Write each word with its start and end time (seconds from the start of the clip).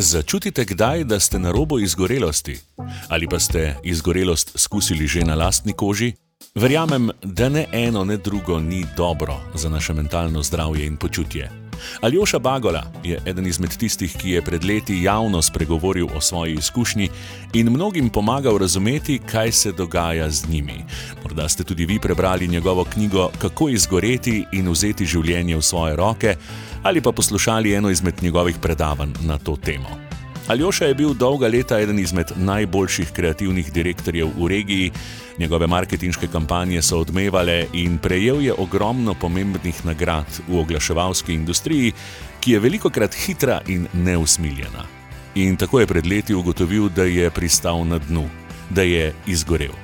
Začutite 0.00 0.64
kdaj, 0.64 1.04
da 1.04 1.20
ste 1.20 1.38
na 1.38 1.50
robu 1.50 1.80
izgorelosti? 1.80 2.58
Ali 3.08 3.26
pa 3.26 3.38
ste 3.38 3.74
izgorelost 3.82 4.54
izkusili 4.54 5.06
že 5.06 5.24
na 5.24 5.34
lastni 5.34 5.72
koži? 5.72 6.12
Verjamem, 6.54 7.10
da 7.22 7.48
ne 7.48 7.66
eno, 7.72 8.04
ne 8.04 8.16
drugo 8.16 8.60
ni 8.60 8.86
dobro 8.96 9.34
za 9.54 9.68
naše 9.68 9.92
mentalno 9.92 10.42
zdravje 10.42 10.86
in 10.86 10.96
počutje. 10.96 11.67
Aljoša 12.00 12.38
Bagola 12.38 12.92
je 13.04 13.20
eden 13.26 13.46
izmed 13.46 13.76
tistih, 13.76 14.16
ki 14.16 14.30
je 14.30 14.42
pred 14.42 14.64
leti 14.64 15.02
javno 15.02 15.42
spregovoril 15.42 16.06
o 16.14 16.20
svoji 16.20 16.54
izkušnji 16.54 17.08
in 17.52 17.70
mnogim 17.70 18.08
pomagal 18.08 18.58
razumeti, 18.58 19.18
kaj 19.30 19.52
se 19.52 19.72
dogaja 19.72 20.30
z 20.30 20.48
njimi. 20.48 20.84
Morda 21.22 21.48
ste 21.48 21.64
tudi 21.64 21.86
vi 21.86 21.98
prebrali 22.00 22.48
njegovo 22.48 22.84
knjigo 22.84 23.30
Kako 23.38 23.68
izgoreti 23.68 24.44
in 24.52 24.68
vzeti 24.68 25.06
življenje 25.06 25.56
v 25.56 25.62
svoje 25.62 25.96
roke, 25.96 26.36
ali 26.82 27.00
pa 27.00 27.12
poslušali 27.12 27.74
eno 27.74 27.90
izmed 27.90 28.22
njegovih 28.22 28.56
predavanj 28.58 29.12
na 29.20 29.38
to 29.38 29.56
temo. 29.56 30.07
Aljoša 30.48 30.84
je 30.84 30.94
bil 30.94 31.10
dolga 31.14 31.48
leta 31.48 31.76
eden 31.80 31.98
izmed 31.98 32.30
najboljših 32.36 33.10
kreativnih 33.12 33.72
direktorjev 33.72 34.30
v 34.36 34.46
regiji, 34.48 34.92
njegove 35.38 35.66
marketinške 35.66 36.26
kampanje 36.32 36.82
so 36.82 37.02
odmevale 37.04 37.66
in 37.72 37.98
prejel 37.98 38.40
je 38.42 38.54
ogromno 38.58 39.14
pomembnih 39.14 39.84
nagrad 39.84 40.40
v 40.48 40.56
oglaševalski 40.58 41.34
industriji, 41.34 41.92
ki 42.40 42.52
je 42.52 42.60
veliko 42.60 42.90
krat 42.90 43.14
hitra 43.14 43.60
in 43.66 43.86
neusmiljena. 43.92 44.86
In 45.34 45.56
tako 45.56 45.80
je 45.80 45.86
pred 45.86 46.06
leti 46.06 46.34
ugotovil, 46.34 46.88
da 46.88 47.04
je 47.04 47.30
pristal 47.30 47.84
na 47.84 47.98
dnu, 47.98 48.24
da 48.70 48.82
je 48.82 49.12
izgorel. 49.26 49.76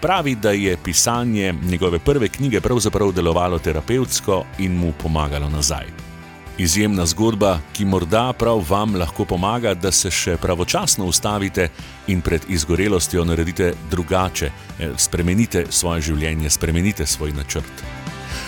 Pravi, 0.00 0.34
da 0.34 0.50
je 0.50 0.76
pisanje 0.84 1.54
njegove 1.62 1.98
prve 1.98 2.28
knjige 2.28 2.60
pravzaprav 2.60 3.12
delovalo 3.12 3.58
terapevtsko 3.58 4.44
in 4.58 4.78
mu 4.78 4.92
pomagalo 5.02 5.50
nazaj. 5.50 6.11
Izjemna 6.58 7.06
zgodba, 7.06 7.58
ki 7.72 7.84
morda 7.84 8.32
prav 8.32 8.60
vam 8.68 8.94
lahko 8.96 9.24
pomaga, 9.24 9.74
da 9.74 9.92
se 9.92 10.10
še 10.10 10.36
pravočasno 10.36 11.06
ustavite 11.08 11.68
in 12.12 12.20
pred 12.20 12.44
izgorelostjo 12.48 13.24
naredite 13.24 13.72
drugače, 13.90 14.46
eh, 14.46 14.90
spremenite 14.96 15.64
svoje 15.70 16.00
življenje, 16.00 16.50
spremenite 16.50 17.06
svoj 17.06 17.32
načrt. 17.32 17.84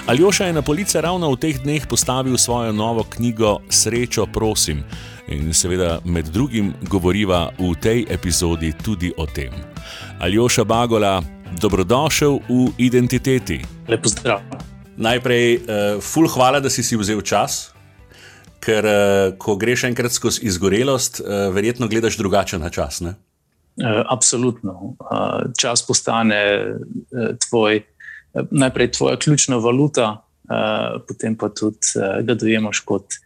Aljoša 0.07 0.47
je 0.47 0.53
na 0.53 0.63
police 0.63 1.01
ravno 1.01 1.31
v 1.33 1.37
teh 1.37 1.63
dneh 1.63 1.87
postavil 1.87 2.37
svojo 2.37 2.73
novo 2.73 3.05
knjigo 3.05 3.59
Srečo, 3.69 4.27
prosim. 4.27 4.85
In 5.29 5.55
seveda, 5.55 6.01
med 6.05 6.29
drugim, 6.29 6.75
govoriva 6.83 7.51
v 7.59 7.73
tej 7.81 8.07
epizodi 8.11 8.73
tudi 8.85 9.13
o 9.17 9.27
tem. 9.27 9.53
Aljoša 10.21 10.65
Bagola, 10.65 11.23
dobrodošel 11.61 12.39
v 12.49 12.69
identiteti. 12.79 13.65
Lepo 13.89 14.09
zdrav. 14.09 14.41
Najprej, 14.97 15.57
uh, 15.57 16.03
ful, 16.03 16.29
hvala, 16.29 16.61
da 16.61 16.71
si 16.71 16.83
si 16.83 16.97
vzel 16.97 17.21
čas, 17.21 17.74
ker 18.65 18.87
uh, 18.89 19.37
ko 19.39 19.57
greš 19.61 19.85
enkrat 19.91 20.13
skozi 20.13 20.47
izgorelost, 20.49 21.21
uh, 21.21 21.55
verjetno 21.55 21.89
gledaš 21.89 22.17
drugače 22.21 22.59
na 22.59 22.71
čas. 22.71 23.01
Ne? 23.05 23.15
Uh, 23.77 24.03
absolutno. 24.09 24.95
Čas 25.59 25.83
postane 25.87 26.41
tvoj, 27.49 27.83
najprej 28.51 28.93
tvoja 28.93 29.19
ključna 29.19 29.57
valuta, 29.57 30.21
potem 31.09 31.37
pa 31.37 31.49
tudi 31.49 32.03
ga 32.23 32.35
dojemaš 32.35 32.81
kot 32.85 33.17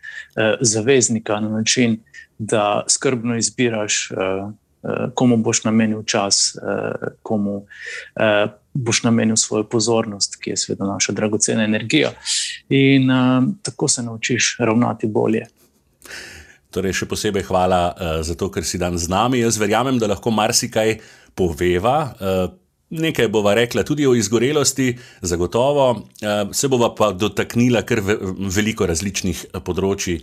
zaveznika 0.60 1.40
na 1.40 1.48
način, 1.48 1.98
da 2.38 2.84
skrbno 2.88 3.36
izbiraš. 3.36 4.08
Komu 5.14 5.36
boš 5.36 5.64
namenil 5.64 6.04
čas, 6.06 6.56
komu 7.22 7.64
boš 8.78 9.02
namenil 9.02 9.36
svojo 9.36 9.66
pozornost, 9.68 10.36
ki 10.40 10.54
je 10.54 10.56
seveda 10.56 10.86
naša 10.86 11.12
dragocena 11.12 11.64
energija. 11.64 12.12
In 12.68 13.10
uh, 13.10 13.44
tako 13.62 13.88
se 13.88 14.02
naučiš 14.02 14.56
ravnati 14.58 15.06
bolje. 15.06 15.46
Torej, 16.70 16.94
še 17.00 17.08
posebej 17.08 17.46
hvala 17.48 17.82
uh, 17.90 18.14
za 18.22 18.36
to, 18.38 18.50
ker 18.52 18.64
si 18.64 18.78
dan 18.78 18.98
z 18.98 19.10
nami. 19.10 19.42
Jaz 19.42 19.58
verjamem, 19.58 19.98
da 19.98 20.10
lahko 20.10 20.30
marsikaj 20.34 20.98
poveva. 21.34 21.98
Uh, 22.18 22.56
Nekaj 22.88 23.26
bova 23.28 23.52
rekla 23.52 23.82
tudi 23.84 24.06
o 24.08 24.14
izgorelosti, 24.16 24.94
zagotovo, 25.20 26.06
se 26.52 26.68
bova 26.72 26.94
pa 26.96 27.10
dotaknila 27.12 27.82
kar 27.84 28.00
veliko 28.56 28.86
različnih 28.88 29.42
področji, 29.60 30.14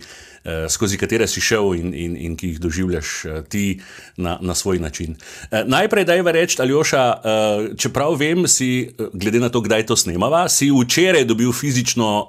skozi 0.68 0.98
katere 0.98 1.26
si 1.26 1.40
šel 1.40 1.74
in, 1.74 1.94
in, 1.94 2.16
in 2.16 2.36
ki 2.36 2.52
jih 2.52 2.60
doživljaš 2.62 3.12
ti 3.48 3.80
na, 4.16 4.38
na 4.40 4.54
svoj 4.54 4.78
način. 4.78 5.16
Najprej, 5.50 6.04
da 6.04 6.14
je 6.14 6.22
va 6.22 6.34
reči, 6.36 6.60
Aljoša, 6.62 7.04
čeprav 7.78 8.14
vem, 8.20 8.46
si, 8.48 8.90
glede 9.12 9.40
na 9.42 9.48
to, 9.48 9.60
kdaj 9.60 9.86
to 9.86 9.96
snemava, 9.96 10.46
si 10.48 10.70
včeraj 10.70 11.24
dobil 11.24 11.52
fizično 11.52 12.28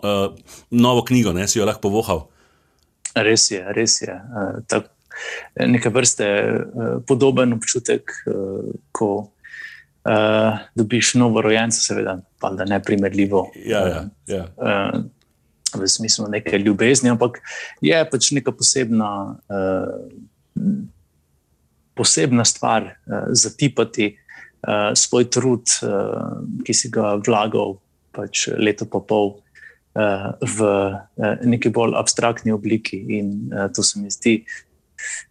novo 0.71 1.05
knjigo, 1.05 1.33
ne 1.33 1.47
si 1.47 1.59
jo 1.59 1.65
lahko 1.65 1.87
povohal. 1.89 2.25
Res 3.15 3.51
je, 3.51 3.63
res 3.73 4.01
je. 4.01 4.13
Tak, 4.67 4.89
neke 5.65 5.89
vrste 5.89 6.27
podoben 7.07 7.53
občutek, 7.53 8.13
ko 8.91 9.09
uh, 10.07 10.57
dobiš 10.75 11.13
novo 11.15 11.41
rojence, 11.41 11.81
seveda, 11.81 12.19
pa 12.39 12.51
da 12.53 12.65
ne 12.65 12.81
primerljivo. 12.83 13.51
Ja, 13.65 13.87
ja, 13.87 14.03
ja. 14.27 14.43
Uh, 14.57 15.05
v 15.75 15.87
smislu 15.87 16.27
neke 16.31 16.57
ljubezni, 16.57 17.09
ampak 17.11 17.41
je 17.81 17.97
pač 18.11 18.31
neka 18.31 18.51
posebna, 18.55 19.09
uh, 19.51 20.61
posebna 21.97 22.45
stvar 22.45 22.93
uh, 22.93 23.27
zatipati 23.35 24.13
uh, 24.13 24.93
svoj 24.95 25.27
trud, 25.29 25.65
uh, 25.83 26.39
ki 26.63 26.73
si 26.73 26.91
ga 26.93 27.17
vlagal 27.19 27.77
pač 28.15 28.47
leto 28.57 28.85
pa 28.85 29.03
pol. 29.03 29.37
V 30.37 30.65
neki 31.41 31.71
bolj 31.73 31.95
abstraktni 31.97 32.51
obliki, 32.53 32.99
in 33.17 33.49
to 33.73 33.81
se 33.81 33.97
mi 33.97 34.11
zdi, 34.13 34.35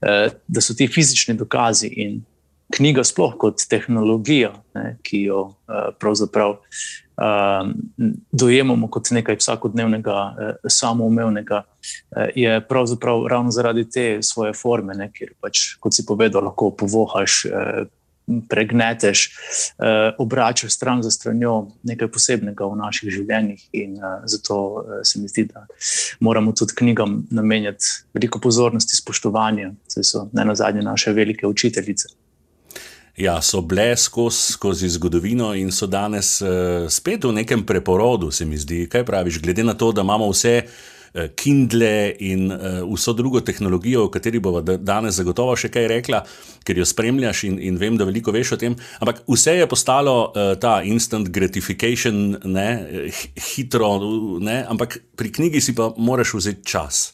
da 0.03 0.59
so 0.59 0.75
ti 0.75 0.89
fizični 0.91 1.37
dokazi 1.39 1.87
in 2.03 2.17
knjiga, 2.75 3.05
sploh 3.05 3.37
kot 3.39 3.63
tehnologija, 3.71 4.53
ne, 4.75 4.97
ki 5.07 5.23
jo 5.29 5.41
uh, 5.47 5.91
pravzaprav 6.01 6.57
uh, 6.57 7.69
dojemamo 8.33 8.89
kot 8.91 9.11
nekaj 9.15 9.39
vsakodnevnega, 9.41 10.17
uh, 10.17 10.71
samoumevnega, 10.71 11.63
uh, 11.63 12.25
je 12.35 12.59
pravzaprav 12.69 13.27
ravno 13.31 13.55
zaradi 13.55 13.87
te 13.91 14.07
svoje 14.23 14.53
forme, 14.53 14.97
ne, 14.99 15.11
kjer 15.15 15.37
pač, 15.41 15.77
kot 15.81 15.95
si 15.95 16.07
povedal, 16.07 16.45
lahko 16.51 16.73
povohaš. 16.75 17.45
Uh, 17.51 17.87
Pregneteš, 18.49 19.21
eh, 19.79 20.11
obračaš 20.19 20.75
stran 20.75 21.03
za 21.03 21.11
stranjo, 21.11 21.69
nekaj 21.87 22.09
posebnega 22.11 22.67
v 22.67 22.77
naših 22.81 23.13
življenjih, 23.15 23.61
in 23.71 23.93
eh, 24.03 24.17
zato 24.27 24.57
eh, 24.83 25.05
se 25.07 25.21
mi 25.23 25.31
zdi, 25.31 25.45
da 25.47 25.63
moramo 26.19 26.51
tudi 26.53 26.75
knjigam 26.75 27.21
namenjati 27.31 28.11
veliko 28.19 28.43
pozornosti, 28.43 28.99
spoštovanja, 28.99 29.71
saj 29.87 30.11
so 30.11 30.25
ne 30.33 30.45
na 30.45 30.59
zadnje 30.59 30.83
naše 30.83 31.15
velike 31.15 31.47
učiteljice. 31.47 32.09
Ja, 33.17 33.39
so 33.43 33.63
bile 33.65 33.95
skozi, 33.97 34.53
skozi 34.53 34.89
zgodovino 34.93 35.55
in 35.57 35.71
so 35.73 35.87
danes 35.89 36.35
uh, 36.45 36.85
spet 36.93 37.25
v 37.25 37.33
nekem 37.33 37.63
preporodu, 37.65 38.29
se 38.31 38.45
mi 38.45 38.59
zdi. 38.61 38.83
Kaj 38.93 39.07
praviš, 39.09 39.39
glede 39.41 39.65
na 39.65 39.73
to, 39.75 39.89
da 39.97 40.03
imamo 40.05 40.29
vse 40.29 40.53
uh, 40.61 41.23
Kindle 41.33 42.13
in 42.21 42.53
uh, 42.53 42.83
vso 42.91 43.15
drugo 43.17 43.41
tehnologijo, 43.41 44.05
o 44.05 44.11
kateri 44.13 44.37
bomo 44.45 44.61
danes 44.61 45.17
zagotovo 45.17 45.57
še 45.57 45.71
kaj 45.73 45.89
rekla, 45.95 46.21
ker 46.61 46.77
jo 46.77 46.85
spremljaš 46.85 47.47
in, 47.49 47.57
in 47.57 47.79
vem, 47.81 47.97
da 47.97 48.05
veliko 48.05 48.35
veš 48.37 48.53
o 48.53 48.61
tem. 48.61 48.77
Ampak 49.01 49.23
vse 49.25 49.57
je 49.63 49.71
postalo 49.71 50.19
uh, 50.27 50.53
ta 50.61 50.83
instant 50.85 51.33
gratification, 51.33 52.37
ne, 52.45 52.69
hitro, 53.55 53.95
ne, 54.45 54.59
ampak 54.69 54.99
pri 55.17 55.33
knjigi 55.39 55.65
si 55.65 55.73
pa 55.79 55.89
moraš 55.97 56.37
vzeti 56.37 56.69
čas. 56.69 57.07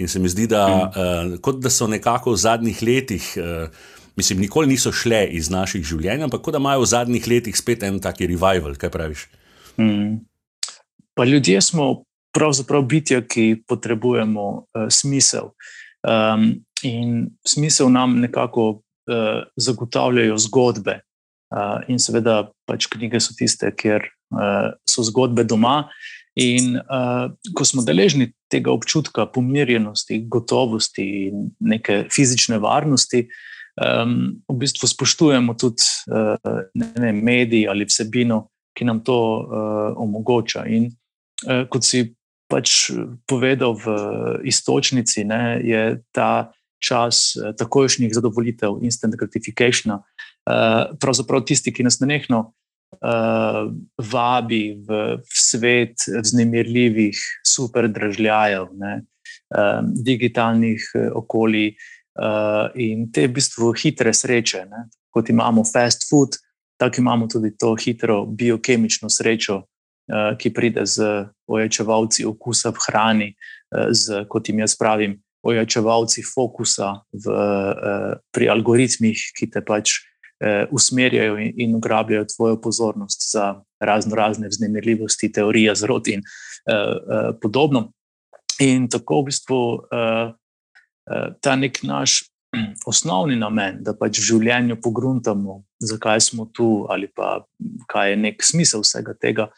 In 0.00 0.08
se 0.08 0.18
mi 0.18 0.32
zdi, 0.32 0.48
da, 0.48 0.64
uh, 0.88 1.36
kot 1.44 1.60
da 1.60 1.68
so 1.68 1.84
nekako 1.84 2.32
v 2.32 2.40
zadnjih 2.48 2.80
letih. 2.88 3.28
Uh, 3.36 3.92
mislim, 4.16 4.40
nikoli 4.40 4.66
niso 4.66 4.92
šle 4.92 5.26
iz 5.34 5.50
naših 5.50 5.84
življenj, 5.84 6.26
ampak 6.28 6.50
da 6.52 6.60
imajo 6.62 6.84
v 6.84 6.90
zadnjih 6.90 7.28
letih 7.28 7.56
spet 7.56 7.82
en 7.82 8.00
taki 8.02 8.28
revival. 8.30 8.76
Kaj 8.78 8.92
praviš? 8.94 9.26
Mm. 9.80 10.22
Pa 11.14 11.24
ljudje 11.24 11.60
smo 11.62 12.04
pravzaprav 12.34 12.82
bitja, 12.82 13.22
ki 13.22 13.62
potrebujemo 13.68 14.46
uh, 14.50 14.86
smisel. 14.90 15.52
Um, 16.04 16.64
in 16.82 17.30
smisel 17.46 17.90
nam 17.90 18.18
nekako 18.20 18.66
uh, 18.70 19.44
zagotavljajo 19.56 20.38
zgodbe. 20.48 21.00
Uh, 21.54 21.84
in 21.88 22.02
seveda, 22.02 22.48
pač 22.66 22.88
knjige 22.90 23.20
so 23.22 23.36
tiste, 23.38 23.70
kjer 23.70 24.08
uh, 24.34 24.74
so 24.90 25.06
zgodbe 25.06 25.46
doma. 25.46 25.84
In 26.34 26.80
uh, 26.82 27.30
ko 27.54 27.62
smo 27.66 27.84
deležni 27.86 28.32
tega 28.50 28.72
občutka 28.74 29.28
pomirjenosti, 29.30 30.18
gotovosti 30.26 31.04
in 31.28 31.44
neke 31.62 32.04
fizične 32.10 32.58
varnosti, 32.62 33.22
uh, 33.22 33.53
um, 33.80 34.42
v 34.48 34.56
bistvu 34.58 34.88
spoštujemo 34.88 35.54
tudi 35.58 35.82
uh, 36.10 36.38
vem, 36.74 37.22
mediji 37.24 37.68
ali 37.68 37.86
vsebino, 37.88 38.48
ki 38.74 38.84
nam 38.84 39.00
to 39.06 39.18
uh, 39.18 39.94
omogoča. 40.00 40.66
In 40.66 40.90
uh, 40.90 41.66
kot 41.70 41.86
si 41.86 42.14
pač 42.50 42.92
povedal 43.26 43.74
v 43.78 43.86
istočnici, 44.46 45.24
ne, 45.24 45.58
je 45.64 45.82
ta 46.14 46.52
čas 46.84 47.32
takošnjih 47.56 48.12
zadovoljitev, 48.12 48.82
instant 48.84 49.16
gratification, 49.16 49.96
uh, 49.96 50.02
pravzaprav 51.00 51.46
tisti, 51.48 51.72
ki 51.72 51.86
nas 51.86 52.00
nenehno. 52.02 52.52
Uh, 53.02 53.72
vabi 53.98 54.76
v, 54.86 55.18
v 55.18 55.34
svet 55.34 56.04
vznemirljivih, 56.06 57.18
super 57.42 57.88
držljajev, 57.90 58.68
uh, 58.70 59.80
digitalnih 60.06 60.84
uh, 60.94 61.08
okolij, 61.18 61.72
Uh, 62.14 62.70
in 62.78 63.08
te 63.10 63.26
v 63.26 63.34
bistvu 63.34 63.72
hitre 63.74 64.12
sreče, 64.14 64.60
ne? 64.70 64.84
kot 65.10 65.30
imamo 65.30 65.64
fast 65.66 66.06
food, 66.06 66.36
tako 66.78 67.00
imamo 67.02 67.26
tudi 67.26 67.50
to 67.58 67.72
hitro 67.74 68.20
biokemično 68.26 69.10
srečo, 69.10 69.56
uh, 69.58 70.36
ki 70.38 70.52
pride 70.54 70.84
z 70.86 71.24
ojačevalci 71.50 72.26
okusa 72.30 72.70
v 72.70 72.84
hrani, 72.86 73.28
uh, 73.34 73.90
z, 73.90 74.22
kot 74.30 74.46
jim 74.48 74.62
jaz 74.62 74.76
pravim, 74.78 75.16
ojačevalci 75.42 76.22
fokusa 76.22 76.92
v, 77.10 77.34
uh, 77.34 78.14
pri 78.30 78.48
algoritmih, 78.54 79.26
ki 79.34 79.50
te 79.50 79.64
pač 79.66 79.96
uh, 79.98 80.70
usmerjajo 80.70 81.34
in, 81.42 81.50
in 81.66 81.74
ugrabljajo 81.74 82.30
tvojo 82.30 82.60
pozornost 82.62 83.26
za 83.32 83.56
razno 83.82 84.14
razne 84.14 84.48
vznemirljivosti, 84.54 85.32
teorije 85.34 85.74
zrod 85.82 86.14
in 86.14 86.22
uh, 86.22 86.78
uh, 86.78 87.28
podobno. 87.42 87.90
In 88.62 88.86
tako 88.86 89.24
v 89.24 89.30
bistvu. 89.32 89.62
Uh, 89.90 90.38
ta 91.40 91.56
nek 91.56 91.82
naš 91.84 92.22
osnovni 92.86 93.36
namen, 93.36 93.80
da 93.84 93.94
pač 93.96 94.18
v 94.20 94.28
življenju 94.28 94.78
pogruntamo, 94.82 95.60
zakaj 95.82 96.22
smo 96.28 96.48
tu, 96.54 96.86
ali 96.90 97.08
pa 97.08 97.44
kaj 97.90 98.12
je 98.12 98.20
nek 98.20 98.44
smisel 98.44 98.84
vsega 98.84 99.14
tega, 99.20 99.48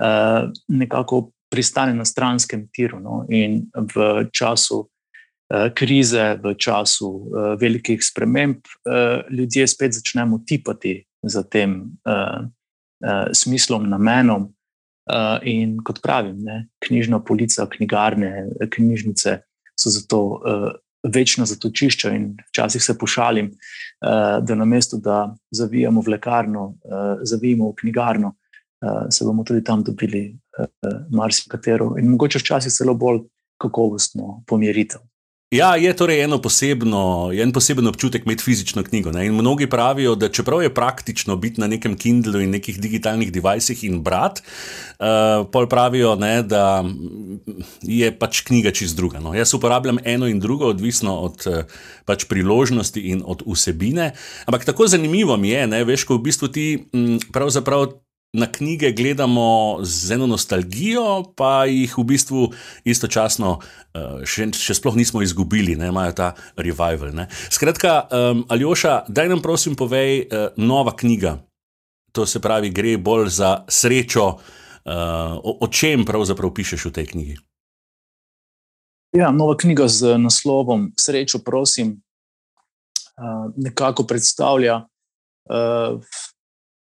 eh, 0.00 0.48
nekako 0.68 1.28
pristane 1.52 1.94
na 1.94 2.06
stranskem 2.08 2.66
tiru. 2.74 3.00
No? 3.02 3.22
In 3.28 3.64
v 3.74 4.26
času 4.34 4.84
eh, 4.84 5.70
krize, 5.76 6.34
v 6.42 6.54
času 6.58 7.10
eh, 7.14 7.54
velikih 7.60 8.02
sprememb, 8.02 8.64
ljudje 9.30 9.68
spet 9.68 9.96
začnemo 10.00 10.42
tipati 10.46 10.98
za 11.22 11.42
tem 11.42 11.96
smislom, 13.32 13.86
namenom. 13.88 14.46
In 15.44 15.74
kot 15.84 15.98
pravim, 16.00 16.38
ne, 16.44 16.54
knjižna 16.84 17.18
polica, 17.24 17.66
knjigarne, 17.68 18.30
knjižnice 18.72 19.34
so 19.76 19.92
zato 19.92 20.20
večno 21.04 21.46
zatočišče. 21.46 22.14
In 22.16 22.30
včasih 22.48 22.82
se 22.82 22.98
pošalim, 22.98 23.50
uh, 23.50 24.44
da 24.44 24.54
na 24.54 24.64
mesto, 24.64 24.96
da 24.96 25.36
zavijamo 25.50 26.00
v 26.00 26.16
lekarno, 26.16 26.66
uh, 26.66 27.20
zavijemo 27.22 27.70
v 27.70 27.74
knjigarno, 27.80 28.34
uh, 28.34 29.06
se 29.10 29.24
bomo 29.24 29.44
tudi 29.44 29.64
tam 29.64 29.84
dobili 29.84 30.38
marsikatero 31.10 31.96
in 31.98 32.06
mogoče 32.12 32.38
včasih 32.38 32.72
celo 32.72 32.94
bolj 32.94 33.24
kakovostno 33.58 34.44
pomiritev. 34.46 35.00
Ja, 35.54 35.76
je 35.78 35.92
torej 35.94 36.24
eno 36.24 36.40
posebno, 36.42 37.30
en 37.30 37.52
poseben 37.54 37.86
občutek 37.86 38.24
imeti 38.26 38.42
fizično 38.42 38.82
knjigo. 38.82 39.12
Ne? 39.14 39.26
In 39.26 39.36
mnogi 39.38 39.68
pravijo, 39.70 40.16
da 40.18 40.28
čeprav 40.28 40.62
je 40.62 40.74
praktično 40.74 41.36
biti 41.36 41.60
na 41.60 41.68
nekem 41.70 41.94
Kindlu 41.96 42.40
in 42.42 42.50
nekih 42.50 42.80
digitalnih 42.80 43.30
devicih 43.32 43.84
in 43.84 44.00
brati, 44.02 44.42
uh, 44.98 45.46
pol 45.52 45.68
pravijo, 45.70 46.16
ne, 46.18 46.42
da 46.42 46.82
je 47.82 48.10
pač 48.18 48.40
knjiga 48.48 48.72
čist 48.74 48.96
druga. 48.96 49.22
No? 49.22 49.34
Jaz 49.34 49.54
uporabljam 49.54 50.02
eno 50.04 50.26
in 50.26 50.40
drugo, 50.42 50.72
odvisno 50.74 51.14
od 51.22 51.46
uh, 51.46 51.62
pač 52.04 52.26
priložnosti 52.26 53.00
in 53.14 53.22
od 53.24 53.46
vsebine. 53.46 54.10
Ampak 54.46 54.64
tako 54.64 54.90
zanimivo 54.90 55.36
mi 55.36 55.54
je, 55.54 55.66
ne, 55.70 55.84
veš, 55.84 56.08
ko 56.08 56.18
v 56.18 56.26
bistvu 56.26 56.50
ti 56.50 56.66
m, 56.92 57.20
pravzaprav 57.32 57.92
na 58.34 58.48
knjige 58.50 58.90
gledamo 58.92 59.78
z 59.82 60.16
eno 60.18 60.26
nostalgijo, 60.26 61.22
pa 61.36 61.64
jih 61.70 61.94
v 61.98 62.04
bistvu 62.04 62.48
istočasno 62.84 63.52
uh, 63.58 64.24
še, 64.26 64.48
še 64.58 64.74
sploh 64.74 64.98
nismo 64.98 65.22
izgubili, 65.22 65.76
da 65.78 65.86
imajo 65.86 66.16
ta 66.18 66.28
revival. 66.58 67.14
Ne. 67.14 67.28
Skratka, 67.30 67.94
um, 68.10 68.42
Aljoša, 68.50 69.04
daj 69.08 69.30
nam 69.30 69.42
prosim 69.42 69.78
povej, 69.78 70.26
uh, 70.26 70.50
nova 70.58 70.96
knjiga. 70.98 71.38
To 72.14 72.26
se 72.26 72.42
pravi, 72.42 72.74
gre 72.74 72.98
bolj 72.98 73.30
za 73.38 73.56
srečo. 73.70 74.26
Uh, 74.84 75.38
o, 75.40 75.58
o 75.64 75.66
čem 75.72 76.02
pravzaprav 76.04 76.50
pišeš 76.52 76.90
v 76.90 76.94
tej 76.98 77.06
knjigi? 77.14 77.36
Ja, 79.14 79.30
nova 79.30 79.54
knjiga 79.56 79.86
z 79.88 80.18
naslovom 80.18 80.90
Srečo, 80.98 81.38
prosim, 81.38 81.94
uh, 83.14 83.46
nekako 83.56 84.02
predstavlja 84.10 84.82
uh, 84.82 86.02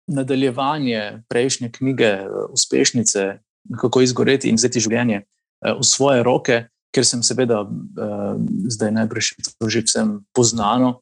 nadaljevanje 0.07 1.23
prejšnje 1.29 1.71
knjige, 1.73 2.05
eh, 2.05 2.29
uspešnice, 2.51 3.39
kako 3.81 4.01
izgoreti 4.01 4.49
in 4.49 4.57
vzeti 4.57 4.81
življenje 4.81 5.23
eh, 5.23 5.75
v 5.81 5.85
svoje 5.85 6.23
roke, 6.23 6.65
ker 6.95 7.07
sem 7.07 7.23
seveda 7.23 7.65
eh, 7.65 8.37
zdaj 8.69 8.93
najbrž 8.93 9.33
že 9.69 9.87
vsem 9.87 10.21
poznano. 10.33 11.01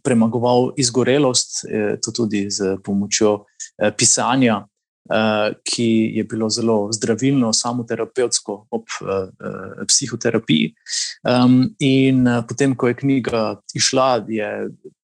Premagoval 0.00 0.70
izgorelost, 0.80 1.66
to 2.00 2.08
tudi 2.08 2.46
z 2.48 2.78
pomočjo 2.80 3.44
pisanja, 3.92 4.64
ki 5.66 5.86
je 6.14 6.24
bilo 6.24 6.46
zelo 6.50 6.76
zdravilno, 6.94 7.52
samoterapevtsko 7.52 8.54
ob 8.70 8.92
psihoterapiji. 9.88 10.74
In 11.86 12.28
potem, 12.48 12.76
ko 12.78 12.88
je 12.88 12.98
knjiga 13.00 13.42
išla, 13.74 14.10
je 14.28 14.50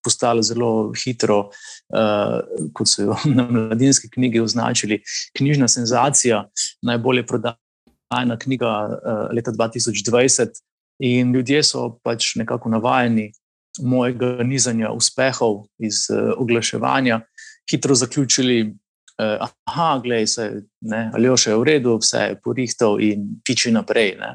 postala 0.07 0.43
zelo 0.43 0.93
hitro 0.95 1.39
uh, 1.49 2.39
kot 2.75 2.91
so 2.91 3.09
jo 3.09 3.19
na 3.39 3.47
mladinski 3.51 4.11
knjigi 4.11 4.41
označili, 4.41 5.01
knjižna 5.37 5.69
senzacija, 5.69 6.45
najbolje 6.83 7.27
prodajna 7.27 8.39
knjiga 8.43 8.73
uh, 8.87 9.27
leta 9.35 9.53
2020. 9.53 10.63
In 11.05 11.35
ljudje 11.35 11.61
so 11.63 11.91
pač 12.05 12.35
nekako 12.41 12.71
navajeni 12.73 13.27
mojega 13.85 14.47
nizanja 14.49 14.95
uspehov 14.97 15.67
iz 15.79 16.07
uh, 16.11 16.33
oglaševanja, 16.41 17.21
hitro 17.71 17.95
zaključili. 17.95 18.75
Uh, 19.17 19.49
aha, 19.65 20.01
gledaj, 20.05 20.27
se, 20.27 20.49
ali 20.93 21.29
je 21.29 21.37
še 21.41 21.55
v 21.57 21.63
redu, 21.65 21.95
vse 22.03 22.25
je 22.31 22.41
porihtel 22.45 23.01
in 23.01 23.31
piči 23.45 23.73
naprej. 23.73 24.17
Ne. 24.21 24.35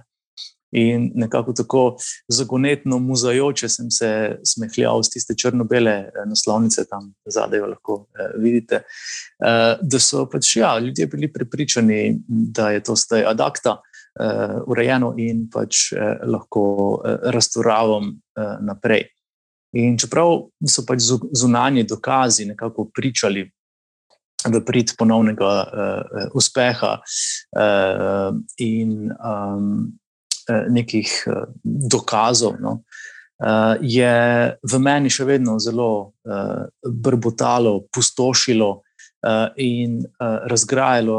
In 0.71 1.11
nekako 1.15 1.53
tako 1.53 1.97
zagonetno, 2.27 2.99
muzajoče 2.99 3.69
sem 3.69 3.91
se 3.91 4.37
smehljal 4.47 5.03
z 5.03 5.09
tiste 5.09 5.35
črno-bele 5.35 5.91
eh, 5.91 6.25
naslovnice, 6.25 6.85
tam 6.87 7.11
zadaj 7.25 7.65
lahko 7.73 8.05
eh, 8.15 8.31
vidite. 8.39 8.83
Eh, 8.85 9.75
da 9.81 9.99
so 9.99 10.25
pač 10.31 10.55
ja, 10.55 10.77
ljudje 10.79 11.07
bili 11.11 11.31
prepričani, 11.33 12.21
da 12.27 12.69
je 12.71 12.83
to 12.87 12.95
zdaj 12.95 13.25
adakta, 13.33 13.81
eh, 14.19 14.59
urejeno 14.67 15.13
in 15.17 15.49
pač 15.51 15.91
eh, 15.91 16.23
lahko 16.23 16.63
eh, 17.03 17.17
raztoravam 17.35 18.07
eh, 18.07 18.55
naprej. 18.61 19.09
In 19.75 19.97
čeprav 19.99 20.37
so 20.67 20.85
pač 20.87 21.03
zunanji 21.35 21.83
dokazi 21.83 22.45
nekako 22.45 22.89
pričali. 22.95 23.49
V 24.41 24.61
prid 24.65 24.95
ponovnega 24.97 25.51
uh, 25.61 26.29
uspeha, 26.33 26.95
uh, 26.97 28.31
in 28.57 29.11
um, 29.21 29.91
nekih 30.49 31.07
dokazov, 31.63 32.57
no, 32.59 32.81
eh, 33.39 33.75
je 33.81 34.15
v 34.57 34.79
meni 34.81 35.09
še 35.09 35.25
vedno 35.29 35.59
zelo 35.61 36.13
brbotalo, 36.83 37.87
pustošilo 37.93 38.71
in 39.61 40.01
razgrajalo 40.19 41.17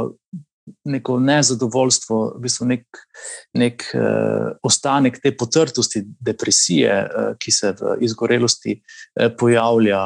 neko 0.84 1.18
nezadovoljstvo, 1.20 2.18
v 2.36 2.42
bistvu 2.42 2.66
nek, 2.70 3.00
nek 3.58 3.84
ostanek 4.62 5.18
te 5.22 5.32
potrtosti, 5.36 6.04
depresije, 6.20 6.94
ki 7.42 7.52
se 7.52 7.72
v 7.80 7.96
izgorelosti 8.06 8.76
pojavlja 9.38 10.02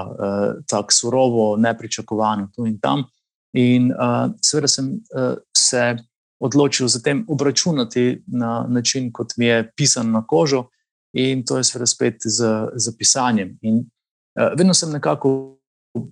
tako 0.68 0.96
surovo, 0.96 1.46
nepričakovano 1.60 2.48
tu 2.54 2.66
in 2.66 2.78
tam. 2.80 3.04
In 3.56 3.92
seveda 4.44 4.68
sem 4.68 4.94
se 5.56 5.96
odločil 6.40 6.88
za 6.88 7.00
tem 7.00 7.24
obračunati 7.28 8.22
na 8.26 8.66
način, 8.68 9.12
kot 9.12 9.36
mi 9.36 9.46
je 9.46 9.72
pisan 9.76 10.10
na 10.10 10.26
kožo, 10.26 10.66
in 11.12 11.44
to 11.44 11.56
je 11.56 11.64
seveda 11.64 11.86
spet 11.86 12.16
z, 12.24 12.44
z 12.74 12.96
pisanjem. 12.98 13.58
In 13.62 13.76
uh, 13.76 14.52
vedno 14.58 14.74
sem 14.74 14.92
nekako 14.92 15.58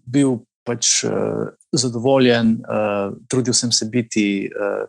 bil 0.06 0.38
pač 0.64 1.04
uh, 1.04 1.52
zadovoljen, 1.76 2.58
uh, 2.64 3.14
trudil 3.28 3.54
sem 3.54 3.72
se 3.72 3.86
biti 3.90 4.50
uh, 4.50 4.84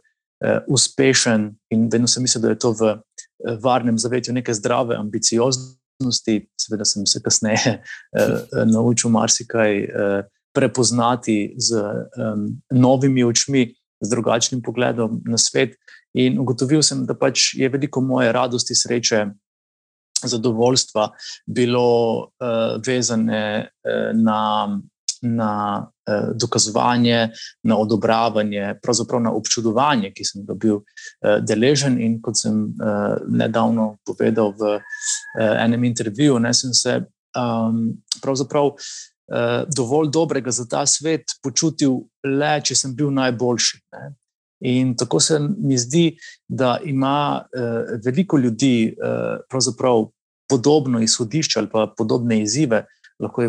uh, 0.45 0.59
uspešen, 0.67 1.49
in 1.69 1.89
vedno 1.91 2.07
sem 2.07 2.23
mislil, 2.23 2.41
da 2.41 2.53
je 2.53 2.59
to 2.59 2.71
v 2.71 2.91
uh, 2.93 2.99
varnem 3.63 3.97
zavetju 3.97 4.33
neke 4.33 4.53
zdrave 4.53 4.95
ambicioznosti. 4.95 6.37
Seveda 6.61 6.85
sem 6.85 7.05
se 7.05 7.21
kasneje 7.23 7.79
uh, 7.79 8.65
naučil 8.65 9.09
marsikaj 9.09 9.83
uh, 9.83 10.21
prepoznati 10.55 11.55
z 11.57 11.75
um, 11.75 12.61
novimi 12.71 13.23
očmi 13.23 13.73
z 14.01 14.09
drugačnim 14.09 14.61
pogledom 14.61 15.21
na 15.25 15.37
svet. 15.37 15.75
In 16.15 16.39
ugotovil 16.39 16.83
sem, 16.83 17.03
da 17.05 17.15
pač 17.15 17.53
je 17.59 17.69
veliko 17.69 18.01
moje 18.01 18.31
radosti, 18.31 18.75
sreče, 18.75 19.25
zadovoljstva 20.25 21.09
bilo 21.45 21.87
uh, 22.23 22.79
vezane 22.87 23.67
uh, 23.67 24.15
na, 24.15 24.41
na 25.21 25.51
uh, 25.83 25.94
dokazovanje, 26.33 27.29
na 27.63 27.77
odobravanje, 27.81 28.75
pravzaprav 28.83 29.21
na 29.21 29.31
občudovanje, 29.33 30.11
ki 30.13 30.25
sem 30.25 30.45
ga 30.45 30.53
bil 30.53 30.75
uh, 30.77 31.39
deležen. 31.41 31.97
In 32.01 32.19
kot 32.21 32.37
sem 32.37 32.59
uh, 32.77 33.17
nedavno 33.25 33.95
povedal 34.05 34.53
v 34.53 34.77
enem 35.41 35.83
intervjuju, 35.89 36.39
ne 36.39 36.53
sem 36.53 36.73
se 36.73 36.99
um, 37.01 37.89
pravzaprav. 38.21 38.73
Eh, 39.25 39.63
dovolj 39.75 40.09
dobrega 40.13 40.51
za 40.51 40.67
ta 40.69 40.85
svet 40.85 41.33
počutil, 41.41 42.03
le 42.21 42.59
če 42.61 42.75
sem 42.77 42.91
bil 42.93 43.09
najboljši. 43.09 43.79
Ne. 43.95 44.11
In 44.69 44.91
tako 44.97 45.17
se 45.19 45.39
mi 45.41 45.77
zdi, 45.77 46.15
da 46.47 46.77
ima 46.85 47.41
uh, 47.41 47.97
veliko 48.05 48.37
ljudi 48.37 48.95
uh, 48.95 50.05
podobno 50.49 51.01
izhodišče 51.01 51.59
ali 51.59 51.69
pa 51.69 51.87
podobne 51.97 52.39
izzive, 52.41 52.85
lahko 53.19 53.45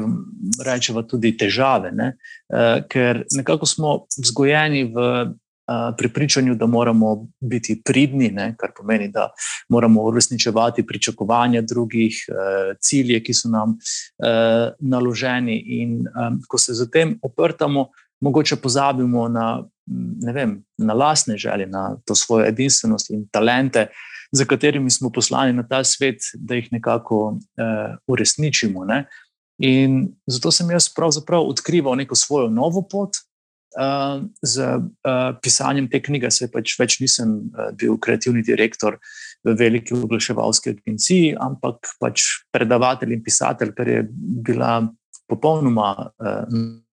rečemo 0.65 1.03
tudi 1.03 1.37
težave, 1.37 1.93
ne? 1.93 2.13
Uh, 2.53 2.85
ker 2.89 3.25
nekako 3.35 3.67
smo 3.67 3.99
vzgojeni 4.19 4.85
v 4.95 5.11
Pripričanju, 5.99 6.55
da 6.55 6.67
moramo 6.67 7.27
biti 7.41 7.83
pridni, 7.85 8.29
ne, 8.31 8.55
kar 8.59 8.71
pomeni, 8.77 9.09
da 9.09 9.31
moramo 9.69 10.03
uresničevati 10.03 10.87
pričakovanja 10.87 11.63
drugih, 11.63 12.15
cilje, 12.81 13.19
ki 13.23 13.35
so 13.35 13.49
nam 13.49 13.75
naloženi. 14.79 15.59
In 15.81 16.05
ko 16.49 16.59
se 16.59 16.75
zatem 16.75 17.19
oprtamo, 17.23 17.89
mogoče 18.21 18.57
pozabimo 18.57 19.29
na, 19.29 19.65
vem, 20.35 20.63
na 20.79 20.95
lastne 20.95 21.37
želje, 21.37 21.67
na 21.67 21.97
to 22.05 22.15
svojo 22.15 22.47
edinstvenost 22.47 23.11
in 23.11 23.27
talente, 23.33 23.89
za 24.33 24.45
katerimi 24.45 24.91
smo 24.91 25.11
poslani 25.11 25.53
na 25.53 25.67
ta 25.69 25.85
svet, 25.85 26.19
da 26.35 26.55
jih 26.55 26.69
nekako 26.73 27.39
uresničimo. 28.07 28.85
Ne. 28.85 29.05
In 29.65 30.03
zato 30.29 30.53
sem 30.53 30.71
jaz 30.71 30.91
pravzaprav 30.93 31.47
odkrival 31.49 31.97
neko 31.97 32.15
svojo 32.15 32.51
novo 32.53 32.83
pot 32.85 33.17
uh, 33.77 34.21
z 34.43 34.61
uh, 34.61 35.37
pisanjem 35.43 35.89
te 35.89 36.01
knjige, 36.03 36.31
se 36.31 36.51
pač 36.53 36.77
več 36.81 36.99
nisem 37.01 37.37
uh, 37.55 37.71
bil 37.77 37.97
kreativni 37.97 38.45
direktor 38.45 38.99
v 39.47 39.55
veliki 39.57 39.97
oglaševalski 39.97 40.75
agenciji, 40.77 41.35
ampak 41.41 41.97
pač 42.01 42.27
predavatelj 42.53 43.17
in 43.17 43.23
pisatelj, 43.25 43.73
kar 43.77 43.89
je 43.89 44.03
bila 44.49 44.73
popolnoma 45.29 45.93
uh, 46.05 46.43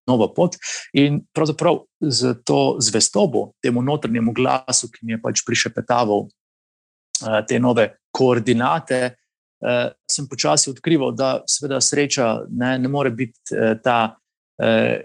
nova 0.08 0.30
pot. 0.36 0.56
In 1.00 1.22
pravzaprav 1.36 1.84
z 2.00 2.36
to 2.48 2.78
zvestobo, 2.84 3.52
temu 3.64 3.84
notrnjemu 3.84 4.34
glasu, 4.36 4.92
ki 4.92 5.04
mi 5.04 5.18
je 5.18 5.22
pač 5.24 5.44
prišepetaval 5.48 6.28
uh, 6.28 7.42
te 7.48 7.60
nove 7.60 7.90
koordinate. 8.12 9.16
Uh, 9.64 9.94
sem 10.12 10.28
počasi 10.28 10.74
odkrival, 10.74 11.14
da 11.16 11.38
seveda 11.48 11.80
sreča 11.80 12.44
ne, 12.52 12.76
ne 12.84 12.90
more 12.92 13.14
biti 13.16 13.56
uh, 13.56 13.78
ta 13.80 14.18
uh, 14.60 14.98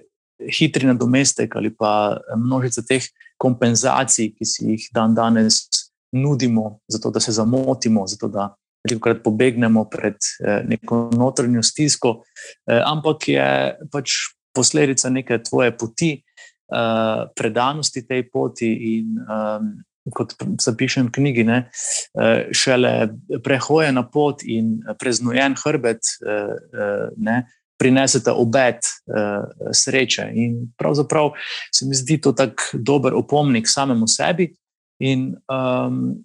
hitri 0.51 0.87
nadomestek 0.87 1.57
ali 1.57 1.71
pa 1.71 2.19
množica 2.37 2.83
teh 2.83 3.07
kompenzacij, 3.39 4.33
ki 4.35 4.47
si 4.47 4.67
jih 4.73 4.89
dan 4.95 5.15
danes 5.15 5.69
nudimo, 6.13 6.81
zato 6.89 7.11
da 7.11 7.21
se 7.21 7.33
zamotimo, 7.33 8.07
zato 8.07 8.29
da 8.29 8.49
velikokrat 8.87 9.23
pobegnemo 9.25 9.85
pred 9.91 10.17
eh, 10.17 10.63
neko 10.69 11.11
notranjo 11.17 11.63
stisko, 11.63 12.23
eh, 12.67 12.83
ampak 12.85 13.29
je 13.29 13.49
pač 13.93 14.15
posledica 14.55 15.11
neke 15.11 15.39
tvoje 15.43 15.75
poti, 15.79 16.13
eh, 16.19 17.23
predanosti 17.37 18.07
tej 18.07 18.31
poti 18.31 18.73
in. 18.97 19.19
Kot 20.15 20.35
zapišem 20.63 21.09
v 21.09 21.15
knjigi, 21.17 21.45
ne, 21.45 21.59
šele 22.55 22.93
prehojena 23.45 24.05
pot 24.09 24.45
in 24.47 24.79
preznojen 25.01 25.57
hrbet 25.59 26.13
ne, 27.17 27.43
prinesete 27.79 28.33
obet 28.35 28.89
sreče. 29.73 30.31
In 30.35 30.57
pravzaprav 30.79 31.33
se 31.75 31.87
mi 31.87 31.99
zdi 31.99 32.21
to 32.21 32.33
tako 32.33 32.79
dober 32.79 33.15
opomnik 33.15 33.69
samemu 33.69 34.09
sebi 34.09 34.49
in 34.99 35.33
um, 35.47 36.19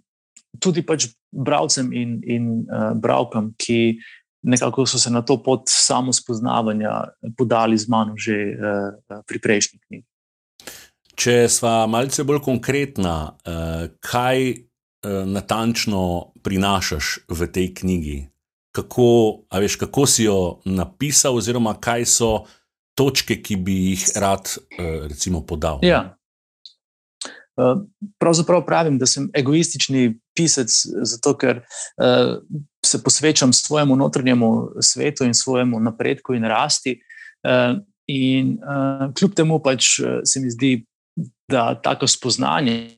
tudi 0.59 0.83
pač 0.85 1.07
bralcem 1.33 1.93
in, 1.93 2.19
in 2.25 2.49
uh, 2.65 2.91
bralkam, 2.97 3.53
ki 3.57 3.97
nekako 4.43 4.85
so 4.85 4.99
se 4.99 5.11
na 5.13 5.21
to 5.21 5.37
pot 5.43 5.69
samo 5.69 6.13
spoznavanja 6.13 7.13
podali 7.37 7.77
z 7.77 7.89
mano 7.89 8.17
že 8.17 8.35
uh, 8.53 9.21
pri 9.27 9.39
prejšnji 9.39 9.79
knjigi. 9.87 10.07
Če 11.15 11.47
sva 11.51 11.83
malce 11.87 12.25
bolj 12.25 12.41
konkretna, 12.45 13.15
uh, 13.31 13.87
kaj 14.01 14.51
uh, 14.51 15.23
natančno 15.29 16.33
prinašaš 16.43 17.19
v 17.29 17.47
tej 17.53 17.73
knjigi? 17.81 18.19
kako, 18.73 19.39
veš, 19.53 19.75
kako 19.75 20.05
si 20.05 20.23
jo 20.23 20.59
napisal, 20.65 21.37
oziroma 21.37 21.75
kaj 21.79 22.05
so 22.05 22.31
točke, 22.97 23.37
ki 23.41 23.55
bi 23.55 23.75
jih 23.91 24.05
rad 24.15 24.49
uh, 24.49 25.05
recimo, 25.07 25.43
podal. 25.45 25.79
Ja. 25.85 26.17
Uh, 27.53 27.85
pravzaprav 28.17 28.65
pravim, 28.65 28.97
da 28.97 29.05
sem 29.05 29.29
egoistični 29.37 30.15
pisec, 30.33 30.73
zato 31.05 31.35
ker 31.37 31.61
uh, 31.61 32.41
se 32.85 33.03
posvečam 33.03 33.53
svojemu 33.53 33.95
notranjemu 33.95 34.49
svetu 34.81 35.25
in 35.29 35.33
svojemu 35.33 35.79
napredku 35.79 36.33
in 36.33 36.49
rasti. 36.49 36.97
Uh, 37.45 37.77
in 38.09 38.57
uh, 38.57 39.13
kljub 39.13 39.35
temu 39.37 39.59
pač 39.61 39.99
se 40.25 40.39
mi 40.41 40.49
zdi, 40.49 40.73
da 41.51 41.73
tako 41.75 42.07
spoznanje, 42.07 42.97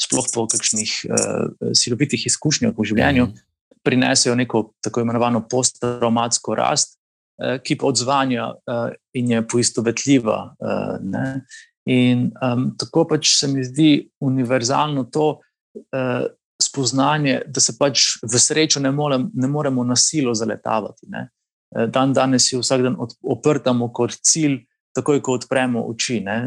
sploh 0.00 0.26
po 0.34 0.46
kakšnih 0.50 0.90
uh, 1.06 1.72
silovitih 1.76 2.26
izkušnjah 2.26 2.74
v 2.76 2.86
življenju, 2.90 3.26
-hmm 3.26 3.48
prinesejo 3.82 4.34
neko 4.34 4.72
tako 4.80 5.00
imenovano 5.00 5.48
posttraumatsko 5.50 6.54
rast, 6.54 6.98
eh, 7.42 7.58
ki 7.64 7.76
pa 7.78 7.86
odzvanja 7.86 8.52
eh, 8.52 8.94
in 9.12 9.30
je 9.30 9.46
poistovetljiva. 9.48 10.38
Ne? 11.00 11.44
In 11.90 12.28
um, 12.38 12.68
tako 12.78 13.04
pač 13.10 13.32
se 13.40 13.48
mi 13.50 13.64
zdi 13.66 14.08
univerzalno 14.22 15.02
to 15.10 15.24
uh, 15.34 16.26
spoznanje, 16.62 17.40
da 17.50 17.60
se 17.60 17.74
pač 17.74 18.04
v 18.22 18.38
srečo 18.38 18.78
ne, 18.80 18.92
morem, 18.94 19.24
ne 19.34 19.48
moremo 19.50 19.82
na 19.84 19.96
silo 19.98 20.30
zaletavati. 20.34 21.08
Ne? 21.10 21.24
Dan 21.90 22.12
danes 22.14 22.46
si 22.46 22.54
vsak 22.54 22.84
dan 22.86 23.00
oprtamo 23.02 23.88
kot 23.90 24.14
cilj, 24.22 24.60
takoj, 24.94 25.20
ko 25.24 25.36
odpremo 25.38 25.82
oči, 25.88 26.20
ne, 26.20 26.38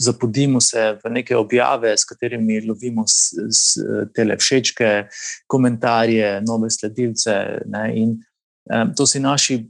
zapodimo 0.00 0.60
se 0.60 0.98
v 1.04 1.12
neke 1.12 1.36
objave, 1.36 1.96
s 1.96 2.04
katerimi 2.04 2.60
lovimo 2.66 3.06
s, 3.06 3.32
s, 3.48 3.78
tele 4.14 4.36
všečke, 4.36 5.08
komentarje, 5.46 6.40
nove 6.46 6.70
sledilce. 6.70 7.34
Ne, 7.66 7.84
in 7.96 8.16
um, 8.68 8.92
to 8.96 9.06
si 9.06 9.20
naši 9.20 9.62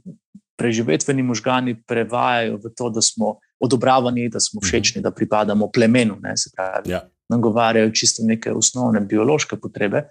preživetveni 0.59 1.23
možgani 1.23 1.77
prevajajo 1.87 2.59
v 2.59 2.73
to, 2.75 2.89
da 2.91 3.01
smo 3.01 3.37
odobravani, 3.59 4.27
da 4.29 4.39
smo 4.43 4.61
všečni, 4.61 5.01
da 5.01 5.11
pripadamo 5.11 5.71
plemenu. 5.71 6.17
Ne, 6.21 6.35
se 6.37 6.51
pravi, 6.55 6.91
ja. 6.91 7.05
nam 7.29 7.41
govarjajo 7.41 7.91
čisto 7.95 8.23
neke 8.27 8.51
osnovne 8.51 8.99
biološke 8.99 9.55
potrebe 9.55 10.09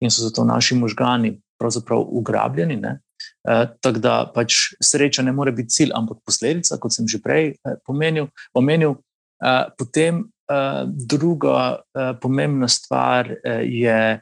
in 0.00 0.10
so 0.10 0.22
zato 0.22 0.44
naši 0.44 0.78
možgani 0.78 1.40
pravzaprav 1.58 2.06
ugrabljeni. 2.06 2.76
Ne. 2.76 3.00
Eh, 3.46 3.66
tako 3.80 3.98
da 4.02 4.14
pač 4.34 4.54
sreča 4.82 5.22
ne 5.22 5.32
more 5.32 5.52
biti 5.54 5.70
cilj, 5.70 5.92
ampak 5.94 6.18
posledica, 6.26 6.78
kot 6.82 6.94
sem 6.94 7.06
že 7.08 7.20
prej 7.22 7.54
eh, 7.54 7.76
pomenil, 7.86 8.28
omenil. 8.54 8.98
Eh, 9.44 9.64
potem 9.78 10.26
druga 10.88 11.84
pomembna 12.22 12.64
stvar 12.72 13.28
je 13.68 14.20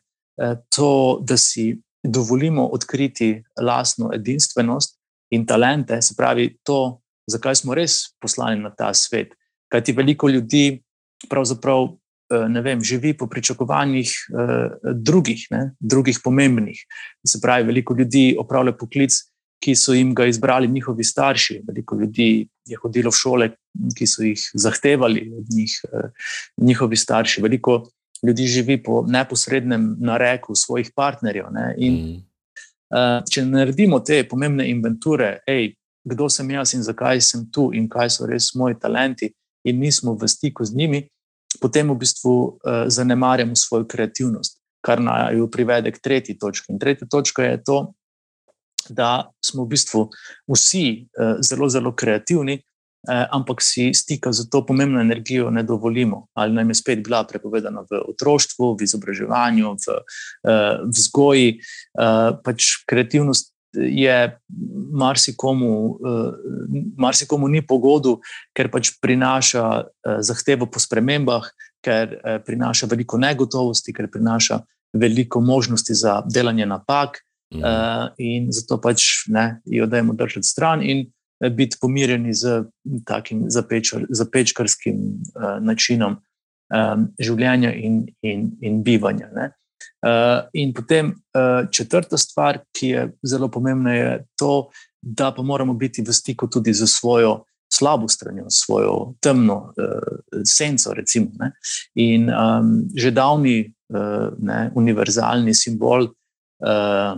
to, 0.74 1.20
da 1.22 1.36
si 1.38 1.68
dovolimo 2.02 2.64
odkriti 2.66 3.44
lastno 3.62 4.10
edinstvenost 4.10 4.96
in 5.30 5.44
talente, 5.46 6.00
se 6.02 6.16
pravi, 6.18 6.48
to, 6.66 6.98
zakaj 7.30 7.60
smo 7.62 7.78
res 7.78 8.10
poslani 8.18 8.58
na 8.58 8.72
ta 8.74 8.90
svet. 8.90 9.36
Kajti 9.70 9.94
veliko 9.94 10.26
ljudi 10.26 10.82
pravzaprav 11.30 11.92
ne 12.48 12.60
vem, 12.62 12.82
živi 12.84 13.14
po 13.16 13.26
pričakovanjih 13.26 14.10
eh, 14.10 14.68
drugih, 14.94 15.46
ne, 15.50 15.70
drugih 15.80 16.18
pomembnih. 16.24 16.78
Se 17.26 17.40
pravi, 17.42 17.66
veliko 17.66 17.94
ljudi 17.94 18.36
opravlja 18.38 18.72
poklic, 18.76 19.12
ki 19.62 19.74
so 19.74 19.94
jim 19.94 20.14
ga 20.14 20.26
izbrali 20.26 20.68
njihovi 20.68 21.04
starši. 21.04 21.62
Veliko 21.68 21.96
ljudi 21.96 22.48
je 22.66 22.76
hodilo 22.82 23.10
v 23.10 23.18
šole, 23.18 23.48
ki 23.96 24.06
so 24.06 24.22
jih 24.22 24.42
zahtevali 24.54 25.30
od 25.38 25.54
njih, 25.54 25.80
eh, 25.92 26.10
njihovi 26.56 26.96
starši. 26.96 27.42
Veliko 27.42 27.82
ljudi 28.26 28.46
živi 28.46 28.82
po 28.82 29.04
neposrednem 29.08 29.96
nareku 30.00 30.54
svojih 30.54 30.90
partnerjev. 30.96 31.50
Ne, 31.52 31.74
in, 31.78 31.94
mm. 31.94 32.22
Če 33.30 33.42
naredimo 33.42 33.98
te 34.00 34.20
pomembne 34.28 34.68
inventure, 34.70 35.40
ej, 35.50 35.72
kdo 36.06 36.28
sem 36.30 36.50
jaz 36.54 36.74
in 36.74 36.84
zakaj 36.86 37.20
sem 37.20 37.42
tu, 37.50 37.72
in 37.74 37.88
kaj 37.90 38.12
so 38.14 38.28
res 38.30 38.52
moji 38.54 38.78
talenti, 38.78 39.32
in 39.66 39.80
nismo 39.82 40.14
v 40.14 40.28
stiku 40.30 40.64
z 40.64 40.76
njimi, 40.78 41.00
potem 41.60 41.90
v 41.90 41.98
bistvu 41.98 42.32
uh, 42.32 42.84
zanemarjamo 42.86 43.56
svojo 43.56 43.86
kreativnost, 43.88 44.60
kar 44.84 45.00
naj 45.02 45.40
privede 45.52 45.92
k 45.92 46.02
tretji 46.02 46.38
točki. 46.38 46.72
In 46.72 46.78
tretja 46.78 47.08
točka 47.10 47.44
je 47.44 47.62
to, 47.64 47.78
da 48.88 49.32
smo 49.42 49.64
v 49.64 49.74
bistvu 49.74 50.06
vsi 50.52 51.08
uh, 51.18 51.40
zelo, 51.42 51.68
zelo 51.68 51.92
kreativni, 51.92 52.60
uh, 52.60 53.24
ampak 53.34 53.62
si 53.62 53.90
stika 53.94 54.32
z 54.32 54.46
to 54.50 54.62
pomembno 54.66 55.00
energijo 55.00 55.50
ne 55.50 55.62
dovolimo. 55.62 56.26
Ali 56.34 56.54
nam 56.54 56.70
je 56.70 56.78
spet 56.78 57.02
bila 57.02 57.24
prepovedana 57.24 57.82
v 57.90 58.04
otroštvu, 58.14 58.76
v 58.76 58.86
izobraževanju, 58.86 59.74
v 59.74 59.86
uh, 59.96 60.86
vzgoji. 60.86 61.58
Uh, 61.98 62.38
pač 62.44 62.84
kreativnost 62.86 63.55
je 63.76 64.38
marsikomu, 64.92 65.98
uh, 66.00 66.34
marsikomu 66.96 67.48
ni 67.48 67.62
pogodu, 67.66 68.16
ker 68.56 68.70
pač 68.72 68.94
prinaša 69.02 69.64
uh, 69.66 70.18
zahtevo 70.24 70.68
po 70.70 70.80
spremembah, 70.82 71.48
ker 71.84 72.16
uh, 72.16 72.38
prinaša 72.44 72.88
veliko 72.90 73.20
negotovosti, 73.20 73.92
ker 73.92 74.10
prinaša 74.12 74.60
veliko 74.96 75.40
možnosti 75.40 75.94
za 75.94 76.22
delanje 76.26 76.66
napak. 76.66 77.22
Mhm. 77.54 77.62
In 78.18 78.48
zato 78.50 78.80
pač 78.82 79.28
ne, 79.30 79.60
jo 79.70 79.86
dajmo 79.86 80.16
držati 80.18 80.46
stran 80.46 80.80
in 80.82 81.04
biti 81.54 81.78
pomirjeni 81.80 82.34
z 82.34 82.64
takim 83.06 83.44
zapečar, 83.46 84.02
zapečkarskim 84.10 84.96
načinom 85.62 86.16
življenja 87.22 87.70
in, 87.70 88.00
in, 88.26 88.48
in 88.60 88.82
bivanja. 88.82 89.30
Ne. 89.30 89.52
Uh, 90.04 90.44
in 90.52 90.72
potem 90.72 91.06
uh, 91.08 91.70
četrta 91.72 92.18
stvar, 92.18 92.60
ki 92.72 92.88
je 92.88 93.04
zelo 93.26 93.48
pomembna, 93.48 93.94
je 93.94 94.24
to, 94.38 94.68
da 95.00 95.32
pa 95.32 95.42
moramo 95.42 95.74
biti 95.74 96.02
v 96.02 96.12
stiku 96.12 96.48
tudi 96.48 96.74
z 96.74 96.86
svojo 96.86 97.44
slabo 97.72 98.08
stranjo, 98.08 98.46
svojo 98.50 99.14
temno 99.20 99.72
uh, 99.76 100.42
senco. 100.44 100.92
Recimo, 100.94 101.30
in 101.94 102.30
um, 102.30 102.84
že 102.94 103.10
davni 103.10 103.72
uh, 103.88 104.28
ne, 104.38 104.70
univerzalni 104.74 105.54
simbol. 105.54 106.12
Uh, 106.60 107.16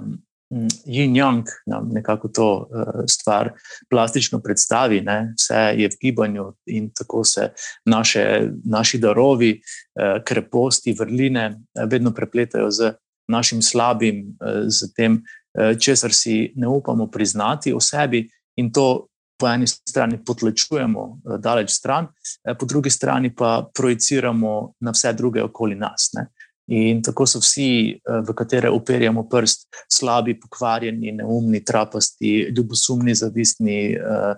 Yin-yang 0.87 1.45
nam 1.67 1.91
nekako 1.93 2.29
to 2.29 2.49
uh, 2.71 3.03
stvar 3.09 3.51
plastično 3.91 4.41
predstavi, 4.41 5.01
ne? 5.01 5.35
vse 5.37 5.75
je 5.77 5.89
v 5.89 5.99
gibanju 6.01 6.53
in 6.67 6.89
tako 6.91 7.25
se 7.25 7.51
naše, 7.85 8.49
naši 8.65 8.99
darovi, 8.99 9.61
uh, 9.61 10.23
kreposti, 10.25 10.97
vrline 10.97 11.51
uh, 11.51 11.85
vedno 11.91 12.15
prepletajo 12.15 12.71
z 12.71 12.93
našim 13.29 13.63
slabim, 13.63 14.25
uh, 14.41 14.65
z 14.69 14.89
tem, 14.97 15.21
uh, 15.21 15.77
česar 15.79 16.13
si 16.13 16.53
ne 16.57 16.69
upamo 16.69 17.07
priznati 17.07 17.73
o 17.73 17.81
sebi 17.81 18.29
in 18.57 18.73
to. 18.73 19.07
Po 19.39 19.47
eni 19.47 19.67
strani 19.71 20.17
potlačujemo 20.27 21.03
uh, 21.03 21.37
daleč 21.39 21.71
stran, 21.71 22.09
uh, 22.09 22.57
po 22.59 22.67
drugi 22.67 22.91
strani 22.91 23.31
pa 23.35 23.69
projiciramo 23.75 24.73
na 24.81 24.91
vse 24.91 25.13
druge 25.13 25.43
okoli 25.43 25.77
nas. 25.79 26.09
Ne? 26.17 26.27
In 26.69 27.03
tako 27.03 27.27
so 27.27 27.41
vsi, 27.41 27.97
eh, 27.97 28.21
v 28.29 28.35
katere 28.37 28.69
operjamo 28.71 29.25
prst, 29.29 29.67
slabi, 29.89 30.35
pokvarjeni, 30.41 31.13
neumni, 31.13 31.65
trapasti, 31.65 32.53
ljubosumni, 32.57 33.15
zavistni, 33.15 33.93
eh, 33.93 34.35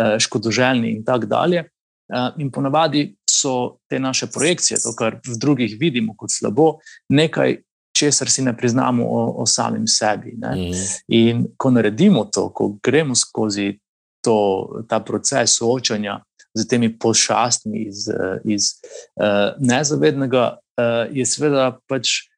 eh, 0.00 0.18
škodoželjni 0.18 0.90
in 0.90 1.04
tako 1.04 1.26
dalje. 1.26 1.64
In 2.38 2.50
ponavadi 2.50 3.16
so 3.30 3.78
te 3.88 3.98
naše 3.98 4.26
projekcije, 4.26 4.76
to, 4.82 4.92
kar 4.96 5.14
v 5.26 5.38
drugih 5.40 5.76
vidimo 5.80 6.14
kot 6.16 6.30
slabo, 6.30 6.78
nekaj, 7.08 7.56
česar 7.96 8.30
si 8.30 8.42
ne 8.42 8.56
priznamo 8.56 9.04
o, 9.04 9.22
o 9.42 9.46
samem 9.46 9.86
sebi. 9.86 10.36
Mm. 10.36 10.76
In 11.08 11.46
ko 11.56 11.70
naredimo 11.70 12.24
to, 12.24 12.48
ko 12.48 12.76
gremo 12.82 13.14
skozi 13.14 13.78
to, 14.24 14.68
ta 14.88 15.00
proces 15.00 15.56
soočanja 15.56 16.20
z 16.54 16.68
temi 16.68 16.98
pošastmi 16.98 17.86
iz, 17.88 18.08
iz 18.44 18.68
uh, 19.16 19.56
nezavednega, 19.58 20.58
je 21.10 21.26
seveda 21.28 21.68
pač 21.88 22.18
uh, 22.24 22.34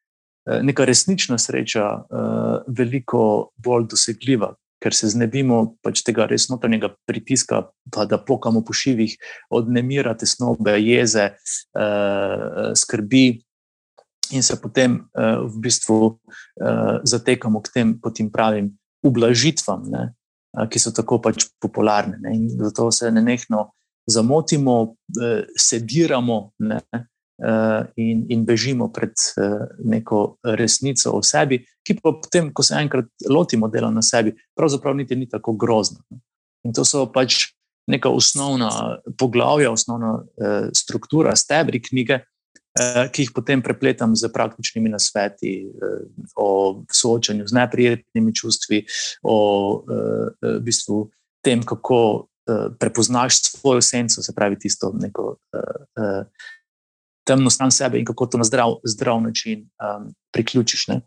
neka 0.62 0.84
resnična 0.84 1.38
sreča 1.38 1.86
uh, 1.86 2.62
veliko 2.66 3.50
bolj 3.56 3.88
dosegljiva, 3.90 4.54
ker 4.82 4.94
se 4.94 5.08
znebimo 5.10 5.76
pač 5.82 6.02
tega 6.06 6.26
res 6.30 6.48
notranjega 6.50 6.92
pritiska, 7.08 7.64
pa 7.92 8.04
da 8.06 8.18
pokamo 8.18 8.62
po 8.64 8.76
šivih 8.76 9.16
od 9.50 9.70
nemira, 9.72 10.14
tesnobe, 10.14 10.76
jeze, 10.80 11.32
uh, 11.78 12.72
skrbi. 12.76 13.26
In 14.34 14.42
se 14.42 14.56
potem 14.58 14.98
uh, 15.14 15.46
v 15.46 15.62
bistvu 15.62 15.98
uh, 16.06 16.98
zatekamo 17.06 17.62
k 17.62 17.72
tem, 17.74 17.94
kot 18.02 18.18
jim 18.18 18.30
pravim, 18.30 18.72
ublažitvam, 19.06 19.84
ne, 19.90 20.08
uh, 20.58 20.66
ki 20.66 20.82
so 20.82 20.90
tako 20.94 21.20
pač 21.22 21.46
popularne. 21.62 22.18
Ne, 22.22 22.34
zato 22.58 22.90
se 22.90 23.10
ne 23.14 23.22
nehno 23.22 23.68
zamotimo, 24.10 24.80
uh, 24.90 25.44
sediramo, 25.54 26.40
ne, 26.58 26.82
uh, 26.90 27.06
Eh, 27.06 27.15
in, 27.96 28.24
in 28.28 28.44
bežimo 28.44 28.88
pred 28.92 29.12
eh, 29.36 29.66
neko 29.84 30.38
resnico 30.56 31.12
o 31.12 31.22
sebi, 31.22 31.60
ki 31.84 31.98
pa 32.00 32.14
potem, 32.16 32.50
ko 32.52 32.64
se 32.64 32.76
enkrat 32.80 33.10
lotimo 33.28 33.68
dela 33.68 33.90
na 33.92 34.02
sebi, 34.02 34.34
pravzaprav 34.56 34.96
niti 34.96 35.16
ni 35.16 35.28
tako 35.28 35.52
grozno. 35.52 36.00
In 36.64 36.72
to 36.74 36.84
so 36.84 37.04
pač 37.12 37.52
neka 37.86 38.10
osnovna 38.10 38.70
poglavja, 39.18 39.70
osnovna 39.70 40.16
eh, 40.22 40.70
struktura, 40.74 41.36
stebri 41.36 41.82
knjige, 41.82 42.22
ki 42.76 43.24
jih 43.24 43.30
potem 43.32 43.62
prepletam 43.64 44.12
z 44.12 44.28
praktičnimi 44.28 44.90
nasveti 44.92 45.64
o 46.36 46.48
soočanju 46.92 47.46
z 47.48 47.56
neprijetnimi 47.56 48.34
čustvi, 48.36 48.82
o 49.24 49.36
v 49.88 50.58
bistvu 50.60 51.06
tem, 51.40 51.62
kako 51.64 52.28
prepoznaš 52.76 53.40
svojo 53.48 53.80
senco, 53.80 54.20
se 54.20 54.34
pravi 54.36 54.58
tisto 54.60 54.92
neko 54.92 55.38
temno 57.26 57.50
stran 57.50 57.70
sebe 57.70 57.98
in 57.98 58.06
kako 58.06 58.26
to 58.26 58.38
na 58.38 58.44
zdrav, 58.44 58.78
zdrav 58.84 59.20
način 59.20 59.66
um, 59.82 60.12
priključiš. 60.32 60.88
Ne? 60.88 61.00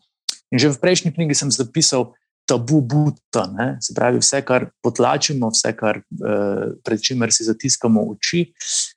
In 0.51 0.59
že 0.59 0.69
v 0.69 0.81
prejšnji 0.81 1.13
knjigi 1.15 1.35
sem 1.35 1.51
zapisal 1.51 2.11
tabu 2.49 2.81
buta, 2.81 3.45
ne? 3.53 3.77
se 3.81 3.93
pravi, 3.93 4.19
vse, 4.19 4.41
kar 4.41 4.69
potlačimo, 4.83 5.51
vse, 5.53 5.73
kar, 5.77 6.01
uh, 6.01 6.73
pred 6.83 7.01
čimer 7.01 7.33
si 7.33 7.45
zatiskamo 7.45 8.07
oči, 8.15 8.47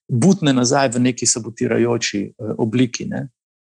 butne 0.09 0.55
nazaj 0.57 0.95
v 0.97 1.05
neki 1.11 1.29
sabotirajoči 1.29 2.23
uh, 2.31 2.55
obliki. 2.59 3.07
Ne? 3.11 3.27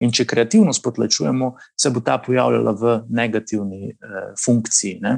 In 0.05 0.13
če 0.13 0.25
kreativnost 0.29 0.85
potlačujemo, 0.85 1.55
se 1.77 1.91
bo 1.93 2.05
ta 2.05 2.19
pojavljala 2.21 2.77
v 2.77 2.95
negativni 3.09 3.91
uh, 3.93 4.31
funkciji. 4.45 5.01
Ne? 5.01 5.17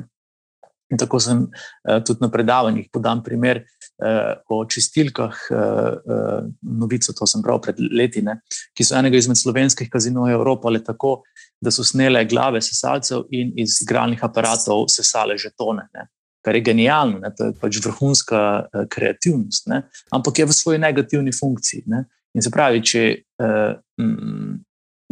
In 0.92 0.98
tako 1.00 1.20
sem 1.20 1.46
uh, 1.48 2.00
tudi 2.05 2.20
na 2.20 2.28
predavanjih 2.31 2.90
podal 2.92 3.22
primer 3.24 3.62
uh, 3.62 4.35
o 4.52 4.62
čistilkah, 4.68 5.38
uh, 5.50 6.48
novico, 6.62 7.14
to 7.16 7.28
sem 7.28 7.42
bral 7.44 7.61
pred 7.64 7.81
leti, 7.81 8.22
ne, 8.24 8.38
ki 8.76 8.85
so 8.85 8.98
enega 8.98 9.16
izmed 9.16 9.40
slovenskih 9.40 9.88
kazinojev 9.92 10.37
Evropale 10.37 10.83
tako, 10.85 11.22
da 11.62 11.72
so 11.72 11.85
snele 11.87 12.24
glave 12.28 12.61
sesalcev 12.64 13.24
in 13.33 13.55
iz 13.61 13.81
igralnih 13.85 14.20
aparatov 14.24 14.88
sesale 14.92 15.38
žetone. 15.40 15.88
Ne. 15.94 16.09
Kar 16.42 16.59
je 16.59 16.64
genialno, 16.66 17.20
ne, 17.22 17.31
to 17.38 17.48
je 17.48 17.55
pač 17.61 17.78
vrhunska 17.85 18.42
uh, 18.64 18.88
kreativnost, 18.90 19.70
ne, 19.72 19.85
ampak 20.12 20.42
je 20.42 20.50
v 20.50 20.59
svoji 20.59 20.83
negativni 20.83 21.33
funkciji. 21.33 21.87
Ne. 21.87 22.05
In 22.37 22.44
se 22.44 22.50
pravi, 22.52 22.81
če 22.85 23.07
uh, 23.44 23.72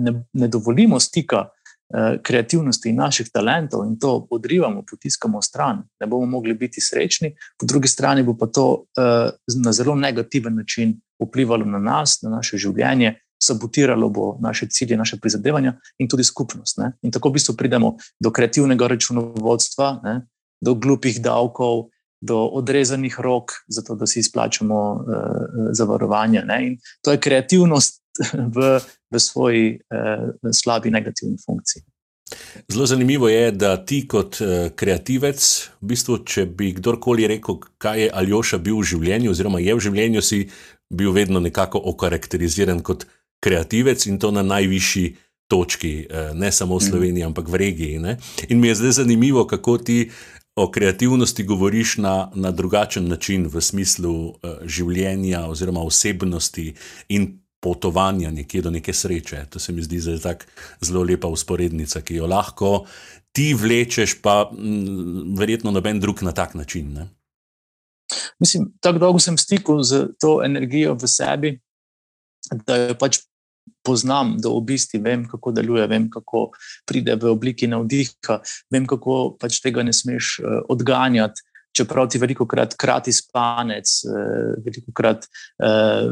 ne, 0.00 0.12
ne 0.32 0.48
dovolimo 0.48 1.00
stika 1.00 1.46
Eh, 1.60 1.60
kreativnosti 2.22 2.88
in 2.88 2.96
naših 2.96 3.31
talentov 3.33 3.87
in 3.87 3.98
to 3.98 4.26
odrivamo, 4.31 4.85
potiskamo 4.90 5.42
stran, 5.42 5.83
ne 6.00 6.07
bomo 6.07 6.26
mogli 6.26 6.55
biti 6.55 6.81
srečni, 6.81 7.35
po 7.59 7.66
drugi 7.66 7.88
strani 7.88 8.22
bo 8.22 8.37
pa 8.38 8.46
to 8.46 8.66
uh, 8.70 9.31
na 9.64 9.72
zelo 9.72 9.94
negativen 9.94 10.55
način 10.55 11.00
vplivalo 11.22 11.64
na 11.64 11.79
nas, 11.79 12.22
na 12.22 12.31
naše 12.31 12.57
življenje, 12.57 13.14
sabotiralo 13.42 14.09
bo 14.09 14.37
naše 14.40 14.68
cilje, 14.68 14.96
naše 14.96 15.16
prizadevanja 15.16 15.74
in 15.98 16.09
tudi 16.09 16.24
skupnost. 16.24 16.79
Ne? 16.79 16.92
In 17.03 17.11
tako 17.11 17.29
v 17.29 17.38
bistvu 17.38 17.57
pridemo 17.57 17.96
do 18.20 18.31
kreativnega 18.31 18.87
računovodstva, 18.87 20.00
ne? 20.05 20.20
do 20.61 20.74
glupih 20.74 21.22
davkov. 21.22 21.88
Do 22.20 22.37
odrezanih 22.53 23.14
rok, 23.16 23.53
zato 23.64 23.94
da 23.96 24.05
si 24.07 24.20
izplačamo 24.20 24.81
uh, 24.92 25.05
zavarovanje. 25.72 26.42
Ne? 26.44 26.59
In 26.66 26.74
to 27.00 27.14
je 27.14 27.20
kreativnost 27.20 27.99
v 28.57 28.81
v 29.11 29.20
svoji 29.20 29.79
uh, 29.90 30.53
slabi 30.53 30.90
negativni 30.90 31.37
funkciji. 31.46 31.83
Zelo 32.68 32.87
zanimivo 32.87 33.29
je, 33.29 33.51
da 33.51 33.85
ti 33.85 34.09
kot 34.09 34.38
uh, 34.40 34.70
kreativec, 34.77 35.70
v 35.81 35.87
bistvu, 35.92 36.20
če 36.25 36.46
bi 36.46 36.70
kdorkoli 36.77 37.27
rekel, 37.27 37.59
kaj 37.79 38.05
je 38.05 38.12
Aljoša 38.14 38.61
bil 38.62 38.79
v 38.79 38.87
življenju, 38.92 39.33
oziroma 39.35 39.61
je 39.61 39.75
v 39.75 39.83
življenju, 39.88 40.23
si 40.23 40.44
bil 40.90 41.11
vedno 41.14 41.42
nekako 41.42 41.83
okarakteriziran 41.90 42.85
kot 42.87 43.07
kreativec 43.42 44.07
in 44.07 44.18
to 44.23 44.31
na 44.31 44.46
najvišji 44.46 45.16
točki, 45.51 46.07
uh, 46.07 46.31
ne 46.38 46.53
samo 46.55 46.79
v 46.79 46.85
mhm. 46.85 46.90
Sloveniji, 46.90 47.27
ampak 47.27 47.51
v 47.51 47.62
regiji. 47.66 47.99
Ne? 47.99 48.18
In 48.49 48.62
mi 48.62 48.70
je 48.70 48.79
zdaj 48.79 49.03
zanimivo, 49.03 49.46
kako 49.46 49.79
ti. 49.79 50.11
O 50.59 50.66
kreativnosti 50.68 51.44
govoriš 51.46 51.96
na, 52.03 52.29
na 52.35 52.51
drugačen 52.51 53.07
način, 53.09 53.46
v 53.49 53.62
smislu 53.62 54.12
uh, 54.12 54.59
življenja, 54.66 55.46
oziroma 55.49 55.81
osebnosti 55.81 56.75
in 57.09 57.39
potovanja 57.61 58.31
nekje 58.31 58.62
do 58.62 58.70
neke 58.70 58.92
sreče. 58.92 59.44
To 59.51 59.59
se 59.59 59.73
mi 59.73 59.83
zdi 59.83 60.01
tako 60.23 60.44
zelo 60.81 61.03
lepa 61.05 61.29
usporednica, 61.29 62.01
ki 62.01 62.20
jo 62.20 62.27
lahko 62.27 62.87
ti 63.33 63.55
vlečeš, 63.55 64.18
pa 64.23 64.51
m, 64.53 65.35
verjetno 65.38 65.70
noben 65.70 66.01
drug 66.01 66.23
na 66.23 66.33
tak 66.33 66.55
način. 66.55 66.92
Ne? 66.92 67.09
Mislim, 68.40 68.73
tako 68.81 68.99
dolgo 68.99 69.18
sem 69.18 69.38
stikal 69.38 69.83
z 69.83 70.07
to 70.20 70.40
energijo 70.44 70.94
v 70.94 71.09
sebi, 71.09 71.59
da 72.66 72.77
jo 72.77 72.96
pač 72.99 73.20
poznam, 73.87 74.35
da 74.40 74.51
v 74.51 74.64
bistvu 74.66 75.01
vem, 75.05 75.23
kako 75.29 75.53
deluje, 75.55 75.87
vem, 75.87 76.09
kako 76.11 76.49
pride 76.88 77.14
v 77.20 77.31
obliki 77.31 77.68
navdiha, 77.70 78.40
vem, 78.73 78.88
kako 78.88 79.37
pač 79.40 79.61
tega 79.62 79.85
ne 79.87 79.94
smeš 79.94 80.40
uh, 80.40 80.59
odganjati. 80.68 81.46
Čeprav 81.77 82.09
ti 82.11 82.18
veliko 82.18 82.49
krat 82.51 82.75
krati 82.75 83.12
spanec, 83.14 83.92
uh, 84.09 84.59
veliko 84.64 84.90
krat 84.96 85.29
uh, 85.62 86.11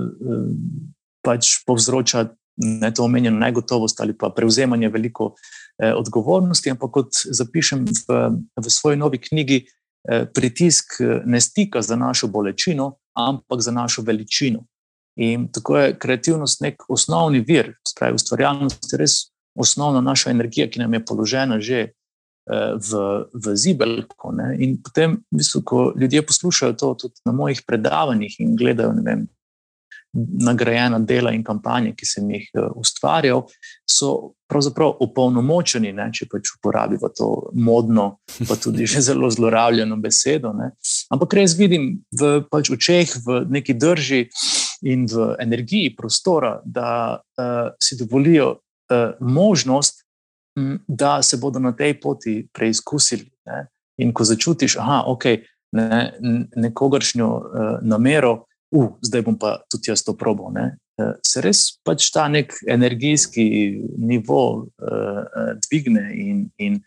pač 1.28 1.58
povzroča 1.68 2.24
ne, 2.64 2.92
to 2.94 3.04
omenjeno 3.04 3.38
negotovost 3.38 4.00
ali 4.00 4.16
pa 4.18 4.30
prevzemanje 4.36 4.88
veliko 4.88 5.34
eh, 5.34 5.92
odgovornosti. 5.92 6.72
Ampak 6.72 6.94
kot 6.94 7.20
zapišem 7.40 7.84
v, 7.84 8.22
v 8.56 8.72
svoji 8.72 8.96
novi 8.96 9.20
knjigi, 9.20 9.60
eh, 10.08 10.26
pritisk 10.34 11.00
eh, 11.00 11.20
ne 11.26 11.40
stika 11.40 11.82
za 11.82 11.96
našo 11.96 12.30
bolečino, 12.32 12.96
ampak 13.18 13.60
za 13.60 13.74
našo 13.74 14.02
veličino. 14.02 14.64
In 15.18 15.48
tako 15.52 15.78
je 15.78 15.94
kreativnost 15.98 16.60
nek 16.62 16.84
osnovni 16.88 17.40
vir, 17.42 17.72
spravi 17.88 18.14
ustvarjalnost, 18.14 18.92
res 19.00 19.32
osnovna 19.58 20.00
naša 20.00 20.30
energija, 20.30 20.68
ki 20.70 20.78
nam 20.78 20.94
je 20.94 21.04
položena 21.04 21.58
že 21.60 21.78
eh, 21.80 22.74
v, 22.78 23.00
v 23.34 23.56
zibelko. 23.56 24.32
Ne? 24.32 24.54
In 24.62 24.78
potem, 24.82 25.18
v 25.30 25.42
bistvu, 25.42 25.62
ko 25.66 25.80
ljudje 25.98 26.22
poslušajo 26.26 26.78
to 26.78 26.94
tudi 26.94 27.18
na 27.26 27.34
mojih 27.34 27.62
predavanjih 27.66 28.40
in 28.40 28.54
gledajo, 28.56 28.94
ne 28.94 29.02
vem, 29.02 29.26
nagrajena 30.14 30.98
dela 30.98 31.32
in 31.32 31.42
kampanje, 31.44 31.92
ki 31.96 32.06
sem 32.06 32.30
jih 32.32 32.48
uh, 32.56 32.70
ustvarjal, 32.80 33.44
so 33.88 34.34
pravzaprav 34.48 34.96
opolnomočeni, 35.04 35.92
ne, 35.92 36.08
če 36.14 36.28
pač 36.30 36.54
uporabimo 36.56 37.10
to 37.12 37.28
modno, 37.58 38.06
pa 38.48 38.56
tudi 38.56 38.86
že 38.88 39.02
zelo 39.10 39.28
zlorabljeno 39.30 39.98
besedo. 40.00 40.54
Ne. 40.56 40.70
Ampak 41.12 41.36
res 41.36 41.56
vidim 41.58 41.98
v 42.12 42.38
pač 42.48 42.72
očeh, 42.72 43.12
v 43.26 43.42
neki 43.52 43.76
drži 43.76 44.24
in 44.88 45.04
v 45.10 45.34
energiji 45.42 45.92
prostora, 45.96 46.58
da 46.64 47.20
uh, 47.20 47.76
si 47.82 47.98
dovolijo 48.00 48.54
uh, 48.56 49.20
možnost, 49.20 50.04
um, 50.56 50.78
da 50.88 51.22
se 51.22 51.36
bodo 51.36 51.60
na 51.60 51.74
tej 51.76 51.98
poti 52.00 52.40
preizkusili. 52.52 53.28
Ne. 53.46 53.66
In 53.98 54.14
ko 54.14 54.24
začutiš, 54.24 54.78
da 54.78 55.02
okay, 55.10 55.42
ne, 55.76 56.14
nekogaršnjo 56.56 57.28
uh, 57.28 57.72
namero, 57.82 58.47
uh, 58.74 58.90
zdaj 59.02 59.22
bom 59.26 59.38
pa 59.38 59.58
tudi 59.70 59.90
jaz 59.90 60.02
to 60.04 60.14
probo. 60.16 60.50
Ne? 60.54 60.76
Uh, 60.98 61.14
se 61.26 61.42
res 61.44 61.62
pač 61.86 62.10
ta 62.14 62.26
nek 62.28 62.54
energijski 62.68 63.46
nivo 63.98 64.42
uh, 64.66 65.54
dvigne, 65.68 66.04
in, 66.14 66.44
in 66.58 66.80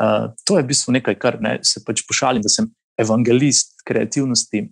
uh, 0.00 0.32
to 0.44 0.58
je 0.58 0.64
v 0.64 0.70
bistvu 0.72 0.96
nekaj, 0.98 1.18
kar 1.20 1.40
ne, 1.42 1.58
se 1.66 1.82
pač 1.86 2.04
pošalim, 2.08 2.44
da 2.44 2.52
sem 2.52 2.70
evangelist 3.00 3.82
kreativnosti, 3.86 4.66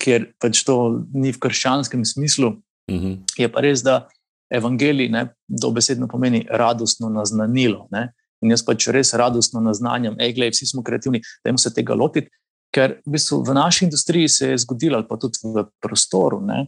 ker 0.00 0.30
pač 0.40 0.64
to 0.66 1.04
ni 1.14 1.34
v 1.34 1.40
krščanskem 1.42 2.04
smislu. 2.04 2.56
Uh 2.90 2.94
mhm. 2.94 3.06
-huh. 3.06 3.18
Je 3.38 3.48
pa 3.48 3.60
res, 3.60 3.82
da 3.82 4.08
evangelij 4.52 5.08
ne, 5.08 5.28
dobesedno 5.48 6.08
pomeni 6.08 6.46
radostno 6.50 7.08
naznanilo. 7.08 7.88
Ne? 7.90 8.12
In 8.42 8.50
jaz 8.50 8.64
pač 8.66 8.88
res 8.88 9.14
radostno 9.14 9.60
naznanjam, 9.60 10.16
da 10.18 10.48
vsi 10.50 10.66
smo 10.66 10.82
kreativni, 10.82 11.22
da 11.44 11.50
jim 11.50 11.58
se 11.58 11.72
tega 11.74 11.94
lotiti. 11.94 12.30
Ker 12.72 12.98
v, 13.04 13.14
bistvu 13.16 13.42
v 13.44 13.54
naši 13.54 13.84
industriji 13.84 14.28
se 14.28 14.48
je 14.52 14.62
zgodila, 14.64 15.02
pa 15.08 15.18
tudi 15.20 15.42
v 15.44 15.66
prostoru, 15.82 16.40
ne, 16.40 16.66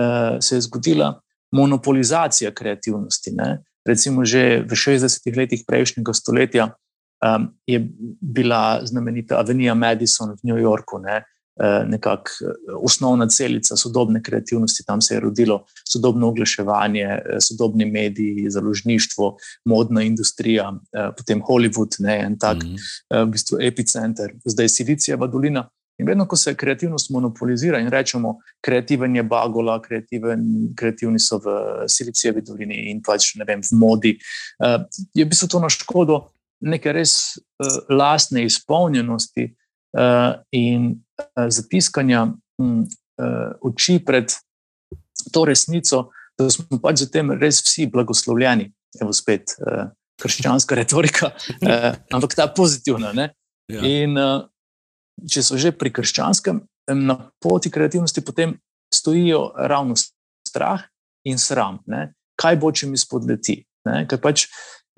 uh, 0.00 0.40
se 0.40 0.56
je 0.56 0.64
zgodila 0.64 1.12
monopolizacija 1.52 2.54
kreativnosti. 2.56 3.34
Ne. 3.36 3.60
Recimo, 3.84 4.24
že 4.24 4.62
v 4.64 4.72
60-ih 4.72 5.36
letih 5.36 5.64
prejšnjega 5.68 6.14
stoletja 6.16 6.64
um, 6.72 7.50
je 7.66 7.82
bila 8.20 8.80
znamenita 8.86 9.36
Avenija 9.36 9.74
Madison 9.74 10.32
v 10.32 10.48
New 10.48 10.56
Yorku, 10.56 10.98
ne, 10.98 11.22
nekakšna 11.60 12.48
osnovna 12.80 13.26
celica 13.28 13.76
sodobne 13.76 14.22
kreativnosti. 14.22 14.84
Tam 14.86 15.00
se 15.00 15.14
je 15.14 15.20
rodilo 15.20 15.64
sodobno 15.88 16.28
oglaševanje, 16.28 17.18
sodobni 17.40 17.84
mediji, 17.84 18.50
založništvo, 18.50 19.36
modna 19.64 20.02
industrija, 20.02 20.72
potem 21.16 21.42
Hollywood, 21.42 21.96
ne, 21.98 22.18
en 22.20 22.38
tak 22.38 22.62
mm 22.64 22.68
-hmm. 22.68 23.24
v 23.24 23.30
bistvu 23.30 23.58
epicenter, 23.60 24.34
zdaj 24.44 24.68
Silicijeva 24.68 25.26
dolina. 25.26 25.68
In 25.98 26.06
vedno, 26.06 26.26
ko 26.28 26.36
se 26.36 26.54
kreativnost 26.54 27.10
monopolizira 27.10 27.78
in 27.78 27.88
rečemo, 27.90 28.38
kreativen 28.60 29.16
je 29.16 29.22
Bagola, 29.22 29.82
kreativen, 29.82 30.72
kreativni 30.76 31.20
so 31.20 31.38
v 31.38 31.44
Silicijevi 31.88 32.42
dolini 32.42 32.90
in 32.90 33.02
pač 33.02 33.34
ne 33.34 33.44
vem, 33.44 33.60
v 33.60 33.76
modi, 33.76 34.18
je 35.14 35.24
v 35.24 35.28
bistvu 35.28 35.48
to 35.48 35.60
na 35.60 35.68
škodo 35.68 36.28
neke 36.60 36.92
res 36.92 37.38
lastne 37.90 38.44
izpolnjenosti 38.44 39.54
uh, 39.98 40.40
in 40.50 41.02
zatiskanja 41.48 42.26
um, 42.58 42.82
uh, 43.20 43.52
oči 43.60 43.98
pred 44.04 44.32
to 45.32 45.44
resnico, 45.48 46.08
da 46.38 46.48
smo 46.50 46.80
pač 46.82 47.04
zatem 47.04 47.34
res 47.38 47.62
vsi 47.64 47.86
blagoslovljeni. 47.92 48.70
Evo 49.00 49.14
spet 49.16 49.54
uh, 49.60 49.88
krščanska 50.20 50.76
retorika, 50.76 51.32
uh, 51.32 51.92
ampak 52.14 52.36
ta 52.38 52.48
pozitivna. 52.52 53.12
Ja. 53.72 53.80
In 53.86 54.18
uh, 54.18 54.44
če 55.28 55.44
so 55.44 55.60
že 55.60 55.72
pri 55.76 55.92
krščanskem, 55.94 56.62
na 56.90 57.16
poti 57.40 57.70
kreativnosti, 57.70 58.24
potem 58.26 58.56
stojijo 58.94 59.52
ravno 59.56 59.94
strah 60.48 60.82
in 61.24 61.38
sram. 61.38 61.78
Ne? 61.86 62.12
Kaj 62.38 62.58
bo, 62.58 62.72
če 62.74 62.88
mi 62.90 62.98
spodleti? 62.98 63.62
Ker 63.82 64.18
pač 64.22 64.46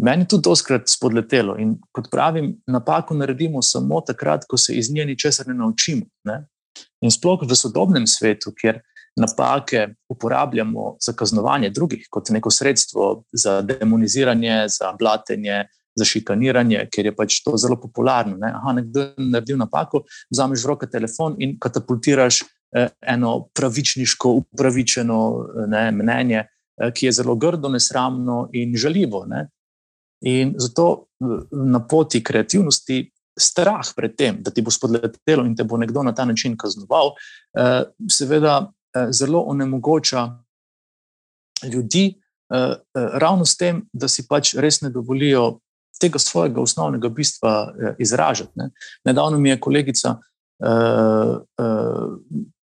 Meni 0.03 0.23
je 0.23 0.29
tudi 0.29 0.43
doskrat 0.49 0.89
spodletelo 0.91 1.55
in 1.59 1.77
kot 1.95 2.11
pravim, 2.11 2.55
napako 2.67 3.15
naredimo 3.15 3.63
samo 3.63 4.01
takrat, 4.01 4.45
ko 4.49 4.57
se 4.57 4.75
iz 4.75 4.91
nje 4.91 5.05
ničesar 5.05 5.47
ne 5.49 5.55
naučimo. 5.55 6.07
Ne? 6.25 6.41
In 7.01 7.11
sploh 7.11 7.45
v 7.47 7.57
sodobnem 7.57 8.07
svetu, 8.07 8.53
kjer 8.59 8.81
napake 9.17 9.95
uporabljamo 10.11 10.97
za 11.01 11.13
kaznovanje 11.13 11.71
drugih 11.71 12.09
kot 12.11 12.31
neko 12.35 12.51
sredstvo 12.51 13.25
za 13.33 13.61
demoniziranje, 13.63 14.65
za 14.69 14.93
blatenje, 14.99 15.65
za 15.95 16.05
šikaniranje, 16.05 16.89
ker 16.91 17.07
je 17.07 17.15
pač 17.15 17.39
to 17.45 17.57
zelo 17.57 17.79
popularno. 17.81 18.37
Ne? 18.37 18.51
Aha, 18.51 18.73
nekdo 18.73 19.01
je 19.01 19.29
naredil 19.31 19.59
napako, 19.59 20.03
vzameš 20.31 20.65
v 20.65 20.73
roke 20.73 20.91
telefon 20.91 21.37
in 21.39 21.55
katapultiraš 21.61 22.43
eh, 22.43 22.89
eno 23.01 23.49
pravičniško, 23.55 24.33
upravičeno 24.43 25.21
ne, 25.71 25.85
mnenje, 25.95 26.41
eh, 26.43 26.91
ki 26.91 27.07
je 27.07 27.13
zelo 27.21 27.37
grdo, 27.39 27.71
nesramno 27.71 28.49
in 28.53 28.75
žaljivo. 28.77 29.23
Ne? 29.31 29.47
In 30.25 30.55
zato 30.57 31.07
na 31.51 31.81
poti 31.87 32.23
kreativnosti, 32.25 33.13
strah 33.37 33.85
pred 33.97 34.15
tem, 34.17 34.39
da 34.43 34.51
ti 34.51 34.63
bo 34.63 34.71
spodletelo 34.71 35.45
in 35.45 35.57
te 35.57 35.65
bo 35.65 35.77
nekdo 35.77 36.03
na 36.03 36.15
ta 36.15 36.25
način 36.25 36.57
kaznoval, 36.57 37.15
eh, 37.59 37.83
seveda 38.11 38.71
eh, 38.97 39.13
zelo 39.13 39.41
onemogoča 39.41 40.29
ljudi, 41.73 42.15
eh, 42.55 42.75
ravno 42.95 43.45
s 43.45 43.57
tem, 43.57 43.83
da 43.93 44.09
si 44.09 44.27
pač 44.29 44.55
res 44.55 44.81
ne 44.81 44.91
dovolijo 44.91 45.59
tega 46.01 46.19
svojega 46.19 46.61
osnovnega 46.61 47.09
bistva 47.09 47.73
izražati. 47.99 48.71
Nedavno 49.05 49.39
mi 49.39 49.49
je 49.49 49.61
kolegica. 49.61 50.17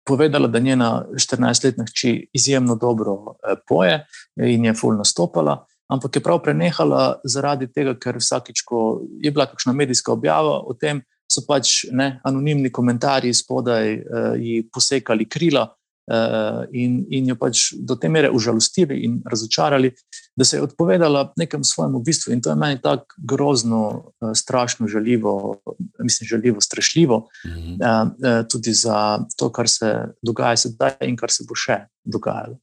Povedala, 0.04 0.48
da 0.48 0.58
njena 0.58 1.04
14-letna 1.14 1.84
hči 1.86 2.28
izjemno 2.32 2.74
dobro 2.74 3.36
poje 3.68 4.06
in 4.36 4.64
je 4.64 4.74
fulno 4.74 4.98
nastopala 4.98 5.64
ampak 5.90 6.16
je 6.16 6.22
prav 6.22 6.42
prenehala 6.44 7.20
zaradi 7.24 7.68
tega, 7.72 7.94
ker 7.98 8.20
vsakič, 8.20 8.62
ko 8.66 9.02
je 9.22 9.30
bila 9.30 9.46
kakšna 9.50 9.74
medijska 9.76 10.12
objava 10.12 10.60
o 10.62 10.74
tem, 10.74 11.02
so 11.30 11.44
pač 11.46 11.84
ne, 11.94 12.18
anonimni 12.26 12.72
komentarji 12.74 13.34
spodaj 13.34 13.92
uh, 13.98 14.32
ji 14.38 14.64
posekali 14.72 15.28
krila 15.30 15.68
uh, 16.10 16.64
in, 16.74 17.04
in 17.10 17.30
jo 17.30 17.36
pač 17.38 17.70
do 17.86 17.94
te 18.00 18.10
mere 18.10 18.30
užalostili 18.34 18.98
in 19.06 19.20
razočarali, 19.30 19.92
da 20.36 20.46
se 20.46 20.56
je 20.56 20.64
odpovedala 20.64 21.28
nekemu 21.38 21.64
svojemu 21.64 22.00
bistvu. 22.06 22.32
In 22.34 22.42
to 22.42 22.50
je 22.50 22.58
meni 22.58 22.80
tako 22.82 23.20
grozno, 23.34 23.82
uh, 24.20 24.32
strašno 24.34 24.88
žaljivo, 24.88 25.60
mislim, 26.02 26.28
žaljivo, 26.28 26.60
strašljivo, 26.60 27.28
-huh. 27.44 27.78
uh, 27.78 28.08
uh, 28.10 28.48
tudi 28.50 28.72
za 28.72 29.18
to, 29.36 29.52
kar 29.52 29.68
se 29.68 29.94
dogaja 30.22 30.56
sedaj 30.56 30.98
in 31.06 31.16
kar 31.16 31.30
se 31.30 31.44
bo 31.48 31.54
še 31.54 31.84
dogajalo. 32.04 32.58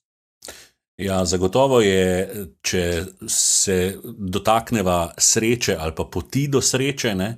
Ja, 0.98 1.20
zagotovo 1.30 1.78
je, 1.86 2.46
če 2.66 2.84
se 3.30 3.78
dotakneva 4.04 5.12
sreče 5.22 5.76
ali 5.78 5.94
pa 5.94 6.08
poti 6.10 6.48
do 6.50 6.62
sreče, 6.62 7.14
ne, 7.16 7.30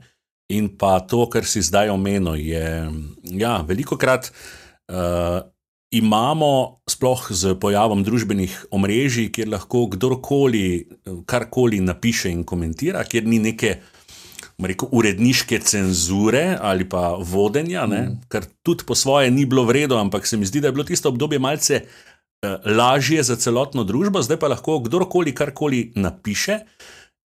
in 0.56 0.72
pa 0.80 1.00
to, 1.04 1.26
kar 1.32 1.46
si 1.46 1.62
zdaj 1.68 1.92
omenil, 1.92 2.40
je, 2.40 2.64
ja, 3.36 3.58
veliko 3.68 4.00
krat 4.00 4.32
uh, 4.32 4.96
eh, 4.96 5.40
imamo, 6.00 6.52
sploh 6.88 7.28
z 7.36 7.56
pojavom 7.60 8.04
družbenih 8.06 8.56
omrežij, 8.72 9.28
kjer 9.36 9.52
lahko 9.52 9.88
kdorkoli 9.92 10.66
karkoli 11.28 11.82
napiše 11.84 12.32
in 12.32 12.46
komentira, 12.48 13.04
kjer 13.04 13.28
ni 13.28 13.44
neke. 13.44 13.80
Rekel, 14.60 14.90
uredniške 14.92 15.56
cenzure 15.64 16.58
ali 16.60 16.84
pa 16.84 17.14
vodenja, 17.16 17.86
mm. 17.88 18.26
kar 18.28 18.44
tudi 18.60 18.84
po 18.84 18.96
svoje 18.96 19.32
ni 19.32 19.46
bilo 19.48 19.64
vredno, 19.64 19.96
ampak 19.96 20.28
se 20.28 20.36
mi 20.38 20.44
zdi, 20.46 20.60
da 20.60 20.68
je 20.68 20.76
bilo 20.76 20.84
tisto 20.84 21.08
obdobje 21.10 21.40
malce 21.40 21.80
lažje 22.66 23.24
za 23.24 23.36
celotno 23.36 23.84
družbo, 23.84 24.22
zdaj 24.24 24.40
pa 24.40 24.48
lahko 24.48 24.80
kdorkoli 24.80 25.36
karkoli 25.36 25.92
napiše. 25.96 26.60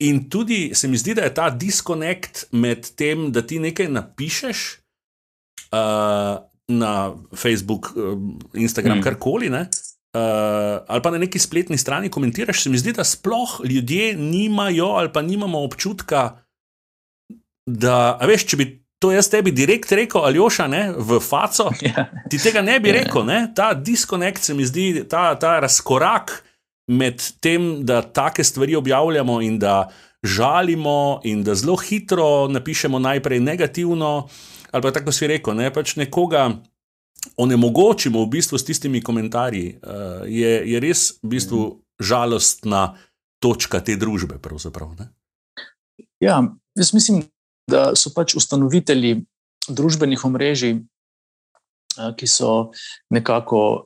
In 0.04 0.30
tudi 0.30 0.72
se 0.74 0.88
mi 0.88 0.98
zdi, 0.98 1.14
da 1.14 1.28
je 1.28 1.34
ta 1.34 1.50
diskonekt 1.50 2.46
med 2.52 2.88
tem, 2.96 3.32
da 3.32 3.42
ti 3.42 3.60
nekaj 3.60 3.88
napišeš 3.88 4.64
uh, 5.72 6.40
na 6.68 6.94
Facebook, 7.36 7.92
uh, 7.96 8.18
Instagram, 8.54 8.98
mm. 8.98 9.04
karkoli, 9.04 9.50
ne, 9.54 9.68
uh, 10.18 10.84
ali 10.88 11.02
pa 11.04 11.12
na 11.12 11.18
neki 11.18 11.40
spletni 11.40 11.78
strani 11.78 12.10
komentiraš, 12.10 12.64
se 12.64 12.70
mi 12.70 12.78
zdi, 12.78 12.94
da 12.94 13.04
sploh 13.04 13.62
ljudje 13.64 14.16
nimajo 14.18 14.86
ali 14.86 15.14
pa 15.14 15.22
nimamo 15.22 15.64
občutka, 15.64 16.40
da, 17.70 18.20
veš, 18.28 18.48
če 18.50 18.58
bi 18.60 18.83
to 19.04 19.12
jaz 19.12 19.28
tebi 19.28 19.52
direkt 19.52 19.92
rekel, 19.92 20.24
ali 20.24 20.40
oša 20.40 20.68
ne, 20.72 20.84
v 20.96 21.20
faco. 21.20 21.68
Ja. 21.84 22.08
Ti 22.32 22.40
tega 22.40 22.62
ne 22.64 22.78
bi 22.80 22.94
ja. 22.94 23.02
rekel, 23.02 23.26
ne? 23.28 23.40
ta 23.56 23.74
diskonekt 23.76 24.46
se 24.48 24.54
mi 24.56 24.64
zdi, 24.66 25.04
ta, 25.10 25.34
ta 25.36 25.58
razkorak 25.60 26.38
med 26.88 27.20
tem, 27.44 27.84
da 27.86 28.02
take 28.02 28.44
stvari 28.44 28.76
objavljamo 28.80 29.42
in 29.44 29.60
da 29.60 29.90
žalimo, 30.24 31.20
in 31.28 31.44
da 31.44 31.56
zelo 31.56 31.76
hitro 31.76 32.48
napišemo 32.48 33.00
najprej 33.00 33.40
negativno, 33.44 34.30
ali 34.72 34.82
pa 34.82 34.92
tako 34.96 35.12
si 35.12 35.28
rekel, 35.28 35.56
ne 35.60 35.74
pač 35.74 35.98
nekoga. 36.00 36.52
Onemogočimo 37.40 38.20
v 38.26 38.28
bistvu 38.34 38.58
s 38.60 38.66
tistimi 38.68 39.00
komentarji, 39.00 39.78
uh, 39.80 40.26
je, 40.28 40.50
je 40.68 40.80
res 40.84 41.06
v 41.24 41.30
bistvu 41.32 41.60
žalostna 41.96 42.98
točka 43.40 43.80
te 43.80 43.96
družbe. 43.96 44.42
Ja, 46.20 46.42
jaz 46.76 46.92
mislim, 46.92 47.24
da 47.68 47.94
so 47.96 48.12
pač 48.16 48.36
ustanovitelji 48.36 49.24
družbenih 49.70 50.26
omrežij, 50.26 50.82
ki 52.18 52.28
so 52.28 52.72
nekako 53.14 53.86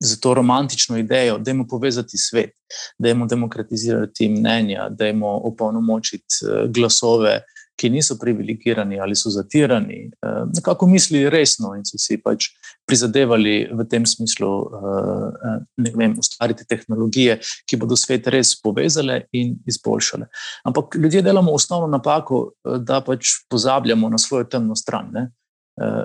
za 0.00 0.16
to 0.22 0.34
romantično 0.34 0.98
idejo, 0.98 1.38
da 1.38 1.50
jim 1.50 1.64
povezati 1.68 2.18
svet, 2.18 2.54
da 2.98 3.08
jim 3.08 3.26
demokratizirati 3.28 4.28
mnenja, 4.28 4.88
da 4.88 5.06
jim 5.06 5.22
opolnomočiti 5.22 6.46
uh, 6.46 6.70
glasove, 6.70 7.40
ki 7.76 7.90
niso 7.90 8.16
privilegirani 8.20 9.00
ali 9.00 9.16
so 9.16 9.30
zatirani, 9.30 10.10
uh, 10.22 10.42
nekako 10.54 10.86
misli 10.86 11.24
resno 11.30 11.74
in 11.76 11.84
so 11.88 11.98
si 11.98 12.18
pač 12.22 12.50
prizadevali 12.86 13.68
v 13.72 13.86
tem 13.90 14.06
smislu 14.06 14.50
uh, 14.62 15.60
vem, 15.96 16.16
ustvariti 16.18 16.66
tehnologije, 16.68 17.38
ki 17.66 17.78
bodo 17.80 17.96
svet 17.96 18.26
res 18.32 18.54
povezale 18.62 19.22
in 19.32 19.56
izboljšale. 19.66 20.28
Ampak 20.68 20.96
ljudje 20.96 21.22
delamo 21.22 21.52
osnovno 21.52 21.86
napako, 21.86 22.52
da 22.78 23.00
pač 23.00 23.46
pozabljamo 23.50 24.08
na 24.08 24.18
svojo 24.18 24.44
temno 24.44 24.76
stran. 24.76 25.10
Ne? 25.12 25.30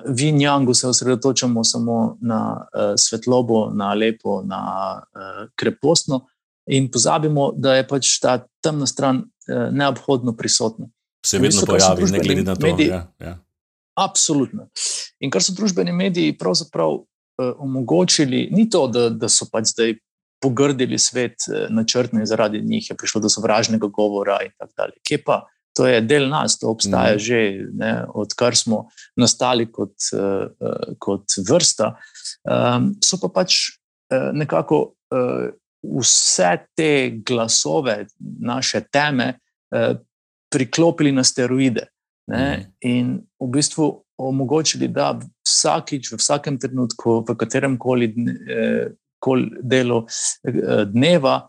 v 0.08 0.32
Jangu 0.40 0.74
se 0.74 0.88
osredotočamo 0.88 1.64
samo 1.64 2.18
na 2.22 2.68
svetlobo, 2.96 3.70
na 3.70 3.94
lepo, 3.94 4.42
na 4.42 5.02
krepostno, 5.60 6.22
in 6.68 6.92
pozabimo, 6.92 7.52
da 7.56 7.76
je 7.76 7.88
pač 7.88 8.20
ta 8.20 8.38
temna 8.64 8.88
stran 8.88 9.24
neobhodno 9.48 10.36
prisotna. 10.36 10.88
Se 11.28 11.42
vedno 11.44 11.66
pojavi, 11.68 12.10
ne 12.12 12.24
glede 12.24 12.44
na 12.44 12.56
to. 12.56 12.68
Mediji, 12.68 12.88
ja, 12.94 13.04
ja. 13.20 13.36
Absolutno. 13.98 14.70
In 15.20 15.34
kar 15.34 15.44
so 15.44 15.56
družbeni 15.58 15.92
mediji 15.92 16.38
pravzaprav 16.38 16.94
uh, 16.96 17.06
omogočili, 17.58 18.48
ni 18.52 18.70
to, 18.70 18.86
da, 18.88 19.10
da 19.10 19.30
so 19.30 19.50
pač 19.52 19.74
zdaj. 19.76 19.98
Pogrdili 20.38 21.00
svet 21.02 21.48
načrtno 21.74 22.20
in 22.22 22.28
zaradi 22.30 22.60
njih 22.62 22.92
je 22.92 22.96
prišlo 22.96 23.24
do 23.24 23.30
sovražnega 23.34 23.88
govora, 23.90 24.36
in 24.46 24.52
tako 24.54 24.74
dalje. 24.78 25.00
Kje 25.02 25.18
pa? 25.26 25.38
Uh, 25.42 25.56
to 25.78 25.86
je 25.88 26.02
del 26.02 26.30
nas, 26.30 26.58
to 26.58 26.72
obstaja 26.74 27.16
mm. 27.16 27.22
že, 27.22 27.40
ne, 27.78 27.92
odkar 28.10 28.58
smo 28.58 28.88
nastali 29.16 29.68
kot, 29.72 29.94
uh, 30.18 30.50
kot 31.00 31.38
vrsta. 31.50 31.94
Um, 32.48 32.96
so 33.04 33.20
pa 33.22 33.30
pač 33.30 33.60
uh, 34.10 34.32
nekako 34.34 34.80
uh, 35.14 35.50
vse 35.86 36.54
te 36.78 36.92
glasove, 37.22 38.08
naše 38.42 38.82
teme, 38.90 39.36
uh, 39.76 40.00
priklopili 40.50 41.12
na 41.12 41.24
steroide 41.24 41.88
ne, 42.28 42.58
mm. 42.58 42.72
in 42.82 43.14
v 43.40 43.50
bistvu 43.52 43.88
omogočili, 44.18 44.88
da 44.88 45.14
vsakič, 45.46 46.12
v 46.12 46.18
vsakem 46.18 46.58
trenutku, 46.60 47.22
v 47.28 47.36
katerem 47.38 47.78
koli 47.78 48.10
delu 49.62 50.02
dneva, 50.92 51.48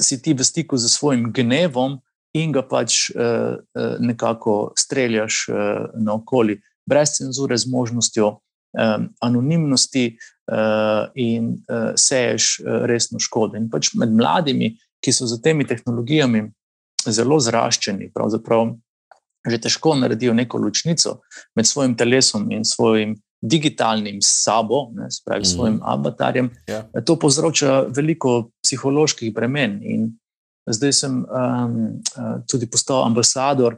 si 0.00 0.20
ti 0.22 0.34
v 0.36 0.44
stiku 0.44 0.76
z 0.76 0.88
svojim 0.88 1.30
gnevom 1.32 1.98
in 2.36 2.52
ga 2.52 2.62
pač 2.62 3.10
uh, 3.10 3.58
nekako 3.98 4.72
streljaš 4.78 5.48
uh, 5.48 5.56
naokoli, 5.98 6.60
brez 6.86 7.16
cenzure, 7.18 7.58
z 7.58 7.66
možnostjo 7.66 8.28
um, 8.36 9.08
anonimnosti 9.20 10.14
uh, 10.14 11.10
in 11.14 11.56
uh, 11.66 11.92
seješ 11.96 12.60
uh, 12.60 12.86
resno 12.86 13.18
škodo. 13.18 13.58
In 13.58 13.68
pač 13.70 13.94
med 13.98 14.14
mladimi, 14.14 14.76
ki 15.00 15.12
so 15.12 15.26
za 15.26 15.40
temi 15.42 15.66
tehnologijami 15.66 16.44
zelo 17.06 17.40
zraščeni, 17.40 18.10
pravzaprav 18.14 18.74
že 19.48 19.56
težko 19.56 19.94
naredijo 19.96 20.34
neko 20.36 20.58
ločnico 20.60 21.20
med 21.56 21.66
svojim 21.66 21.96
telesom 21.96 22.50
in 22.52 22.64
svojim. 22.64 23.16
Digitalnim 23.40 24.18
sabo, 24.20 24.90
ne, 24.92 25.06
spravi, 25.08 25.40
mm. 25.40 25.48
svojim 25.48 25.78
avatarjem, 25.80 26.50
yeah. 26.68 26.82
Ja. 26.92 27.00
to 27.00 27.14
povzroča 27.16 27.86
veliko 27.88 28.50
psiholoških 28.60 29.32
bremen. 29.32 29.78
In 29.80 30.02
Zdaj 30.68 30.92
sem 30.92 31.24
um, 31.24 32.02
tudi 32.46 32.68
postal 32.70 33.04
ambasador 33.04 33.76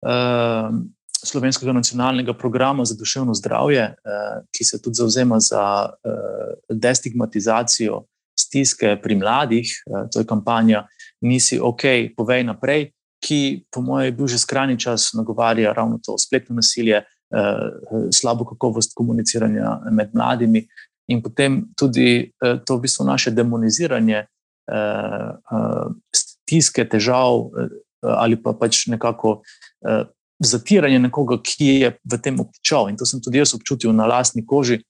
um, 0.00 0.84
Slovenskega 1.22 1.72
nacionalnega 1.72 2.34
programa 2.34 2.84
za 2.84 2.94
duševno 2.98 3.34
zdravje, 3.34 3.84
uh, 3.94 4.42
ki 4.50 4.64
se 4.64 4.82
tudi 4.82 4.94
zauzema 4.94 5.40
za 5.40 5.88
uh, 5.88 6.54
destigmatizacijo 6.68 8.04
stiske 8.38 8.96
pri 9.02 9.16
mladih. 9.16 9.70
Uh, 9.86 10.08
to 10.12 10.20
je 10.20 10.26
kampanja 10.26 10.86
Nisi 11.22 11.60
OK, 11.60 12.14
povej 12.16 12.44
naprej, 12.44 12.90
ki, 13.22 13.64
po 13.70 13.80
mojem, 13.80 14.10
je 14.10 14.16
bil 14.18 14.26
že 14.26 14.42
skrajni 14.42 14.78
čas 14.78 15.12
nagovarja 15.14 15.72
ravno 15.72 16.00
to 16.02 16.18
spletno 16.18 16.58
nasilje, 16.58 17.02
uh, 17.02 18.10
slabo 18.10 18.44
kakovost 18.44 18.96
komuniciranja 18.98 19.78
med 19.90 20.10
mladimi. 20.14 20.66
In 21.08 21.22
potem 21.22 21.62
tudi 21.78 22.32
uh, 22.42 22.58
to, 22.66 22.76
v 22.76 22.86
bistvu, 22.86 23.06
naše 23.06 23.30
demoniziranje 23.30 24.26
uh, 24.26 25.30
uh, 25.38 25.94
stiske, 26.10 26.84
težav 26.88 27.46
uh, 27.46 27.70
ali 28.02 28.34
pa 28.36 28.52
pač 28.58 28.86
nekako 28.90 29.42
uh, 29.42 30.06
zatiranje 30.42 30.98
nekoga, 30.98 31.38
ki 31.38 31.68
je 31.86 31.90
v 32.02 32.18
tem 32.18 32.40
obtičal. 32.42 32.90
In 32.90 32.98
to 32.98 33.06
sem 33.06 33.22
tudi 33.22 33.38
jaz 33.38 33.54
občutil 33.54 33.94
na 33.94 34.10
lastni 34.10 34.42
koži, 34.46 34.82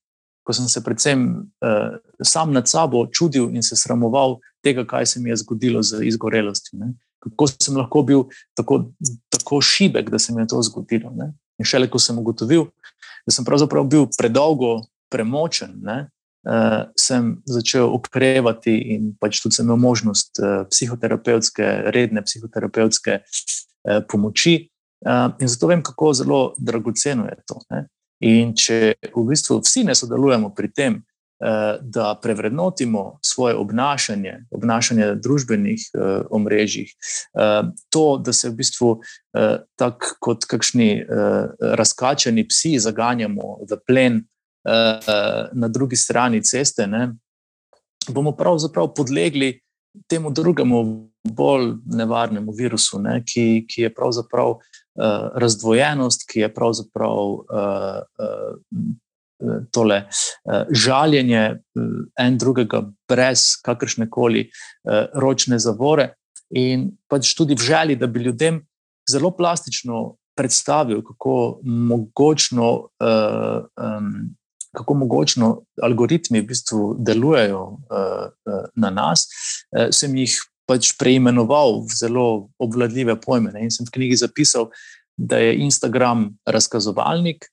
ko 0.43 0.57
sem 0.57 0.69
se 0.69 0.81
predvsem 0.81 1.27
uh, 1.61 2.01
sam 2.25 2.57
nad 2.57 2.69
sabo 2.69 3.05
čudil 3.13 3.53
in 3.53 3.63
se 3.63 3.77
sramoval 3.77 4.41
tega, 4.63 4.85
kaj 4.87 5.07
se 5.07 5.21
mi 5.21 5.31
je 5.31 5.37
zgodilo 5.37 5.83
z 5.83 6.05
izgorelostjo. 6.07 6.79
Kako 7.23 7.47
sem 7.47 7.77
lahko 7.77 8.03
bil 8.03 8.25
tako, 8.55 8.93
tako 9.31 9.61
šibek, 9.61 10.11
da 10.11 10.19
se 10.19 10.35
mi 10.35 10.43
je 10.43 10.47
to 10.47 10.63
zgodilo. 10.63 11.13
Ne? 11.17 11.33
In 11.59 11.69
šele 11.69 11.91
ko 11.91 11.99
sem 11.99 12.19
ugotovil, 12.19 12.67
da 13.27 13.35
sem 13.35 13.45
pravzaprav 13.45 13.87
bil 13.87 14.09
predolgo 14.19 14.81
premočen, 15.13 15.77
ne? 15.85 16.09
uh, 16.49 16.89
sem 16.99 17.37
začel 17.47 17.87
okrevati 17.95 18.75
in 18.95 19.13
pač 19.21 19.43
tudi 19.43 19.59
sem 19.59 19.67
imel 19.67 19.79
možnost 19.79 20.41
uh, 20.43 20.65
psihoterapevtske, 20.71 21.69
redne 21.95 22.25
psihoterapevtske 22.27 23.21
uh, 23.23 24.03
pomoči. 24.09 24.57
Uh, 25.07 25.35
in 25.43 25.51
zato 25.51 25.71
vem, 25.71 25.83
kako 25.83 26.13
zelo 26.15 26.43
dragoceno 26.59 27.27
je 27.31 27.39
to. 27.47 27.61
Ne? 27.71 27.87
In 28.23 28.53
če 28.55 28.95
v 29.11 29.25
bistvu 29.27 29.59
vsi 29.63 29.83
ne 29.87 29.95
sodelujemo 29.99 30.53
pri 30.55 30.71
tem, 30.71 30.99
uh, 30.99 31.12
da 31.81 32.19
prevrednotimo 32.23 33.19
svoje 33.23 33.55
obnašanje, 33.55 34.45
obnašanje 34.51 35.15
družbenih 35.15 35.81
uh, 35.95 36.27
omrežjih, 36.31 36.93
uh, 37.35 37.71
to, 37.91 38.19
da 38.19 38.33
se 38.33 38.51
v 38.51 38.55
bistvu 38.61 38.91
uh, 38.91 39.57
tako 39.77 40.15
kot 40.21 40.47
kakšni 40.47 41.03
uh, 41.03 41.51
razkačeni 41.61 42.47
psi 42.49 42.79
zaganjamo 42.79 43.57
v 43.71 43.81
plen 43.87 44.23
uh, 44.23 45.11
na 45.53 45.69
drugi 45.69 45.97
strani 45.97 46.43
ceste, 46.43 46.87
ne, 46.87 47.11
bomo 48.09 48.33
pravzaprav 48.33 48.95
podlegli 48.95 49.61
temu 50.09 50.31
drugemu, 50.31 51.09
bolj 51.25 51.75
nevarnemu 51.87 52.53
virusu, 52.53 52.99
ne, 52.99 53.21
ki, 53.27 53.65
ki 53.69 53.83
je 53.83 53.95
pravzaprav 53.95 54.51
uh, 54.51 54.63
razdvojenost, 55.35 56.27
ki 56.31 56.41
je 56.41 56.55
pravzaprav 56.55 57.19
uh, 57.29 57.45
uh, 58.19 58.93
tole 59.71 60.03
uh, 60.05 60.65
žaljenje 60.71 61.45
uh, 61.51 61.85
en 62.19 62.39
drugega, 62.39 62.83
brez 63.09 63.57
kakršne 63.65 64.09
koli 64.11 64.47
uh, 64.49 65.07
ročne 65.15 65.59
zavore. 65.63 66.13
In 66.57 66.91
pač 67.09 67.35
tudi 67.37 67.57
v 67.57 67.65
želji, 67.65 67.97
da 67.97 68.07
bi 68.07 68.25
ljudem 68.27 68.61
zelo 69.09 69.31
plastično 69.37 70.17
predstavil, 70.37 71.03
kako 71.05 71.61
mogočno 71.65 72.89
kako 74.73 74.95
mogočno 74.95 75.49
algoritmi 75.83 76.41
v 76.41 76.47
bistvu 76.49 76.95
delujejo 76.99 77.65
na 78.77 78.91
nas, 78.91 79.27
sem 79.93 80.17
jih 80.17 80.37
pač 80.69 80.93
preimenoval 80.97 81.83
v 81.85 81.97
zelo 81.97 82.27
obvladljive 82.61 83.19
pojme. 83.21 83.53
In 83.61 83.73
sem 83.73 83.89
v 83.89 83.93
knjigi 83.97 84.23
zapisal, 84.23 84.71
da 85.17 85.41
je 85.41 85.59
Instagram 85.65 86.31
razkazovalnik, 86.49 87.49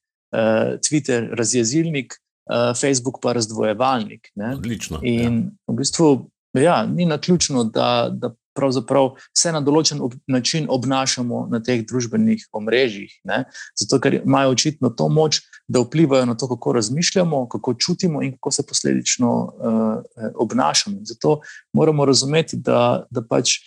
Twitter 0.86 1.30
razjezilnik, 1.38 2.14
uh, 2.14 2.76
Facebook 2.78 3.22
pa 3.22 3.34
razdvojevalnik. 3.34 4.32
Ne? 4.36 4.56
Odlično. 4.56 5.00
In 5.04 5.38
ja. 5.38 5.74
v 5.74 5.78
bistvu 5.82 6.12
ja, 6.54 6.86
ni 6.86 7.06
na 7.06 7.18
ključno, 7.18 7.64
da. 7.64 8.10
da 8.12 8.36
pravzaprav 8.60 9.14
se 9.38 9.52
na 9.54 9.62
določen 9.64 10.02
ob, 10.04 10.16
način 10.28 10.68
obnašamo 10.72 11.46
na 11.52 11.62
teh 11.64 11.84
družbenih 11.88 12.48
omrežjih. 12.56 13.14
Ne? 13.30 13.44
Zato, 13.78 14.02
ker 14.04 14.20
imajo 14.20 14.56
očitno 14.56 14.92
to 14.98 15.08
moč, 15.14 15.42
da 15.70 15.84
vplivajo 15.84 16.28
na 16.30 16.36
to, 16.40 16.50
kako 16.52 16.74
razmišljamo, 16.80 17.46
kako 17.54 17.76
čutimo 17.80 18.24
in 18.26 18.34
kako 18.38 18.52
se 18.58 18.66
posledično 18.68 19.32
uh, 19.32 20.28
obnašamo. 20.42 21.06
Zato 21.08 21.40
moramo 21.78 22.06
razumeti, 22.10 22.60
da, 22.60 23.06
da 23.10 23.24
pač 23.24 23.60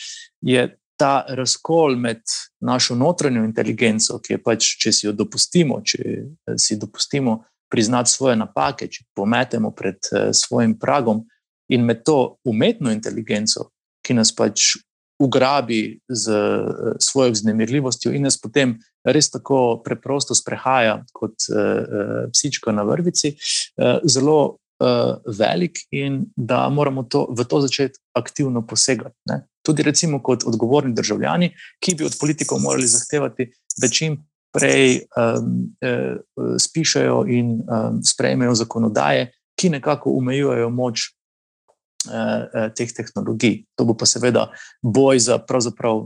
je 0.43 0.67
ta 1.03 1.25
razkol 1.29 1.97
med 1.97 2.21
našo 2.61 2.95
notranjo 2.95 3.43
inteligenco, 3.45 4.21
ki 4.23 4.37
je 4.37 4.39
pač, 4.43 4.69
če 4.79 4.93
si 4.95 5.07
jo 5.09 5.13
dopustimo, 5.19 5.81
če 5.83 6.03
eh, 6.07 6.55
si 6.55 6.79
dopustimo 6.79 7.41
priznati 7.73 8.13
svoje 8.13 8.37
napake, 8.39 8.87
če 8.87 9.07
pometemo 9.17 9.71
pred 9.73 9.97
uh, 10.13 10.29
svojim 10.37 10.75
pragom. 10.79 11.23
In 11.73 11.87
med 11.89 12.03
to 12.05 12.37
umetno 12.45 12.93
inteligenco, 12.93 13.71
ki 14.05 14.15
nas 14.19 14.29
pač 14.37 14.75
ugrabi 15.23 15.97
z 16.07 16.37
uh, 16.37 16.93
svojo 17.01 17.33
vznemirljivostjo 17.33 18.13
in 18.13 18.29
nas 18.29 18.37
potem 18.37 18.77
res 19.09 19.33
tako 19.33 19.81
preprosto 19.83 20.37
sprehaja 20.37 21.01
kot 21.17 21.49
psička 22.31 22.71
na 22.71 22.85
vrvici, 22.87 23.33
zelo 24.07 24.61
velik 25.27 25.81
in 25.91 26.21
da 26.37 26.69
moramo 26.71 27.03
to, 27.11 27.25
v 27.35 27.49
to 27.51 27.61
začeti 27.65 27.99
aktivno 28.15 28.63
posegati. 28.67 29.17
Ne? 29.27 29.41
Tudi, 29.63 29.83
recimo, 29.83 30.23
kot 30.23 30.45
odgovorni 30.47 30.95
državljani, 30.95 31.53
ki 31.81 31.95
bi 31.95 32.05
od 32.05 32.17
politikov 32.21 32.61
morali 32.61 32.87
zahtevati, 32.87 33.51
da 33.79 33.89
čim 33.89 34.19
prej 34.53 35.01
um, 35.17 35.49
uh, 35.81 36.57
spišajo 36.59 37.25
in 37.29 37.53
um, 37.61 38.03
sprejmejo 38.05 38.55
zakonodaje, 38.55 39.31
ki 39.57 39.71
nekako 39.71 40.13
omejujejo 40.19 40.71
moč 40.71 41.07
uh, 41.09 42.69
teh 42.77 42.93
tehnologij. 42.93 43.63
To 43.79 43.87
bo 43.89 43.95
pa 43.95 44.07
seveda 44.07 44.51
boj 44.83 45.19
za 45.19 45.39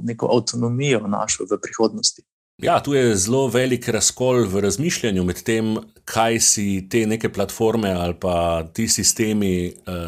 neko 0.03 0.31
avtonomijo 0.37 1.07
našo 1.07 1.49
v 1.51 1.59
prihodnosti. 1.63 2.23
Ja, 2.63 2.81
tu 2.81 2.95
je 2.95 3.17
zelo 3.17 3.49
velik 3.53 3.89
razkol 3.93 4.47
v 4.49 4.63
razmišljanju 4.65 5.25
med 5.29 5.43
tem, 5.45 5.75
kaj 6.09 6.39
si 6.41 6.65
te 6.89 7.03
neke 7.07 7.29
platforme 7.29 7.91
ali 7.93 8.15
pa 8.17 8.65
ti 8.73 8.87
sistemi 8.89 9.51
eh, 9.67 10.07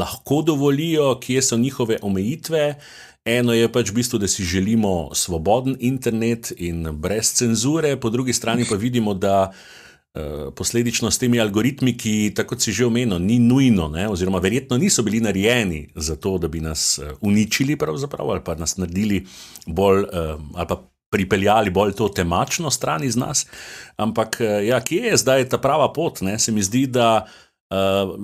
lahko 0.00 0.40
dovolijo, 0.42 1.18
kje 1.20 1.42
so 1.42 1.58
njihove 1.60 1.98
omejitve. 2.02 2.78
Eno 3.24 3.52
je 3.52 3.68
pač 3.68 3.92
v 3.92 3.98
bistvu, 4.00 4.18
da 4.18 4.28
si 4.28 4.48
želimo 4.48 5.10
svoboden 5.12 5.76
internet 5.80 6.54
in 6.56 6.88
brez 6.92 7.34
cenzure, 7.36 7.96
po 8.00 8.10
drugi 8.10 8.32
strani 8.32 8.64
pa 8.64 8.76
vidimo, 8.76 9.14
da 9.14 9.52
eh, 10.14 10.48
posledično 10.56 11.10
s 11.10 11.18
temi 11.18 11.40
algoritmi, 11.40 11.98
ki, 11.98 12.32
tako 12.34 12.56
kot 12.56 12.64
si 12.64 12.72
že 12.72 12.86
omenil, 12.86 13.18
ni 13.20 13.38
nujno, 13.38 13.92
ne, 13.92 14.08
oziroma 14.08 14.40
verjetno 14.40 14.78
niso 14.78 15.02
bili 15.02 15.20
narejeni 15.20 15.90
za 15.94 16.16
to, 16.16 16.38
da 16.38 16.48
bi 16.48 16.64
nas 16.64 16.98
eh, 16.98 17.12
uničili, 17.20 17.76
ali 18.18 18.40
pa 18.44 18.54
nas 18.54 18.76
naredili 18.76 19.26
bolj 19.66 20.08
eh, 20.08 20.36
ali 20.54 20.66
pa 20.68 20.86
pripeljali 21.10 21.70
bolj 21.70 21.92
to 21.92 22.08
temačno 22.08 22.70
stran 22.70 23.04
iz 23.04 23.16
nas. 23.16 23.46
Ampak, 23.96 24.40
eh, 24.40 24.66
ja, 24.66 24.80
kje 24.80 25.12
je 25.12 25.16
zdaj 25.16 25.48
ta 25.48 25.58
prava 25.58 25.92
pot? 25.92 26.20
Ne? 26.20 26.38
Se 26.38 26.52
mi 26.52 26.62
zdi, 26.62 26.86
da, 26.86 27.26
uh, 27.70 28.14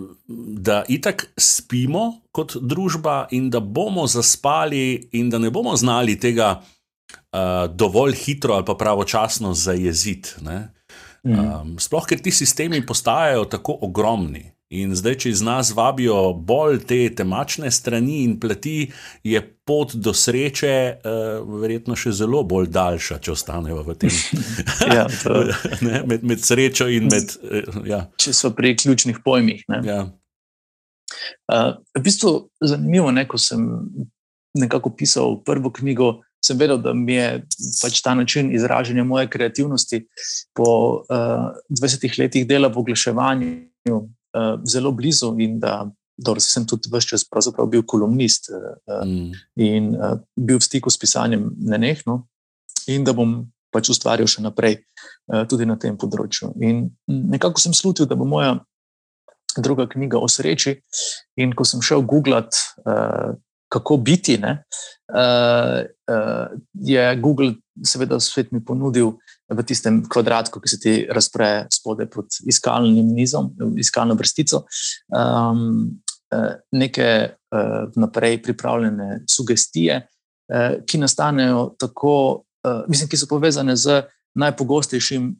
da 0.65 0.83
itak 0.89 1.27
spimo 1.37 2.21
kot 2.33 2.57
družba 2.61 3.27
in 3.31 3.51
da 3.51 3.61
bomo 3.61 4.07
zaspali, 4.07 5.09
in 5.13 5.31
da 5.31 5.39
ne 5.39 5.51
bomo 5.51 5.77
znali 5.77 6.19
tega 6.21 6.61
uh, 6.61 7.75
dovolj 7.75 8.15
hitro 8.15 8.55
ali 8.55 8.65
pa 8.65 8.75
pravočasno 8.75 9.55
zajeziti. 9.55 10.35
Um, 11.25 11.79
sploh, 11.81 12.05
ker 12.05 12.21
ti 12.21 12.31
sistemi 12.31 12.87
postajajo 12.87 13.45
tako 13.45 13.79
ogromni. 13.81 14.54
In 14.73 14.95
zdaj, 14.97 15.19
če 15.23 15.31
iz 15.31 15.43
nas 15.45 15.71
vabijo 15.77 16.33
bolj 16.33 16.81
te 16.89 16.99
temačne 17.17 17.71
strani 17.71 18.23
in 18.25 18.39
plati, 18.41 18.89
je 19.23 19.43
pot 19.65 19.93
do 19.95 20.15
sreče 20.17 20.73
uh, 20.97 21.59
verjetno 21.61 21.97
še 21.97 22.15
zelo 22.17 22.41
bolj 22.49 22.71
daljša, 22.73 23.19
če 23.23 23.35
ostanejo 23.35 23.85
v 23.85 23.97
tem. 24.01 24.17
ja, 24.97 25.05
to... 25.21 25.45
ne, 25.87 26.03
med, 26.09 26.25
med 26.25 26.43
srečo 26.43 26.89
in 26.89 27.11
med. 27.13 27.37
Uh, 27.45 27.85
ja. 27.89 28.05
Če 28.21 28.33
so 28.37 28.55
pri 28.57 28.75
ključnih 28.81 29.21
pojmih. 29.25 29.67
Ja. 29.85 30.01
Uh, 31.53 31.77
v 31.95 32.05
bistvu 32.09 32.35
je 32.65 32.73
zanimivo, 32.75 33.13
ne, 33.15 33.29
ko 33.29 33.41
sem 33.41 33.69
nekako 34.59 34.95
pisal 34.97 35.43
prvo 35.45 35.73
knjigo. 35.77 36.17
Sem 36.45 36.59
vedel, 36.61 36.77
da 36.81 36.93
mi 36.93 37.15
je 37.17 37.29
pač 37.81 38.03
ta 38.05 38.13
način 38.17 38.51
izražanja 38.53 39.05
moje 39.05 39.31
kreativnosti 39.33 40.03
po 40.57 40.67
uh, 41.05 41.53
20 41.73 42.19
letih 42.21 42.45
dela 42.49 42.69
v 42.69 42.83
oglaševanju, 42.83 44.03
uh, 44.35 44.57
zelo 44.67 44.93
blizu 44.93 45.35
in 45.39 45.59
da 45.63 45.85
dobro, 46.17 46.41
sem 46.41 46.67
tudi 46.67 46.91
vse 46.93 47.09
čas 47.09 47.25
bil 47.71 47.83
kolumnist 47.83 48.51
uh, 48.51 49.07
mm. 49.07 49.33
in 49.57 49.95
uh, 49.97 50.19
bil 50.37 50.59
v 50.59 50.63
stiku 50.63 50.91
s 50.91 50.99
pisanjem 50.99 51.51
nenehno, 51.59 52.27
in 52.87 53.05
da 53.05 53.13
bom 53.13 53.51
pač 53.75 53.91
ustvarjal 53.91 54.29
še 54.31 54.43
naprej 54.43 54.79
uh, 55.33 55.43
tudi 55.51 55.67
na 55.67 55.77
tem 55.77 55.97
področju. 55.99 56.55
In 56.63 56.91
nekako 57.07 57.61
sem 57.61 57.75
slutil, 57.75 58.07
da 58.07 58.15
bo 58.15 58.25
moja 58.25 58.61
druga 59.59 59.87
knjiga 59.91 60.19
o 60.19 60.29
sreči. 60.31 60.79
In 61.39 61.55
ko 61.55 61.67
sem 61.67 61.83
šel 61.83 62.03
googlat, 62.07 62.55
uh, 62.87 63.35
kako 63.75 63.99
biti, 64.07 64.39
ne, 64.39 64.61
uh, 65.11 65.83
uh, 66.11 66.47
je 66.75 67.05
Google, 67.19 67.57
seveda, 67.83 68.21
svet 68.23 68.53
mi 68.55 68.63
ponudil 68.63 69.17
v 69.57 69.65
tistem 69.67 70.03
kvadratku, 70.09 70.61
ki 70.61 70.69
se 70.69 70.79
ti 70.81 70.95
razpre 71.11 71.67
spodaj 71.73 72.09
pod 72.11 72.39
iskalnim 72.47 73.13
nizom, 73.15 73.53
iskalno 73.81 74.17
vrstico, 74.19 74.65
um, 75.15 76.01
neke 76.73 77.09
uh, 77.31 77.87
vnaprej 77.97 78.43
pripravljene 78.43 79.23
sugestije, 79.31 80.01
uh, 80.03 80.83
ki 80.87 80.99
nastanejo 80.99 81.69
tako, 81.79 82.17
uh, 82.67 82.83
mislim, 82.89 83.09
ki 83.09 83.21
so 83.21 83.31
povezane 83.31 83.77
z 83.77 84.03
najpogostejšim 84.35 85.35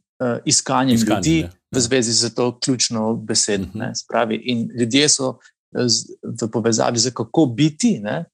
iskanjem 0.45 0.95
Iskanje, 0.95 1.17
ljudi 1.17 1.39
ja. 1.41 1.49
v 1.75 1.81
zvezi 1.81 2.13
z 2.13 2.29
to 2.35 2.59
ključno 2.59 3.15
besedo. 3.15 3.65
Uh 3.65 3.69
mhm. 3.69 3.79
-huh. 3.81 3.95
Spravi, 3.95 4.37
in 4.45 4.69
ljudje 4.79 5.09
so 5.09 5.39
z, 5.75 6.07
v 6.23 6.51
povezavi 6.51 6.99
z 6.99 7.11
kako 7.11 7.47
biti. 7.47 7.99
Ne, 8.03 8.25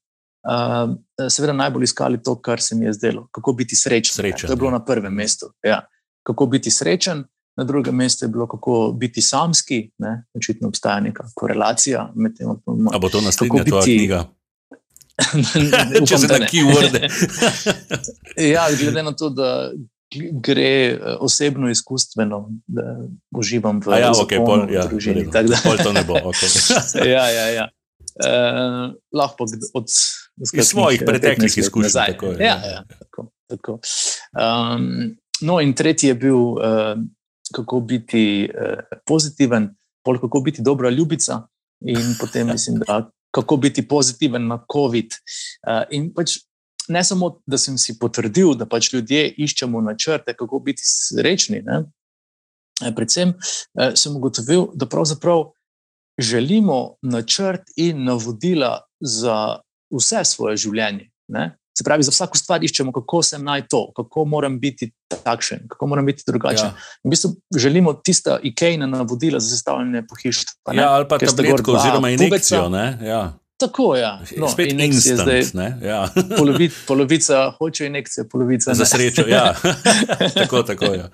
uh, 0.43 1.29
seveda 1.29 1.53
najbolj 1.53 1.83
iskali 1.83 2.23
to, 2.23 2.35
kar 2.41 2.61
se 2.61 2.75
mi 2.75 2.85
je 2.85 2.93
zdelo, 2.93 3.27
kako 3.31 3.53
biti 3.53 3.75
srečen. 3.75 4.15
srečen 4.15 4.47
to 4.47 4.53
je 4.53 4.57
bilo 4.57 4.69
ja. 4.69 4.77
na 4.79 4.85
prvem 4.85 5.13
mestu. 5.13 5.53
Ja. 5.63 5.81
Kako 6.23 6.45
biti 6.45 6.71
srečen, 6.71 7.23
na 7.57 7.63
drugem 7.63 7.95
mestu 7.95 8.25
je 8.25 8.29
bilo, 8.29 8.47
kako 8.47 8.93
biti 8.97 9.21
samski. 9.21 9.91
Ne. 9.97 10.25
Očitno 10.37 10.67
obstaja 10.67 10.99
neka 10.99 11.23
korelacija 11.35 12.11
med 12.15 12.37
tem. 12.37 12.49
Ali 12.67 13.01
bo 13.01 13.09
to 13.09 13.21
naslednja 13.21 13.63
biti... 13.63 13.81
knjiga? 13.83 14.25
Če 16.07 16.17
se 16.17 16.27
tako 16.27 16.67
vrne. 16.75 17.09
ja, 18.53 18.67
glede 18.79 19.03
na 19.03 19.11
to, 19.11 19.29
da 19.29 19.71
gre 20.31 20.91
eh, 20.91 20.99
osebno, 21.19 21.69
izkustveno, 21.69 22.49
da 22.67 22.81
uživam 23.31 23.81
v 23.85 23.99
ja, 23.99 24.11
okay, 24.11 24.45
pol, 24.45 24.67
ja, 24.73 24.85
družini. 24.87 25.27
Pol 25.63 25.77
to 25.83 25.93
ne 25.93 26.03
bo. 26.03 26.19
Okay. 26.31 27.05
ja, 27.15 27.29
ja, 27.29 27.45
ja. 27.47 27.69
Uh, 28.15 28.93
lahko 29.13 29.45
od 29.73 29.87
iz 30.41 30.67
svojih 30.67 31.03
preteklih 31.05 31.57
izkušenj. 31.57 31.91
Tako, 31.93 32.25
ja, 32.25 32.35
ja, 32.39 32.71
ja, 32.71 32.83
tako, 32.99 33.31
tako. 33.47 33.79
Um, 34.35 35.15
no, 35.41 35.61
in 35.61 35.73
tretji 35.73 36.07
je 36.07 36.15
bil, 36.15 36.35
uh, 36.35 36.97
kako 37.55 37.79
biti 37.79 38.49
uh, 38.49 38.79
pozitiven, 39.05 39.69
pol 40.03 40.19
kako 40.19 40.41
biti 40.41 40.61
dobra 40.61 40.89
ljubica, 40.89 41.41
in 41.81 42.15
potem 42.19 42.47
mislim, 42.47 42.79
da 42.87 43.09
kako 43.31 43.57
biti 43.57 43.87
pozitiven 43.87 44.47
na 44.47 44.59
COVID. 44.73 45.07
Uh, 45.67 45.83
in 45.91 46.13
pač 46.13 46.37
ne 46.87 47.03
samo, 47.03 47.39
da 47.45 47.57
sem 47.57 47.77
si 47.77 47.99
potrdil, 47.99 48.55
da 48.59 48.65
pač 48.65 48.93
ljudje 48.93 49.33
iščemo 49.37 49.81
načrte, 49.81 50.33
kako 50.33 50.59
biti 50.59 50.83
srečni. 50.85 51.61
Ne? 51.63 51.83
Predvsem 52.95 53.33
uh, 53.33 53.93
sem 53.95 54.15
ugotovil, 54.15 54.67
da 54.75 54.85
pravzaprav 54.85 55.51
želimo 56.19 56.95
načrt 57.01 57.61
in 57.75 58.03
navodila 58.03 58.81
za 58.99 59.59
vse 59.91 60.23
svoje 60.25 60.57
življenje. 60.57 61.09
Ne? 61.27 61.57
Se 61.77 61.83
pravi, 61.83 62.03
za 62.03 62.11
vsako 62.11 62.37
stvar 62.37 62.63
iščemo, 62.63 62.91
kako 62.91 63.21
se 63.23 63.39
naj 63.39 63.67
to, 63.71 63.91
kako 63.95 64.25
moram 64.25 64.59
biti 64.59 64.91
takšen, 65.23 65.67
kako 65.69 65.87
moram 65.87 66.05
biti 66.05 66.23
drugačen. 66.27 66.67
Ja. 66.67 66.75
V 67.03 67.09
bistvu 67.09 67.31
želimo 67.55 67.93
tista 67.93 68.39
ikejna 68.43 68.85
navodila 68.85 69.39
za 69.39 69.55
sestavljanje 69.55 70.03
pohištva. 70.07 70.73
Ja, 70.73 70.89
ali 70.91 71.07
pa 71.07 71.17
tabletko, 71.17 71.71
oziroma 71.71 72.09
injekcijo. 72.09 72.69
Ja. 73.01 73.33
Tako 73.67 73.95
je. 73.95 74.01
Ja. 74.01 74.21
No, 74.37 74.47
Spet 74.47 74.71
instant, 74.71 75.29
je 75.29 75.43
zdaj. 75.43 75.73
Ja. 75.83 76.07
Polovica, 76.37 76.75
polovica 76.87 77.51
hoče 77.57 77.85
injekcije, 77.85 78.29
polovica 78.29 78.71
ne. 78.71 78.75
Za 78.75 78.85
srečo, 78.85 79.27
ja. 79.27 79.55
tako, 80.39 80.63
tako 80.63 80.85
je. 80.85 80.97
Ja. 80.97 81.09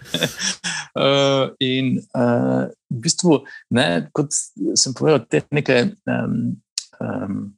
Uh, 0.96 1.50
in 1.60 1.98
uh, 1.98 2.64
v 2.90 3.02
bistvu, 3.04 3.44
ne, 3.70 4.10
kot 4.12 4.32
sem 4.76 4.94
povedal, 4.94 5.26
te 5.30 5.42
neke. 5.52 5.84
Um, 6.06 6.62
um, 7.00 7.57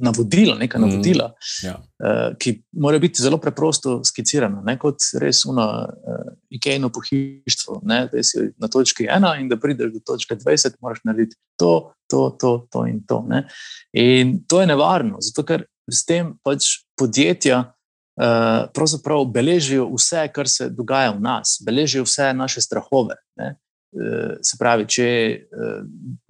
navodila, 0.00 0.56
neka 0.58 0.78
mm, 0.78 0.82
navodila, 0.82 1.28
mm, 1.28 1.66
ja. 1.66 1.74
uh, 1.76 2.36
ki 2.38 2.54
morajo 2.72 3.00
biti 3.00 3.22
zelo 3.22 3.38
preprosto 3.38 3.98
skicirana, 4.04 4.62
ne 4.64 4.76
kot 4.78 5.02
res 5.20 5.44
uno 5.44 5.66
uh, 5.66 6.32
ikejno 6.50 6.90
pohištvo. 6.94 7.80
Ne, 7.82 8.04
da 8.12 8.22
si 8.22 8.48
na 8.58 8.68
točki 8.68 9.08
ena 9.10 9.34
in 9.40 9.48
da 9.48 9.58
prideš 9.60 9.92
do 9.92 10.02
točke 10.06 10.36
20, 10.36 10.78
moraš 10.80 11.04
narediti 11.04 11.36
to, 11.60 11.92
to, 12.10 12.30
to, 12.40 12.56
to 12.72 12.86
in 12.86 13.02
to. 13.06 13.24
Ne. 13.28 13.44
In 13.92 14.38
to 14.48 14.60
je 14.60 14.70
nevarno, 14.70 15.20
zato 15.20 15.46
ker 15.46 15.66
s 15.90 16.04
tem 16.06 16.34
pač 16.44 16.84
podjetja. 16.98 17.70
Uh, 18.14 18.68
pravzaprav 18.70 19.24
beležijo 19.34 19.88
vse, 19.90 20.28
kar 20.30 20.46
se 20.46 20.68
dogaja 20.70 21.10
v 21.16 21.18
nas, 21.24 21.56
beležijo 21.66 22.04
vse 22.06 22.28
naše 22.38 22.62
strahove. 22.62 23.16
Ne? 23.40 23.56
Eh, 23.94 24.38
se 24.42 24.56
pravi, 24.58 24.86
če 24.90 25.04
eh, 25.06 25.82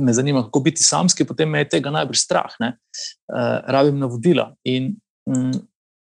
me 0.05 0.13
zanima, 0.13 0.43
kako 0.45 0.61
biti 0.67 0.85
samski, 0.85 1.25
potem 1.25 1.49
me 1.49 1.63
je 1.63 1.71
tega 1.77 1.93
najbolj 1.95 2.19
strah. 2.21 2.53
Ne? 2.61 2.75
Eh, 2.77 3.61
rabim 3.73 3.97
navodila. 4.03 4.51
In 4.69 4.91
mm, 5.31 5.63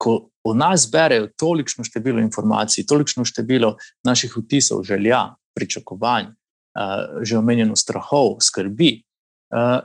ko 0.02 0.16
v 0.44 0.54
nas 0.58 0.88
berejo 0.90 1.28
tolikšno 1.38 1.86
število 1.86 2.18
informacij, 2.24 2.88
tolikšno 2.90 3.22
število 3.28 3.76
naših 4.04 4.34
vtisov, 4.36 4.82
želja, 4.84 5.28
pričakovanj, 5.54 6.34
že 7.22 7.38
omenjeno 7.38 7.76
strahov, 7.78 8.40
skrbi, 8.42 8.98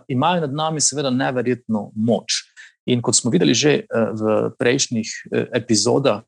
imajo 0.10 0.41
nad 0.41 0.56
nami 0.58 0.82
seveda 0.82 1.12
neverjetno 1.14 1.91
moč. 1.96 2.41
In 2.89 3.04
kot 3.06 3.16
smo 3.16 3.32
videli 3.32 3.54
že 3.54 3.86
v 3.88 4.50
prejšnjih 4.58 5.14
epizodah, 5.62 6.26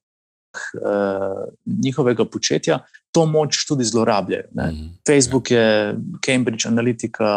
njihovega 1.83 2.25
početja, 2.25 2.79
to 3.11 3.25
moč 3.25 3.65
tudi 3.67 3.83
zlorabljajo. 3.83 4.43
Mm 4.51 4.63
-hmm. 4.63 4.89
Facebook 5.07 5.51
je 5.51 5.95
Cambridge 6.25 6.67
Analytica 6.67 7.27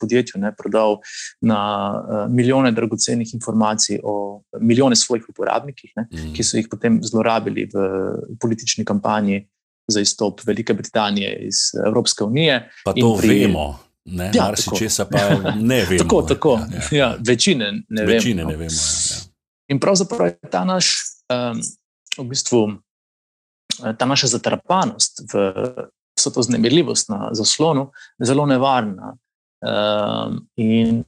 podjetju 0.00 0.40
ne, 0.40 0.54
prodal 0.58 0.98
na 1.40 1.92
uh, 1.94 2.34
milijone 2.34 2.72
dragocenih 2.72 3.34
informacij 3.34 3.98
o 4.02 4.42
milijone 4.60 4.96
svojih 4.96 5.24
uporabnikih, 5.28 5.92
ne, 5.96 6.02
mm 6.02 6.18
-hmm. 6.18 6.36
ki 6.36 6.42
so 6.42 6.56
jih 6.56 6.68
potem 6.70 7.00
zlorabili 7.02 7.68
v 7.74 7.78
politični 8.40 8.84
kampanji 8.84 9.48
za 9.88 10.00
izstop 10.00 10.40
Velike 10.46 10.74
Britanije 10.74 11.46
iz 11.46 11.56
Evropske 11.86 12.24
unije. 12.24 12.70
Pa 12.84 12.92
to 12.92 13.16
pri... 13.20 13.28
vemo. 13.28 13.78
Ne, 14.04 14.30
ja, 14.34 14.44
marsičesa 14.44 15.04
pa 15.04 15.18
ne 15.56 15.84
vemo. 15.90 15.98
tako, 15.98 16.22
tako. 16.22 16.60
Ja, 16.70 16.98
ja. 16.98 16.98
Ja, 16.98 17.16
večine 17.26 17.82
ne 17.88 18.06
večine 18.06 18.42
vemo. 18.42 18.50
Ne 18.50 18.56
vemo 18.56 18.70
ja, 18.70 19.16
ja. 19.16 19.32
In 19.68 19.80
pravzaprav 19.80 20.26
je 20.26 20.38
ta 20.50 20.64
naš, 20.64 20.96
um, 21.32 21.60
v 22.18 22.24
bistvu, 22.28 22.62
ta 23.98 24.06
naša 24.06 24.34
zatrpanost 24.36 25.24
v 25.32 25.50
vso 26.18 26.30
to 26.30 26.42
znemirljivost 26.42 27.08
na 27.08 27.30
zaslonu 27.32 27.90
zelo 28.20 28.46
nevarna. 28.46 29.16
Um, 29.62 30.48
in 30.56 31.04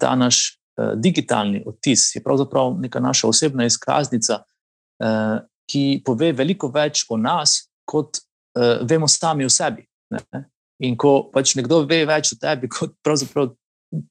ta 0.00 0.14
naš 0.16 0.58
uh, 0.80 0.92
digitalni 0.96 1.62
odtis 1.66 2.14
je 2.16 2.22
pravzaprav 2.22 2.74
neka 2.80 3.00
naša 3.00 3.28
osebna 3.28 3.64
izkaznica, 3.64 4.42
uh, 4.42 5.38
ki 5.70 6.02
pove 6.04 6.32
veliko 6.32 6.70
več 6.72 7.04
o 7.08 7.16
nas, 7.16 7.68
kot 7.84 8.18
vemo 8.90 9.08
sami 9.08 9.44
o 9.44 9.50
sebi. 9.52 9.84
Ne? 10.10 10.44
In 10.82 10.96
ko 10.96 11.28
pač 11.32 11.54
nekdo 11.58 11.82
ve 11.86 12.00
več 12.08 12.32
o 12.32 12.38
tebi, 12.40 12.70
kot 12.76 12.96
pravzaprav 13.04 13.52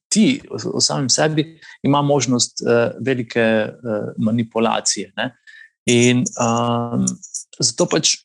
ti 0.09 0.41
o, 0.49 0.59
o 0.77 0.81
samem 0.81 1.09
sebi, 1.09 1.45
ima 1.83 2.01
možnost 2.01 2.61
uh, 2.65 2.93
velike 3.03 3.43
uh, 3.65 4.13
manipulacije. 4.17 5.11
Ne? 5.17 5.31
In 5.87 6.23
um, 6.35 7.05
zato 7.63 7.87
pač 7.87 8.17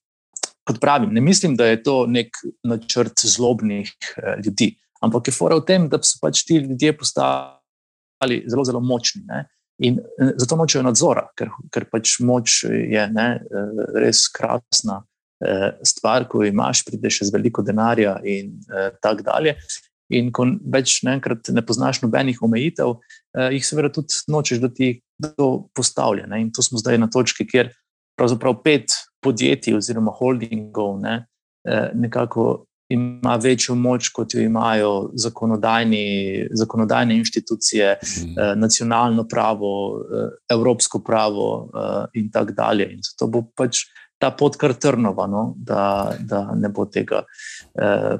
kot 0.65 0.81
pravim, 0.81 1.11
ne 1.15 1.21
mislim, 1.21 1.57
da 1.57 1.67
je 1.67 1.83
to 1.83 2.07
nek 2.07 2.37
načrt 2.65 3.25
zlobnih 3.27 3.91
eh, 4.17 4.37
ljudi, 4.47 4.73
ampak 5.03 5.29
je 5.29 5.35
fora 5.35 5.59
v 5.59 5.67
tem, 5.67 5.89
da 5.91 5.99
so 6.03 6.21
pač 6.23 6.45
ti 6.47 6.61
ljudje 6.63 6.95
postali 6.99 8.43
zelo, 8.47 8.65
zelo 8.65 8.81
močni. 8.81 9.25
Ne? 9.27 9.45
In 9.83 9.99
eh, 9.99 10.35
zato 10.39 10.59
nočejo 10.59 10.85
nadzora, 10.87 11.27
ker, 11.39 11.51
ker 11.75 11.89
pač 11.91 12.19
moč 12.23 12.63
je 12.69 13.07
ne, 13.15 13.29
eh, 13.43 13.89
res 14.03 14.29
krasna 14.33 15.03
stvar, 15.83 16.29
ko 16.31 16.45
imaš, 16.47 16.85
prideš 16.87 17.25
z 17.27 17.33
veliko 17.35 17.65
denarja 17.67 18.13
in 18.23 18.53
tako 19.03 19.25
dalje. 19.27 19.57
In 20.13 20.29
ko 20.35 20.45
več 20.75 20.99
naenkrat 21.07 21.49
ne 21.57 21.63
poznaš 21.65 22.03
nobenih 22.03 22.43
omejitev, 22.45 22.99
jih 23.55 23.65
seveda 23.65 23.89
tudi 23.95 24.19
nočeš, 24.29 24.61
da 24.61 24.69
ti 24.69 24.91
to 25.37 25.69
postavlja. 25.75 26.27
Ne? 26.27 26.41
In 26.43 26.53
to 26.53 26.63
smo 26.63 26.79
zdaj 26.79 26.99
na 26.99 27.11
točki, 27.11 27.47
kjer 27.49 27.73
pravzaprav 28.19 28.63
pet 28.65 28.93
podjetij 29.23 29.77
oziroma 29.77 30.13
holdingov 30.15 31.01
ne, 31.01 31.27
eh, 31.69 31.91
nekako 31.95 32.65
ima 32.93 33.39
večjo 33.41 33.75
moč, 33.75 34.09
kot 34.13 34.35
jo 34.35 34.41
imajo 34.41 35.11
zakonodajne 35.15 37.17
institucije, 37.17 37.99
mm. 38.03 38.61
nacionalno 38.61 39.29
pravo, 39.29 40.01
eh, 40.01 40.05
evropsko 40.51 40.99
pravo 40.99 41.71
in 42.15 42.31
tako 42.31 42.53
dalje. 42.53 42.93
In 42.93 42.99
zato 43.03 43.27
bo 43.27 43.43
pač 43.57 43.79
ta 44.19 44.31
pot 44.31 44.57
kar 44.57 44.75
trnovano, 44.75 45.55
da, 45.57 46.13
da 46.21 46.55
ne 46.55 46.69
bo 46.69 46.85
tega 46.85 47.23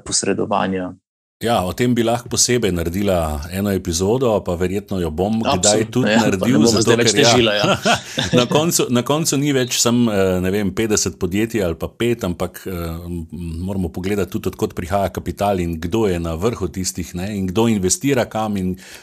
posredovanja. 0.05 0.93
Ja, 1.43 1.57
o 1.67 1.73
tem 1.75 1.91
bi 1.95 2.05
lahko 2.05 2.29
posebej 2.31 2.71
naredila 2.71 3.17
eno 3.51 3.71
epizodo, 3.75 4.31
pa 4.45 4.55
verjetno 4.59 4.99
jo 5.01 5.09
bom 5.11 5.41
kdaj 5.43 5.85
tudi 5.91 6.13
ja, 6.13 6.21
naredil. 6.23 6.63
Zato, 6.71 6.95
ker, 6.95 7.11
težila, 7.11 7.55
ja. 7.57 7.75
na, 8.39 8.45
koncu, 8.49 8.87
na 8.93 9.03
koncu 9.03 9.39
ni 9.41 9.51
več 9.55 9.75
samo 9.81 10.13
eh, 10.13 10.61
50 10.71 11.19
podjetij 11.19 11.65
ali 11.65 11.77
pa 11.79 11.89
pet, 11.91 12.23
ampak 12.23 12.63
uh, 12.69 13.03
moramo 13.33 13.91
pogledati 13.93 14.31
tudi, 14.31 14.53
odkot 14.53 14.75
prihaja 14.77 15.11
kapital 15.13 15.59
in 15.59 15.75
kdo 15.81 16.05
je 16.07 16.21
na 16.23 16.37
vrhu 16.39 16.69
tistih, 16.71 17.13
ne, 17.19 17.33
in 17.37 17.47
kdo 17.51 17.67
investira 17.71 18.25
kam. 18.25 18.55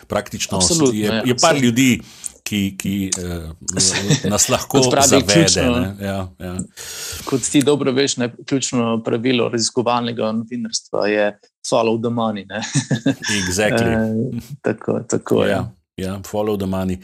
Praktično 0.07 0.61
je, 0.93 1.07
ja, 1.07 1.23
je 1.27 1.35
par 1.41 1.57
ljudi, 1.59 2.01
ki, 2.47 2.61
ki 2.79 2.95
uh, 3.21 3.51
nas 4.31 4.49
lahko 4.49 4.83
zavede. 5.11 5.47
Ja, 6.01 6.19
ja. 6.39 6.57
Kot 7.29 7.47
ti 7.47 7.63
dobro 7.67 7.93
veš, 7.93 8.17
ne, 8.23 8.31
ključno 8.47 9.01
pravilo 9.05 9.49
raziskovalnega 9.53 10.33
novinarstva 10.41 11.07
je 11.11 11.33
follow 11.69 11.99
the 11.99 12.11
money. 12.11 12.47
exactly. 13.43 13.95
uh, 13.95 14.43
tako, 14.63 15.01
tako 15.09 15.45
je. 15.45 15.51
Ja. 15.51 15.71
Ja, 16.01 16.21
follow 16.25 16.57
the 16.57 16.67
money. 16.67 16.97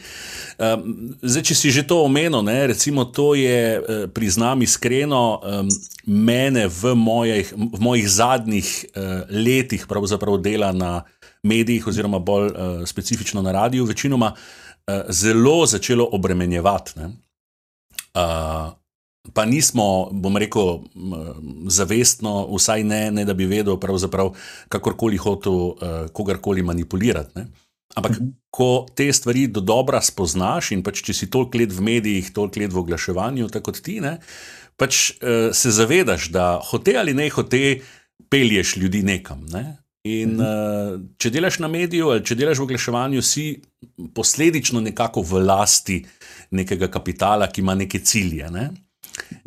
Um, 0.57 1.13
zdaj, 1.21 1.43
če 1.51 1.55
si 1.55 1.71
že 1.73 1.83
to 1.85 1.99
omenil, 2.01 2.41
ne, 2.41 2.73
recimo, 2.73 3.05
to 3.05 3.35
je, 3.37 3.77
eh, 3.77 4.07
priznam 4.09 4.63
iskreno, 4.65 5.37
um, 5.37 5.69
mene 6.07 6.65
v 6.65 6.95
mojih, 6.97 7.51
v 7.53 7.77
mojih 7.83 8.07
zadnjih 8.09 8.65
uh, 8.65 9.29
letih, 9.29 9.85
pravzaprav 9.85 10.39
dela 10.41 10.71
na 10.73 11.03
medijih, 11.45 11.85
oziroma 11.87 12.17
bolj 12.19 12.49
uh, 12.49 12.57
specifično 12.89 13.41
na 13.45 13.53
radiju, 13.53 13.85
večinoma 13.85 14.33
uh, 14.33 15.05
zelo 15.13 15.65
začelo 15.69 16.09
obremenjevati. 16.17 16.97
Uh, 18.17 18.73
pa 19.33 19.45
nismo, 19.45 20.09
bom 20.11 20.37
rekel, 20.37 20.81
zavestno, 21.67 22.47
vsaj 22.51 22.83
ne, 22.83 23.01
ne 23.11 23.25
da 23.25 23.33
bi 23.33 23.47
vedel, 23.49 23.79
kakorkoli 24.69 25.17
hotel 25.17 25.53
uh, 25.53 25.95
kogarkoli 26.13 26.63
manipulirati. 26.63 27.39
Ne? 27.39 27.47
Ampak, 27.97 28.19
mhm. 28.19 28.29
ko 28.53 28.85
te 28.95 29.07
stvari 29.13 29.47
do 29.47 29.61
dobra 29.61 30.01
spoznaš 30.03 30.71
in 30.75 30.83
pač, 30.85 31.01
če 31.05 31.15
si 31.15 31.29
toliko 31.33 31.57
let 31.61 31.73
v 31.73 31.85
medijih, 31.85 32.31
toliko 32.33 32.61
let 32.61 32.73
v 32.73 32.81
oglaševanju, 32.83 33.49
tako 33.53 33.71
kot 33.71 33.81
ti, 33.85 33.99
ne, 34.03 34.17
pač 34.77 35.17
uh, 35.17 35.49
se 35.55 35.73
zavedaš, 35.73 36.29
da 36.33 36.57
hote 36.71 36.97
ali 36.99 37.15
ne 37.17 37.29
hote, 37.33 37.79
pelješ 38.29 38.75
ljudi 38.77 39.03
nekam. 39.07 39.45
Ne? 39.53 39.77
In 40.07 40.37
uh, 40.39 40.97
če 41.19 41.31
delaš 41.33 41.59
na 41.63 41.69
mediju 41.71 42.11
ali 42.13 42.23
če 42.25 42.37
delaš 42.37 42.61
v 42.61 42.67
oglaševanju, 42.67 43.23
si 43.25 43.47
posledično 44.15 44.81
nekako 44.83 45.23
v 45.25 45.41
lasti 45.43 45.97
nekega 46.55 46.87
kapitala, 46.91 47.49
ki 47.51 47.63
ima 47.63 47.75
neke 47.75 47.99
cilje. 47.99 48.47
Ne? 48.53 48.69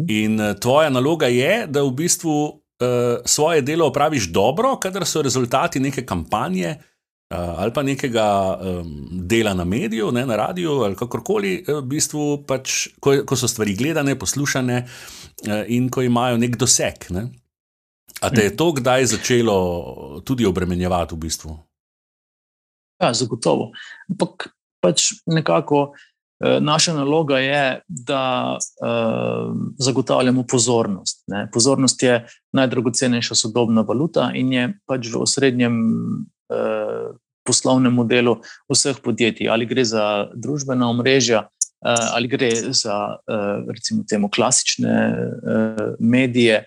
In 0.09 0.41
uh, 0.41 0.55
tvoja 0.61 0.91
naloga 0.91 1.27
je, 1.27 1.67
da 1.67 1.83
v 1.83 1.95
bistvu 1.97 2.37
uh, 2.47 3.25
svoje 3.25 3.63
delo 3.63 3.87
opraviš 3.87 4.31
dobro, 4.33 4.77
kadar 4.81 5.07
so 5.07 5.23
rezultati 5.23 5.81
neke 5.81 6.07
kampanje. 6.07 6.77
Ali 7.31 7.71
pa 7.71 7.83
nekega 7.87 8.59
um, 8.59 8.89
dela 9.31 9.53
na 9.55 9.63
mediju, 9.65 10.09
ne, 10.11 10.25
na 10.27 10.35
radiju, 10.37 10.73
ali 10.83 10.97
kakorkoli, 10.99 11.53
v 11.69 11.83
bistvu, 11.87 12.41
pač, 12.43 12.89
ko, 12.99 13.21
ko 13.23 13.39
so 13.39 13.47
stvari 13.47 13.77
gledane, 13.79 14.17
poslušane 14.19 14.81
uh, 14.83 15.61
in 15.71 15.87
ko 15.95 16.03
imajo 16.03 16.41
nek 16.43 16.59
doseg. 16.59 17.07
Ne. 17.15 17.29
A 18.21 18.31
te 18.35 18.45
je 18.49 18.57
to 18.57 18.73
kdaj 18.75 19.07
začelo 19.15 20.21
tudi 20.27 20.47
obremenjevati 20.47 21.15
v 21.15 21.19
bistvu? 21.23 21.55
Ja, 23.01 23.15
zagotovo. 23.15 23.71
Ampak 24.11 24.51
pač 24.83 25.13
nekako 25.27 25.93
eh, 25.95 26.10
naša 26.61 26.95
naloga 26.95 27.39
je, 27.39 27.81
da 27.89 28.57
eh, 28.59 29.53
zagotavljamo 29.79 30.45
pozornost. 30.49 31.25
Ne. 31.27 31.49
Pozornost 31.53 32.03
je 32.03 32.27
najdragocenejša 32.53 33.35
sodobna 33.35 33.81
valuta 33.81 34.31
in 34.35 34.53
je 34.53 34.69
pač 34.87 35.13
v 35.13 35.21
osrednjem 35.21 35.77
eh, 36.53 37.13
poslovnem 37.47 37.93
modelu 37.93 38.39
vseh 38.73 38.97
podjetij. 39.05 39.51
Ali 39.51 39.67
gre 39.67 39.85
za 39.85 40.31
družbena 40.35 40.89
omrežja, 40.89 41.49
eh, 41.85 42.09
ali 42.15 42.29
gre 42.29 42.51
za 42.73 43.17
eh, 43.21 43.63
recimo 43.69 44.05
temu 44.09 44.31
klasične 44.31 44.97
eh, 44.97 45.95
medije. 45.99 46.65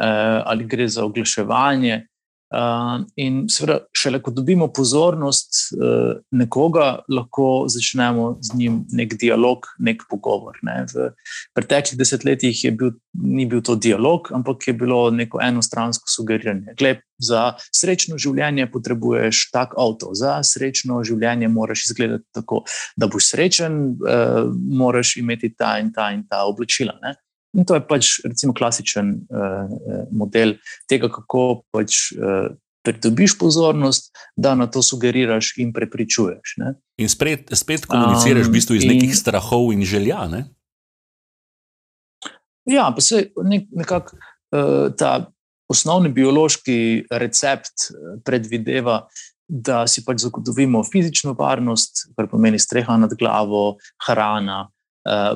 Eh, 0.00 0.42
ali 0.46 0.64
gre 0.64 0.88
za 0.88 1.04
oglaševanje. 1.04 2.06
Uh, 2.50 3.04
in 3.14 3.44
seveda, 3.46 3.76
šele 3.94 4.18
ko 4.22 4.32
dobimo 4.34 4.66
pozornost 4.74 5.54
uh, 5.70 6.16
nekoga, 6.34 7.04
lahko 7.06 7.68
začnemo 7.70 8.40
z 8.42 8.56
njim 8.58 8.80
nek 8.90 9.14
dialog, 9.22 9.68
nek 9.78 10.02
pogovor. 10.10 10.58
Ne. 10.66 10.82
V 10.90 11.12
preteklih 11.54 12.00
desetletjih 12.00 12.64
bil, 12.74 12.96
ni 13.14 13.46
bil 13.46 13.62
to 13.62 13.76
dialog, 13.78 14.32
ampak 14.34 14.66
je 14.66 14.74
bilo 14.74 14.98
neko 15.14 15.38
enostransko 15.46 16.10
sugeriranje. 16.10 16.74
Gled, 16.74 17.06
za 17.22 17.52
srečno 17.70 18.18
življenje 18.18 18.66
potrebuješ 18.72 19.46
tak 19.54 19.78
avto, 19.78 20.10
za 20.18 20.40
srečno 20.42 21.04
življenje 21.06 21.48
moraš 21.54 21.86
izgledati 21.86 22.26
tako, 22.34 22.64
da 22.98 23.06
boš 23.06 23.30
srečen, 23.30 23.80
uh, 23.94 24.50
moraš 24.50 25.20
imeti 25.22 25.54
ta 25.54 25.76
in 25.78 25.94
ta 25.94 26.10
in 26.10 26.26
ta 26.26 26.42
oblačila. 26.50 26.98
Ne. 26.98 27.14
In 27.58 27.66
to 27.66 27.74
je 27.74 27.82
pač 27.82 28.20
recimo, 28.22 28.54
klasičen 28.54 29.26
uh, 29.26 29.70
model 30.14 30.54
tega, 30.90 31.10
kako 31.10 31.64
pač, 31.74 32.12
uh, 32.14 32.52
pridobiš 32.86 33.34
pozornost, 33.38 34.14
da 34.36 34.54
na 34.54 34.68
to 34.70 34.82
sugeriraš 34.82 35.56
in 35.60 35.72
prepričuješ. 35.74 36.54
Ne? 36.62 36.74
In 37.02 37.10
spet, 37.10 37.50
spet 37.52 37.84
komuniciraš 37.90 38.46
um, 38.46 38.52
v 38.52 38.54
bistvu 38.54 38.78
iz 38.78 38.86
in, 38.86 38.94
nekih 38.94 39.12
strahov 39.16 39.72
in 39.74 39.82
želja. 39.84 40.22
Ne? 40.30 40.46
Ja, 42.70 42.88
pa 42.94 43.02
se 43.02 43.26
nek, 43.42 43.66
nekako 43.74 44.16
uh, 44.16 44.94
ta 44.94 45.32
osnovni 45.70 46.12
biološki 46.14 47.10
recept 47.10 47.90
predvideva. 48.24 49.04
Da 49.50 49.82
si 49.90 50.04
pač 50.06 50.20
zagotovimo 50.22 50.84
fizično 50.86 51.32
varnost, 51.34 52.04
kar 52.14 52.28
pomeni 52.30 52.58
streha 52.62 52.94
nad 53.02 53.10
glavo, 53.18 53.80
hrana, 54.06 54.60
Eh, 54.62 54.79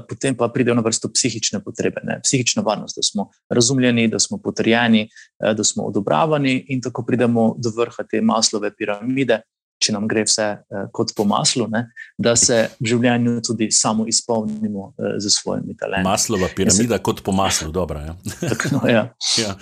potem 0.09 0.37
pa 0.37 0.49
pridejo 0.49 0.75
na 0.75 0.83
vrsto 0.85 1.09
psihične 1.09 1.62
potrebe, 1.65 2.01
ne? 2.05 2.21
psihična 2.23 2.62
varnost, 2.62 2.97
da 2.97 3.03
smo 3.03 3.31
razumljeni, 3.49 4.09
da 4.09 4.19
smo 4.19 4.39
potrjeni, 4.39 5.09
eh, 5.45 5.55
da 5.55 5.65
smo 5.65 5.85
odobravani, 5.85 6.65
in 6.69 6.83
tako 6.83 7.05
pridemo 7.07 7.55
do 7.59 7.73
vrha 7.77 8.05
te 8.11 8.21
maslove 8.21 8.75
piramide, 8.77 9.41
če 9.81 9.93
nam 9.93 10.09
gre 10.09 10.25
vse 10.29 10.49
eh, 10.53 10.85
kot 10.93 11.15
po 11.17 11.25
maslu, 11.25 11.69
ne? 11.71 11.87
da 12.19 12.37
se 12.37 12.69
v 12.81 12.93
življenju 12.93 13.41
tudi 13.47 13.71
samo 13.73 14.07
izpolnimo 14.09 14.93
z 15.19 15.33
svojimi 15.33 15.77
talenti. 15.77 16.09
Maslova 16.09 16.49
piramida, 16.57 16.99
se... 16.99 17.03
kot 17.03 17.25
po 17.25 17.33
maslu, 17.33 17.73
dobro. 17.73 18.01
Ja. 18.01 18.17
tako, 18.41 18.77
no, 18.77 18.85
ja. 18.89 19.09
ja. 19.45 19.57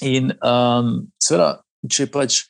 In 0.00 0.32
um, 0.40 0.94
seveda, 1.22 1.58
če 1.88 2.08
pač. 2.12 2.46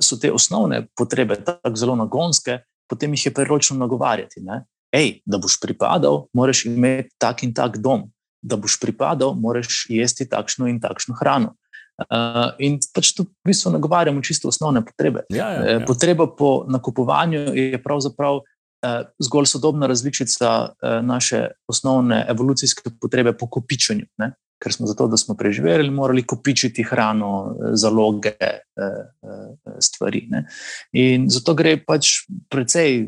so 0.00 0.16
te 0.16 0.30
osnovne 0.32 0.86
potrebe 0.96 1.36
tako 1.44 1.76
zelo 1.76 1.92
nagonske, 2.00 2.54
potem 2.88 3.12
jih 3.12 3.26
je 3.26 3.32
priročno 3.36 3.76
nagovarjati. 3.76 4.40
Ne? 4.40 4.62
Ej, 4.96 5.20
da 5.28 5.38
boš 5.38 5.58
pripadal, 5.60 6.24
moraš 6.32 6.64
imeti 6.64 7.12
tak 7.20 7.44
in 7.44 7.52
tak 7.54 7.76
dom, 7.84 8.06
da 8.42 8.56
boš 8.56 8.78
pripadal, 8.80 9.34
moraš 9.36 9.84
jesti 9.92 10.28
takšno 10.28 10.70
in 10.72 10.80
takšno 10.80 11.16
hrano. 11.20 11.54
Uh, 11.96 12.52
in 12.60 12.76
pač 12.92 13.14
tu 13.16 13.24
v 13.24 13.48
bistvu 13.48 13.72
nagovarjamo 13.72 14.20
čisto 14.20 14.50
osnovne 14.52 14.82
potrebe. 14.84 15.24
Ja, 15.32 15.48
ja, 15.56 15.60
ja. 15.64 15.84
Potreba 15.88 16.26
po 16.28 16.66
nakupovanju 16.68 17.56
je 17.56 17.80
pravzaprav 17.82 18.40
uh, 18.40 19.08
zgolj 19.16 19.48
sodobna 19.48 19.88
različica 19.88 20.50
uh, 20.68 20.98
naše 21.00 21.46
osnovne 21.68 22.20
evolucijske 22.28 22.92
potrebe 23.00 23.32
po 23.32 23.48
kopičenju. 23.48 24.04
Ne? 24.20 24.34
Ker 24.62 24.72
smo 24.72 24.86
zato, 24.86 25.06
da 25.08 25.16
smo 25.16 25.34
preživeli, 25.34 25.90
morali 25.90 26.22
kopičiti 26.26 26.82
hrano, 26.82 27.56
eh, 27.56 27.70
zaloge, 27.76 28.32
eh, 28.40 28.60
eh, 28.76 29.76
stvari. 29.80 30.26
Ne. 30.30 30.46
In 30.92 31.28
zato 31.30 31.54
gre 31.54 31.76
pač 31.84 32.24
precej 32.48 33.06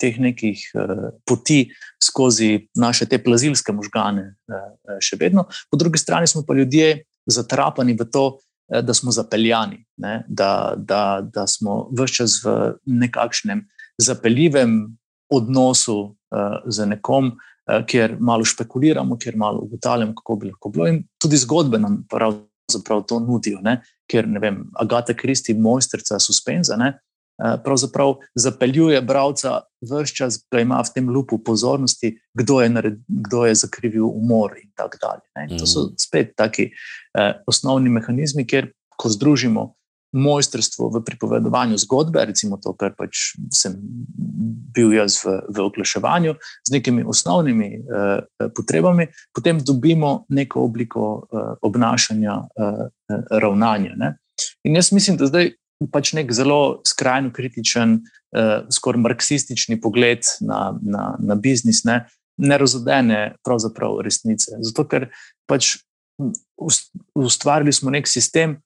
teh 0.00 0.18
nekih 0.18 0.58
poti 1.26 1.70
skozi 2.02 2.68
naše 2.74 3.06
te 3.06 3.18
plazilske 3.22 3.72
možgane, 3.72 4.34
še 5.00 5.16
vedno. 5.20 5.46
Po 5.70 5.78
drugi 5.78 5.98
strani 5.98 6.26
smo 6.26 6.42
pa 6.46 6.54
ljudje 6.54 7.04
zatrapani 7.26 7.94
v 7.98 8.06
to, 8.10 8.24
da 8.70 8.94
smo 8.94 9.12
zapeljani, 9.12 9.84
da, 10.26 10.74
da, 10.76 11.20
da 11.22 11.46
smo 11.46 11.88
vse 11.92 12.14
čas 12.14 12.38
v 12.44 12.56
nekakšnem 12.86 13.62
zapeljivem 13.98 14.96
odnosu 15.30 16.16
z 16.66 16.86
nekom. 16.86 17.36
Eh, 17.68 17.84
kjer 17.86 18.16
malo 18.20 18.44
špekuliramo, 18.44 19.18
kjer 19.18 19.36
malo 19.36 19.58
ugotavljamo, 19.58 20.14
kako 20.14 20.36
bi 20.36 20.46
lahko 20.46 20.68
bilo. 20.68 20.88
In 20.88 21.02
tudi 21.18 21.36
zgodbe 21.36 21.78
nam 21.78 22.06
pravzaprav 22.08 23.02
to 23.08 23.20
nudijo, 23.20 23.60
ne? 23.62 23.80
ker 24.10 24.26
ne 24.28 24.40
vem, 24.42 24.64
Agata 24.74 25.14
Kristi, 25.14 25.54
mojstrica 25.54 26.18
suspenza, 26.18 26.76
ne? 26.76 26.88
Eh, 27.44 27.56
pravzaprav 27.64 28.14
zapeljuje 28.34 29.02
bralca 29.02 29.60
vse 29.80 30.14
čas, 30.14 30.40
da 30.50 30.60
ima 30.60 30.80
v 30.80 30.94
tem 30.94 31.08
lupu 31.08 31.38
pozornosti, 31.44 32.16
kdo 32.34 32.60
je, 32.60 32.68
nared, 32.68 32.98
kdo 33.08 33.44
je 33.46 33.54
zakrivil 33.54 34.08
umor 34.08 34.56
in 34.62 34.70
tako 34.74 34.98
dalje. 35.02 35.52
In 35.52 35.58
to 35.58 35.66
so 35.66 35.84
mhm. 35.86 35.94
spet 35.98 36.32
taki 36.36 36.70
eh, 37.18 37.32
osnovni 37.46 37.90
mehanizmi, 37.90 38.46
kjer 38.46 38.72
ko 38.96 39.08
združimo 39.08 39.74
mojstrstvo 40.12 40.88
v 40.90 41.02
pripovedovanju 41.06 41.78
zgodbe, 41.78 42.24
recimo 42.26 42.58
to, 42.58 42.72
kar 42.78 42.94
pač 42.98 43.34
sem 43.54 43.76
bil 44.74 44.92
jaz 44.94 45.20
v, 45.22 45.36
v 45.48 45.62
oglaševanju, 45.62 46.34
z 46.66 46.74
nekimi 46.74 47.04
osnovnimi 47.06 47.70
uh, 47.78 48.48
potrebami, 48.56 49.10
potem 49.34 49.60
dobimo 49.62 50.24
neko 50.28 50.64
obliko 50.66 51.06
uh, 51.22 51.54
obnašanja, 51.62 52.36
uh, 52.36 52.86
ravnanja. 53.30 53.94
Ne? 53.96 54.14
In 54.66 54.78
jaz 54.78 54.92
mislim, 54.92 55.18
da 55.20 55.30
zdaj 55.30 55.54
pač 55.92 56.12
nek 56.18 56.32
zelo 56.34 56.80
skrajno 56.86 57.30
kritičen, 57.34 58.00
uh, 58.36 58.66
skoraj 58.70 59.04
marksistični 59.06 59.80
pogled 59.80 60.26
na, 60.40 60.74
na, 60.82 61.14
na 61.18 61.38
biznis. 61.38 61.84
Ne? 61.86 62.02
Ne 62.40 62.58
razodene 62.58 63.36
pravzaprav 63.44 64.00
resnice. 64.02 64.58
Zato, 64.64 64.86
ker 64.88 65.10
pač 65.46 65.76
ustvarili 67.16 67.72
smo 67.72 67.92
nek 67.92 68.08
sistem, 68.08 68.58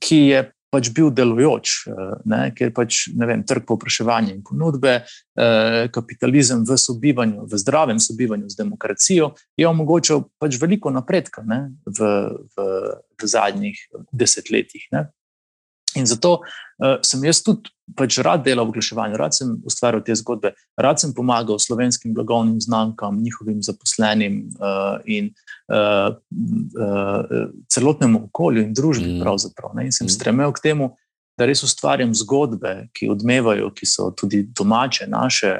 ki 0.00 0.16
je 0.16 0.44
pač 0.70 0.90
bil 0.92 1.10
delujoč, 1.10 1.86
eh, 1.88 2.14
ne, 2.28 2.40
ker 2.56 2.72
pač 2.76 3.08
vem, 3.16 3.42
trg 3.44 3.64
povpraševanja 3.68 4.34
in 4.34 4.42
ponudbe, 4.44 5.04
eh, 5.04 5.88
kapitalizem 5.88 6.64
v 6.64 6.76
sobivanju, 6.76 7.46
v 7.48 7.58
zdravem 7.58 7.98
sobivanju 7.98 8.48
z 8.48 8.56
demokracijo, 8.56 9.34
je 9.56 9.68
omogočal 9.68 10.28
pač 10.38 10.60
veliko 10.60 10.90
napredka 10.90 11.42
ne, 11.42 11.72
v, 11.86 11.98
v, 12.56 12.66
v 13.16 13.22
zadnjih 13.24 13.78
desetletjih. 14.12 14.88
Ne. 14.92 15.08
In 15.98 16.06
zato 16.06 16.38
uh, 16.40 16.96
sem 17.02 17.24
jaz 17.26 17.42
tudi 17.44 17.72
pač 17.98 18.18
rad 18.24 18.44
delal 18.44 18.68
v 18.68 18.74
oglaševanju, 18.74 19.18
rad 19.18 19.34
sem 19.36 19.54
ustvarjal 19.66 20.02
te 20.04 20.16
zgodbe, 20.18 20.52
rad 20.78 21.00
sem 21.00 21.14
pomagal 21.16 21.60
slovenskim 21.62 22.14
blagovnim 22.14 22.60
znamkam, 22.60 23.20
njihovim 23.24 23.62
zaposlenim 23.64 24.40
uh, 24.60 25.00
in 25.08 25.32
uh, 25.72 26.14
uh, 26.14 27.36
celotnemu 27.72 28.26
okolju 28.28 28.66
in 28.66 28.74
družbi. 28.76 29.18
Mm. 29.18 29.84
In 29.84 29.92
sem 29.92 30.06
mm. 30.06 30.14
stremel 30.14 30.52
k 30.52 30.68
temu, 30.70 30.92
da 31.38 31.46
res 31.46 31.62
ustvarjam 31.62 32.12
zgodbe, 32.18 32.88
ki 32.96 33.10
odmevajo, 33.12 33.70
ki 33.74 33.86
so 33.86 34.10
tudi 34.10 34.42
domače, 34.42 35.06
naše, 35.10 35.54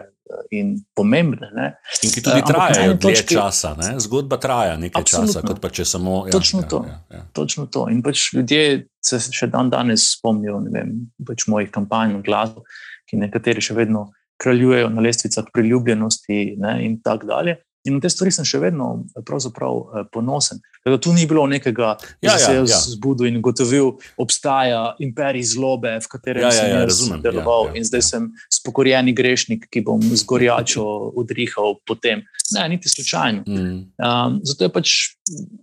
in 0.51 0.75
pomembne. 0.95 1.51
Ne. 1.55 1.69
In 2.03 2.13
ki 2.13 2.23
tudi 2.25 2.43
trajajo 2.47 2.95
dlje 2.95 3.15
točki, 3.21 3.35
časa. 3.35 3.75
Ne. 3.79 3.95
Zgodba 4.03 4.39
traja 4.43 4.77
nekaj 4.81 5.07
časa, 5.09 5.43
kot 5.47 5.61
pa 5.63 5.71
če 5.75 5.87
samo. 5.89 6.23
Ja, 6.29 6.35
točno, 6.35 6.63
ja, 6.65 6.69
to, 6.69 6.83
ja, 6.89 6.99
ja. 7.17 7.23
točno 7.37 7.67
to. 7.73 7.87
In 7.93 8.03
pač 8.05 8.31
ljudje 8.37 8.63
se 9.05 9.21
še 9.21 9.51
dan 9.53 9.73
danes 9.73 10.11
spomnijo 10.17 10.61
vem, 10.73 10.95
pač 11.27 11.47
mojih 11.51 11.73
kampanj 11.75 12.19
v 12.19 12.25
glasu, 12.27 12.65
ki 13.09 13.21
nekateri 13.21 13.65
še 13.65 13.77
vedno 13.79 14.09
kraljujejo 14.39 14.91
na 14.95 15.03
lestvicah 15.03 15.49
priljubljenosti 15.55 16.59
ne, 16.63 16.77
in 16.87 17.01
tako 17.03 17.33
dalje. 17.33 17.59
In 17.89 17.97
na 17.97 18.05
te 18.05 18.11
stvari 18.13 18.33
sem 18.35 18.47
še 18.47 18.61
vedno 18.61 18.89
eh, 19.17 20.05
ponosen. 20.13 20.61
Da 20.85 20.97
tu 21.01 21.13
ni 21.17 21.27
bilo 21.29 21.45
nekega, 21.51 21.95
ki 22.21 22.29
ja, 22.29 22.37
se 22.41 22.55
je 22.55 22.63
ja, 22.69 22.79
zbudil 22.95 23.29
in 23.31 23.41
gotovil, 23.45 23.95
obstaja 24.21 24.95
imperij 25.05 25.45
zlobe, 25.55 25.97
v 26.05 26.11
katerem 26.13 26.47
ja, 26.47 26.53
ja, 26.55 26.83
ja, 26.83 26.87
sem 26.93 27.21
deloval 27.25 27.69
ja, 27.69 27.75
ja, 27.75 27.81
in 27.81 27.89
zdaj 27.89 28.03
ja. 28.05 28.09
sem 28.13 28.31
spokorjeni 28.53 29.15
grešnik, 29.17 29.69
ki 29.73 29.85
bom 29.87 30.03
z 30.03 30.25
gorjačo 30.29 30.85
udrihal 31.21 31.79
potem. 31.89 32.25
Ne, 32.57 32.65
niti 32.73 32.93
slučajno. 32.93 33.45
Mm. 33.49 33.79
Um, 34.01 34.41
zato 34.49 34.69
je 34.69 34.73
pač 34.73 34.97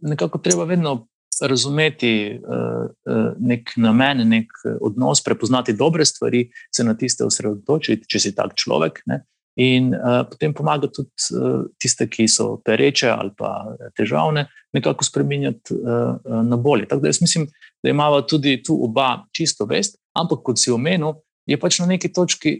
nekako 0.05 0.41
treba 0.45 0.67
vedno 0.69 1.05
razumeti 1.41 2.37
uh, 2.37 2.85
uh, 2.87 3.31
nek 3.39 3.73
namen, 3.81 4.23
nek 4.29 4.51
odnos, 4.81 5.23
prepoznati 5.23 5.75
dobre 5.75 6.05
stvari, 6.05 6.45
se 6.71 6.83
na 6.83 6.93
tiste 6.95 7.25
osredotočiti, 7.25 8.07
če 8.07 8.21
si 8.21 8.35
tak 8.35 8.55
človek. 8.55 9.01
Ne. 9.11 9.25
In 9.55 9.93
uh, 9.95 10.25
potem 10.27 10.53
pomaga 10.53 10.89
tudi 10.91 11.09
uh, 11.31 11.63
tiste, 11.79 12.09
ki 12.11 12.27
so 12.27 12.57
pereče 12.65 13.07
ali 13.07 13.31
pa 13.37 13.77
težavne, 13.95 14.49
nekako 14.75 15.07
spremenjati 15.07 15.77
uh, 15.77 16.17
na 16.43 16.57
bolje. 16.59 16.89
Tako 16.89 17.05
da 17.05 17.07
jaz 17.07 17.21
mislim, 17.21 17.47
da 17.83 17.89
imamo 17.89 18.21
tudi 18.21 18.57
tu 18.63 18.75
oba 18.83 19.23
čisto 19.31 19.65
vest, 19.65 19.95
ampak 20.15 20.43
kot 20.43 20.59
si 20.59 20.73
omenil, 20.75 21.21
je 21.47 21.59
pač 21.59 21.79
na 21.79 21.87
neki 21.87 22.11
točki 22.13 22.57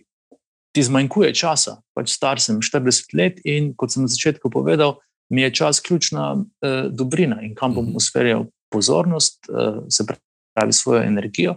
ti 0.76 0.84
zmanjkuje 0.84 1.34
časa. 1.36 1.78
Pač 1.96 2.14
star 2.16 2.40
sem 2.40 2.62
40 2.64 3.16
let 3.16 3.44
in 3.44 3.74
kot 3.76 3.92
sem 3.92 4.06
na 4.06 4.12
začetku 4.12 4.52
povedal, 4.52 5.00
mi 5.32 5.42
je 5.42 5.52
čas 5.52 5.80
ključna 5.84 6.32
uh, 6.36 6.88
dobrina 6.92 7.42
in 7.44 7.56
kam 7.56 7.76
bom 7.76 7.86
mhm. 7.90 8.00
usmerjal 8.00 8.48
pozornost, 8.72 9.50
uh, 9.50 9.84
se 9.90 10.08
pravi 10.08 10.74
svojo 10.74 11.04
energijo, 11.04 11.56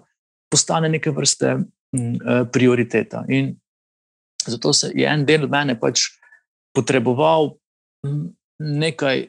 postane 0.50 0.88
neke 0.88 1.10
vrste 1.10 1.54
uh, 1.54 2.42
prioriteta. 2.52 3.24
In 3.28 3.54
Zato 4.46 4.72
je 4.94 5.08
en 5.08 5.24
del 5.26 5.48
mene 5.50 5.74
pač 5.80 6.06
potreboval 6.76 7.56
nekaj 8.58 9.26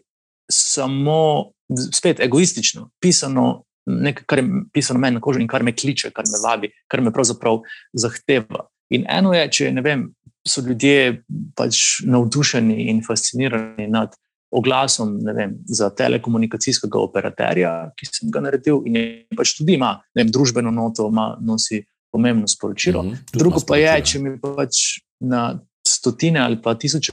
samo, 0.52 1.52
spet 1.94 2.20
egoistično, 2.20 2.90
pisano, 3.02 3.64
nekaj, 3.90 4.26
kar 4.30 4.42
je 4.42 4.64
pisano 4.74 5.00
meni 5.00 5.18
na 5.18 5.22
kožu 5.22 5.42
in 5.42 5.50
kar 5.50 5.64
me 5.64 5.74
kliče, 5.76 6.12
kar 6.14 6.26
me 6.30 6.42
vabi, 6.44 6.72
kar 6.90 7.02
me 7.02 7.14
pravzaprav 7.14 7.62
zahteva. 7.94 8.68
In 8.94 9.06
eno 9.10 9.34
je, 9.34 9.46
če 9.54 9.70
vem, 9.86 10.08
so 10.48 10.64
ljudje 10.66 11.22
pač 11.58 12.02
navdušeni 12.06 12.90
in 12.90 13.04
fascinirani 13.06 13.88
nad 13.92 14.16
oglasom 14.50 15.20
vem, 15.36 15.60
za 15.70 15.92
telekomunikacijskega 15.94 16.98
operaterja, 16.98 17.74
ki 17.98 18.10
sem 18.10 18.32
ga 18.34 18.42
naredil, 18.42 18.82
in 18.90 18.98
pač 19.38 19.54
tudi 19.60 19.78
ima 19.78 20.00
vem, 20.18 20.32
družbeno 20.34 20.74
noto, 20.74 21.10
ima, 21.14 21.36
nosi 21.46 21.84
pomembno 22.12 22.48
sporočilo. 22.48 23.04
Mm 23.04 23.12
-hmm, 23.12 23.38
Drugo 23.40 23.60
pa 23.68 23.78
je, 23.78 24.02
če 24.06 24.20
mi 24.20 24.40
pač 24.42 25.02
na 25.20 25.60
stotine 25.88 26.40
ali 26.40 26.62
pa 26.62 26.76
tisoče 26.76 27.12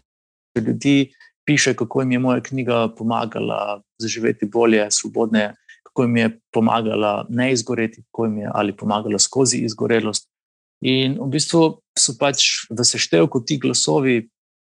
ljudi 0.67 1.13
piše, 1.47 1.75
kako 1.75 2.01
jim 2.01 2.13
je 2.13 2.19
moja 2.19 2.41
knjiga 2.41 2.89
pomagala 2.97 3.83
zaživeti 3.99 4.47
bolje, 4.47 4.87
svobodne, 4.91 5.55
kako 5.83 6.03
jim 6.03 6.17
je 6.17 6.41
pomagala 6.53 7.27
ne 7.29 7.53
izgoreti, 7.53 8.03
kako 8.03 8.25
jim 8.25 8.39
je 8.39 8.51
ali 8.55 8.77
pomagala 8.77 9.19
skozi 9.19 9.57
izgorelost. 9.57 10.29
In 10.85 11.17
v 11.21 11.29
bistvu 11.33 11.81
so 11.99 12.13
pač 12.21 12.69
v 12.71 12.85
seštevku 12.85 13.41
ti 13.45 13.59
glasovi 13.59 14.29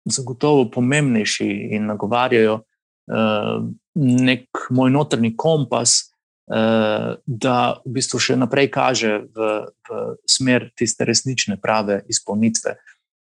zagotovo 0.06 0.70
pomembnejši 0.72 1.48
in 1.76 1.86
nagovarjajo 1.86 2.60
uh, 2.62 3.66
nek 3.96 4.48
moj 4.70 4.92
notrni 4.92 5.34
kompas, 5.36 6.07
da 6.48 7.56
v 7.84 7.92
bistvu 7.92 8.22
še 8.24 8.38
naprej 8.40 8.70
kaže 8.72 9.28
v, 9.36 9.48
v 9.68 9.98
smer 10.24 10.70
tiste 10.80 11.04
resnične, 11.04 11.58
prave 11.60 12.00
izpolnitve. 12.08 12.78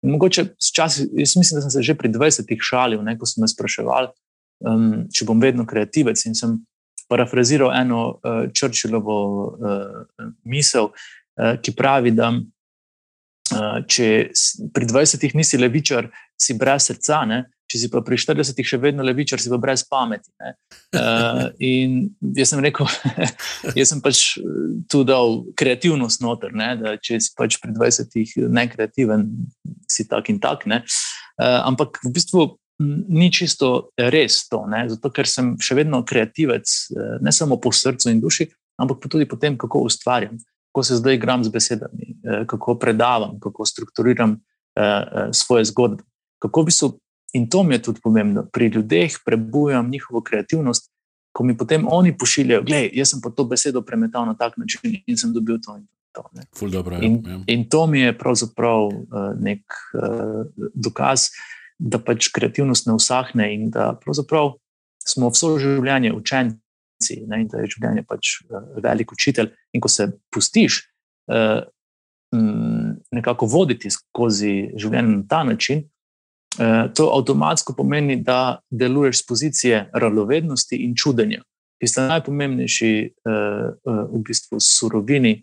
Mogoče 0.01 0.45
čas, 0.57 0.97
jaz 0.97 1.35
mislim, 1.37 1.59
da 1.59 1.61
sem 1.61 1.71
se 1.71 1.83
že 1.85 1.93
pri 1.93 2.09
20-ih 2.09 2.57
šalil, 2.57 3.03
ne, 3.05 3.13
ko 3.21 3.29
sem 3.29 3.45
me 3.45 3.49
spraševal, 3.51 4.09
um, 4.65 5.05
če 5.13 5.27
bom 5.29 5.37
vedno 5.37 5.67
kreativec. 5.69 6.17
In 6.25 6.33
sem 6.33 6.57
parafraziral 7.05 7.69
eno 7.77 8.17
uh, 8.17 8.49
Churchillovo 8.49 9.19
uh, 9.53 10.25
misel, 10.41 10.89
uh, 10.89 11.53
ki 11.61 11.77
pravi, 11.77 12.15
da 12.17 12.33
če 13.51 14.05
pri 14.71 14.87
20-ih 14.87 15.33
nisi 15.35 15.59
levičar, 15.59 16.07
si 16.39 16.55
brez 16.55 16.87
srca, 16.87 17.25
ne, 17.27 17.43
če 17.71 17.79
si 17.79 17.89
pa 17.91 18.01
pri 18.03 18.19
40-ih 18.19 18.67
še 18.67 18.79
vedno 18.83 19.05
levičar, 19.07 19.39
si 19.39 19.51
pa 19.51 19.59
brez 19.61 19.85
pameti. 19.87 20.27
Uh, 20.91 21.47
in 21.63 22.09
jaz 22.35 22.51
sem 22.51 22.63
rekel, 22.63 22.89
jaz 23.79 23.93
sem 23.93 24.01
pač 24.03 24.23
tu 24.91 25.03
dal 25.07 25.39
kreativnost 25.55 26.23
noter, 26.23 26.51
ne? 26.51 26.73
da 26.81 26.97
če 26.99 27.21
si 27.23 27.31
pač 27.37 27.61
pri 27.63 27.71
20-ih 27.77 28.35
nekreativen, 28.51 29.29
si 29.87 30.07
tak 30.11 30.33
in 30.33 30.41
tak. 30.43 30.67
Uh, 30.67 30.83
ampak 31.63 32.01
v 32.03 32.11
bistvu 32.11 32.49
ni 33.07 33.29
čisto 33.31 33.93
res 33.95 34.43
to, 34.51 34.65
ne? 34.67 34.83
zato 34.91 35.13
ker 35.13 35.29
sem 35.29 35.53
še 35.61 35.77
vedno 35.79 36.01
kreativec, 36.03 36.67
ne 37.23 37.31
samo 37.31 37.61
po 37.61 37.71
srcu 37.71 38.11
in 38.11 38.19
duši, 38.19 38.49
ampak 38.81 39.05
tudi 39.05 39.29
po 39.29 39.39
tem, 39.39 39.55
kako 39.55 39.85
ustvarjam, 39.87 40.41
kako 40.71 40.83
se 40.87 40.97
zdaj 40.99 41.19
igram 41.19 41.45
z 41.45 41.53
besedami, 41.53 42.15
kako 42.49 42.75
predavam, 42.81 43.37
kako 43.43 43.67
strukturiram 43.69 44.39
svoje 45.31 45.67
zgodbe. 45.69 46.03
Kako 46.41 46.63
bi 46.63 46.73
se 46.73 46.89
In 47.33 47.49
to 47.49 47.63
mi 47.63 47.75
je 47.75 47.81
tudi 47.81 48.01
pomembno. 48.03 48.45
Pri 48.53 48.67
ljudeh 48.67 49.11
prebujam 49.25 49.89
njihovo 49.89 50.21
kreativnost, 50.21 50.91
ko 51.31 51.43
mi 51.43 51.57
potem 51.57 51.85
oni 51.87 52.17
pošiljajo, 52.17 52.61
da 52.67 52.75
jaz 52.75 53.13
sem 53.13 53.21
pa 53.23 53.29
to 53.29 53.45
besedo 53.47 53.81
premetal 53.81 54.25
na 54.25 54.33
tak 54.35 54.57
način 54.57 54.99
in 55.05 55.17
sem 55.17 55.33
dobil 55.33 55.59
to. 55.63 55.77
In 55.77 55.87
to, 56.11 56.67
dobro, 56.67 56.99
in, 57.01 57.23
ja. 57.27 57.39
in 57.47 57.69
to 57.69 57.87
mi 57.87 57.99
je 57.99 58.17
pravzaprav 58.17 58.87
uh, 58.87 58.93
nek 59.39 59.63
uh, 59.93 60.45
dokaz, 60.73 61.29
da 61.79 61.99
pač 61.99 62.27
kreativnost 62.35 62.87
ne 62.87 62.93
usahne 62.93 63.47
in 63.55 63.69
da 63.71 63.95
smo 65.07 65.29
vso 65.31 65.55
življenje 65.57 66.11
učenci 66.13 67.23
ne, 67.27 67.41
in 67.41 67.47
da 67.47 67.63
je 67.63 67.71
življenje 67.77 68.03
pač 68.07 68.41
uh, 68.43 68.59
velik 68.83 69.11
učitelj. 69.11 69.53
In 69.73 69.81
ko 69.81 69.89
se 69.89 70.11
pustiš 70.29 70.83
uh, 71.31 71.63
m, 72.35 72.99
nekako 73.11 73.47
voditi 73.47 73.89
skozi 73.89 74.73
življenje 74.75 75.15
na 75.15 75.23
ta 75.29 75.43
način, 75.47 75.85
to 76.93 77.09
avtomatsko 77.15 77.73
pomeni, 77.73 78.15
da 78.15 78.59
deluješ 78.69 79.23
z 79.23 79.27
pozicije 79.27 79.89
radovednosti 79.93 80.75
in 80.75 80.95
čudenja, 80.95 81.41
ki 81.79 81.87
sta 81.87 82.07
najpomembnejši 82.07 82.91
eh, 83.01 83.11
eh, 83.31 84.03
v 84.11 84.23
bistvu 84.27 84.59
surovini, 84.59 85.41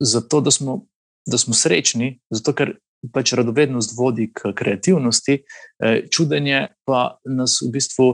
zato 0.00 0.40
da 0.40 0.50
smo, 0.50 0.86
da 1.26 1.38
smo 1.38 1.54
srečni, 1.54 2.16
zato 2.30 2.50
ker 2.52 2.72
pač 3.14 3.30
radovednost 3.38 3.92
vodi 3.94 4.24
k 4.34 4.50
kreativnosti, 4.50 5.36
čudenje 6.10 6.64
pa 6.82 7.20
nas 7.22 7.60
v 7.62 7.68
bistvu 7.70 8.08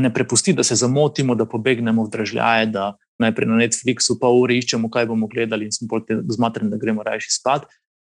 ne 0.00 0.14
prepusti, 0.14 0.54
da 0.56 0.64
se 0.64 0.80
zamotimo, 0.80 1.34
da 1.34 1.44
pobegnemo 1.44 2.06
v 2.06 2.10
držljaje, 2.10 2.70
da 2.72 2.94
najprej 3.20 3.48
na 3.52 3.60
Netflixu 3.60 4.16
pa 4.16 4.32
uri 4.32 4.56
iščemo, 4.62 4.88
kaj 4.88 5.10
bomo 5.12 5.28
gledali 5.28 5.68
in 5.68 5.76
smo 5.76 5.90
potem 5.92 6.24
zmatreni, 6.32 6.72
da 6.72 6.80
gremo 6.80 7.04
raje 7.04 7.28
spat 7.28 7.68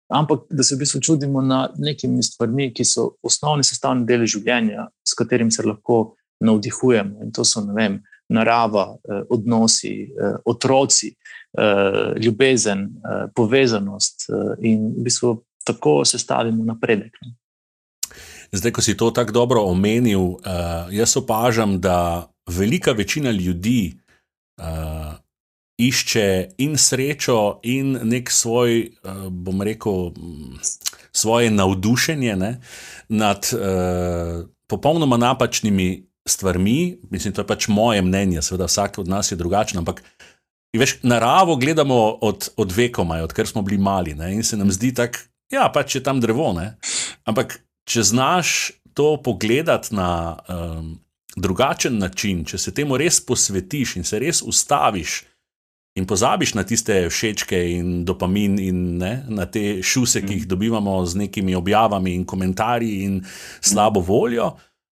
ampak 0.08 0.46
da 0.50 0.62
se 0.62 0.74
v 0.74 0.78
bistvu 0.78 1.00
čudimo 1.00 1.42
na 1.42 1.68
nekimi 1.78 2.22
stvarmi, 2.22 2.72
ki 2.74 2.84
so 2.84 3.10
osnovni 3.22 3.64
sestavni 3.64 4.06
del 4.08 4.26
življenja, 4.26 4.88
s 5.04 5.14
katerim 5.14 5.50
se 5.50 5.62
lahko 5.66 6.16
navdihujemo. 6.40 7.24
In 7.24 7.32
to 7.32 7.44
so 7.44 7.64
vem, 7.76 8.00
narava, 8.28 8.96
eh, 9.08 9.22
odnosi, 9.30 10.02
eh, 10.02 10.36
otroci, 10.44 11.16
eh, 11.58 12.20
ljubezen, 12.20 12.88
povezanost 13.34 14.26
in 14.60 14.92
v 14.96 15.02
bistvu 15.02 15.44
tako 15.64 16.04
sestavimo 16.04 16.64
napredek. 16.64 17.12
Zdaj, 18.52 18.72
ko 18.72 18.82
si 18.82 18.96
to 18.96 19.10
tako 19.10 19.32
dobro 19.32 19.62
omenil, 19.62 20.36
jaz 20.90 21.16
opažam, 21.16 21.80
da 21.80 22.28
velika 22.46 22.92
večina 22.92 23.30
ljudi 23.30 23.94
išče 25.78 26.58
in 26.58 26.76
srečo, 26.78 27.60
in 27.62 27.98
nek 28.02 28.30
svoj, 28.30 28.90
uh, 29.02 29.28
bom 29.30 29.62
rekel, 29.62 30.12
svoje 31.12 31.50
navdušenje 31.50 32.36
ne, 32.36 32.60
nad 33.08 33.46
uh, 33.54 34.44
popolnoma 34.66 35.16
napačnimi 35.16 36.08
stvarmi. 36.28 36.98
Mislim, 37.10 37.34
to 37.34 37.40
je 37.40 37.46
pač 37.46 37.68
moje 37.68 38.02
mnenje, 38.02 38.42
seveda 38.42 38.68
vsak 38.68 38.98
od 38.98 39.08
nas 39.08 39.32
je 39.32 39.36
drugačen. 39.36 39.78
Ampak 39.78 40.02
veš, 40.76 40.98
naravo 41.02 41.56
gledamo 41.56 42.18
od, 42.20 42.50
od 42.56 42.72
vekoma, 42.72 43.22
odkar 43.24 43.46
smo 43.46 43.62
bili 43.62 43.78
mali 43.78 44.14
ne, 44.14 44.34
in 44.34 44.42
se 44.42 44.56
nam 44.56 44.72
zdi 44.72 44.94
tako, 44.94 45.18
da 45.50 45.56
ja, 45.56 45.70
pač 45.74 45.94
je 45.94 46.02
tam 46.02 46.20
drevo. 46.20 46.52
Ne. 46.52 46.76
Ampak 47.24 47.60
če 47.88 48.02
znaš 48.02 48.70
to 48.94 49.16
pogledati 49.22 49.94
na 49.94 50.36
um, 50.48 50.98
drugačen 51.36 51.98
način, 51.98 52.44
če 52.44 52.58
se 52.58 52.74
temu 52.74 52.98
res 52.98 53.20
posvetiš 53.24 53.96
in 53.96 54.04
se 54.04 54.18
res 54.18 54.42
ustaviš 54.42 55.22
in 55.98 56.06
pozabiš 56.06 56.54
na 56.54 56.64
tiste 56.64 57.08
všečke 57.10 57.58
in 57.74 58.04
dopamin 58.06 58.58
in 58.62 58.78
ne, 59.02 59.12
na 59.28 59.46
te 59.46 59.82
šuse, 59.82 60.22
ki 60.22 60.32
jih 60.34 60.46
mm. 60.46 60.48
dobivamo 60.48 60.94
z 61.06 61.24
nekimi 61.26 61.54
objavami 61.58 62.14
in 62.14 62.24
komentarji 62.24 63.02
in 63.04 63.20
slabo 63.60 64.00
voljo. 64.00 64.54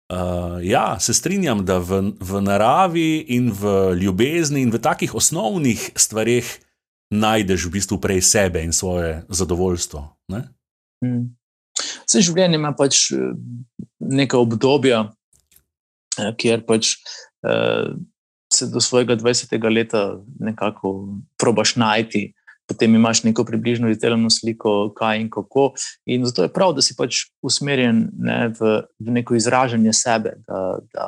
Uh, 0.09 0.57
ja, 0.65 0.99
se 0.99 1.13
strinjam, 1.13 1.61
da 1.65 1.77
v, 1.77 2.01
v 2.19 2.41
naravi 2.41 3.25
in 3.29 3.51
v 3.53 3.93
ljubezni 4.01 4.63
in 4.65 4.73
v 4.73 4.81
takih 4.81 5.13
osnovnih 5.15 5.91
stvarih 5.95 6.49
najdeš 7.13 7.65
v 7.65 7.73
bistvu 7.77 7.97
prej 8.01 8.21
sebe 8.21 8.63
in 8.65 8.73
svoje 8.73 9.21
zadovoljstvo. 9.29 10.01
Hmm. 10.33 11.29
Vse 12.05 12.23
življenje 12.25 12.57
ima 12.57 12.73
pač 12.77 13.11
eh, 13.13 13.33
neka 13.99 14.41
obdobja, 14.41 15.03
eh, 16.17 16.31
kjer 16.41 16.65
pač 16.65 16.95
uh, 17.45 17.93
se 18.59 18.67
do 18.73 18.81
svojega 18.81 19.15
20. 19.15 19.55
leta 19.73 20.03
nekako 20.39 20.93
probaš 21.39 21.75
najti, 21.75 22.29
potem 22.69 22.95
imaš 22.95 23.23
neko 23.23 23.43
približno 23.45 23.89
izdelano 23.89 24.29
sliko, 24.29 24.91
kaj 24.97 25.21
in 25.21 25.29
kako. 25.33 25.71
In 26.05 26.25
zato 26.25 26.45
je 26.45 26.51
prav, 26.53 26.75
da 26.77 26.83
si 26.85 26.93
pač 26.97 27.23
usmerjen 27.41 28.03
ne, 28.13 28.37
v, 28.59 28.75
v 28.99 29.15
neko 29.17 29.37
izražanje 29.39 29.93
sebe, 29.97 30.35
da, 30.47 30.61
da, 30.93 31.07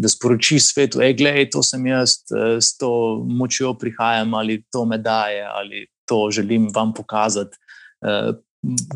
da 0.00 0.08
sporočiš 0.08 0.70
svetu, 0.70 1.02
da 1.02 1.10
je 1.10 1.50
to 1.52 1.62
sem 1.62 1.86
jaz, 1.86 2.16
eh, 2.32 2.56
s 2.60 2.76
to 2.80 3.20
močjo 3.28 3.74
prihajam 3.76 4.34
ali 4.34 4.62
to 4.72 4.84
me 4.88 4.98
daje 4.98 5.44
ali 5.44 5.86
to 6.08 6.28
želim 6.32 6.70
vam 6.74 6.94
pokazati. 6.94 7.56
Eh, 8.06 8.32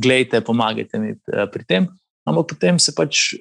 glejte, 0.00 0.40
pomagajte 0.40 0.98
mi 0.98 1.10
eh, 1.12 1.46
pri 1.52 1.64
tem. 1.64 1.88
Ampak 2.28 2.48
potem 2.48 2.78
se 2.78 2.92
pač 2.96 3.34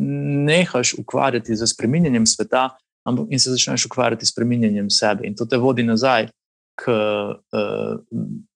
nehaš 0.00 0.94
ukvarjati 0.98 1.56
z 1.56 1.66
spreminjanjem 1.68 2.26
sveta, 2.26 2.70
in 3.30 3.40
se 3.40 3.50
začneš 3.50 3.86
ukvarjati 3.86 4.26
s 4.26 4.34
preminjanjem 4.34 4.90
sebe. 4.90 5.26
In 5.26 5.34
to 5.34 5.46
te 5.46 5.56
vodi 5.56 5.82
nazaj 5.82 6.28
k 6.80 6.92
uh, 6.92 8.00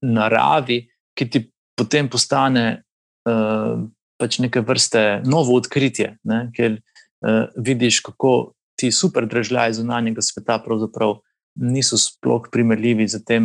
naravi, 0.02 0.84
ki 1.14 1.30
ti 1.30 1.44
potem 1.76 2.08
postane 2.08 2.82
uh, 3.28 3.84
pač 4.20 4.38
neke 4.38 4.60
vrste 4.60 5.22
novo 5.26 5.56
odkritje, 5.58 6.16
ne? 6.24 6.48
ker 6.54 6.78
uh, 6.78 7.46
vidiš, 7.56 8.00
kako 8.00 8.54
ti 8.78 8.90
super 8.92 9.26
državljani 9.26 9.80
zunanjega 9.80 10.22
sveta 10.22 10.58
pravzaprav. 10.58 11.20
Niso 11.54 11.94
sploh 11.94 12.48
primerljivi 12.50 13.04
z 13.06 13.20
tem, 13.22 13.44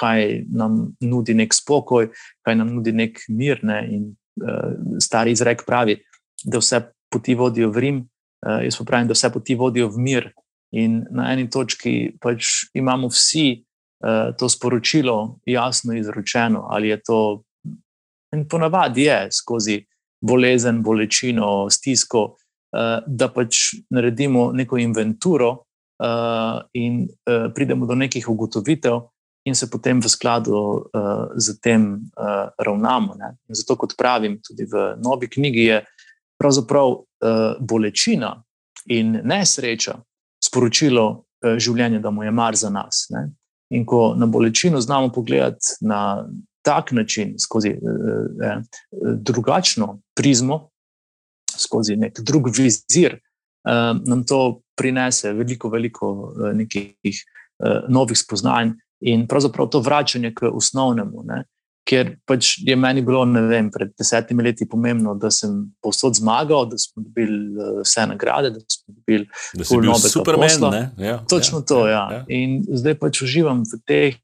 kaj 0.00 0.46
nam 0.48 0.94
nudi 1.04 1.34
nek 1.36 1.52
spokoj, 1.52 2.06
kaj 2.40 2.54
nam 2.56 2.70
nudi 2.72 2.94
nek 2.96 3.20
mir. 3.28 3.60
Ne? 3.60 3.82
In, 3.92 4.06
uh, 4.40 4.72
stari 5.04 5.34
izrek 5.36 5.66
pravi, 5.66 5.98
da 6.48 6.62
vse 6.62 6.80
poti 7.12 7.36
vodijo 7.36 7.68
v 7.70 7.82
Rim, 7.84 7.98
Uh, 8.00 8.15
jaz 8.64 8.78
pa 8.78 8.84
pravim, 8.84 9.08
da 9.08 9.16
vse 9.16 9.30
poti 9.32 9.54
vodijo 9.54 9.88
v 9.88 10.02
mir. 10.02 10.30
In 10.76 11.04
na 11.14 11.30
eni 11.32 11.46
točki 11.50 12.16
pač 12.20 12.66
imamo 12.74 13.08
vsi 13.08 13.46
uh, 13.56 14.34
to 14.38 14.48
sporočilo 14.48 15.38
jasno 15.46 15.94
izročeno, 15.94 16.66
ali 16.70 16.88
je 16.88 17.02
to, 17.06 17.20
in 18.34 18.48
ponavadi 18.48 19.06
je 19.06 19.20
skozi 19.32 19.76
bolezen, 20.20 20.82
bolečino, 20.82 21.70
stisko, 21.70 22.24
uh, 22.34 22.98
da 23.06 23.28
pač 23.32 23.76
naredimo 23.90 24.50
neko 24.52 24.80
inventuro 24.82 25.50
uh, 25.52 26.58
in 26.74 27.04
uh, 27.06 27.46
pridemo 27.54 27.86
do 27.86 27.94
nekih 27.94 28.28
ugotovitev, 28.28 29.00
in 29.46 29.54
se 29.54 29.70
potem 29.70 30.02
v 30.02 30.10
skladu 30.10 30.58
uh, 30.58 31.30
z 31.38 31.54
tem 31.62 32.10
uh, 32.18 32.50
ravnamo. 32.58 33.14
Zato, 33.48 33.76
kot 33.78 33.94
pravim, 33.94 34.40
tudi 34.42 34.66
v 34.66 34.98
novi 34.98 35.30
knjigi 35.30 35.62
je 35.70 35.78
pravzaprav 36.38 36.88
uh, 36.88 37.04
bolečina 37.60 38.42
in 38.86 39.20
nesreča 39.24 39.96
sporočilo 40.44 41.06
uh, 41.10 41.56
življenja, 41.58 42.00
da 42.00 42.10
mu 42.10 42.24
je 42.24 42.30
mar 42.30 42.56
za 42.56 42.70
nas. 42.70 43.06
Ne? 43.10 43.28
In 43.74 43.86
ko 43.86 44.14
na 44.14 44.26
bolečino 44.26 44.80
znamo 44.80 45.12
pogledati 45.12 45.80
na 45.80 46.26
tak 46.66 46.92
način, 46.92 47.34
skozi 47.38 47.74
uh, 47.74 47.80
uh, 47.80 48.62
drugačno 49.00 50.00
prizmo, 50.14 50.68
skozi 51.56 51.96
nek 51.96 52.20
drug 52.20 52.50
vizir, 52.54 53.18
uh, 53.18 53.96
nam 54.06 54.24
to 54.26 54.60
prinese 54.76 55.32
veliko, 55.32 55.68
veliko 55.68 56.10
uh, 56.12 56.50
nekih 56.54 56.94
uh, 57.58 57.88
novih 57.88 58.18
spoznanj 58.18 58.76
in 59.00 59.26
pravzaprav 59.28 59.68
to 59.68 59.80
vračanje 59.80 60.34
k 60.34 60.50
osnovnemu. 60.52 61.22
Ne? 61.24 61.44
Ker 61.86 62.16
pač 62.26 62.56
je 62.66 62.74
meni 62.78 63.02
bilo 63.06 63.22
vem, 63.48 63.68
pred 63.70 63.92
desetimi 63.98 64.42
leti 64.42 64.66
pomembno, 64.68 65.14
da 65.14 65.30
sem 65.30 65.52
povsod 65.82 66.18
zmagal, 66.18 66.66
da 66.72 66.78
smo 66.82 67.04
dobili 67.04 67.54
uh, 67.54 67.80
vse 67.84 68.08
nagrade, 68.10 68.50
da 68.56 68.60
smo 68.60 68.96
dobili 68.96 69.86
nove 69.86 70.10
Superman. 70.10 70.90
Ja, 70.98 71.20
Točno 71.30 71.62
ja, 71.62 71.68
to. 71.68 71.80
Ja, 71.86 71.92
ja. 71.92 72.18
Ja. 72.18 72.24
In 72.28 72.58
zdaj 72.66 72.98
pač 72.98 73.22
uživam 73.22 73.62
v 73.62 73.80
teh 73.86 74.18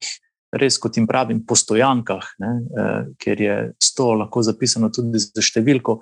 res, 0.53 0.77
kot 0.83 0.99
jim 0.99 1.07
pravim, 1.09 1.45
po 1.47 1.57
stojankah, 1.57 2.35
ne, 2.43 2.53
uh, 2.75 2.99
ker 3.23 3.41
je 3.41 3.57
sto 3.83 4.13
lahko 4.19 4.43
zapisano 4.45 4.91
tudi 4.93 5.23
za 5.23 5.45
številko, 5.45 6.01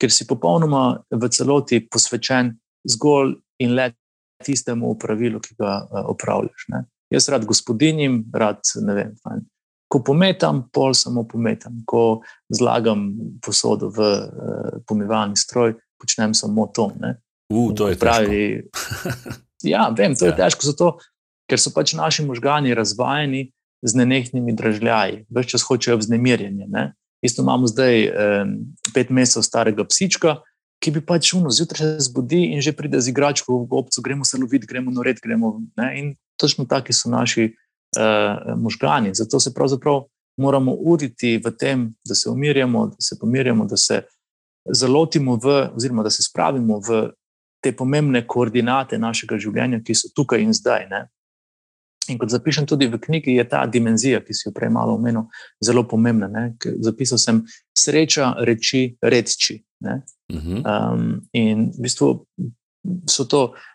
ker 0.00 0.14
si 0.14 0.28
popolnoma 0.30 1.02
v 1.10 1.32
celoti 1.34 1.82
posvečen 1.90 2.54
zgolj 2.88 3.34
in 3.60 3.74
le 3.76 3.90
tistemu 4.46 4.94
pravilu, 4.96 5.42
ki 5.42 5.58
ga 5.58 5.80
uh, 5.82 6.06
opravljaš. 6.14 6.70
Ne. 6.72 6.86
Jaz 7.10 7.26
rad 7.34 7.44
gospodinjim, 7.44 8.22
rad 8.32 8.62
ne 8.86 8.94
vem. 8.94 9.16
Fajn. 9.26 9.42
Ko 9.90 9.98
pometam, 10.06 10.62
pol 10.70 10.94
samo 10.94 11.24
pometam, 11.26 11.80
ko 11.82 12.22
zlagam 12.46 13.08
posodo 13.42 13.90
v 13.90 13.98
uh, 13.98 14.82
pomivalni 14.86 15.34
stroj, 15.36 15.74
počnem 15.98 16.34
samo 16.34 16.68
to. 16.70 16.92
Uh, 17.50 17.74
to 17.74 17.90
je 17.90 17.98
pravi. 17.98 18.70
ja, 19.72 19.88
vem, 19.90 20.14
to 20.14 20.30
je 20.30 20.34
ja. 20.34 20.38
težko, 20.46 20.70
zato, 20.70 20.92
ker 21.50 21.58
so 21.58 21.74
pač 21.74 21.96
naši 21.98 22.22
možgani 22.22 22.76
razvajeni 22.78 23.50
z 23.82 23.96
nenehnimi 23.96 24.54
dražljaji, 24.54 25.24
več 25.32 25.54
čas 25.54 25.64
hočejo 25.66 25.98
vznemirjenje. 26.00 26.68
Ne? 26.70 26.92
Isto 27.24 27.42
imamo 27.42 27.68
zdaj 27.68 28.04
eh, 28.04 28.44
pet 28.94 29.10
mesecev 29.10 29.44
starega 29.44 29.84
psička, 29.88 30.38
ki 30.80 30.94
bi 30.94 31.02
pač 31.04 31.34
uno 31.36 31.52
zjutraj 31.52 31.96
se 31.98 32.06
zbudi 32.08 32.46
in 32.54 32.62
že 32.64 32.72
pride 32.72 33.00
z 33.00 33.12
igračko 33.12 33.58
v 33.58 33.66
gobcu, 33.68 34.00
gremo 34.04 34.24
se 34.24 34.40
loviti, 34.40 34.68
gremo 34.68 34.92
na 34.94 35.04
red. 35.04 35.20
Gremo, 35.20 35.58
in 35.92 36.14
točno 36.40 36.64
taki 36.64 36.96
so 36.96 37.12
naši 37.12 37.50
eh, 37.98 38.54
možgani. 38.56 39.14
Zato 39.14 39.40
se 39.40 39.54
pravzaprav 39.54 40.02
moramo 40.36 40.72
uriti 40.72 41.40
v 41.44 41.50
tem, 41.58 41.94
da 42.04 42.14
se 42.14 42.30
umirjamo, 42.30 42.86
da 42.86 43.00
se 43.00 43.18
pomirjamo, 43.20 43.64
da 43.66 43.76
se 43.76 44.02
zalotimo 44.64 45.36
v, 45.36 45.70
oziroma 45.74 46.02
da 46.02 46.10
se 46.10 46.22
spravimo 46.22 46.80
v 46.88 47.10
te 47.62 47.72
pomembne 47.76 48.26
koordinate 48.26 48.98
našega 48.98 49.38
življenja, 49.38 49.82
ki 49.84 49.94
so 49.94 50.08
tukaj 50.16 50.40
in 50.40 50.54
zdaj. 50.56 50.86
Ne? 50.90 51.02
In 52.08 52.18
kot 52.18 52.32
zapišem 52.32 52.66
tudi 52.66 52.88
v 52.88 52.98
knjigi, 52.98 53.34
je 53.36 53.44
ta 53.48 53.66
dimenzija, 53.66 54.22
ki 54.24 54.34
si 54.34 54.48
jo 54.48 54.54
prej 54.56 54.72
malo 54.72 54.96
omenil, 54.96 55.26
zelo 55.64 55.84
pomembna. 55.88 56.48
Zapisal 56.80 57.20
sem 57.20 57.42
sreča, 57.76 58.32
reči, 58.46 58.96
reči. 59.02 59.60
Um, 60.30 61.20
in 61.36 61.68
v 61.76 61.84
bistvu 61.84 62.08
so 63.08 63.24
to 63.28 63.42
uh, 63.50 63.68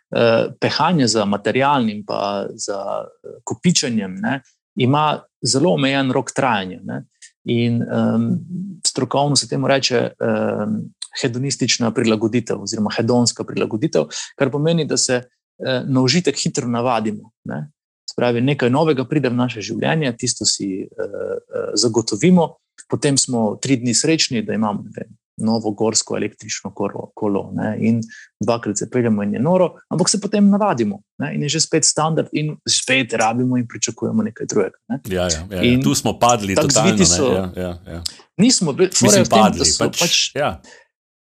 pehanje 0.59 1.07
za 1.07 1.25
materialnim, 1.25 2.03
pa 2.07 2.47
za 2.53 2.79
uh, 3.03 3.31
kopičenjem, 3.43 4.15
ne? 4.15 4.41
ima 4.75 5.21
zelo 5.41 5.73
omejen 5.73 6.11
rok 6.11 6.31
trajanja. 6.35 6.79
Ne? 6.83 7.05
In 7.43 7.81
um, 7.83 8.39
strokovno 8.87 9.35
se 9.35 9.47
temu 9.47 9.67
reče 9.67 10.09
um, 10.19 10.77
hedonistična 11.21 11.91
prilagoditev, 11.91 12.61
oziroma 12.61 12.91
hedonska 12.97 13.43
prilagoditev, 13.43 14.03
kar 14.35 14.51
pomeni, 14.51 14.85
da 14.85 14.97
se 14.97 15.21
uh, 15.21 15.89
na 15.89 16.01
užitek 16.01 16.35
hitro 16.43 16.67
navadimo. 16.67 17.31
Ne? 17.45 17.71
Spravi, 18.11 18.41
nekaj 18.41 18.69
novega 18.69 19.05
pride 19.05 19.29
v 19.29 19.35
naše 19.35 19.61
življenje, 19.61 20.15
tisto 20.17 20.45
si 20.45 20.87
uh, 20.87 21.05
uh, 21.05 21.69
zagotovimo, 21.75 22.55
potem 22.89 23.17
smo 23.17 23.55
tri 23.61 23.77
dni 23.77 23.93
srečni, 23.93 24.43
da 24.43 24.53
imamo 24.53 24.83
vem, 24.95 25.15
novo 25.37 25.71
gorsko 25.71 26.17
električno 26.17 26.71
kolo, 26.73 27.09
kolo 27.15 27.49
ne, 27.53 27.75
in 27.79 28.01
dvakrat 28.43 28.77
se 28.77 28.89
peljemo 28.89 29.23
in 29.23 29.33
je 29.33 29.41
noro, 29.41 29.73
ampak 29.89 30.09
se 30.09 30.21
potem 30.21 30.49
navadimo 30.49 31.01
ne, 31.19 31.33
in 31.35 31.43
je 31.43 31.49
že 31.49 31.59
spet 31.59 31.85
standard, 31.85 32.27
in 32.31 32.55
spet 32.69 33.13
rabimo 33.13 33.57
in 33.57 33.67
pričakujemo 33.67 34.23
nekaj 34.23 34.47
drugega. 34.47 34.77
Ne. 34.87 34.99
Ja, 35.05 35.27
ja, 35.27 35.47
ja, 35.51 35.63
ja. 35.63 35.81
Tu 35.83 35.95
smo 35.95 36.19
padli, 36.19 36.55
da 36.55 37.05
so. 37.05 37.31
Ja, 37.33 37.51
ja, 37.55 37.77
ja. 37.87 38.03
Nismo 38.37 38.73
bili, 38.73 38.91
smo 38.93 39.09
padli. 39.29 39.63
Tem, 39.63 39.87
pač, 39.87 39.99
pač, 39.99 40.19
ja. 40.35 40.61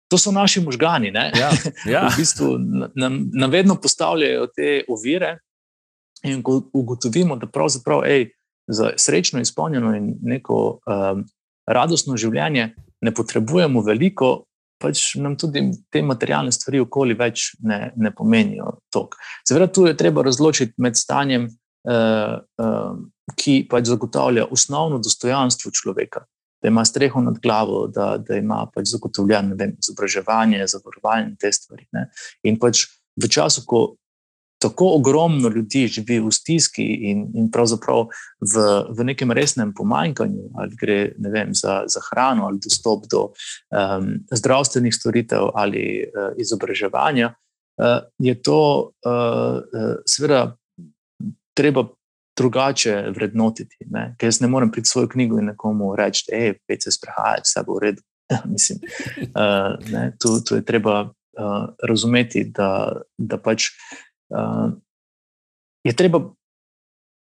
To 0.08 0.18
so 0.18 0.32
naši 0.32 0.60
možgani, 0.60 1.12
ki 1.12 1.40
ja, 1.40 1.50
ja. 1.88 2.08
v 2.12 2.20
bistvu 2.20 2.58
nam, 2.94 3.30
nam 3.32 3.50
vedno 3.50 3.80
postavljajo 3.80 4.46
te 4.56 4.82
ovire, 4.88 5.38
In 6.22 6.42
ko 6.42 6.60
ugotovimo, 6.72 7.36
da 7.36 7.46
pravzaprav 7.46 8.04
ej, 8.06 8.28
za 8.70 8.92
srečno 8.96 9.40
izpolnjeno 9.40 9.96
in 9.96 10.14
neko 10.22 10.78
um, 10.86 11.24
radostno 11.66 12.16
življenje 12.16 12.74
ne 13.02 13.12
potrebujemo 13.14 13.82
veliko, 13.82 14.32
pač 14.82 15.14
nam 15.22 15.36
tudi 15.38 15.62
te 15.92 16.02
materialne 16.02 16.52
stvari 16.54 16.82
okoli 16.82 17.16
več 17.18 17.52
ne, 17.62 17.92
ne 17.96 18.10
pomenijo 18.14 18.76
tok. 18.92 19.16
Seveda, 19.46 19.70
tu 19.70 19.86
je 19.86 19.96
treba 19.98 20.24
razločiti 20.26 20.74
med 20.82 20.98
stanjem, 20.98 21.48
uh, 21.88 22.36
uh, 22.62 22.94
ki 23.38 23.62
pač 23.70 23.90
zagotavlja 23.92 24.48
osnovno 24.50 24.98
dostojanstvo 25.02 25.70
človeka. 25.74 26.24
Da 26.62 26.70
ima 26.70 26.84
streho 26.86 27.18
nad 27.22 27.38
glavo, 27.42 27.86
da, 27.90 28.16
da 28.22 28.38
ima 28.38 28.60
pač 28.74 28.92
zagotovljeno 28.92 29.56
izobraževanje, 29.72 30.66
zavarovanje 30.70 31.30
in 31.30 31.38
te 31.38 31.50
stvari. 31.54 31.88
Ne? 31.94 32.06
In 32.46 32.58
pač 32.62 32.84
v 33.18 33.30
času, 33.30 33.64
ko 33.66 33.82
tako 34.62 34.94
ogromno 34.96 35.48
ljudi 35.48 35.86
živi 35.86 36.20
v 36.20 36.30
stiski 36.30 36.84
in, 37.10 37.24
in 37.34 37.50
pravzaprav 37.50 38.04
v, 38.40 38.64
v 38.98 39.04
nekem 39.04 39.32
resnem 39.34 39.72
pomanjkanju, 39.74 40.50
ali 40.54 40.76
gre 40.80 40.98
vem, 41.18 41.54
za, 41.54 41.82
za 41.86 42.00
hrano, 42.10 42.46
ali 42.46 42.60
dostop 42.62 43.08
do 43.10 43.22
um, 43.28 44.12
zdravstvenih 44.30 44.94
storitev 44.94 45.50
ali 45.54 46.04
uh, 46.06 46.30
izobraževanja, 46.38 47.32
uh, 47.34 47.98
je 48.18 48.36
to 48.42 48.60
uh, 49.06 49.58
uh, 49.58 49.96
seveda 50.06 50.54
treba 51.54 51.88
drugače 52.38 53.12
vrednotiti. 53.16 53.76
Ne? 53.90 54.14
Ker 54.18 54.30
jaz 54.30 54.40
ne 54.40 54.48
morem 54.48 54.70
priti 54.70 54.88
svojo 54.88 55.08
knjigo 55.08 55.40
in 55.42 55.50
nekomu 55.52 55.96
reči, 55.96 56.24
da 56.30 56.38
je 56.38 56.54
vse 56.78 56.94
sprehajati, 56.94 57.50
vse 57.50 57.66
bo 57.66 57.80
v 57.80 57.88
redu. 57.88 58.06
Mislim, 58.54 58.78
uh, 59.34 59.74
ne, 59.90 60.12
tu, 60.22 60.38
tu 60.48 60.56
je 60.56 60.64
treba 60.64 61.02
uh, 61.02 61.66
razumeti, 61.88 62.46
da, 62.54 63.02
da 63.18 63.36
pač 63.42 63.68
uh, 63.68 64.00
je 65.84 65.92
treba 65.96 66.22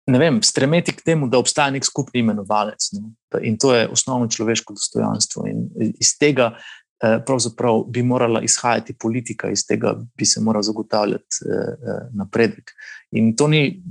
vem, 0.07 0.42
stremeti 0.42 0.92
k 0.92 1.03
temu, 1.05 1.28
da 1.28 1.38
obstaja 1.38 1.70
nek 1.70 1.84
skupni 1.86 2.20
imenovalec. 2.20 2.92
No? 2.92 3.12
In 3.42 3.59
to 3.59 3.74
je 3.74 3.88
osnovno 3.88 4.28
človeško 4.28 4.74
dostojanstvo. 4.74 5.46
In 5.46 5.68
iz 6.00 6.16
tega 6.18 6.53
uh, 6.57 7.84
bi 7.88 8.03
morala 8.03 8.42
izhajati 8.42 8.94
politika, 8.94 9.50
iz 9.50 9.66
tega 9.66 9.94
bi 10.16 10.26
se 10.26 10.40
moral 10.40 10.62
zagotavljati 10.62 11.44
uh, 11.46 12.09
napredek. 12.14 12.72
In 13.11 13.36
to 13.36 13.48
ni 13.48 13.82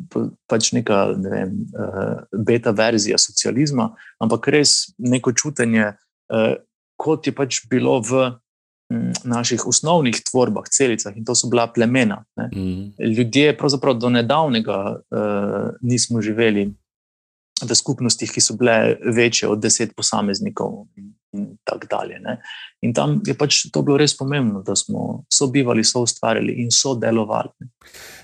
pač 0.47 0.71
neka 0.71 1.13
ne 1.17 1.29
vem, 1.29 1.55
uh, 1.75 2.23
beta 2.45 2.71
verzija 2.71 3.17
socializma, 3.17 3.91
ampak 4.19 4.47
res 4.47 4.93
neko 4.97 5.33
čutenje, 5.33 5.93
uh, 6.33 6.53
kot 6.97 7.27
je 7.27 7.35
pač 7.35 7.63
bilo 7.69 7.99
v 8.01 8.31
naših 9.23 9.67
osnovnih 9.67 10.21
tvorbah, 10.31 10.67
celicah, 10.69 11.15
in 11.17 11.25
to 11.25 11.35
so 11.35 11.49
bila 11.49 11.67
plemena. 11.67 12.23
Mm. 12.55 12.91
Ljudje, 13.17 13.57
pravzaprav 13.57 13.97
do 13.99 14.09
nedavnega, 14.09 14.77
uh, 14.97 15.71
nismo 15.81 16.21
živeli 16.21 16.71
v 17.61 17.75
skupnostih, 17.75 18.31
ki 18.31 18.41
so 18.41 18.55
bile 18.57 18.97
večje 19.05 19.49
od 19.49 19.61
deset 19.61 19.95
posameznikov. 19.95 20.85
In, 20.97 21.13
in 21.33 21.57
tako 21.63 21.87
dalje. 21.89 22.19
Ne? 22.19 22.37
In 22.81 22.93
tam 22.93 23.19
je 23.25 23.35
pač 23.37 23.65
to 23.71 23.83
bilo 23.85 23.97
res 23.97 24.15
pomembno, 24.17 24.63
da 24.65 24.75
smo 24.75 25.23
sobivali, 25.31 25.83
so 25.83 26.03
ustvarjali 26.03 26.57
in 26.63 26.71
so 26.71 26.95
delovali. 26.99 27.51
Ne? 27.59 27.69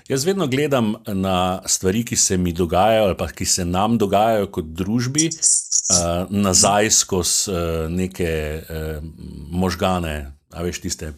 Jaz 0.08 0.24
vedno 0.24 0.46
gledam 0.46 0.94
na 1.06 1.62
stvari, 1.66 2.04
ki 2.04 2.16
se 2.16 2.36
mi 2.36 2.52
dogajajo, 2.52 3.04
ali 3.04 3.16
pa 3.16 3.28
ki 3.28 3.44
se 3.44 3.64
nam 3.64 3.98
dogajajo 3.98 4.50
kot 4.52 4.72
družbi, 4.76 5.28
uh, 5.30 6.30
nazaj 6.30 6.90
skozi 6.90 7.52
uh, 7.52 7.86
neke 7.92 8.32
uh, 8.62 9.04
možgane, 9.50 10.37
a 10.52 10.62
veš, 10.62 10.80
tiste 10.80 11.12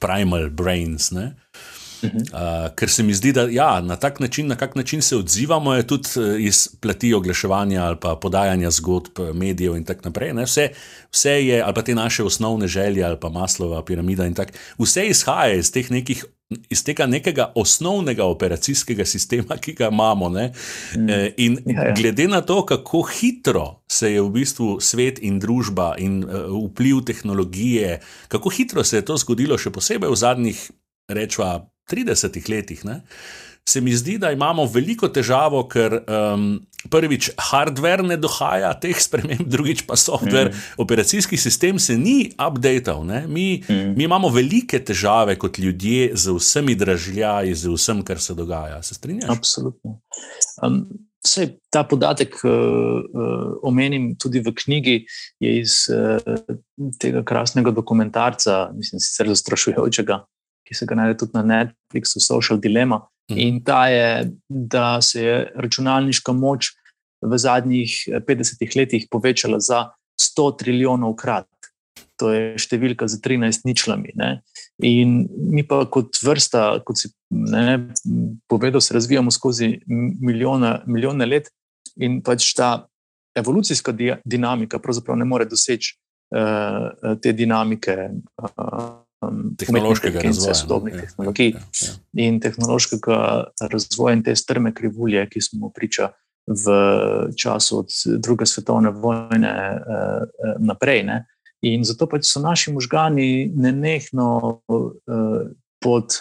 primal 0.00 0.50
brains. 0.50 1.12
Uh, 1.12 2.68
ker 2.76 2.90
se 2.92 3.02
mi 3.02 3.14
zdi, 3.16 3.32
da 3.32 3.46
ja, 3.50 3.80
na 3.80 3.96
tak 3.96 4.20
način, 4.20 4.46
na 4.46 4.56
kak 4.56 4.74
način 4.76 5.02
se 5.02 5.16
odzivamo, 5.16 5.74
je 5.74 5.86
tudi 5.86 6.08
uh, 6.16 6.40
iz 6.40 6.68
plati 6.80 7.14
oglaševanja 7.14 7.84
ali 7.84 7.96
pa 8.00 8.16
podajanja 8.16 8.70
zgodb 8.70 9.18
medijev 9.34 9.76
in 9.76 9.84
tako 9.84 10.08
naprej. 10.10 10.32
Vse, 10.44 10.68
vse 11.10 11.30
je, 11.30 11.62
ali 11.62 11.74
pa 11.74 11.82
te 11.82 11.94
naše 11.94 12.24
osnovne 12.24 12.68
želje, 12.68 13.04
ali 13.04 13.20
pa 13.20 13.28
maslova 13.28 13.84
piramida 13.84 14.26
in 14.26 14.34
tako, 14.34 14.52
vse 14.78 15.06
izhaja 15.06 15.54
iz 15.54 15.72
teh 15.72 15.90
nekih 15.90 16.24
iz 16.70 16.84
tega 16.84 17.06
nekega 17.06 17.52
osnovnega 17.54 18.24
operacijskega 18.24 19.04
sistema, 19.04 19.56
ki 19.56 19.72
ga 19.72 19.88
imamo. 19.92 20.28
Mm. 20.30 21.08
Eh, 21.10 21.32
in 21.36 21.58
ja, 21.66 21.88
ja. 21.88 21.94
glede 21.94 22.28
na 22.28 22.40
to, 22.40 22.66
kako 22.66 23.02
hitro 23.02 23.82
se 23.88 24.12
je 24.12 24.22
v 24.22 24.30
bistvu 24.30 24.76
svet 24.80 25.18
in 25.22 25.40
družba 25.40 25.94
in 25.98 26.22
uh, 26.24 26.30
vpliv 26.70 27.02
tehnologije, 27.06 28.00
kako 28.28 28.50
hitro 28.50 28.84
se 28.84 28.96
je 28.96 29.04
to 29.04 29.16
zgodilo, 29.16 29.58
še 29.58 29.70
posebej 29.70 30.10
v 30.10 30.16
zadnjih, 30.16 30.70
rečva, 31.08 31.66
30 31.90 32.50
letih. 32.50 32.84
Ne? 32.84 33.00
Se 33.68 33.80
mi 33.80 33.92
zdi, 33.96 34.18
da 34.18 34.30
imamo 34.30 34.64
veliko 34.70 35.08
težavo, 35.10 35.64
ker 35.68 35.98
um, 36.06 36.44
prvič 36.90 37.32
hardware 37.48 38.04
ne 38.06 38.16
dohaja 38.20 38.70
teh 38.78 38.98
sprememb, 39.02 39.48
drugič 39.50 39.82
pa 39.88 39.98
software, 39.98 40.52
mm. 40.52 40.76
operacijski 40.82 41.36
sistem 41.36 41.80
se 41.82 41.96
ni 41.98 42.30
updated. 42.38 43.02
Mi, 43.26 43.62
mm. 43.68 43.96
mi 43.96 44.06
imamo 44.06 44.30
velike 44.30 44.78
težave 44.84 45.34
kot 45.38 45.58
ljudje 45.58 46.12
z 46.14 46.36
vsemi 46.36 46.76
dražljaji, 46.78 47.54
z 47.54 47.74
vsem, 47.74 48.04
kar 48.06 48.22
se 48.22 48.38
dogaja. 48.38 48.78
Se 48.86 48.94
strinjaš? 48.94 49.30
Absolutno. 49.38 50.00
Um, 50.62 50.86
Vse 51.26 51.56
ta 51.74 51.80
podatek 51.82 52.36
uh, 52.44 52.52
uh, 52.54 53.56
omenim 53.66 54.12
tudi 54.14 54.38
v 54.46 54.52
knjigi, 54.54 54.92
je 55.42 55.54
iz 55.58 55.88
uh, 55.90 56.22
tega 57.02 57.24
krasnega 57.26 57.72
dokumentarca, 57.74 58.68
mislim, 58.76 59.02
sicer 59.02 59.32
zastrašujočega, 59.32 60.20
ki 60.62 60.78
se 60.78 60.86
ga 60.86 61.00
najde 61.00 61.16
tudi 61.18 61.34
na 61.34 61.42
Netflixu, 61.42 62.22
Social 62.22 62.62
Dilemma. 62.62 63.00
Mhm. 63.30 63.38
In 63.38 63.62
ta 63.64 63.88
je, 63.88 64.30
da 64.48 65.00
se 65.02 65.22
je 65.22 65.52
računalniška 65.54 66.32
moč 66.32 66.74
v 67.22 67.38
zadnjih 67.38 67.90
50 68.28 68.76
letih 68.76 69.06
povečala 69.10 69.60
za 69.60 69.90
100 70.20 70.58
trilijonov 70.58 71.16
krat. 71.16 71.48
To 72.16 72.32
je 72.32 72.56
številka 72.56 73.08
za 73.08 73.18
13 73.20 73.66
ničlami. 73.68 74.14
Ne? 74.16 74.40
In 74.84 75.26
mi 75.28 75.66
pa 75.66 75.84
kot 75.90 76.16
vrsta, 76.22 76.80
kot 76.86 77.00
si 77.00 77.10
ne, 77.30 77.92
povedal, 78.48 78.80
se 78.80 78.94
razvijamo 78.96 79.30
skozi 79.30 79.74
milijone, 79.86 80.80
milijone 80.86 81.26
let 81.26 81.50
in 82.00 82.22
pač 82.24 82.54
ta 82.56 82.86
evolucijska 83.36 83.92
di 83.92 84.14
dinamika 84.24 84.80
pravzaprav 84.80 85.16
ne 85.16 85.26
more 85.28 85.44
doseči 85.44 85.96
uh, 86.32 87.16
te 87.20 87.32
dinamike. 87.36 87.96
Uh, 88.40 89.05
Tehnološkega 89.58 90.20
razvoja, 90.24 90.54
sodobnih 90.54 90.94
ja, 90.94 91.00
tehnologij 91.00 91.50
ja, 91.54 91.62
ja. 91.82 91.94
in 92.26 92.40
tehnološkega 92.40 93.18
razvoja, 93.72 94.14
in 94.16 94.22
te 94.26 94.36
strme 94.36 94.74
krivulje, 94.74 95.26
ki 95.30 95.40
smo 95.40 95.70
priča 95.74 96.10
v 96.46 96.74
času 97.36 97.78
od 97.78 97.90
druge 98.22 98.46
svetovne 98.46 98.90
vojne 98.90 99.52
eh, 99.52 100.54
naprej. 100.58 101.02
Ne. 101.02 101.24
In 101.66 101.84
zato 101.84 102.06
pač 102.06 102.28
so 102.28 102.40
naši 102.40 102.72
možgani 102.72 103.50
nenehno 103.54 104.60
eh, 104.70 105.54
pod 105.82 106.20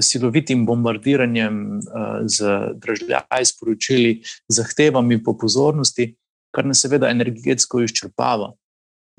silovitim 0.00 0.66
bombardiranjem 0.66 1.78
eh, 1.78 2.20
z 2.26 2.58
državljani, 2.74 3.44
sporočili, 3.44 4.12
zahtevami 4.48 5.22
po 5.22 5.36
pozornosti, 5.38 6.14
kar 6.54 6.66
nas 6.66 6.80
seveda 6.84 7.10
energetsko 7.10 7.82
izčrpava. 7.82 8.52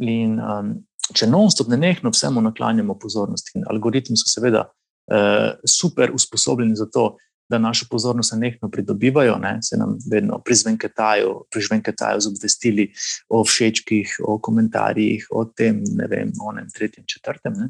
In 0.03 0.39
um, 0.39 0.71
če 1.13 1.27
non-stop 1.29 1.69
ne 1.69 1.77
nehno 1.77 2.09
vsemu 2.09 2.41
naklanjamo 2.41 2.97
pozornost, 2.99 3.51
in 3.55 3.67
algoritmi 3.69 4.17
so 4.17 4.29
seveda 4.31 4.65
uh, 4.65 5.53
super 5.69 6.11
usposobljeni 6.13 6.75
za 6.75 6.89
to, 6.89 7.15
da 7.49 7.59
našo 7.61 7.85
pozornost 7.89 8.33
nehno 8.35 8.69
pridobivajo, 8.73 9.35
ne, 9.37 9.59
se 9.61 9.77
nam 9.77 9.97
vedno 10.11 10.39
prizvenketajo, 10.45 11.43
prizvenketajo 11.53 12.19
z 12.19 12.27
obvestili 12.27 12.87
o 13.29 13.43
všečkih, 13.45 14.15
o 14.25 14.39
komentarjih, 14.41 15.27
o 15.29 15.45
tem, 15.45 15.83
ne 15.93 16.07
vem, 16.09 16.31
o 16.41 16.51
enem, 16.53 16.69
tretjem, 16.73 17.05
četrtem. 17.07 17.53
Ne. 17.53 17.69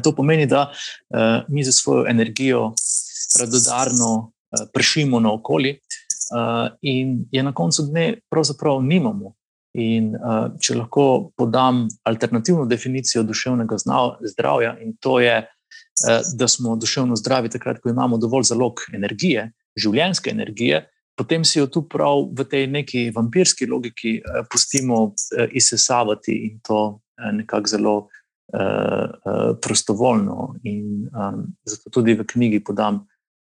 To 0.00 0.14
pomeni, 0.16 0.46
da 0.46 0.70
uh, 0.70 1.44
mi 1.48 1.64
za 1.64 1.72
svojo 1.72 2.06
energijo 2.08 2.72
radodarno 3.40 4.14
uh, 4.16 4.64
pršimo 4.72 5.20
naokoli, 5.20 5.76
uh, 5.76 6.72
in 6.80 7.26
je 7.32 7.42
na 7.42 7.52
koncu 7.52 7.82
dne 7.82 8.14
pravzaprav 8.30 8.82
nimamo. 8.82 9.34
In 9.78 10.14
uh, 10.18 10.48
če 10.58 10.80
lahko 10.80 11.30
podam 11.38 11.84
alternativno 12.08 12.64
definicijo 12.66 13.22
duševnega 13.22 13.76
zdravja, 14.32 14.74
in 14.82 14.96
to 14.98 15.20
je, 15.22 15.36
uh, 15.46 16.30
da 16.34 16.48
smo 16.50 16.74
duševno 16.76 17.16
zdravi 17.16 17.52
takrat, 17.54 17.78
ko 17.78 17.92
imamo 17.92 18.18
dovolj 18.18 18.48
zalog 18.50 18.82
energije, 18.94 19.52
življenjske 19.78 20.32
energije, 20.34 20.82
potem 21.14 21.44
si 21.44 21.60
jo 21.60 21.68
tu 21.70 21.84
prav 21.88 22.24
v 22.34 22.46
tej 22.50 22.66
neki 22.66 23.04
vampirski 23.14 23.68
logiki 23.70 24.16
uh, 24.18 24.42
pustimo 24.50 25.04
uh, 25.04 25.46
izsesavati 25.52 26.34
in 26.48 26.58
to 26.66 26.80
uh, 26.88 27.30
nekako 27.36 27.70
zelo 27.70 27.94
uh, 28.00 28.10
uh, 28.58 29.54
prostovoljno. 29.62 30.54
In 30.64 31.06
um, 31.14 31.46
zato 31.62 31.94
tudi 31.94 32.18
v 32.18 32.26
knjigi 32.26 32.64
podam 32.64 33.04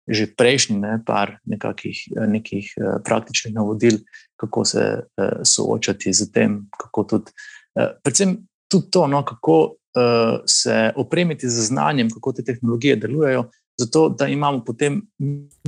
že 0.08 0.26
prejšnji 0.26 0.78
ne, 0.80 0.98
par 1.06 1.38
nekakih, 1.44 1.96
nekih 2.28 2.72
uh, 2.76 2.98
praktičnih 3.04 3.54
navodil, 3.54 4.00
kako 4.36 4.64
se 4.64 4.84
uh, 5.00 5.42
soočati 5.44 6.12
z 6.12 6.30
tem, 6.32 6.66
kako 6.78 7.04
tudi, 7.04 7.32
uh, 7.78 7.92
predvsem 8.02 8.36
tudi 8.68 8.90
to, 8.90 9.06
no, 9.06 9.24
kako 9.24 9.56
uh, 9.60 10.40
se 10.46 10.92
opremiti 10.96 11.48
z 11.48 11.66
znanjem, 11.70 12.10
kako 12.10 12.32
te 12.32 12.44
tehnologije 12.44 12.96
delujejo, 12.96 13.50
zato 13.78 14.08
da 14.08 14.26
imamo 14.26 14.64
potem 14.64 15.02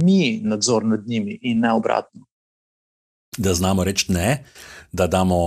mi 0.03 0.41
nadzor 0.45 0.85
nad 0.85 1.07
njimi 1.07 1.39
in 1.43 1.61
ne 1.61 1.73
obratno. 1.73 2.27
Da 3.37 3.55
znamo 3.55 3.85
reči 3.85 4.13
ne, 4.13 4.45
da 4.93 5.07
damo 5.07 5.39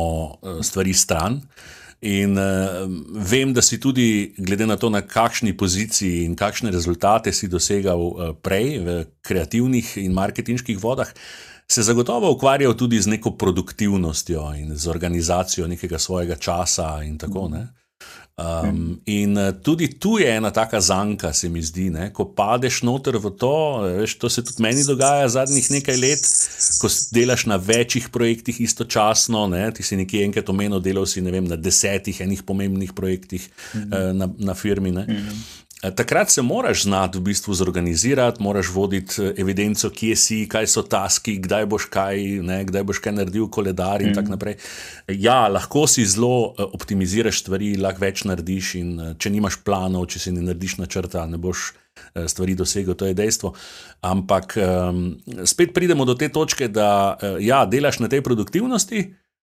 stvari 0.62 0.94
stran. 0.94 1.34
Uh, 1.34 1.85
In 2.02 2.36
uh, 2.38 2.86
vem, 3.30 3.54
da 3.54 3.62
si 3.62 3.80
tudi, 3.80 4.34
glede 4.38 4.66
na 4.66 4.76
to, 4.78 4.90
na 4.90 5.02
kakšni 5.02 5.56
poziciji 5.58 6.26
in 6.26 6.36
kakšne 6.36 6.72
rezultate 6.72 7.34
si 7.34 7.48
dosegal 7.48 8.02
uh, 8.02 8.34
prej 8.36 8.80
v 8.84 8.98
kreativnih 9.22 9.98
in 10.04 10.14
marketinških 10.14 10.78
vodah, 10.84 11.10
se 11.68 11.84
zagotovo 11.84 12.30
ukvarjal 12.32 12.76
tudi 12.78 13.00
z 13.02 13.10
neko 13.16 13.32
produktivnostjo 13.40 14.54
in 14.60 14.76
z 14.78 14.88
organizacijo 14.88 15.68
nekega 15.68 16.00
svojega 16.00 16.36
časa 16.36 17.02
in 17.04 17.18
tako 17.18 17.50
naprej. 17.50 17.85
Um, 18.36 19.00
in 19.06 19.38
uh, 19.38 19.54
tudi 19.64 19.88
tu 19.88 20.18
je 20.20 20.28
ena 20.28 20.52
taka 20.52 20.82
zanka, 20.82 21.34
se 21.34 21.50
mi 21.50 21.62
zdi, 21.64 21.88
ne? 21.90 22.10
ko 22.12 22.26
padeš 22.36 22.82
noter 22.84 23.16
v 23.16 23.32
to. 23.32 23.56
Veš, 24.02 24.18
to 24.20 24.30
se 24.30 24.44
tudi 24.44 24.60
meni 24.64 24.84
dogaja 24.84 25.30
zadnjih 25.38 25.70
nekaj 25.72 25.96
let, 25.96 26.28
ko 26.82 26.92
delaš 27.16 27.46
na 27.48 27.56
večjih 27.56 28.10
projektih 28.12 28.60
istočasno. 28.62 29.48
Ne? 29.48 29.70
Ti 29.72 29.84
si 29.88 29.96
nekje 29.96 30.26
enkrat 30.28 30.52
omenil, 30.52 30.84
delal 30.84 31.08
si 31.08 31.24
vem, 31.24 31.48
na 31.48 31.56
desetih 31.56 32.20
enih 32.28 32.44
pomembnih 32.44 32.92
projektih 32.94 33.48
mm 33.48 33.80
-hmm. 33.80 34.10
uh, 34.10 34.12
na, 34.16 34.30
na 34.38 34.54
firmi. 34.54 34.92
Mm 34.92 34.98
-hmm. 34.98 35.65
Eh, 35.84 35.92
takrat 35.92 36.30
se 36.30 36.42
moraš 36.42 36.84
znati 36.84 37.18
v 37.18 37.22
bistvu 37.22 37.54
zorganizirati, 37.54 38.44
moraš 38.44 38.70
voditi 38.74 39.22
eh, 39.24 39.34
evidenco, 39.38 39.90
kje 39.90 40.16
si, 40.16 40.48
kaj 40.50 40.68
so 40.68 40.82
taski, 40.82 41.38
kdaj 41.40 41.66
boš 41.66 41.86
kaj, 41.92 42.22
ne, 42.48 42.62
kdaj 42.66 42.84
boš 42.84 43.00
kaj 43.04 43.14
naredil, 43.14 43.50
koledar 43.50 44.02
in 44.02 44.10
mm. 44.10 44.16
tako 44.16 44.30
naprej. 44.30 44.56
Ja, 45.08 45.48
lahko 45.48 45.88
si 45.88 46.06
zelo 46.06 46.54
eh, 46.58 46.64
optimiziraš 46.64 47.42
stvari, 47.44 47.76
lahko 47.76 48.06
več 48.06 48.24
narediš. 48.24 48.76
In, 48.80 48.94
če 49.20 49.30
nimaš 49.30 49.60
planov, 49.68 50.08
če 50.14 50.20
si 50.20 50.32
ne 50.32 50.46
narediš 50.48 50.78
načrta, 50.80 51.26
ne 51.28 51.38
boš 51.38 51.74
stvari 52.28 52.56
dosegel, 52.60 52.96
to 52.96 53.08
je 53.08 53.16
dejstvo. 53.16 53.54
Ampak 54.04 54.58
um, 54.60 54.98
spet 55.48 55.72
pridemo 55.72 56.04
do 56.06 56.12
te 56.20 56.28
točke, 56.28 56.68
da 56.68 57.16
ja, 57.40 57.62
delaš 57.66 58.02
na 58.04 58.10
tej 58.12 58.20
produktivnosti, 58.24 59.00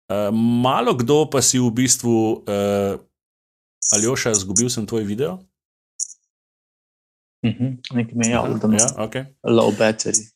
uh, 0.08 0.30
malo 0.64 0.96
kdo 0.96 1.26
pa 1.28 1.44
si 1.44 1.60
v 1.60 1.68
bistvu, 1.76 2.16
uh, 2.48 2.96
Aljoša, 3.96 4.32
izgubil 4.40 4.72
sem 4.72 4.88
tvoj 4.88 5.04
video. 5.04 5.36
Mm 7.46 7.50
-hmm. 7.50 7.96
Nekaj 7.96 8.14
mi 8.16 8.28
je 8.28 8.32
javno, 8.32 8.58
da 8.58 8.68
imaš 8.68 8.82
ja, 8.82 8.88
okay. 8.98 9.26
low 9.44 9.78
battery. 9.78 10.32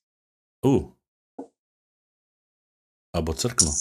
Uh. 0.66 0.84
A 3.16 3.22
bo 3.22 3.34
crkno? 3.34 3.72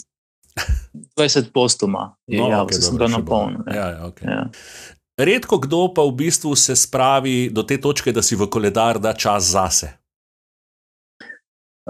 20 1.16 1.52
postoma 1.54 2.16
je 2.26 2.40
no, 2.40 2.48
javno, 2.48 2.64
okay, 2.64 2.80
sem 2.80 2.96
ga 2.96 3.06
napolnil. 3.06 3.60
Ja. 3.66 3.74
Ja, 3.74 3.90
ja, 3.90 4.06
okay. 4.06 4.30
ja. 4.30 4.50
Redko 5.16 5.58
kdo 5.58 5.94
pa 5.94 6.02
v 6.02 6.12
bistvu 6.12 6.56
se 6.56 6.76
spravi 6.76 7.50
do 7.52 7.62
te 7.62 7.80
točke, 7.80 8.12
da 8.12 8.22
si 8.22 8.36
v 8.36 8.48
koledar 8.50 8.98
da 8.98 9.12
čas 9.12 9.52
zase. 9.52 9.92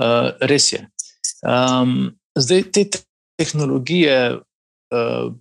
Uh, 0.00 0.32
res 0.40 0.72
je. 0.72 0.88
Um, 1.42 2.16
zdaj, 2.38 2.62
te 2.72 2.84
tehnologije, 3.38 4.38
uh, 4.94 5.32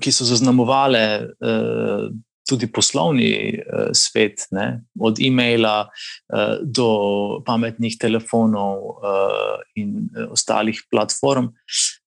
ki 0.00 0.12
so 0.12 0.24
zaznamovale 0.24 1.28
uh, 1.40 2.08
tudi 2.48 2.66
poslovni 2.72 3.32
uh, 3.58 3.90
svet, 3.96 4.46
ne? 4.50 4.82
od 5.00 5.20
e-maila 5.22 5.86
uh, 5.86 6.56
do 6.62 6.88
pametnih 7.46 7.96
telefonov 8.00 8.78
uh, 8.98 9.58
in 9.78 10.08
uh, 10.10 10.32
ostalih 10.34 10.80
platform, 10.90 11.52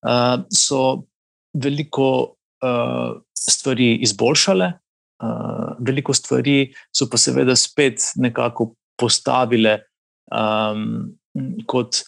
uh, 0.05 0.43
so 0.51 1.05
veliko 1.55 2.35
uh, 2.63 3.21
stvari 3.37 3.95
izboljšale, 4.03 4.71
uh, 5.23 5.69
veliko 5.79 6.13
stvari 6.13 6.73
so 6.91 7.07
pa 7.11 7.17
seveda 7.17 7.55
spet 7.55 8.11
nekako 8.15 8.73
postavile 8.99 9.79
um, 10.31 11.15
kot 11.67 12.03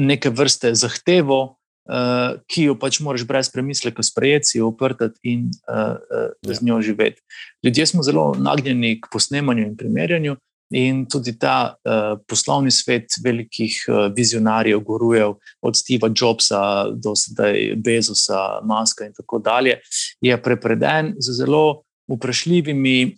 neke 0.00 0.30
vrste 0.30 0.74
zahtevo. 0.74 1.59
Uh, 1.88 2.36
ki 2.46 2.68
jo 2.68 2.74
pač 2.78 3.00
moraš 3.02 3.24
brez 3.26 3.48
premisleka 3.50 4.04
sprejeti, 4.04 4.58
jo 4.60 4.68
oprtati 4.70 5.18
in 5.32 5.48
uh, 5.64 5.96
uh, 5.96 6.28
ja. 6.46 6.54
z 6.54 6.62
njo 6.62 6.78
živeti. 6.84 7.22
Ljudje 7.64 7.86
smo 7.86 8.04
zelo 8.06 8.34
nagnjeni 8.38 9.00
k 9.00 9.08
posnemanju 9.10 9.64
in 9.64 9.76
primerjanju, 9.76 10.36
in 10.70 11.06
tudi 11.06 11.34
ta 11.38 11.74
uh, 11.74 12.18
poslovni 12.28 12.70
svet 12.70 13.18
velikih 13.24 13.74
uh, 13.88 14.06
vizionarjev, 14.14 14.80
gurujev, 14.86 15.34
od 15.62 15.76
Steva 15.76 16.10
Jobsa 16.14 16.90
do 16.94 17.14
zdaj 17.18 17.74
Bezosa, 17.76 18.60
Maska 18.64 19.08
in 19.08 19.14
tako 19.16 19.38
dalje, 19.38 19.80
je 20.20 20.42
prepreden 20.42 21.14
z 21.18 21.34
zelo 21.42 21.82
vprašljivimi 22.10 23.16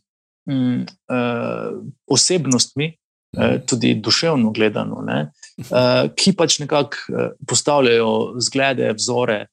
um, 0.48 0.86
uh, 1.12 1.82
osebnostmi, 2.06 2.92
tudi 3.66 3.94
duševno 3.94 4.50
gledano. 4.52 5.02
Ne? 5.06 5.30
uh, 5.70 6.10
ki 6.16 6.34
pač 6.36 6.58
nekako 6.62 6.96
uh, 7.08 7.32
postavljajo 7.48 8.40
zglede, 8.40 8.92
vzore. 8.98 9.46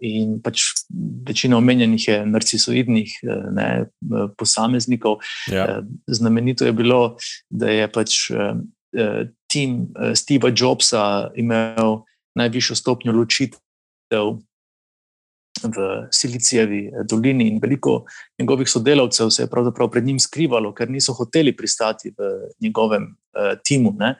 In 0.00 0.38
pač 0.40 0.62
večina 1.28 1.58
omenjenih 1.58 2.06
je 2.08 2.14
narcisoidnih 2.24 3.10
ne, 3.52 3.66
posameznikov. 4.40 5.18
Ja. 5.52 5.82
Znamenito 6.08 6.64
je 6.64 6.72
bilo, 6.72 7.18
da 7.52 7.68
je 7.68 7.90
pač 7.92 8.14
tim 9.52 9.74
Steva 10.16 10.48
Jobsa 10.48 11.02
imel 11.36 11.98
najvišjo 12.40 12.78
stopnjo 12.80 13.12
ločitev 13.12 14.38
v 15.62 16.06
Silicijevi 16.12 16.90
dolini, 17.08 17.48
in 17.48 17.58
veliko 17.62 18.04
njegovih 18.38 18.68
sodelavcev 18.68 19.30
se 19.30 19.42
je 19.42 19.50
pravzaprav 19.50 19.90
pred 19.90 20.04
njim 20.04 20.18
skrivalo, 20.18 20.74
ker 20.74 20.90
niso 20.90 21.12
hoteli 21.12 21.56
pristati 21.56 22.10
v 22.10 22.30
njegovem 22.62 23.02
uh, 23.02 23.58
timu. 23.64 23.94
Ne. 23.98 24.14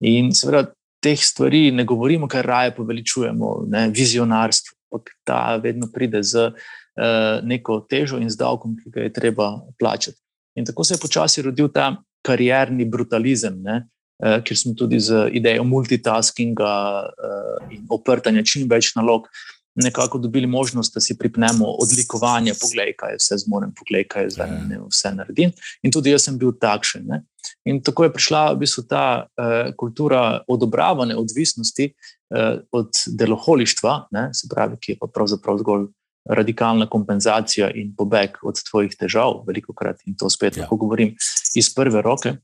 In 0.00 0.32
seveda 0.34 0.66
teh 1.02 1.18
stvari 1.18 1.70
ne 1.70 1.84
govorimo, 1.84 2.28
kar 2.28 2.46
raje 2.46 2.74
poveličujemo, 2.74 3.54
ne, 3.68 3.88
vizionarstvo, 3.90 4.76
ampak 4.92 5.10
ta 5.24 5.56
vedno 5.56 5.88
pride 5.92 6.22
z 6.22 6.52
uh, 6.52 7.40
neko 7.42 7.80
težo 7.90 8.20
in 8.22 8.30
z 8.30 8.38
davkom, 8.38 8.76
ki 8.78 8.92
ga 8.92 9.08
je 9.08 9.12
treba 9.12 9.54
plačati. 9.78 10.18
In 10.54 10.68
tako 10.68 10.84
se 10.84 10.94
je 10.94 11.02
počasi 11.02 11.42
rodil 11.42 11.68
ta 11.72 11.96
karierni 12.22 12.84
brutalizem, 12.84 13.56
ne, 13.62 13.80
uh, 14.22 14.38
kjer 14.44 14.58
smo 14.58 14.74
tudi 14.78 15.00
z 15.00 15.26
idejo 15.32 15.64
multitaskinga 15.64 16.74
uh, 17.02 17.72
in 17.72 17.88
oprtanja 17.90 18.44
čim 18.46 18.68
več 18.70 18.92
nalog 18.94 19.26
nekako 19.74 20.18
dobili 20.18 20.46
možnost, 20.46 20.94
da 20.94 21.00
si 21.00 21.18
pripnemo 21.18 21.66
odlikovanje, 21.66 22.52
poglej, 22.60 22.94
kaj 22.98 23.16
vse 23.18 23.38
zmorem, 23.44 23.72
poglej, 23.78 24.04
kaj 24.08 24.30
zdaj 24.30 24.48
ja. 24.48 24.60
ne 24.68 24.80
vse 24.88 25.14
naredim. 25.14 25.52
In 25.82 25.92
tudi 25.92 26.12
jaz 26.12 26.26
sem 26.28 26.38
bil 26.38 26.52
takšen. 26.60 27.06
Ne? 27.08 27.22
In 27.64 27.80
tako 27.82 28.04
je 28.04 28.12
prišla 28.12 28.42
v 28.52 28.62
bistvu 28.64 28.84
ta 28.88 29.24
uh, 29.24 29.72
kultura 29.78 30.42
odobravanja 30.48 31.16
odvisnosti 31.18 31.88
uh, 31.92 32.60
od 32.72 32.90
deloholištva, 33.06 33.96
ne? 34.10 34.28
se 34.34 34.48
pravi, 34.50 34.76
ki 34.80 34.92
je 34.92 35.00
pa 35.00 35.08
pravzaprav 35.08 35.58
zgolj 35.64 35.88
radikalna 36.28 36.86
kompenzacija 36.86 37.72
in 37.74 37.94
pobeg 37.98 38.36
od 38.46 38.60
tvojih 38.70 38.92
težav, 38.94 39.40
veliko 39.46 39.74
krat 39.74 40.04
in 40.06 40.14
to 40.14 40.30
spet 40.30 40.56
ja. 40.56 40.62
lahko 40.62 40.76
govorim 40.84 41.16
iz 41.58 41.72
prve 41.74 42.02
roke. 42.02 42.36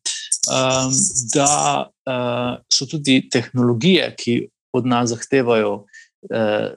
Um, 0.49 0.91
da 1.35 1.51
uh, 1.87 2.65
so 2.73 2.89
tudi 2.91 3.21
tehnologije, 3.31 4.15
ki 4.19 4.41
od 4.73 4.87
nas 4.87 5.11
zahtevajo 5.13 5.85
Eh, 5.85 5.98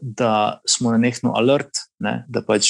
da 0.02 0.62
smo 0.68 0.92
na 0.92 0.98
nekno 0.98 1.34
alert, 1.36 1.82
ne, 2.00 2.26
da 2.30 2.44
pač 2.46 2.70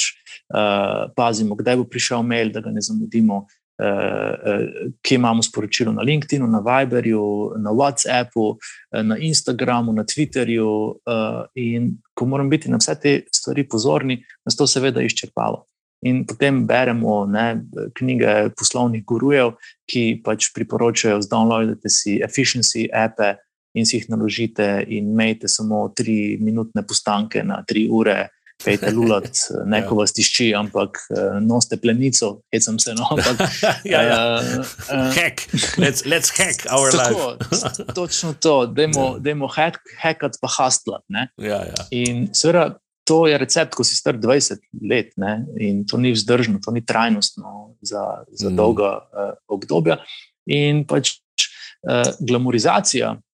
uh, 0.54 1.12
pazimo, 1.16 1.56
kdaj 1.60 1.82
bo 1.82 1.88
prišel 1.90 2.24
mail, 2.24 2.52
da 2.52 2.62
ga 2.64 2.72
ne 2.72 2.84
zamudimo, 2.84 3.42
uh, 3.44 3.58
uh, 3.84 4.94
kje 5.04 5.16
imamo 5.20 5.44
sporočilo 5.44 5.94
na 5.94 6.06
LinkedIn, 6.08 6.46
na 6.52 6.62
Viberju, 6.64 7.58
na 7.60 7.74
WhatsAppu, 7.76 8.46
uh, 8.56 9.04
na 9.04 9.18
Instagramu, 9.18 9.94
na 9.94 10.04
Twitterju. 10.04 10.70
Uh, 11.06 11.44
in 11.56 11.98
ko 12.14 12.26
moramo 12.26 12.50
biti 12.50 12.72
na 12.72 12.80
vse 12.80 12.96
te 13.00 13.18
stvari 13.36 13.68
pozorni, 13.68 14.22
nas 14.46 14.56
to 14.56 14.68
seveda 14.68 15.04
izčrpava. 15.04 15.64
In 16.02 16.24
potem 16.26 16.64
beremo 16.66 17.26
ne, 17.30 17.62
knjige 17.94 18.50
poslovnih 18.58 19.04
gurujev, 19.06 19.54
ki 19.86 20.22
pač 20.26 20.50
priporočajo, 20.56 21.20
da 21.22 21.36
downloadite 21.36 21.92
si 21.94 22.18
efficiency 22.26 22.88
appe, 22.90 23.36
in 23.74 23.86
si 23.86 23.98
jih 23.98 24.10
naložite, 24.12 24.68
in 24.88 25.12
imejte 25.14 25.48
samo 25.48 25.86
tri 25.96 26.38
minutne 26.42 26.84
postanke 26.88 27.44
na 27.44 27.64
tri 27.68 27.88
ure. 27.92 28.30
Pejte 28.62 28.92
lulat, 28.94 29.26
neko 29.74 29.96
vas 29.98 30.12
tišči, 30.14 30.52
ampak 30.54 31.00
uh, 31.10 31.40
noste 31.42 31.80
plenico, 31.82 32.44
hecam 32.54 32.78
se 32.80 32.94
no. 32.94 33.08
Ampak, 33.16 33.40
ja, 33.94 34.02
ja. 34.06 34.20
Uh, 34.38 35.08
hack, 35.16 35.48
let's, 35.82 36.06
let's 36.06 36.30
hack 36.38 36.68
our 36.70 36.94
tako, 37.00 37.32
life. 37.42 37.88
točno 37.96 38.36
to, 38.38 38.68
dajmo 38.70 39.50
ja. 39.50 39.54
hack, 39.56 39.82
hackat 40.04 40.38
pa 40.42 40.52
hastlat. 40.60 41.02
Ja, 41.42 41.64
ja. 41.66 41.88
In 41.90 42.28
seveda, 42.38 42.78
to 43.10 43.24
je 43.26 43.42
recept, 43.42 43.74
ko 43.74 43.82
si 43.82 43.98
star 43.98 44.20
20 44.22 44.62
let 44.86 45.18
ne? 45.18 45.40
in 45.58 45.82
to 45.90 45.98
ni 45.98 46.14
vzdržno, 46.14 46.62
to 46.62 46.70
ni 46.72 46.86
trajnostno 46.86 47.74
za, 47.82 48.28
za 48.30 48.50
mm. 48.50 48.56
dolga 48.56 48.94
uh, 49.10 49.34
obdobja. 49.50 49.98
In 50.54 50.86
pač 50.86 51.16
uh, 51.18 52.14
glamorizacija 52.22 53.16
Eh, 53.16 53.31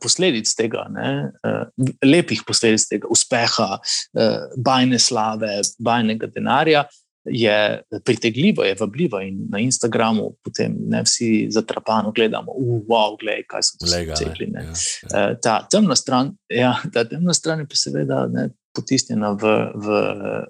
posledic 0.00 0.50
tega, 0.56 0.86
ne, 0.92 1.30
eh, 1.44 1.86
lepih 2.04 2.44
posledic 2.46 2.84
tega 2.88 3.08
uspeha, 3.10 3.78
eh, 4.18 4.38
bajne 4.56 4.98
slave, 4.98 5.60
bajnega 5.78 6.26
denarja, 6.34 6.84
je 7.24 7.82
pritegljiva, 8.04 8.66
je 8.66 8.76
vabljiva 8.80 9.22
in 9.24 9.46
na 9.48 9.58
Instagramu 9.58 10.34
potem 10.44 10.74
ne 10.88 11.00
vsi 11.02 11.46
zatrapano 11.50 12.12
gledamo, 12.12 12.52
wow, 12.88 13.16
gledaj, 13.20 13.46
kaj 13.48 13.62
so 13.62 13.78
to 13.80 13.88
rekli. 13.88 14.50
Ja, 14.52 14.64
ja. 15.08 15.22
Ta 15.42 15.54
temna 15.70 15.96
stran, 15.96 16.34
ja, 16.52 16.74
ta 16.92 17.06
temna 17.08 17.32
stran 17.34 17.64
je 17.64 17.68
pa 17.70 17.80
seveda 17.80 18.26
ne, 18.28 18.50
potisnjena 18.74 19.30
v, 19.38 19.54
v 19.74 19.86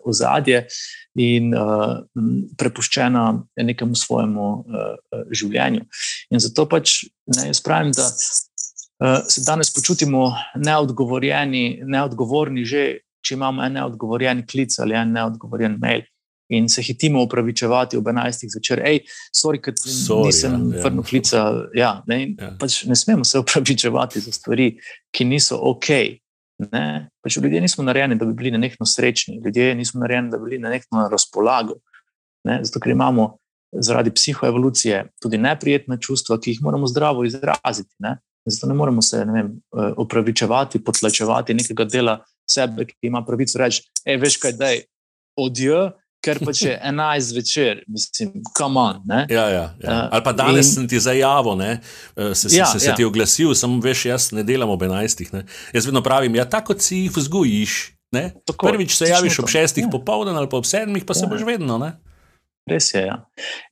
ozadje 0.09 0.65
in 1.21 1.53
uh, 1.55 2.01
prepuščena 2.59 3.25
nekemu 3.69 3.95
svojemu 3.95 4.49
uh, 4.65 5.23
življenju. 5.31 5.85
In 6.33 6.43
zato 6.43 6.67
pač 6.71 7.05
ne, 7.37 7.51
jaz 7.53 7.61
pravim, 7.63 7.93
da 7.95 8.09
se 9.29 9.43
danes 9.47 9.73
počutimo 9.75 10.33
neodgovorjeni, 10.55 11.83
neodgovorni, 11.85 12.65
že 12.65 12.85
če 13.25 13.35
imamo 13.39 13.65
en 13.65 13.79
neodgovorjen 13.79 14.45
klic 14.47 14.77
ali 14.79 14.97
en 14.99 15.15
neodgovorjen 15.17 15.79
mail. 15.81 16.05
In 16.53 16.69
se 16.69 16.83
hitimo 16.85 17.23
upravičevati 17.25 17.97
ob 17.97 18.11
11. 18.13 18.51
zvečer, 18.53 18.83
hej, 18.85 19.01
sorry, 19.33 19.63
ker 19.65 19.73
nisem 19.73 20.59
ja, 20.75 20.83
vrnil 20.85 21.01
ja. 21.01 21.07
klica. 21.09 21.45
Ja, 21.75 21.93
ne, 22.07 22.19
ja. 22.37 22.51
Pač 22.61 22.83
ne 22.85 22.97
smemo 22.97 23.25
se 23.25 23.41
upravičevati 23.41 24.21
za 24.21 24.33
stvari, 24.33 24.75
ki 25.15 25.25
niso 25.25 25.57
ok. 25.73 25.89
Ne? 26.69 26.85
Pač 27.25 27.39
ljudje 27.41 27.63
nismo 27.65 27.87
narejeni, 27.89 28.19
da 28.21 28.29
bi 28.29 28.37
bili 28.37 28.53
na 28.53 28.61
nekno 28.61 28.87
srečni, 28.87 29.41
ljudje 29.45 29.73
nismo 29.75 30.05
narejeni, 30.05 30.31
da 30.31 30.39
bi 30.39 30.51
bili 30.51 30.61
na 30.63 30.75
nekno 30.77 31.01
na 31.01 31.09
razpolago. 31.09 31.81
Ne? 32.45 32.61
Zato, 32.63 32.83
ker 32.85 32.93
imamo 32.93 33.39
zaradi 33.73 34.13
psihoevolucije 34.15 35.01
tudi 35.23 35.41
neprijetna 35.41 35.97
čustva, 35.97 36.39
ki 36.39 36.53
jih 36.53 36.63
moramo 36.63 36.87
zdravo 36.87 37.25
izraziti. 37.25 37.91
Ne? 38.05 38.19
Zato 38.47 38.67
ne 38.67 38.75
moremo 38.75 39.03
se 39.03 39.25
ne 39.25 39.33
vem, 39.33 39.51
eh, 39.57 39.93
opravičevati, 39.97 40.85
potlačevati 40.85 41.55
nekega 41.55 41.85
dela 41.85 42.19
sebe, 42.51 42.85
ki 42.85 43.09
ima 43.09 43.25
pravico 43.25 43.59
reči: 43.59 43.83
hej, 44.07 44.19
veš 44.21 44.37
kaj, 44.43 44.59
da 44.61 44.73
je 44.75 44.83
odijo. 45.37 45.91
Ker 46.25 46.39
pa 46.41 46.55
če 46.57 46.69
je 46.71 46.77
11 46.89 47.35
večer, 47.37 47.81
mislim, 47.85 48.39
kam 48.57 48.79
on. 48.81 49.03
Ja, 49.13 49.27
ja, 49.29 49.49
ja. 49.53 49.67
Uh, 49.77 50.07
Ali 50.17 50.25
pa 50.25 50.33
danes 50.33 50.71
in... 50.71 50.73
sem 50.73 50.87
ti 50.89 51.01
zajavil, 51.01 51.61
eh, 51.61 51.83
se, 52.33 52.49
se, 52.49 52.57
ja, 52.57 52.65
se, 52.65 52.81
se 52.81 52.89
ja. 52.89 52.95
ti 52.97 53.05
oglasil, 53.05 53.53
samo 53.53 53.77
veš, 53.85 54.07
jaz 54.09 54.31
ne 54.33 54.41
delam 54.43 54.73
ob 54.73 54.87
11. 54.89 55.21
Ne. 55.37 55.43
Jaz 55.77 55.85
vedno 55.85 56.01
pravim, 56.03 56.33
ja, 56.41 56.47
tako 56.49 56.79
si 56.81 57.05
jih 57.05 57.13
vzgojiš. 57.13 57.75
Prvič 58.63 58.97
se 58.97 59.11
javiš 59.11 59.39
ob 59.43 59.51
6. 59.51 59.81
Ja. 59.83 59.89
popoldne 59.91 60.33
ali 60.39 60.49
pa 60.49 60.57
ob 60.57 60.65
7. 60.65 60.97
pa 61.05 61.13
ja. 61.13 61.21
se 61.21 61.27
boš 61.29 61.45
vedno. 61.45 61.79
Ne. 61.79 61.93
Res 62.65 62.95
je. 62.95 63.03
Ja. 63.05 63.19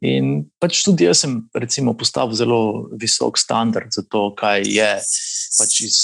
In 0.04 0.50
pač 0.60 0.82
tudi 0.84 1.06
jaz 1.06 1.22
sem 1.24 1.38
recimo, 1.56 1.94
postavil 1.96 2.36
zelo 2.36 2.60
visok 3.00 3.40
standard 3.40 3.94
za 3.94 4.04
to, 4.04 4.26
kaj 4.36 4.66
je 4.68 4.90
pač 5.56 5.78
iz 5.86 5.96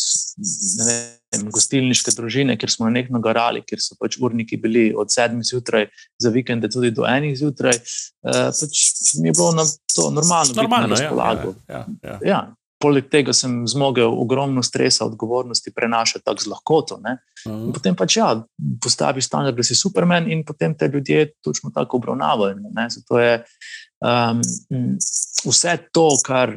vem, 0.81 1.51
gostilniške 1.53 2.15
družine, 2.17 2.57
kjer 2.57 2.73
smo 2.73 2.89
nekaj 2.93 3.21
garali, 3.25 3.61
kjer 3.67 3.83
so 3.85 3.99
pač 4.01 4.17
urniki 4.17 4.57
bili 4.63 4.87
od 4.97 5.13
sedmih 5.13 5.45
zjutraj 5.45 5.89
za 6.17 6.33
vikende 6.33 6.71
tudi 6.73 6.95
do 6.97 7.05
enih 7.09 7.37
zjutraj. 7.37 7.77
Uh, 8.25 8.49
pač 8.57 8.85
mi 9.21 9.29
je 9.29 9.37
bilo 9.37 9.53
na 9.59 9.69
to 9.93 10.09
normalno, 10.15 10.57
normalno 10.57 10.89
na 10.89 10.97
ja, 10.97 11.03
razpolago. 11.03 11.55
Ja, 11.69 11.85
ja, 11.85 12.09
ja. 12.09 12.19
ja, 12.25 12.41
poleg 12.79 13.09
tega 13.11 13.35
sem 13.35 13.63
zmogel 13.69 14.13
ogromno 14.23 14.63
stresa, 14.63 15.07
odgovornosti 15.07 15.73
prenašati 15.75 16.25
tako 16.25 16.43
z 16.43 16.51
lahkoto. 16.53 16.95
Uh 16.95 17.01
mhm. 17.01 17.67
-huh. 17.67 17.75
Potem 17.75 17.97
pač 17.97 18.17
ja, 18.17 18.45
postaviš 18.83 19.27
standard, 19.27 19.57
da 19.57 19.63
si 19.63 19.75
supermen, 19.75 20.31
in 20.33 20.45
potem 20.45 20.75
te 20.75 20.89
ljudje 20.89 21.33
točno 21.45 21.71
tako 21.75 21.97
obravnavajo. 21.97 22.55
Zato 22.91 23.19
je 23.19 23.45
um, 24.01 24.41
vse 25.45 25.79
to, 25.93 26.09
kar 26.27 26.51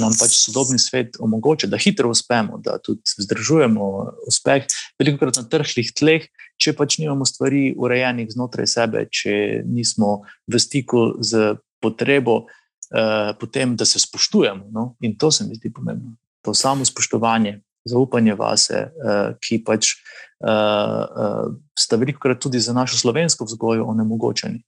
nam 0.00 0.12
pač 0.20 0.30
sodobni 0.30 0.78
svet 0.78 1.16
omogoča, 1.20 1.66
da 1.66 1.76
hitro 1.76 2.10
uspemo, 2.10 2.58
da 2.58 2.78
tudi 2.78 3.00
vzdržujemo 3.18 4.12
uspeh, 4.26 4.66
veliko 4.98 5.18
krat 5.18 5.36
na 5.36 5.48
trhlih 5.48 5.92
tleh. 5.94 6.28
Če 6.58 6.72
pač 6.72 6.98
nimamo 6.98 7.24
stvari 7.24 7.74
urejenih 7.78 8.30
znotraj 8.30 8.66
sebe, 8.66 9.06
če 9.10 9.62
nismo 9.66 10.22
v 10.46 10.58
stiku 10.58 11.14
z 11.22 11.54
potrebo, 11.80 12.46
Eh, 12.88 13.34
potem, 13.40 13.76
da 13.76 13.84
se 13.84 13.98
spoštujemo. 13.98 14.64
No? 14.70 14.96
In 15.00 15.16
to 15.18 15.30
se 15.30 15.44
mi 15.44 15.54
zdi 15.54 15.72
pomembno. 15.72 16.16
To 16.42 16.54
samo 16.54 16.84
spoštovanje, 16.84 17.60
zaupanje 17.84 18.34
vase, 18.34 18.78
uh, 19.04 19.34
ki 19.40 19.58
pač 19.64 19.90
uh, 19.92 20.48
uh, 20.48 21.56
sta 21.78 21.96
veliko 21.96 22.20
krat 22.22 22.38
tudi 22.40 22.60
za 22.60 22.72
našo 22.72 22.96
slovensko 22.96 23.44
vzgojo 23.44 23.84
onemogočeni. 23.84 24.62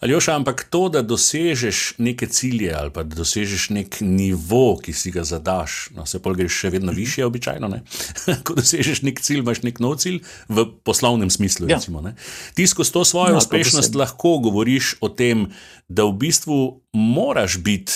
Ali 0.00 0.12
još, 0.12 0.28
ampak 0.28 0.66
to, 0.70 0.88
da 0.88 1.02
dosežeš 1.02 1.94
neke 1.98 2.26
cilje 2.26 2.72
ali 2.74 2.90
pa 2.90 3.02
da 3.02 3.16
dosežeš 3.16 3.68
nek 3.70 4.00
nivo, 4.00 4.76
ki 4.82 4.92
si 4.92 5.10
ga 5.10 5.24
zadaš, 5.24 5.88
no, 5.96 6.06
se 6.06 6.22
pa 6.22 6.32
greš 6.32 6.60
še 6.60 6.70
vedno 6.70 6.92
više, 6.92 7.24
običajno. 7.24 7.70
Ko 8.44 8.54
dosežeš 8.54 9.02
nek 9.02 9.20
cilj, 9.20 9.44
imaš 9.44 9.62
nek 9.62 9.80
nov 9.80 9.96
cilj 10.02 10.20
v 10.48 10.66
poslovnem 10.84 11.30
smislu. 11.30 11.68
Ja. 11.68 11.76
Recimo, 11.76 12.04
Ti 12.54 12.66
skozi 12.66 12.92
to 12.92 13.04
svojo 13.04 13.32
ja, 13.32 13.38
uspešnost 13.38 13.94
lahko 13.94 14.38
govoriš 14.38 14.96
o 15.00 15.08
tem, 15.08 15.48
da 15.88 16.04
v 16.04 16.12
bistvu 16.12 16.82
moraš 16.92 17.58
biti 17.58 17.92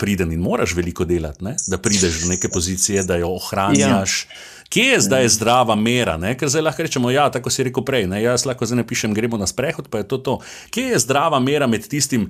priden 0.00 0.32
in 0.32 0.40
moraš 0.40 0.72
veliko 0.74 1.04
delati, 1.04 1.44
ne? 1.44 1.56
da 1.68 1.78
prideš 1.78 2.22
do 2.22 2.28
neke 2.32 2.48
pozicije, 2.48 3.02
da 3.04 3.16
jo 3.20 3.34
ohranjaš. 3.36 4.24
Ja. 4.24 4.36
Kje 4.70 4.84
je 4.84 5.00
zdaj 5.00 5.28
zdrava 5.34 5.74
mera? 5.74 6.14
Ne? 6.16 6.36
Ker 6.38 6.48
zdaj 6.48 6.62
lahko 6.62 6.84
rečemo, 6.86 7.10
ja, 7.10 7.26
tako 7.30 7.50
si 7.50 7.66
rekel 7.66 7.82
prej. 7.86 8.06
Ne? 8.06 8.22
Jaz 8.22 8.46
lahko 8.46 8.68
zdaj 8.68 8.84
napišem, 8.84 9.14
gremo 9.14 9.40
na 9.40 9.48
sprehod, 9.50 9.90
pa 9.90 9.98
je 9.98 10.08
to 10.12 10.20
to. 10.22 10.38
Kje 10.70 10.92
je 10.92 11.02
zdrava 11.02 11.40
mera 11.42 11.66
med, 11.66 11.88
tistim, 11.90 12.28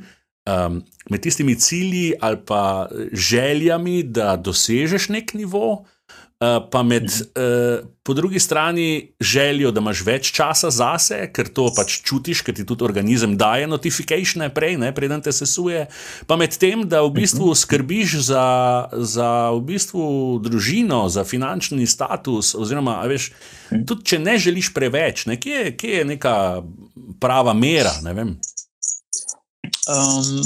um, 0.49 0.81
med 1.13 1.21
tistimi 1.21 1.59
cilji 1.61 2.15
ali 2.21 2.41
pa 2.47 2.89
željami, 3.13 4.03
da 4.03 4.39
dosežeš 4.41 5.11
nek 5.13 5.35
nivo, 5.37 5.85
Uh, 6.41 6.57
pa 6.73 6.81
med, 6.83 7.05
uh, 7.05 7.85
po 8.03 8.15
drugi 8.15 8.41
strani, 8.41 9.13
željo, 9.21 9.69
da 9.77 9.83
imaš 9.83 10.01
več 10.07 10.31
časa 10.33 10.71
zase, 10.73 11.19
ker 11.37 11.51
to 11.53 11.67
pač 11.77 11.99
čutiš, 12.01 12.41
ker 12.47 12.57
ti 12.57 12.65
tudi 12.65 12.87
organizem 12.87 13.35
daje 13.37 13.67
notifikacije 13.69 14.49
prej, 14.57 14.79
ne, 14.81 14.89
preden 14.97 15.21
te 15.21 15.35
sesuje. 15.37 15.83
Pa 16.25 16.39
med 16.41 16.57
tem, 16.57 16.87
da 16.89 17.03
v 17.05 17.13
bistvu 17.19 17.51
mhm. 17.51 17.59
skrbiš 17.61 18.17
za, 18.31 18.47
za 18.97 19.29
v 19.53 19.61
bistvu 19.69 20.05
družino, 20.41 21.03
za 21.13 21.27
finančni 21.29 21.85
status, 21.85 22.55
oziroma, 22.57 22.97
veš, 23.05 23.35
mhm. 23.69 23.85
tudi 23.85 24.09
če 24.09 24.23
ne 24.25 24.39
želiš 24.41 24.73
preveč, 24.73 25.27
ne, 25.29 25.37
kje, 25.37 25.75
kje 25.77 26.01
je 26.01 26.09
neka 26.15 26.35
prava 27.21 27.53
mera. 27.53 27.93
Ne 28.01 28.17
um, 29.93 30.41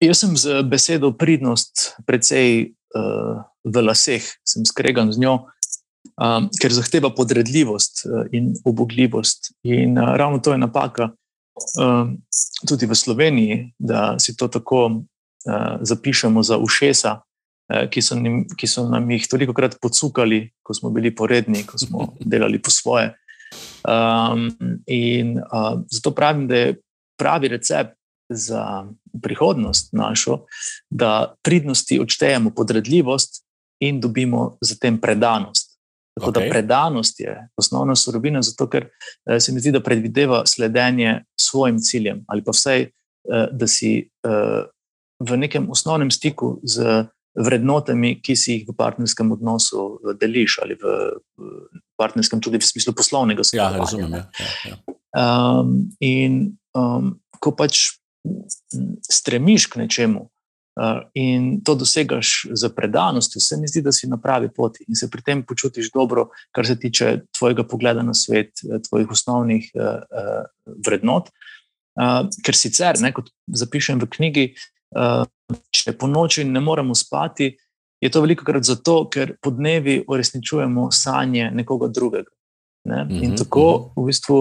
jaz 0.00 0.20
sem 0.20 0.36
z 0.36 0.60
besedo 0.68 1.16
pridnost 1.16 1.94
precej. 2.04 2.74
Uh, 2.92 3.48
v 3.64 3.82
laseh, 3.82 4.24
sem 4.46 4.64
skregan 4.64 5.12
z 5.12 5.20
njo, 5.20 5.34
um, 6.16 6.48
ker 6.60 6.72
zahteva 6.72 7.10
podredljivost 7.14 8.04
uh, 8.06 8.24
in 8.32 8.54
obogljivost. 8.64 9.52
In 9.62 9.98
uh, 9.98 10.16
ravno 10.16 10.38
to 10.38 10.52
je 10.52 10.58
napaka 10.58 11.10
um, 11.80 12.16
tudi 12.68 12.86
v 12.86 12.94
Sloveniji, 12.96 13.56
da 13.78 14.18
si 14.18 14.36
to 14.36 14.48
tako 14.48 14.86
uh, 14.86 15.76
zapišemo 15.80 16.42
za 16.42 16.58
ušesa, 16.58 17.20
uh, 17.20 17.84
ki, 17.90 18.02
so 18.02 18.16
nim, 18.16 18.44
ki 18.56 18.66
so 18.66 18.88
nam 18.88 19.10
jih 19.10 19.28
toliko 19.28 19.56
krat 19.56 19.76
podsukali, 19.80 20.50
ko 20.62 20.74
smo 20.74 20.90
bili 20.90 21.14
poredni, 21.14 21.64
ko 21.66 21.78
smo 21.78 22.12
delali 22.32 22.62
po 22.62 22.70
svoje. 22.70 23.14
Um, 23.84 24.52
in 24.86 25.38
uh, 25.40 25.80
zato 25.90 26.14
pravim, 26.14 26.46
da 26.48 26.56
je 26.56 26.78
pravi 27.18 27.48
recept 27.48 27.96
za 28.30 28.86
prihodnost 29.22 29.92
našo, 29.92 30.44
da 30.90 31.34
pridnosti 31.42 31.98
odštejemo 32.00 32.54
podredljivost, 32.54 33.42
in 33.80 34.00
dobimo 34.00 34.58
zatem 34.60 35.00
predanost. 35.00 35.70
Tako 36.18 36.30
okay. 36.30 36.44
da 36.44 36.50
predanost 36.50 37.20
je 37.20 37.48
osnovna 37.56 37.96
surovina, 37.96 38.42
zato 38.42 38.66
ker 38.68 38.88
eh, 39.30 39.40
se 39.40 39.52
mi 39.52 39.60
zdi, 39.60 39.72
da 39.72 39.80
predvideva 39.80 40.42
sledenje 40.46 41.24
svojim 41.40 41.78
ciljem, 41.78 42.24
ali 42.28 42.44
pa 42.44 42.52
vsaj, 42.52 42.82
eh, 42.82 43.46
da 43.52 43.66
si 43.66 44.10
eh, 44.24 44.62
v 45.20 45.36
nekem 45.36 45.70
osnovnem 45.70 46.10
stiku 46.10 46.58
z 46.62 47.06
vrednotami, 47.40 48.18
ki 48.22 48.36
si 48.36 48.52
jih 48.52 48.68
v 48.68 48.74
partnerskem 48.76 49.32
odnosu 49.32 50.00
deliš, 50.20 50.58
ali 50.62 50.74
v 50.74 50.94
partnerskem, 51.96 52.40
tudi 52.40 52.58
v 52.58 52.66
smislu 52.66 52.92
poslovnega 52.96 53.44
sveta. 53.44 53.70
Ja, 53.70 53.78
razumem. 53.78 54.12
Ja, 54.12 54.24
ja, 54.40 54.72
ja. 54.72 54.76
Um, 55.14 55.92
in 56.00 56.56
um, 56.74 57.14
ko 57.38 57.52
pač 57.54 58.00
stremiš 59.06 59.68
k 59.70 59.84
nečemu, 59.84 60.26
in 61.14 61.60
to 61.64 61.74
dosegaš 61.74 62.46
z 62.52 62.68
predanostjo, 62.76 63.40
se 63.40 63.56
mi 63.56 63.68
zdi, 63.68 63.82
da 63.82 63.92
si 63.92 64.08
na 64.08 64.16
pravi 64.16 64.48
poti 64.54 64.84
in 64.88 64.96
se 64.96 65.10
pri 65.10 65.22
tem 65.22 65.42
počutiš 65.42 65.90
dobro, 65.94 66.28
kar 66.52 66.66
se 66.66 66.78
tiče 66.78 67.20
tvojega 67.38 67.64
pogleda 67.64 68.02
na 68.02 68.14
svet, 68.14 68.62
eh, 68.64 68.78
tvojih 68.88 69.10
osnovnih 69.10 69.70
uh, 69.74 69.84
uh, 69.84 70.74
vrednot. 70.86 71.30
Ker 72.44 72.56
sicer, 72.56 72.96
ne, 73.02 73.10
kot 73.12 73.28
zapišem 73.50 73.98
v 74.00 74.06
knjigi, 74.08 74.44
če 75.74 75.92
po 75.98 76.08
noči 76.08 76.46
ne 76.48 76.62
moremo 76.62 76.94
spati, 76.94 77.50
je 78.00 78.10
to 78.10 78.22
veliko 78.24 78.46
krat 78.46 78.64
zato, 78.64 79.02
ker 79.12 79.34
po 79.42 79.50
dnevi 79.52 79.98
uresničujemo 80.08 80.86
sanje 80.94 81.50
nekoga 81.52 81.90
drugega. 81.92 82.30
Ne? 82.88 83.02
In 83.10 83.32
mhm, 83.32 83.36
tako, 83.42 83.66
mhm. 83.66 84.00
v 84.00 84.06
bistvu, 84.06 84.38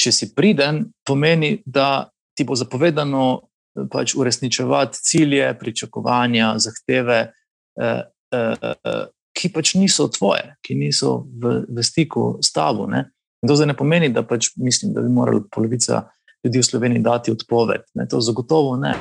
če 0.00 0.12
si 0.12 0.30
priden, 0.34 0.86
pomeni, 1.04 1.58
da 1.66 2.08
ti 2.34 2.46
bo 2.46 2.56
zapovedano 2.56 3.50
pač 3.90 4.14
uresničevati 4.14 4.98
cilje, 5.02 5.58
pričakovanja, 5.58 6.54
zahteve, 6.58 7.32
eh, 7.80 8.02
eh, 8.32 9.06
ki 9.34 9.50
pač 9.52 9.74
niso 9.74 10.08
tvoje, 10.08 10.54
ki 10.62 10.76
niso 10.78 11.26
v, 11.42 11.64
v 11.68 11.82
stiku 11.82 12.38
s 12.42 12.52
tabo. 12.54 12.86
Ne? 12.86 13.08
To 13.46 13.56
zdaj 13.56 13.72
ne 13.72 13.76
pomeni, 13.76 14.08
da 14.14 14.22
pač 14.22 14.52
mislim, 14.56 14.94
da 14.94 15.02
bi 15.02 15.10
morala 15.10 15.42
polovica 15.50 16.04
ljudi 16.44 16.60
v 16.60 16.66
Sloveniji 16.68 17.02
dati 17.02 17.32
odpoved. 17.34 17.88
Ne? 17.98 18.06
To 18.08 18.20
zagotovo 18.22 18.76
ne. 18.80 18.94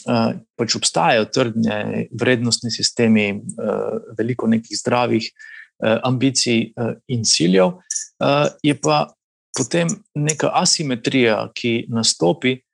Uh, 0.00 0.38
pač 0.56 0.78
obstajajo 0.78 1.26
trdne 1.28 2.06
vrednostni 2.16 2.70
sistemi, 2.72 3.34
uh, 3.36 3.98
veliko 4.16 4.48
nekih 4.48 4.78
zdravih 4.78 5.26
uh, 5.28 5.98
ambicij 6.08 6.70
uh, 6.72 6.94
in 7.12 7.26
ciljev, 7.28 7.74
uh, 7.74 8.46
je 8.64 8.72
pa 8.80 9.10
potem 9.52 9.90
neka 10.16 10.48
asimetrija, 10.56 11.50
ki 11.52 11.90
nastopi, 11.92 12.54
uh, 12.56 12.69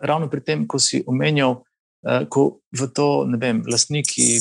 ravno 0.00 0.28
pri 0.28 0.40
tem, 0.40 0.66
ko 0.66 0.78
si 0.78 1.02
omenjal, 1.06 1.60
uh, 1.60 2.24
ko 2.30 2.60
v 2.72 2.88
to, 2.94 3.26
ne 3.28 3.38
vem, 3.40 3.62
lastniki 3.68 4.40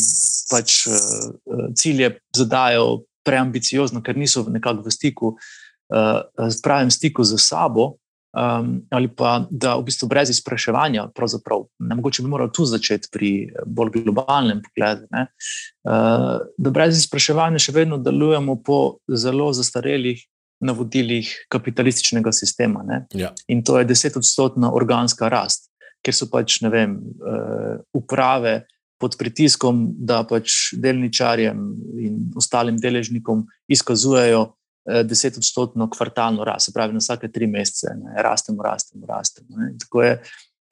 pač 0.51 0.87
uh, 0.87 1.69
cilje 1.75 2.17
zadajo 2.35 3.03
preambiciozno, 3.27 4.01
ker 4.01 4.17
niso 4.17 4.45
v 4.47 4.91
stiku, 4.91 5.35
uh, 5.35 6.21
pravem 6.63 6.91
stiku 6.91 7.23
z 7.23 7.39
sabo. 7.39 7.97
Um, 8.37 8.85
ali 8.93 9.07
pa 9.07 9.47
da 9.49 9.79
v 9.79 9.87
bistvu 9.87 10.05
brez 10.11 10.29
izpraševanja, 10.29 11.07
pravzaprav, 11.15 11.63
ne 11.79 11.95
mogoče 11.97 12.21
bi 12.21 12.29
morali 12.29 12.51
tu 12.53 12.67
začeti 12.69 13.09
pri 13.09 13.29
bolj 13.65 14.03
globalnem 14.03 14.59
pogledu, 14.61 15.07
uh, 15.09 16.43
da 16.45 16.73
brez 16.75 16.99
izpraševanja 16.99 17.57
še 17.57 17.73
vedno 17.73 17.97
delujemo 17.97 18.59
po 18.61 18.99
zelo 19.09 19.47
zastarelih 19.57 20.21
navodilih 20.59 21.29
kapitalističnega 21.49 22.31
sistema. 22.31 22.83
Ja. 23.13 23.33
In 23.47 23.63
to 23.63 23.77
je 23.79 23.85
desetodstotna 23.85 24.71
organska 24.73 25.29
rast, 25.29 25.69
ker 26.05 26.15
so 26.15 26.29
pač 26.31 26.59
vem, 26.63 26.97
uh, 27.21 27.77
uprave 27.93 28.63
pod 28.97 29.17
pritiskom, 29.19 29.85
da 29.97 30.23
pač 30.25 30.73
delničarjem 30.73 31.59
in 32.01 32.21
ostalim 32.37 32.79
deležnikom 32.81 33.45
izkazujejo 33.69 34.41
uh, 34.47 35.01
desetodstotno 35.05 35.89
kvartalno 35.93 36.47
rast, 36.47 36.69
se 36.69 36.73
pravi, 36.73 36.97
na 36.97 37.03
vsake 37.03 37.29
tri 37.33 37.47
mesece 37.47 37.93
ne? 37.99 38.17
rastemo, 38.23 38.63
rastemo, 38.65 39.05
rastemo. 39.05 39.61
Ne? 39.61 39.75
Tako 39.85 40.03
je 40.07 40.17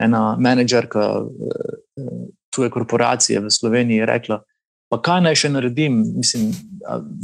ena 0.02 0.24
menedžerka 0.40 1.06
uh, 1.22 2.26
tuje 2.50 2.72
korporacije 2.72 3.40
v 3.44 3.50
Sloveniji 3.52 4.06
rekla, 4.08 4.40
Pa 4.92 5.00
kaj 5.02 5.22
naj 5.24 5.38
še 5.40 5.50
naredim? 5.50 5.98
Mislim, 6.14 6.50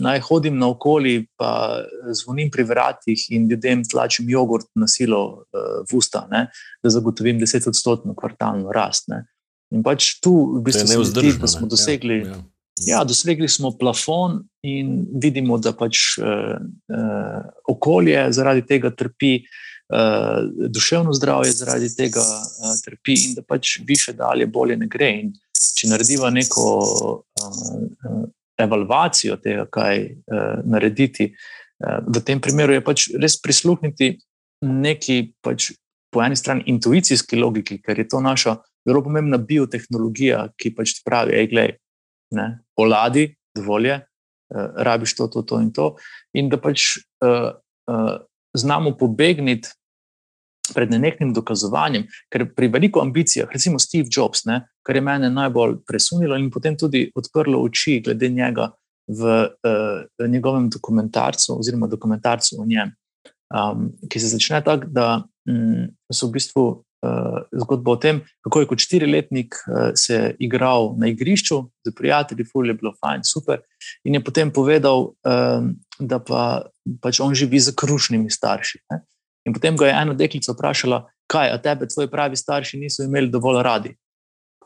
naj 0.03 0.21
hodim 0.27 0.57
naokoli, 0.59 1.29
pa 1.39 1.83
zvonim 2.19 2.51
pri 2.51 2.65
vratih 2.67 3.27
in 3.31 3.47
ljudem 3.51 3.85
tlačim 3.87 4.31
jogurt 4.31 4.67
na 4.75 4.89
silo 4.91 5.23
uh, 5.45 5.83
v 5.87 6.01
usta, 6.01 6.25
ne, 6.31 6.49
da 6.83 6.91
zagotovim 6.91 7.39
desetodstotno 7.39 8.17
kvartalno 8.19 8.75
rast. 8.75 9.07
Ne. 9.13 9.23
In 9.73 9.85
pač 9.87 10.17
tu, 10.21 10.35
v 10.59 10.65
bistvu, 10.67 10.89
se 10.91 11.05
zdi, 11.13 11.37
da 11.39 11.51
smo 11.51 11.71
dosegli. 11.71 12.25
Ja, 12.25 12.35
ja. 12.35 12.43
Ja, 12.83 13.03
dosegli 13.05 13.47
smo 13.53 13.71
plafon 13.79 14.41
in 14.67 15.05
vidimo, 15.23 15.59
da 15.61 15.75
pač 15.77 16.17
uh, 16.19 16.57
uh, 16.59 17.43
okolje 17.69 18.25
zaradi 18.35 18.65
tega 18.67 18.91
trpi, 18.91 19.37
uh, 19.93 20.69
duševno 20.69 21.13
zdravje 21.13 21.53
zaradi 21.53 21.91
tega 21.97 22.21
uh, 22.23 22.75
trpi, 22.85 23.17
in 23.27 23.35
da 23.35 23.43
pač 23.43 23.79
više 23.87 24.13
dalje, 24.13 24.47
bolje 24.47 24.77
ne 24.77 24.89
gre. 24.91 25.11
In 25.21 25.33
če 25.53 25.91
naredimo 25.93 26.31
neko 26.31 26.67
uh, 26.81 28.25
evalvacijo 28.59 29.37
tega, 29.43 29.67
kaj 29.71 30.05
uh, 30.05 30.63
narediti, 30.65 31.33
uh, 31.85 32.01
v 32.09 32.25
tem 32.25 32.41
primeru 32.41 32.77
je 32.77 32.85
pač 32.85 33.09
res 33.21 33.39
prisluhniti 33.43 34.17
neki 34.63 35.35
pač 35.43 35.73
po 36.13 36.23
eni 36.23 36.37
strani 36.37 36.67
intuicijski 36.69 37.39
logiki, 37.41 37.81
ker 37.83 37.99
je 37.99 38.09
to 38.09 38.21
naša 38.21 38.59
zelo 38.89 39.01
pomembna 39.03 39.39
biotehnologija, 39.39 40.49
ki 40.61 40.75
pač 40.77 40.99
ti 40.99 41.05
pravi, 41.07 41.37
hej, 41.39 41.49
gledaj, 41.53 41.77
ne, 42.37 42.49
oladi, 42.81 43.31
dovolj 43.57 43.89
je, 43.89 43.97
uh, 44.03 44.67
rabiš 44.89 45.17
to, 45.21 45.29
to, 45.33 45.43
to 45.49 45.61
in 45.63 45.71
to. 45.73 45.95
In 46.37 46.51
da 46.53 46.61
pač 46.61 46.99
uh, 47.25 47.55
uh, 47.89 48.19
znamo 48.55 48.97
pobegniti 48.99 49.73
pred 50.75 50.91
nenehnim 50.91 51.33
dokazovanjem, 51.35 52.07
ker 52.31 52.47
pri 52.55 52.69
veliko 52.71 53.03
ambicijah, 53.03 53.51
recimo 53.53 53.81
Steve 53.83 54.09
Jobs, 54.11 54.45
ne, 54.47 54.63
kar 54.87 54.97
je 54.97 55.03
mene 55.03 55.31
najbolj 55.31 55.81
presunilo 55.89 56.39
in 56.39 56.51
potem 56.55 56.77
tudi 56.79 57.09
odprlo 57.19 57.63
oči 57.67 58.01
glede 58.05 58.31
njega 58.31 58.71
v 59.11 59.35
uh, 59.43 60.29
njegovem 60.31 60.71
dokumentarcu, 60.71 61.59
oziroma 61.59 61.91
dokumentarcu 61.91 62.61
o 62.63 62.67
njem, 62.67 62.95
um, 63.51 63.91
ki 64.09 64.21
se 64.21 64.33
začne 64.37 64.63
tako, 64.65 64.87
da 64.87 65.09
um, 65.51 65.91
so 66.13 66.31
v 66.31 66.39
bistvu 66.39 66.65
uh, 66.71 67.43
zgodba 67.65 67.97
o 67.97 68.01
tem, 68.01 68.23
kako 68.47 68.63
je 68.63 68.71
kot 68.71 68.87
štiriletnik 68.87 69.59
uh, 69.67 69.91
se 69.99 70.37
igral 70.39 70.95
na 70.99 71.11
igrišču 71.11 71.59
z 71.85 71.95
prijatelji, 71.99 72.47
ful 72.53 72.71
je 72.71 72.79
bilo 72.79 72.95
fajn, 73.01 73.27
super. 73.27 73.65
In 74.07 74.15
je 74.15 74.25
potem 74.25 74.55
povedal, 74.55 75.11
um, 75.27 75.75
da 75.99 76.23
pa, 76.23 76.71
pač 77.03 77.21
on 77.21 77.35
živi 77.35 77.61
z 77.61 77.75
krušnimi 77.75 78.31
starši. 78.31 78.87
Ne. 78.91 79.03
In 79.47 79.55
potem 79.55 79.77
ga 79.77 79.89
je 79.89 79.97
ena 80.03 80.15
deklica 80.15 80.55
vprašala, 80.55 81.03
kaj, 81.31 81.51
a 81.51 81.59
tebe 81.59 81.89
tvoji 81.89 82.11
pravi 82.11 82.37
starši 82.37 82.79
niso 82.79 83.03
imeli 83.03 83.31
dovolj 83.31 83.63
radi. 83.63 83.95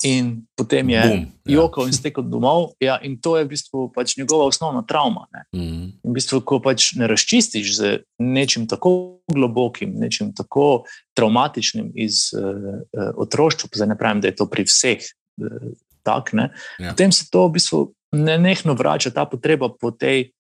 In 0.05 0.43
potem 0.57 0.91
je 0.93 1.03
Boom, 1.09 1.21
ja. 1.49 1.55
jokal 1.57 1.87
in 1.89 1.95
stekel 1.97 2.25
domov, 2.29 2.75
ja, 2.81 2.99
in 3.01 3.17
to 3.17 3.37
je 3.39 3.47
v 3.47 3.49
bistvu 3.55 3.87
pač 3.95 4.17
njegova 4.19 4.45
osnovna 4.45 4.83
travma. 4.85 5.25
Mm 5.55 5.61
-hmm. 5.61 5.85
In 6.05 6.11
v 6.11 6.13
bistvu, 6.13 6.41
ko 6.41 6.61
pač 6.61 6.93
ne 6.95 7.07
razčistiš 7.07 7.77
z 7.77 7.99
nečim 8.19 8.69
tako 8.69 9.21
globokim, 9.33 9.95
nečim 9.97 10.35
tako 10.35 10.85
traumatičnim 11.15 11.93
iz 11.95 12.29
uh, 12.37 12.45
uh, 12.45 13.11
otroštva, 13.17 13.69
zdaj 13.75 13.89
ne 13.89 13.99
pravim, 13.99 14.21
da 14.21 14.29
je 14.29 14.37
to 14.37 14.47
pri 14.47 14.65
vseh 14.65 15.01
uh, 15.01 15.73
tako, 16.03 16.37
ja. 16.37 16.91
potem 16.91 17.13
se 17.13 17.31
to 17.31 17.49
v 17.49 17.53
bistvu 17.53 17.93
ne 18.13 18.39
nehno 18.39 18.75
vrača 18.75 19.11
ta 19.11 19.25
potreba 19.25 19.69
po 19.81 19.91
tej 19.91 20.31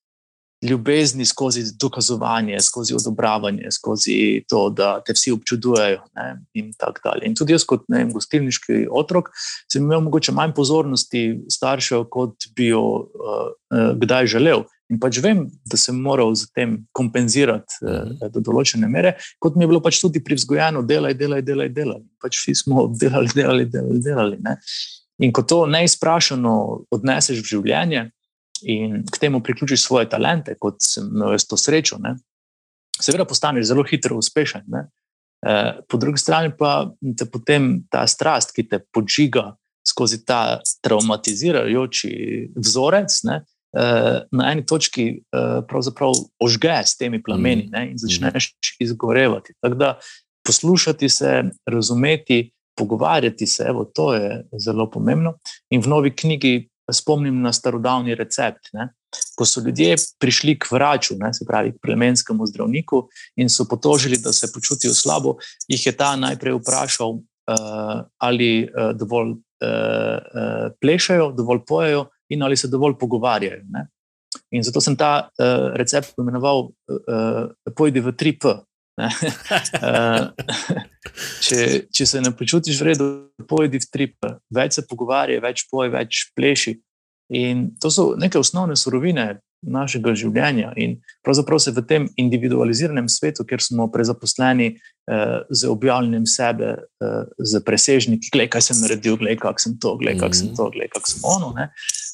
ljubezni 0.62 1.24
skozi 1.24 1.62
dokazovanje, 1.80 2.60
skozi 2.60 2.94
odobravanje, 2.94 3.70
skozi 3.70 4.44
to, 4.48 4.70
da 4.70 5.00
te 5.06 5.12
vsi 5.12 5.32
občudujejo. 5.32 6.00
Ne, 6.14 6.26
in 6.54 6.72
tako 6.78 7.00
dalje. 7.04 7.26
In 7.26 7.34
tudi 7.34 7.52
jaz, 7.52 7.64
kot 7.68 7.84
ne, 7.88 8.04
gostilniški 8.12 8.86
otrok, 8.90 9.30
sem 9.72 9.84
imel 9.84 10.00
mogoče 10.06 10.32
manj 10.32 10.54
pozornosti 10.56 11.26
staršev, 11.52 12.06
kot 12.10 12.48
bi 12.56 12.70
jo 12.72 12.82
uh, 13.04 13.92
kdaj 14.00 14.32
želel. 14.36 14.64
In 14.90 15.00
pač 15.02 15.18
vem, 15.18 15.44
da 15.66 15.76
sem 15.80 15.96
moral 15.98 16.34
z 16.38 16.46
tem 16.54 16.76
kompenzirati 16.94 17.80
uh, 17.82 18.28
do 18.32 18.40
določene 18.40 18.88
mere, 18.88 19.16
kot 19.42 19.56
mi 19.56 19.66
je 19.66 19.72
bilo 19.74 19.82
pač 19.84 20.00
tudi 20.00 20.22
privzgojeno, 20.24 20.84
delaj, 20.86 21.16
delaj, 21.18 21.42
delaj. 21.44 21.72
delaj. 21.74 22.04
Pač 22.22 22.40
vsi 22.40 22.56
smo 22.64 22.88
delali, 23.02 23.34
delali, 23.34 23.68
delali. 23.68 24.00
delali 24.00 24.40
In 25.18 25.32
ko 25.32 25.42
to 25.48 25.64
neizprašeno 25.70 26.52
odneseš 26.92 27.40
v 27.40 27.48
življenje, 27.54 28.02
in 28.62 29.02
k 29.12 29.18
temu 29.18 29.42
priključiš 29.42 29.82
svoje 29.82 30.08
talente, 30.08 30.54
kot 30.60 30.80
sem 30.82 31.08
imel 31.12 31.34
jaz 31.36 31.46
to 31.48 31.58
srečo, 31.60 31.98
ne, 32.02 32.16
seveda 33.00 33.24
postaneš 33.24 33.68
zelo 33.68 33.84
hitro 33.84 34.16
uspešen. 34.16 34.64
Ne. 34.66 34.86
Eh, 35.46 35.72
po 35.88 35.96
drugi 35.96 36.18
strani 36.18 36.52
pa 36.58 36.90
te 37.18 37.26
potem 37.30 37.84
ta 37.90 38.06
strast, 38.06 38.54
ki 38.56 38.66
te 38.68 38.80
podžiga 38.92 39.52
skozi 39.86 40.24
ta 40.26 40.60
traumatizirajoči 40.82 42.10
vzorec, 42.56 43.18
ne, 43.28 43.42
eh, 43.76 44.18
na 44.32 44.50
eni 44.52 44.66
točki 44.66 45.06
eh, 45.12 45.60
pravzaprav 45.68 46.16
ožge 46.42 46.80
s 46.82 46.96
temi 46.96 47.22
plameni 47.22 47.68
ne, 47.70 47.90
in 47.92 48.00
začneš 48.00 48.54
izgorevati. 48.80 49.54
Tako 49.60 49.74
da 49.74 49.96
poslušati 50.46 51.08
se, 51.08 51.42
razumeti. 51.66 52.50
Pogovarjati 52.76 53.46
se, 53.46 53.64
evo, 53.68 53.86
to 53.88 54.14
je 54.14 54.42
zelo 54.60 54.84
pomembno. 54.90 55.38
In 55.72 55.80
v 55.80 55.88
novi 55.88 56.10
knjigi 56.12 56.68
spomnim 56.92 57.40
na 57.42 57.52
starodavni 57.52 58.14
recept. 58.14 58.70
Ne? 58.72 58.88
Ko 59.36 59.46
so 59.46 59.60
ljudje 59.60 59.96
prišli 60.18 60.58
k 60.58 60.70
vraču, 60.72 61.16
ne, 61.18 61.32
se 61.34 61.46
pravi 61.48 61.72
k 61.72 61.80
plemenskemu 61.82 62.46
zdravniku, 62.46 63.06
in 63.36 63.48
so 63.48 63.64
potožili, 63.68 64.18
da 64.22 64.32
se 64.32 64.52
počutijo 64.52 64.94
slabo, 64.94 65.36
jih 65.68 65.86
je 65.86 65.92
ta 65.96 66.16
najprej 66.16 66.58
vprašal, 66.60 67.18
uh, 67.18 68.04
ali 68.18 68.68
uh, 68.68 68.92
dovolj 68.96 69.30
uh, 69.30 69.38
uh, 69.66 70.72
plešajo, 70.80 71.32
dovolj 71.32 71.64
pojejo 71.66 72.06
in 72.28 72.42
ali 72.42 72.56
se 72.56 72.68
dovolj 72.68 72.98
pogovarjajo. 73.00 73.62
Ne? 73.70 73.86
In 74.50 74.62
zato 74.62 74.80
sem 74.80 74.96
ta 74.96 75.28
uh, 75.28 75.72
recept 75.74 76.18
imenoval 76.18 76.68
uh, 76.68 77.50
Pojdi 77.76 78.00
v 78.00 78.12
3P. 78.12 78.56
če, 81.44 81.58
če 81.92 82.06
se 82.08 82.22
ne 82.24 82.32
počutiš 82.36 82.80
v 82.80 82.88
redu, 82.90 83.08
pojdi 83.48 83.80
v 83.82 83.90
trip, 83.92 84.28
več 84.54 84.78
se 84.78 84.86
pogovarjaj, 84.88 85.42
več 85.44 85.66
poj, 85.70 85.90
več 85.92 86.30
pleši. 86.36 86.78
In 87.36 87.72
to 87.82 87.90
so 87.90 88.12
neke 88.16 88.38
osnovne 88.38 88.76
surovine 88.78 89.34
našega 89.66 90.14
življenja. 90.16 90.70
In 90.78 90.98
pravzaprav 91.26 91.60
se 91.62 91.72
v 91.74 91.82
tem 91.88 92.06
individualiziranem 92.20 93.08
svetu, 93.10 93.46
kjer 93.48 93.64
smo 93.64 93.88
prezaposleni 93.92 94.68
eh, 94.70 95.38
z 95.50 95.70
objavljanjem 95.72 96.26
sebe, 96.30 96.72
eh, 96.76 97.16
z 97.38 97.62
presežniki, 97.66 98.30
gledaj, 98.34 98.52
kaj 98.54 98.66
sem 98.68 98.82
naredil, 98.84 99.18
gledaj, 99.20 99.40
kak 99.42 99.62
sem 99.62 99.76
to, 99.82 99.96
gledaj, 100.00 100.20
kak 100.22 100.38
sem 100.38 100.50
mhm. 100.50 100.58
to, 100.58 100.68
gledaj, 100.76 100.92
kak 100.94 101.10
sem 101.10 101.26
ono. 101.26 101.50
Ne, 101.56 101.70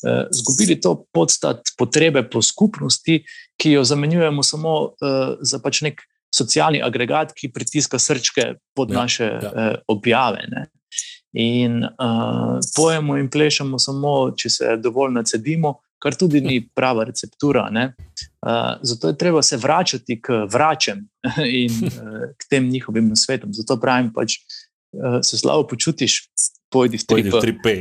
eh, 0.08 0.22
zgubili 0.38 0.78
to 0.80 0.96
podstat 1.12 1.74
potrebe 1.78 2.24
po 2.24 2.44
skupnosti, 2.44 3.20
ki 3.60 3.76
jo 3.76 3.84
zamenjujemo 3.84 4.44
samo 4.46 4.76
eh, 4.94 5.36
za 5.44 5.60
pač 5.62 5.84
nek 5.88 6.06
socialni 6.34 6.82
agregat, 6.82 7.32
ki 7.36 7.52
pritiska 7.52 7.98
srčke 7.98 8.54
pod 8.76 8.90
ja, 8.90 9.02
naše 9.02 9.24
ja. 9.24 9.52
Uh, 9.52 9.74
objave. 9.88 10.46
Ne? 10.48 10.66
In 11.32 11.84
uh, 11.84 12.58
pojemo 12.76 13.16
in 13.16 13.30
plešemo 13.30 13.78
samo, 13.78 14.32
če 14.36 14.50
se 14.50 14.76
dovolj 14.76 15.14
nacedimo, 15.16 15.78
kar 16.02 16.16
tudi 16.18 16.40
ni 16.42 16.58
prava 16.74 17.04
receptura. 17.08 17.68
Uh, 17.72 18.74
zato 18.82 19.08
je 19.08 19.18
treba 19.18 19.42
se 19.42 19.56
vračati 19.56 20.18
k 20.20 20.42
vračem 20.50 21.06
in 21.62 21.72
uh, 21.86 22.26
k 22.36 22.50
tem 22.50 22.68
njihovim 22.68 23.08
nasvetom. 23.08 23.52
Zato 23.54 23.78
pravim, 23.80 24.12
pač, 24.12 24.40
uh, 24.92 25.20
se 25.22 25.38
slabo 25.38 25.66
počutiš, 25.68 26.22
pojdi 26.72 26.96
v 26.96 27.04
3P. 27.04 27.74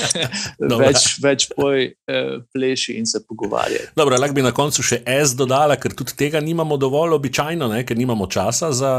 več, 0.84 1.06
več 1.24 1.48
poj, 1.56 1.88
eh, 1.88 2.36
pleši 2.52 2.98
in 3.00 3.08
se 3.08 3.22
pogovarjaj. 3.24 3.92
Dobro, 3.96 4.18
lahko 4.20 4.36
bi 4.36 4.44
na 4.44 4.52
koncu 4.56 4.84
še 4.84 5.00
S 5.08 5.32
dodala, 5.38 5.78
ker 5.80 5.96
tudi 5.96 6.16
tega 6.18 6.42
nimamo 6.44 6.76
dovolj 6.80 7.16
običajno, 7.16 7.70
ne? 7.72 7.82
ker 7.88 7.98
nimamo 7.98 8.28
časa 8.30 8.72
za. 8.76 8.94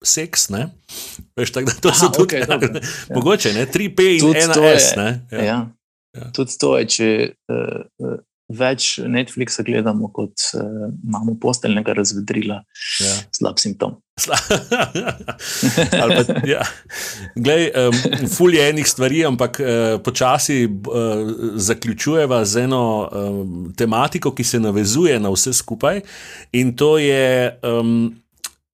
Seks, 0.00 0.46
ne? 0.48 0.62
Veš, 1.36 1.50
tak, 1.52 1.66
to 1.84 1.90
so 1.92 2.08
tudi 2.08 2.38
okay, 2.40 2.46
ne, 2.48 2.80
ja. 2.80 3.12
mogoče, 3.12 3.50
ne? 3.52 3.66
3P 3.68 4.06
in 4.16 4.30
1S. 4.32 4.86
Ja. 4.96 5.10
Ja. 5.28 5.58
Ja. 6.16 6.28
Tudi 6.32 6.56
to 6.56 6.70
je, 6.78 6.86
če 6.88 7.08
uh, 7.52 8.14
več 8.50 8.98
Netflixa 9.06 9.62
gledamo, 9.66 10.10
kot 10.14 10.50
uh, 10.58 10.88
imamo 11.06 11.36
posteljnega 11.40 11.94
razvedrila, 11.96 12.60
ja. 13.04 13.16
slab 13.36 13.60
simptom. 13.62 13.98
pa, 15.90 16.06
ja. 16.48 16.64
Glej, 17.38 17.70
um, 17.72 18.26
ful 18.28 18.54
je 18.54 18.66
enih 18.72 18.88
stvari, 18.88 19.22
ampak 19.28 19.60
uh, 19.62 19.68
počasi 20.04 20.64
uh, 20.66 21.30
zaključujeva 21.54 22.42
z 22.44 22.66
eno 22.66 22.82
um, 23.06 23.70
tematiko, 23.76 24.34
ki 24.34 24.44
se 24.44 24.60
navezuje 24.60 25.20
na 25.20 25.32
vse 25.32 25.54
skupaj. 25.56 26.02
In 26.58 26.74
to 26.76 26.98
je, 27.00 27.54
um, 27.64 28.10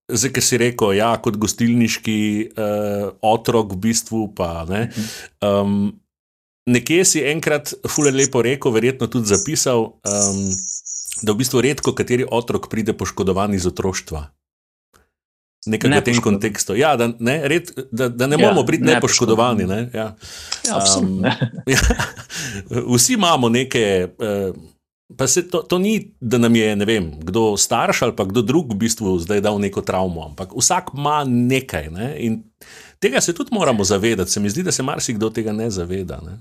zdaj, 0.08 0.32
ki 0.34 0.42
si 0.42 0.62
rekel, 0.62 0.96
ja, 0.98 1.12
kot 1.22 1.38
gostilniški 1.38 2.18
uh, 2.56 3.12
otrok, 3.22 3.76
v 3.76 3.84
bistvu 3.86 4.26
pa. 4.34 4.64
Ne, 4.70 4.88
um, 5.44 5.92
nekje 6.66 7.04
si 7.04 7.24
enkrat, 7.26 7.74
ful 7.88 8.10
je 8.10 8.14
lepo 8.14 8.42
rekel, 8.42 8.74
verjetno 8.74 9.10
tudi 9.10 9.34
zapisal. 9.34 9.94
Um, 10.04 10.48
Da 11.24 11.32
v 11.32 11.40
bistvu 11.40 11.62
redko 11.64 11.94
kateri 11.96 12.26
otrok 12.28 12.66
pride 12.68 12.92
poškodovan 12.92 13.54
iz 13.56 13.64
otroštva 13.64 14.26
nekaj 15.66 15.90
ne 15.90 16.00
v 16.00 16.04
tem 16.06 16.20
kontekstu. 16.22 16.76
Ja, 16.78 16.94
da, 16.96 17.10
ne, 17.18 17.40
red, 17.48 17.70
da, 17.90 18.08
da 18.08 18.26
ne 18.26 18.38
moramo 18.38 18.62
ja, 18.62 18.70
biti 18.70 18.84
nepoškodovani. 18.84 19.66
Ne? 19.66 19.80
Ja. 19.94 20.14
Ja, 20.68 20.80
um, 21.00 21.24
ja, 21.74 21.82
vsi 22.94 23.18
imamo 23.18 23.48
neke. 23.48 24.08
Uh, 24.18 24.56
Pa 25.16 25.28
se 25.30 25.44
to, 25.46 25.60
to 25.62 25.78
ni, 25.78 26.16
da 26.20 26.34
nam 26.38 26.56
je 26.56 26.72
ne 26.76 26.84
vem, 26.84 27.04
kdo 27.22 27.54
starš 27.56 28.00
ali 28.02 28.14
pa 28.18 28.24
kdo 28.26 28.42
drug 28.42 28.72
v 28.74 28.78
bistvu 28.80 29.12
zdaj 29.22 29.38
dal 29.40 29.60
neko 29.62 29.78
travmo, 29.86 30.24
ampak 30.26 30.50
vsak 30.50 30.90
ima 30.98 31.20
nekaj. 31.22 31.86
Ne? 31.94 32.08
In 32.26 32.40
tega 32.98 33.22
se 33.22 33.30
tudi 33.30 33.54
moramo 33.54 33.86
zavedati. 33.86 34.30
Se 34.30 34.42
mi 34.42 34.50
zdi, 34.50 34.64
da 34.66 34.74
se 34.74 34.82
marsikdo 34.82 35.30
tega 35.30 35.54
ne 35.54 35.70
zaveda. 35.70 36.18
Ne? 36.26 36.34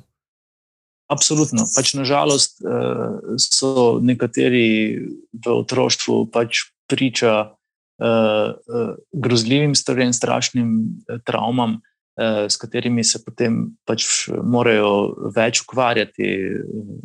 Absolutno. 1.11 1.68
Pač 1.76 1.94
nažalost 1.94 2.64
uh, 2.65 3.36
so 3.38 3.99
nekateri 4.02 5.06
v 5.34 5.53
otroštvu 5.53 6.26
pač 6.34 6.65
priča 6.90 7.34
uh, 7.45 8.56
uh, 8.56 8.95
grozljivim 9.14 9.76
stvarem, 9.77 10.14
strašnim 10.14 10.80
travmam, 11.26 11.82
s 12.15 12.56
katerimi 12.56 13.03
se 13.03 13.19
potem 13.26 13.76
pač 13.84 14.06
morajo 14.32 15.30
več 15.36 15.60
ukvarjati, 15.65 16.30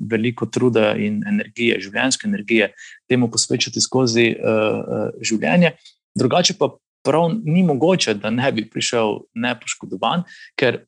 veliko 0.06 0.46
truda 0.46 0.92
in 0.94 1.24
energije, 1.26 1.80
življenjske 1.82 2.28
energije, 2.28 2.68
temu 3.10 3.26
posvečati 3.26 3.82
skozi 3.82 4.28
življenje. 5.18 5.74
Drugače 6.14 6.54
pa. 6.58 6.76
Prav 7.00 7.30
ni 7.32 7.62
mogoče, 7.64 8.12
da 8.20 8.28
ne 8.28 8.50
bi 8.52 8.66
prišel 8.68 9.22
nepoškodovan, 9.32 10.26
ker, 10.60 10.82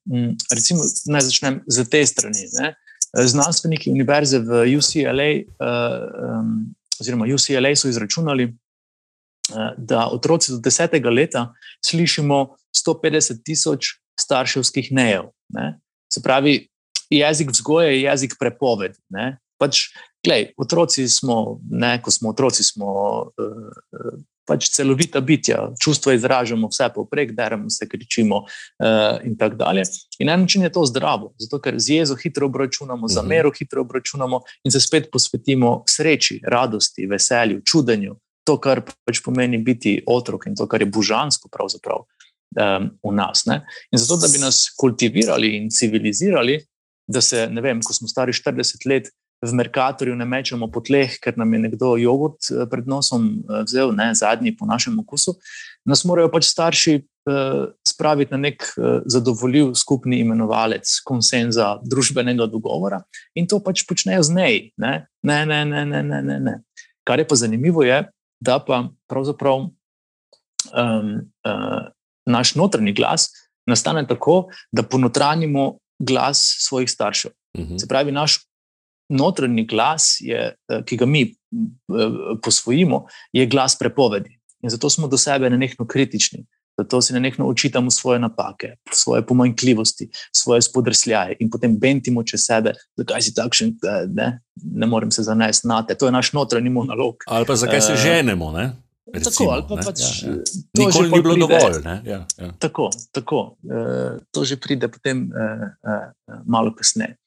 recimo, 0.53 0.85
naj 1.09 1.23
začnem 1.25 1.55
z 1.65 1.87
te 1.89 2.03
strani. 2.05 2.45
Ne? 2.53 2.67
Znanstveniki 3.13 3.91
univerze 3.91 4.39
v 4.41 4.65
UCLA, 4.79 5.31
uh, 5.61 6.07
um, 6.41 6.75
oziroma 7.01 7.27
UCLA, 7.29 7.75
so 7.77 7.89
izračunali, 7.89 8.49
Eh, 9.51 9.75
da 9.77 10.09
otroci 10.13 10.53
do 10.53 10.59
desetega 10.59 11.11
leta 11.11 11.55
slišimo 11.85 12.57
150 12.87 13.43
tisoč 13.45 13.87
starševskih 14.21 14.93
nejev. 14.93 15.33
Ne? 15.49 15.81
Se 16.13 16.23
pravi, 16.23 16.69
jezik 17.11 17.51
vzgoje 17.51 17.93
je 17.93 18.03
jezik 18.03 18.37
prepovedi. 18.41 18.99
Pač, 19.59 19.89
glej, 20.25 20.53
otroci 20.57 21.09
smo, 21.09 21.59
ne, 21.71 21.97
ko 22.03 22.11
smo 22.11 22.31
otroci, 22.31 22.63
smo 22.63 22.93
uh, 23.35 24.15
pač 24.49 24.69
celovita 24.75 25.21
bitja, 25.21 25.69
čustva 25.81 26.17
izražamo 26.17 26.69
vse 26.73 26.89
povprek, 26.95 27.33
deremo 27.37 27.71
se, 27.71 27.89
kričimo 27.89 28.43
uh, 28.43 29.21
in 29.27 29.37
tako 29.39 29.57
dalje. 29.61 29.85
In 30.19 30.27
na 30.27 30.35
en 30.35 30.45
način 30.47 30.63
je 30.63 30.73
to 30.73 30.85
zdravo, 30.87 31.33
zato 31.39 31.61
ker 31.63 31.79
z 31.79 31.99
jezo 31.99 32.17
hitro 32.17 32.47
obračunamo, 32.47 33.09
za 33.09 33.23
mero 33.23 33.53
hitro 33.59 33.83
obračunamo 33.83 34.43
in 34.65 34.75
se 34.75 34.81
spet 34.81 35.09
posvetimo 35.13 35.83
sreči, 35.89 36.41
radosti, 36.47 37.07
veselju, 37.07 37.63
čudenju, 37.67 38.17
to, 38.45 38.59
kar 38.61 38.83
pač 38.83 39.23
pomeni 39.23 39.59
biti 39.63 40.01
otrok 40.07 40.49
in 40.51 40.59
to, 40.59 40.67
kar 40.67 40.83
je 40.83 40.91
božansko 40.91 41.49
pravzaprav 41.53 42.03
um, 42.03 42.91
v 43.03 43.15
nas. 43.15 43.47
Ne? 43.47 43.63
In 43.93 44.03
zato, 44.03 44.19
da 44.23 44.31
bi 44.33 44.43
nas 44.43 44.67
kultivirali 44.79 45.57
in 45.57 45.71
civilizirali, 45.71 46.59
da 47.07 47.21
se, 47.21 47.47
ne 47.51 47.61
vem, 47.61 47.83
ko 47.83 47.95
smo 47.95 48.09
stari 48.09 48.33
40 48.33 48.89
let. 48.91 49.11
V 49.43 49.53
Merkatorju 49.59 50.15
ne 50.15 50.25
mečemo 50.25 50.69
po 50.71 50.81
tleh, 50.81 51.17
ker 51.19 51.35
nam 51.37 51.51
je 51.55 51.59
nekdo 51.65 51.97
jogurt 51.99 52.47
eh, 52.51 52.63
pred 52.71 52.87
nosom 52.87 53.43
eh, 53.43 53.65
vzel, 53.67 53.91
ne 53.97 54.13
zadnji 54.15 54.55
po 54.57 54.67
našem 54.67 54.99
okusu. 55.03 55.35
Nas 55.89 56.05
morajo 56.07 56.31
pač 56.31 56.47
starši 56.47 56.95
eh, 56.99 57.65
spraviti 57.87 58.35
na 58.35 58.39
nek 58.39 58.63
uh, 58.63 59.03
zadovoljiv 59.07 59.75
skupni 59.79 60.21
imenovalec 60.23 60.89
konsenza 61.07 61.77
družbenega 61.83 62.47
dogovora 62.51 63.03
in 63.35 63.47
to 63.51 63.59
pač 63.63 63.83
počnejo 63.87 64.23
z 64.27 64.35
nej. 64.35 64.57
Ne? 64.79 65.07
Ne, 65.23 65.43
ne, 65.47 65.65
ne, 65.67 65.85
ne, 65.87 66.03
ne, 66.03 66.23
ne, 66.23 66.39
ne. 66.41 66.55
Kar 67.07 67.19
je 67.19 67.27
pa 67.27 67.39
zanimivo, 67.39 67.83
je, 67.83 68.05
da 68.43 68.59
pa 68.63 68.85
pravzaprav 69.11 69.67
um, 69.67 69.73
uh, 71.47 71.83
naš 72.27 72.55
notranji 72.55 72.95
glas 72.95 73.31
nastane 73.67 74.07
tako, 74.07 74.49
da 74.73 74.83
ponotranimo 74.83 75.79
glas 75.99 76.57
svojih 76.59 76.91
staršev. 76.91 77.31
Uh 77.31 77.61
mhm. 77.61 77.75
-huh. 77.75 77.81
Se 77.81 77.89
pravi, 77.89 78.13
naš 78.13 78.39
notranji 79.09 79.65
glas, 79.67 80.17
je, 80.21 80.55
ki 80.87 80.97
ga 80.97 81.07
mi 81.07 81.27
posvojimo, 82.43 83.07
je 83.33 83.47
glas 83.47 83.79
prepovedi. 83.79 84.39
In 84.63 84.71
zato 84.71 84.91
smo 84.91 85.09
do 85.09 85.19
sebe 85.19 85.51
nenehno 85.51 85.87
kritični, 85.87 86.45
zato 86.79 87.03
si 87.03 87.13
nenehno 87.13 87.47
očitamo 87.47 87.91
svoje 87.91 88.19
napake, 88.19 88.77
svoje 88.93 89.27
pomanjkljivosti, 89.27 90.09
svoje 90.37 90.63
spodrsljaje 90.63 91.37
in 91.41 91.51
potem 91.51 91.77
bentimo 91.79 92.23
čez 92.25 92.47
sebe, 92.47 92.73
zakaj 92.97 93.23
si 93.23 93.35
takšen, 93.35 93.75
ne, 94.15 94.41
ne 94.63 94.87
morem 94.87 95.11
se 95.11 95.23
zanesti 95.23 95.69
na 95.69 95.83
te. 95.87 95.95
To 95.95 96.07
je 96.07 96.13
naš 96.13 96.33
notranji 96.33 96.71
monolog. 96.71 97.27
Ali 97.27 97.47
pa 97.47 97.57
zakaj 97.57 97.81
se 97.81 97.97
ženemo. 97.97 98.53
Ne? 98.53 98.73
Recimo, 99.13 99.31
tako, 99.31 99.51
ali 99.53 99.65
pa 99.69 99.91
pač. 99.91 100.23
Ja, 100.23 100.31
ja. 100.31 100.37
Nikoli 100.79 101.11
ni 101.11 101.23
bilo 101.23 101.35
pride, 101.35 101.59
dovolj. 101.59 101.83
Ja, 102.05 102.27
ja. 102.39 102.53
Tako, 102.59 102.91
tako. 103.13 103.57
E, 103.61 104.23
to 104.31 104.45
že 104.45 104.57
pride 104.57 104.89
potem 104.89 105.27
e, 105.29 105.49
e, 105.85 105.99
malo 106.47 106.73
kasneje. 106.75 107.19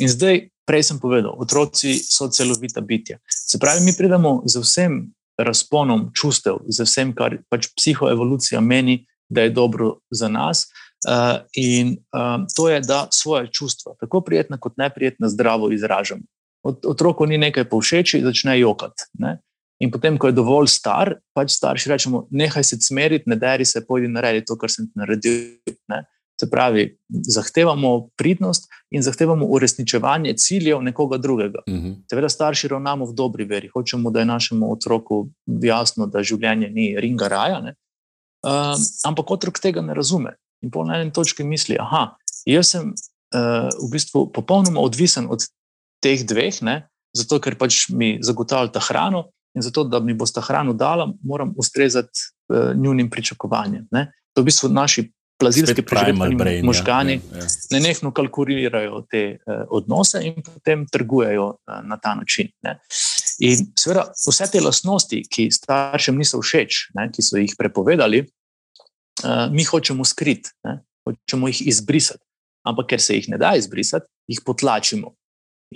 In 0.00 0.08
zdaj, 0.12 0.48
prej 0.68 0.82
sem 0.82 0.98
povedal, 1.00 1.32
otroci 1.38 1.94
so 1.96 2.28
celovita 2.28 2.80
bitja. 2.80 3.18
Se 3.30 3.58
pravi, 3.58 3.84
mi 3.84 3.94
pridemo 3.96 4.42
z 4.44 4.60
vsem 4.60 4.98
razponom 5.38 6.10
čustev, 6.16 6.64
z 6.68 6.84
vsem, 6.84 7.12
kar 7.16 7.38
pač 7.52 7.68
psihoevolucija 7.76 8.60
meni, 8.60 9.04
da 9.28 9.46
je 9.46 9.50
dobro 9.50 9.98
za 10.10 10.28
nas. 10.28 10.66
Uh, 11.06 11.44
in 11.54 11.96
um, 12.14 12.46
to 12.56 12.68
je, 12.70 12.80
da 12.80 13.06
svoje 13.12 13.50
čustva, 13.52 13.94
tako 14.00 14.20
prijetna 14.20 14.58
kot 14.58 14.76
neprijetna, 14.76 15.28
zdravo 15.28 15.70
izražamo. 15.72 16.24
Ot, 16.66 16.86
otroku 16.86 17.26
ni 17.26 17.38
nekaj 17.38 17.68
povšeči, 17.68 18.22
začne 18.24 18.58
jokati. 18.58 19.06
Ne? 19.20 19.36
In 19.78 19.92
potem, 19.92 20.16
ko 20.18 20.30
je 20.30 20.36
dovolj 20.36 20.70
star, 20.72 21.18
pač 21.36 21.52
starši 21.52 21.90
rečemo: 21.92 22.24
Nehaj 22.30 22.64
se 22.64 22.80
smeriti, 22.80 23.28
ne 23.30 23.36
deri 23.36 23.64
se, 23.64 23.84
pojdi 23.86 24.08
naredi 24.08 24.46
to, 24.48 24.56
kar 24.56 24.72
sem 24.72 24.88
ti 24.88 24.98
naredil. 24.98 25.76
Ne? 25.92 26.02
Se 26.40 26.50
pravi, 26.50 26.98
zahtevamo 27.08 28.08
pridnost 28.16 28.68
in 28.90 29.02
zahtevamo 29.02 29.46
uresničevanje 29.46 30.34
ciljev 30.36 30.82
nekoga 30.82 31.18
drugega. 31.18 31.62
Uh 31.66 31.74
mhm. 31.74 31.86
-huh. 31.86 31.96
Seveda, 32.10 32.28
starši 32.28 32.68
ravnamo 32.68 33.06
v 33.06 33.14
dobri 33.14 33.44
veri, 33.44 33.68
hočemo, 33.68 34.10
da 34.10 34.20
je 34.20 34.26
našemu 34.26 34.72
otroku 34.72 35.28
jasno, 35.46 36.06
da 36.06 36.22
življenje 36.22 36.68
ni 36.68 37.00
ringa 37.00 37.28
raja. 37.28 37.58
Uh, 37.58 37.72
ampak 39.04 39.30
otrok 39.30 39.58
tega 39.58 39.80
ne 39.80 39.94
razume. 39.94 40.36
In 40.62 40.70
po 40.70 40.84
enem 40.84 41.10
točki 41.10 41.44
misli, 41.44 41.76
da 41.76 42.16
jaz 42.46 42.68
sem 42.68 42.92
uh, 43.34 43.68
v 43.88 43.90
bistvu 43.92 44.32
popolnoma 44.32 44.80
odvisen 44.80 45.26
od 45.30 45.42
teh 46.02 46.26
dveh, 46.26 46.62
ne? 46.62 46.88
zato 47.16 47.40
ker 47.40 47.56
pač 47.56 47.88
mi 47.88 48.18
zagotavljata 48.22 48.80
hrano 48.80 49.30
in 49.56 49.62
zato, 49.62 49.84
da 49.84 50.00
mi 50.00 50.14
bosta 50.14 50.40
hrano 50.44 50.74
dala, 50.76 51.08
moram 51.24 51.54
ustrezati 51.56 52.20
uh, 52.52 52.76
njunim 52.76 53.10
pričakovanjem. 53.10 53.88
Ne? 53.90 54.12
To 54.34 54.40
je 54.40 54.42
v 54.42 54.44
bistvu 54.44 54.68
naši 54.68 55.12
plazilski 55.38 55.82
preživljeni 55.82 56.62
možgani, 56.62 57.12
ja, 57.12 57.38
ja, 57.38 57.46
ne 57.70 57.80
nekno 57.80 58.12
kalkulirajo 58.12 59.02
te 59.10 59.22
uh, 59.36 59.66
odnose 59.70 60.20
in 60.24 60.40
potem 60.42 60.86
trgujejo 60.92 61.46
uh, 61.46 61.80
na 61.84 61.98
ta 62.02 62.14
način. 62.14 62.48
Ne. 62.62 62.78
In 63.44 63.68
seveda 63.78 64.06
vse 64.16 64.48
te 64.52 64.60
lastnosti, 64.64 65.22
ki 65.30 65.50
staršem 65.52 66.16
niso 66.16 66.40
všeč, 66.40 66.86
ne, 66.96 67.10
ki 67.12 67.24
so 67.24 67.40
jih 67.40 67.52
prepovedali, 67.58 68.24
uh, 68.24 69.46
mi 69.52 69.64
hočemo 69.64 70.04
skriti, 70.04 70.54
ne, 70.64 70.78
hočemo 71.04 71.52
jih 71.52 71.66
izbrisati. 71.74 72.22
Ampak 72.66 72.88
ker 72.90 73.02
se 73.02 73.14
jih 73.14 73.28
ne 73.30 73.38
da 73.38 73.52
izbrisati, 73.54 74.08
jih 74.26 74.40
potlačimo 74.46 75.14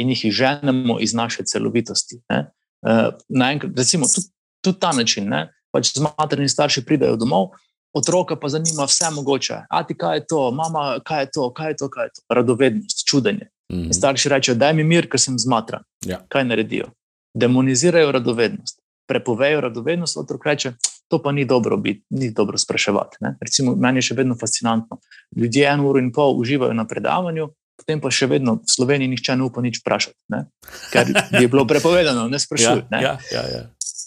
in 0.01 0.11
jih 0.11 0.31
ženemo 0.33 0.99
iz 1.01 1.15
naše 1.15 1.45
celovitosti. 1.47 2.23
Uh, 2.31 3.13
enkrat, 3.29 3.77
recimo, 3.77 4.09
tudi, 4.09 4.33
tudi 4.65 4.81
ta 4.81 4.93
način, 4.97 5.29
ne, 5.29 5.51
pač 5.71 5.93
z 5.95 6.03
materni 6.03 6.49
starši 6.49 6.83
pridajo 6.87 7.19
domov 7.21 7.53
otroka 7.93 8.37
pa 8.37 8.49
zanima 8.49 8.85
vse 8.85 9.11
mogoče. 9.15 9.55
A 9.71 9.83
ti 9.87 9.97
kaj 9.99 10.17
je 10.17 10.27
to, 10.27 10.51
mama, 10.51 11.01
kaj 11.05 11.23
je 11.23 11.31
to, 11.31 11.53
kaj 11.53 11.71
je 11.71 11.77
to, 11.77 11.89
kaj 11.89 12.05
je 12.05 12.11
to. 12.15 12.35
Radovednost, 12.35 13.07
čudenje. 13.07 13.51
Mm 13.73 13.77
-hmm. 13.77 13.93
Starši 13.93 14.29
rečejo, 14.29 14.55
daj 14.55 14.75
mi 14.75 14.85
mir, 14.85 15.09
ker 15.11 15.21
sem 15.21 15.39
zmatran. 15.39 15.83
Ja. 16.07 16.21
Kaj 16.29 16.45
naredijo? 16.45 16.87
Demonizirajo 17.35 18.13
radovednost, 18.13 18.81
prepovejo 19.09 19.61
radovednost, 19.61 20.17
otrok 20.17 20.47
reče. 20.47 20.73
To 21.09 21.23
pa 21.23 21.33
ni 21.33 21.45
dobro, 21.45 21.77
biti, 21.77 22.05
ni 22.11 22.31
dobro 22.31 22.59
spraševati. 22.59 23.17
Ne? 23.21 23.37
Recimo, 23.41 23.75
meni 23.75 23.99
je 23.99 24.03
še 24.03 24.15
vedno 24.15 24.37
fascinantno. 24.41 24.99
Ljudje 25.37 25.67
eno 25.67 25.89
uro 25.89 25.99
in 25.99 26.13
pol 26.13 26.39
uživajo 26.39 26.73
na 26.73 26.87
predavanju, 26.87 27.49
potem 27.77 28.01
pa 28.01 28.11
še 28.11 28.27
vedno 28.27 28.55
v 28.55 28.69
Sloveniji 28.69 29.09
nihče 29.09 29.37
ne 29.37 29.49
upa 29.49 29.61
nič 29.61 29.81
vprašati, 29.81 30.19
ne? 30.29 30.45
ker 30.93 31.11
je 31.41 31.49
bilo 31.49 31.65
prepovedano, 31.67 32.29
ne 32.29 32.39
sprašuj. 32.39 32.85
Ja, 32.91 33.01
ja, 33.01 33.19
ja, 33.33 33.45
ja. 33.55 33.63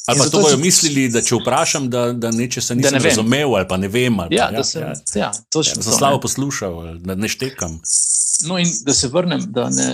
Ali 0.07 0.19
pa 0.19 0.25
to 0.29 0.41
bojo 0.41 0.57
mislili, 0.57 1.07
da 1.09 1.21
če 1.23 1.37
vprašam, 1.39 1.87
da, 1.89 2.09
da 2.11 2.31
nečesa 2.31 2.75
nisem 2.75 2.97
ne 2.97 3.03
razumel, 3.05 3.55
ali 3.55 3.67
pa 3.67 3.77
ne 3.79 3.87
vem. 3.87 4.17
Pa, 4.19 4.27
ja, 4.31 4.49
ja, 4.49 4.57
da 4.57 4.63
sem, 4.67 4.81
ja, 4.81 4.95
ja, 5.15 5.29
točno, 5.49 5.79
ja, 5.79 5.83
to, 5.85 5.97
slabo 5.97 6.17
ne. 6.17 6.21
poslušal, 6.21 6.79
da 6.99 7.15
ne 7.15 7.29
štekam. 7.31 7.77
No, 8.49 8.57
in 8.59 8.67
da 8.83 8.93
se 8.93 9.07
vrnem, 9.07 9.45
da 9.55 9.69
ne, 9.71 9.93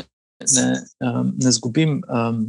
ne, 0.55 0.65
um, 1.05 1.29
ne 1.37 1.51
zgubim 1.53 1.99
um, 2.01 2.39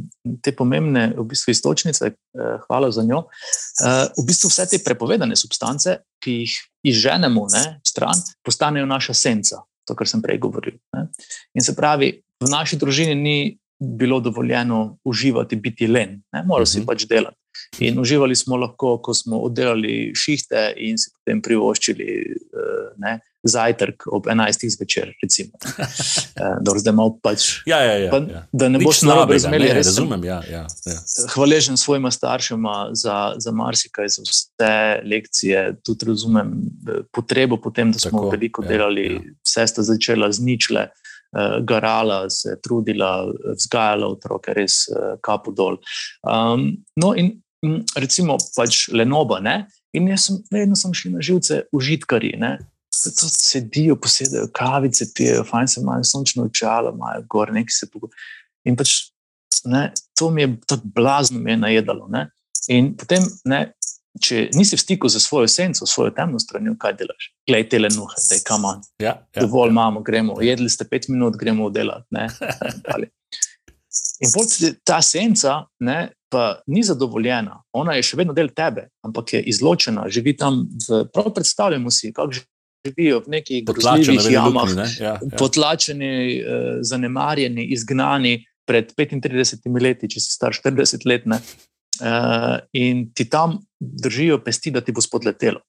te 0.41 0.55
pomembne 0.57 1.11
v 1.17 1.25
bistvu, 1.29 1.53
istočnice, 1.53 2.09
uh, 2.09 2.55
hvala 2.65 2.89
za 2.91 3.03
njo. 3.05 3.27
Uh, 3.27 4.07
v 4.17 4.25
bistvu 4.25 4.49
vse 4.49 4.65
te 4.71 4.79
prepovedane 4.81 5.37
substance, 5.37 5.99
ki 6.23 6.37
jih 6.39 6.55
izženemo 6.93 7.45
ne, 7.53 7.65
stran, 7.85 8.23
postanejo 8.41 8.87
naša 8.89 9.13
senca, 9.13 9.61
to, 9.85 9.97
kar 9.99 10.09
sem 10.09 10.23
prej 10.23 10.41
govoril. 10.41 10.79
Ne. 10.97 11.11
In 11.53 11.61
se 11.61 11.77
pravi, 11.77 12.15
v 12.41 12.49
naši 12.49 12.81
družini 12.81 13.13
ni 13.13 13.37
bilo 13.81 14.17
dovoljeno 14.19 14.97
uživati, 15.05 15.61
biti 15.61 15.87
len, 15.87 16.17
moral 16.45 16.65
si 16.65 16.79
uh 16.79 16.81
mhm. 16.81 16.89
-huh. 16.89 16.93
pač 16.93 17.05
delati. 17.05 17.37
In 17.79 17.99
uživali 17.99 18.35
smo 18.35 18.59
lahko, 18.61 18.97
ko 19.03 19.13
smo 19.13 19.41
oddelali 19.47 20.11
šihte 20.15 20.73
in 20.77 20.97
si 20.97 21.11
potem 21.15 21.41
privoščili 21.41 22.09
eh, 22.21 22.87
ne, 23.01 23.19
zajtrk 23.43 24.05
ob 24.11 24.27
11. 24.27 24.69
zvečer. 24.69 25.13
Eh, 26.41 26.77
zdaj 26.77 26.93
malo 26.95 27.17
pač. 27.21 27.61
Ja, 27.69 27.77
ja, 27.83 27.97
ja, 27.99 28.09
pa, 28.09 28.17
ja. 28.25 28.41
Da 28.51 28.69
ne 28.71 28.79
boš 28.81 29.01
narobe 29.05 29.35
razumel, 29.35 29.65
razumem. 29.75 30.23
Ja, 30.25 30.39
ja, 30.49 30.63
ja. 30.87 30.95
Hvaležen 31.33 31.77
svojima 31.77 32.11
staršema 32.11 32.95
za, 32.97 33.33
za 33.37 33.51
marsikaj, 33.51 34.07
za 34.15 34.23
vse 34.25 34.71
lekcije. 35.05 35.65
Tudi 35.85 36.07
razumem 36.09 36.53
eh, 36.87 37.03
potrebo 37.11 37.59
potem, 37.61 37.91
da 37.91 37.99
smo 37.99 38.09
Tako, 38.09 38.29
veliko 38.29 38.63
ja, 38.63 38.69
delali, 38.69 39.05
ja. 39.13 39.21
vse 39.45 39.67
sta 39.67 39.85
začela 39.85 40.31
z 40.31 40.45
ničle. 40.45 40.87
Uh, 41.31 41.61
garala, 41.63 42.25
se 42.29 42.57
trudila, 42.59 43.23
vzgajala 43.55 44.07
otroke, 44.07 44.51
res 44.51 44.81
uh, 44.91 45.13
kapo 45.23 45.53
dol. 45.55 45.77
Um, 46.27 46.65
no, 46.99 47.13
in 47.15 47.37
recimo 47.95 48.37
pač 48.55 48.87
Lenoba. 48.93 49.39
Ne? 49.39 49.67
In 49.93 50.09
jaz 50.11 50.29
sem 50.29 50.41
vedno 50.51 50.77
sem 50.79 50.93
šel 50.95 51.15
na 51.17 51.23
živce, 51.25 51.63
užitkari. 51.75 52.33
To 52.91 53.29
sedijo, 53.31 53.95
posedajo 53.95 54.49
kavice, 54.53 55.07
pijejo, 55.15 55.45
fajn 55.47 55.67
se 55.67 55.81
imajo, 55.81 56.03
sončno 56.03 56.45
očala, 56.49 56.91
imajo 56.93 57.23
gor, 57.29 57.53
nekaj 57.53 57.77
se 57.77 57.89
pogovarjajo. 57.89 58.27
In 58.67 58.77
pač 58.77 58.97
ne, 59.65 59.91
to 60.17 60.29
mi 60.29 60.41
je 60.41 60.55
tako 60.67 60.91
blazno 60.95 61.39
mi 61.39 61.51
je 61.51 61.57
najedalo. 61.57 62.07
Ne? 62.11 62.27
In 62.69 62.91
potem, 62.97 63.23
ne, 63.45 63.61
če 64.21 64.49
nisi 64.53 64.75
v 64.75 64.81
stiku 64.83 65.09
z 65.09 65.21
svojo 65.23 65.47
senco, 65.49 65.87
svojo 65.87 66.11
temno 66.15 66.39
stran, 66.39 66.67
kaj 66.79 66.97
delaš? 66.99 67.31
Glej, 67.49 67.69
te 67.71 67.79
lenuhe, 67.79 68.17
da 68.29 68.37
je 68.37 68.43
kaman. 68.45 68.83
Ja, 69.01 69.15
ja, 69.33 69.41
Dovolj 69.41 69.71
ja. 69.71 69.77
imamo, 69.77 70.03
gremo, 70.05 70.37
jedli 70.43 70.69
ste 70.69 70.85
pet 70.85 71.07
minut, 71.09 71.39
gremo 71.39 71.69
delati. 71.69 72.11
In 74.23 74.77
ta 74.87 75.01
senca 75.01 75.65
ne, 75.83 76.11
pa 76.31 76.61
ni 76.67 76.83
zadovoljena, 76.83 77.57
ona 77.75 77.97
je 77.97 78.05
še 78.07 78.17
vedno 78.21 78.33
del 78.33 78.53
tebe, 78.55 78.87
ampak 79.03 79.33
je 79.35 79.41
izločena, 79.51 80.05
živi 80.07 80.35
tam. 80.39 80.63
V, 80.87 81.03
prav 81.11 81.33
predstavljamo 81.35 81.91
si, 81.91 82.13
kako 82.15 82.39
živijo 82.85 83.19
v 83.25 83.33
nekih 83.35 83.65
grozljivih 83.67 84.29
jamah, 84.31 84.75
ne? 84.77 84.85
ja, 84.99 85.17
ja. 85.19 85.37
potlačeni, 85.37 86.13
eh, 86.39 86.77
zanemarjeni, 86.87 87.67
izgnani 87.75 88.37
pred 88.67 88.93
35 88.95 89.83
leti, 89.83 90.07
če 90.07 90.23
si 90.23 90.31
star 90.31 90.55
40 90.55 91.05
let. 91.09 91.27
Ne? 91.27 91.41
Uh, 92.01 92.55
in 92.73 93.11
ti 93.13 93.27
tam 93.29 93.59
držijo 93.77 94.39
pesti, 94.41 94.71
da 94.73 94.81
ti 94.81 94.93
bo 94.95 95.03
spodletelo. 95.03 95.59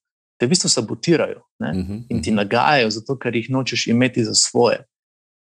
Te 0.41 0.47
v 0.47 0.55
bistvu 0.55 0.71
sabotirajo 0.73 1.43
uh 1.43 1.67
-huh, 1.67 2.05
in 2.09 2.23
ti 2.23 2.31
mhm. 2.31 2.37
nagajajo, 2.37 2.91
zato 2.91 3.19
ker 3.19 3.37
jih 3.37 3.51
nočeš 3.51 3.87
imeti 3.87 4.25
za 4.25 4.35
svoje. 4.35 4.79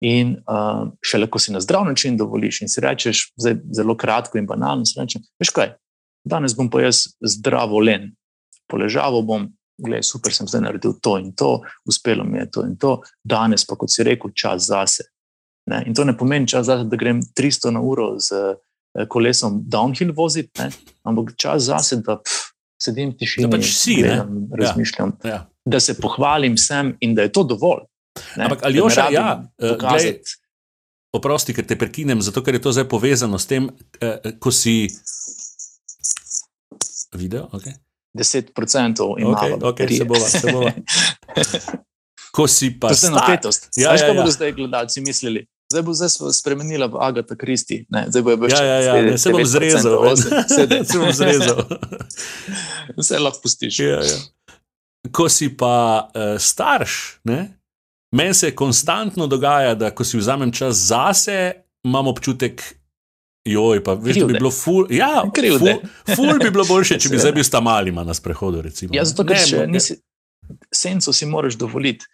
In 0.06 0.36
uh, 0.46 0.92
šele 1.02 1.26
ko 1.30 1.40
si 1.42 1.52
na 1.52 1.60
zdrav 1.60 1.86
način 1.86 2.18
dovoliš 2.18 2.62
in 2.62 2.70
si 2.70 2.82
rečeš, 2.82 3.32
zdaj, 3.38 3.56
zelo 3.74 3.96
kratko 3.98 4.38
in 4.38 4.46
banalno, 4.46 4.86
si 4.86 5.00
rečeš, 5.00 5.24
veš 5.42 5.50
kaj, 5.56 5.72
danes 6.28 6.54
bom 6.58 6.70
pa 6.70 6.84
jaz 6.84 7.08
zdravo 7.26 7.80
len, 7.82 8.12
poležal 8.70 9.22
bom, 9.26 9.48
gledaj, 9.82 10.06
super 10.06 10.34
sem 10.34 10.48
zdaj 10.48 10.62
naredil 10.68 10.94
to 11.02 11.18
in 11.18 11.32
to, 11.34 11.62
uspelo 11.90 12.24
mi 12.24 12.38
je 12.38 12.50
to 12.52 12.66
in 12.68 12.76
to, 12.78 13.00
danes 13.24 13.66
pa, 13.66 13.76
kot 13.76 13.94
si 13.94 14.06
rekel, 14.06 14.34
čas 14.38 14.70
zase. 14.70 15.08
Ne? 15.70 15.84
In 15.90 15.98
to 15.98 16.06
ne 16.06 16.14
pomeni 16.18 16.48
čas 16.48 16.70
zase, 16.70 16.86
da 16.86 16.98
grem 16.98 17.22
300 17.22 17.74
na 17.74 17.82
uro 17.82 18.14
z 18.20 18.38
eh, 18.38 19.06
kolesom 19.10 19.64
downhill 19.66 20.14
voziti, 20.16 20.70
ampak 21.04 21.34
čas 21.42 21.72
zase, 21.72 22.02
da 22.06 22.20
pff, 22.22 22.54
sedim 22.82 23.18
tišini, 23.18 23.48
da 23.48 23.58
pač 23.58 23.74
si, 23.74 24.00
gledam, 24.02 24.48
razmišljam. 24.54 25.18
Ja. 25.24 25.30
Ja. 25.30 25.44
da 25.66 25.80
se 25.80 25.98
pohvalim 26.00 26.58
sem 26.58 26.96
in 27.02 27.16
da 27.16 27.26
je 27.26 27.32
to 27.32 27.44
dovolj. 27.44 27.84
Ne? 28.36 28.48
Ampak 28.48 28.66
ali 28.68 28.82
jo 28.82 28.90
še 28.92 29.08
ja, 29.14 29.28
glej, 29.58 30.22
oprosti, 31.16 31.56
ker 31.56 31.66
te 31.66 31.78
prekinem, 31.80 32.22
zato 32.22 32.44
ker 32.46 32.58
je 32.58 32.64
to 32.64 32.76
zdaj 32.76 32.88
povezano 32.92 33.40
s 33.40 33.50
tem, 33.50 33.70
eh, 34.02 34.38
ko 34.40 34.54
si 34.54 34.88
videl. 37.18 37.50
Okay. 37.54 37.74
10% 38.18 38.54
ima 39.18 39.30
okay, 39.30 39.58
okay, 39.62 39.98
se 39.98 40.06
bova, 40.06 40.30
se 40.30 40.52
bova. 40.52 40.72
Ko 42.38 42.46
si 42.46 42.70
pa 42.80 42.94
zdaj 42.94 43.12
na 43.12 43.22
petost. 43.26 43.70
Ja, 43.74 43.92
Veš, 43.92 44.02
ja, 44.02 44.08
ja. 44.08 44.14
bodo 44.14 44.32
zdaj 44.32 44.52
gledalci 44.54 45.02
mislili? 45.02 45.48
Zdaj 45.72 45.84
bo 45.84 45.94
zdaj 45.94 46.10
spremenila 46.34 46.86
v 46.86 47.02
Agatha 47.02 47.36
Christie. 47.36 47.86
Ne, 47.90 48.06
zdaj 48.14 48.22
bo 48.22 48.46
ja, 48.46 48.62
ja, 48.62 48.78
ja, 48.82 48.94
ne, 49.02 49.18
se 49.18 49.34
bom 49.34 49.46
zrezal. 49.46 50.16
se 50.86 50.98
bom 51.00 51.10
zrezal. 51.12 51.66
Vse 53.00 53.20
lahko 53.20 53.42
pustiš. 53.42 53.80
Ja, 53.80 54.06
ja. 54.06 54.18
Ko 55.10 55.26
si 55.34 55.50
pa 55.50 56.08
uh, 56.14 56.38
starš, 56.38 57.26
meni 58.18 58.34
se 58.34 58.56
konstantno 58.56 59.28
dogaja, 59.28 59.76
da 59.76 59.92
ko 59.92 60.04
si 60.04 60.18
vzamem 60.18 60.52
čas 60.52 60.76
zase, 60.90 61.54
imam 61.86 62.08
občutek, 62.08 62.64
joj, 63.46 63.84
pa 63.84 63.94
veš, 63.94 64.22
da 64.24 64.28
bi 64.32 64.40
bilo 64.40 64.52
ful. 64.52 64.88
Ja, 64.92 65.24
ful, 65.36 65.70
ful 66.16 66.34
bi 66.42 66.50
bilo 66.52 66.66
boljše, 66.68 67.00
če 67.00 67.14
bi 67.14 67.22
zdaj 67.22 67.36
bil 67.38 67.46
tam 67.52 67.68
malima 67.70 68.04
na 68.08 68.16
sprehodu. 68.18 68.62
Recimo. 68.66 68.96
Ja, 68.96 69.06
zato 69.08 69.26
ker 69.28 69.40
še 69.40 69.68
nisi, 69.72 70.00
senco 70.74 71.14
si 71.14 71.30
moraš 71.30 71.60
dovoliti. 71.60 72.10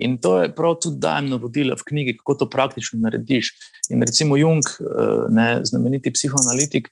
In 0.00 0.16
to 0.16 0.38
je 0.40 0.48
prav 0.56 0.78
tudi 0.80 0.96
dajem 0.96 1.26
navodila 1.28 1.74
v 1.76 1.84
knjigi, 1.90 2.14
kako 2.22 2.34
to 2.40 2.46
praktično 2.48 3.02
narediš. 3.02 3.50
In 3.92 4.00
recimo 4.00 4.38
Jung, 4.40 4.64
eh, 4.64 5.26
ne, 5.28 5.48
znameniti 5.68 6.12
psihoanalitik, 6.12 6.88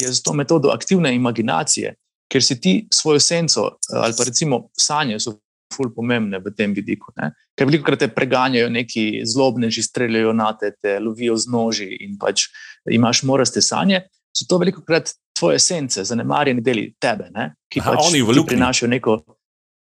je 0.00 0.10
z 0.12 0.22
to 0.26 0.34
metodo 0.34 0.72
aktivne 0.74 1.14
imaginacije, 1.14 1.94
ker 2.26 2.42
si 2.42 2.58
ti 2.60 2.72
svojo 2.90 3.22
senco 3.22 3.68
eh, 3.68 4.00
ali 4.02 4.16
pa 4.18 4.26
recimo 4.26 4.64
sanje 4.74 5.20
so 5.22 5.38
ful 5.78 5.92
pomembne 5.94 6.40
v 6.42 6.52
tem 6.56 6.74
vidiku. 6.74 7.12
Ne? 7.20 7.30
Ker 7.54 7.68
veliko 7.70 7.86
krat 7.86 8.02
te 8.02 8.10
preganjajo 8.10 8.70
neki 8.74 9.22
zlobneži, 9.26 9.84
streljajo 9.86 10.34
na 10.36 10.50
te, 10.58 10.72
te 10.74 10.98
lovijo 11.02 11.36
z 11.38 11.54
noži 11.54 11.88
in 12.04 12.18
pač 12.18 12.48
imaš 12.90 13.22
moraste 13.28 13.62
sanje. 13.64 14.02
So 14.34 14.46
to 14.50 14.58
veliko 14.60 14.82
krat 14.86 15.14
tvoje 15.38 15.58
sence, 15.62 16.04
zanemarjeni 16.04 16.62
deli 16.64 16.88
tebe, 17.00 17.30
ne? 17.34 17.52
ki 17.70 17.82
Aha, 17.82 17.94
pač 17.94 18.10
ti 18.12 18.22
prinašajo 18.50 18.90
neko. 18.90 19.20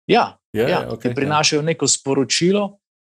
Ja, 0.07 0.33
yeah, 0.55 0.69
ja, 0.69 0.79
okay, 0.91 1.11
ki 1.11 1.17
prinašajo 1.19 1.61
yeah. 1.61 1.73
neko 1.73 1.87
sporočilo. 1.87 2.63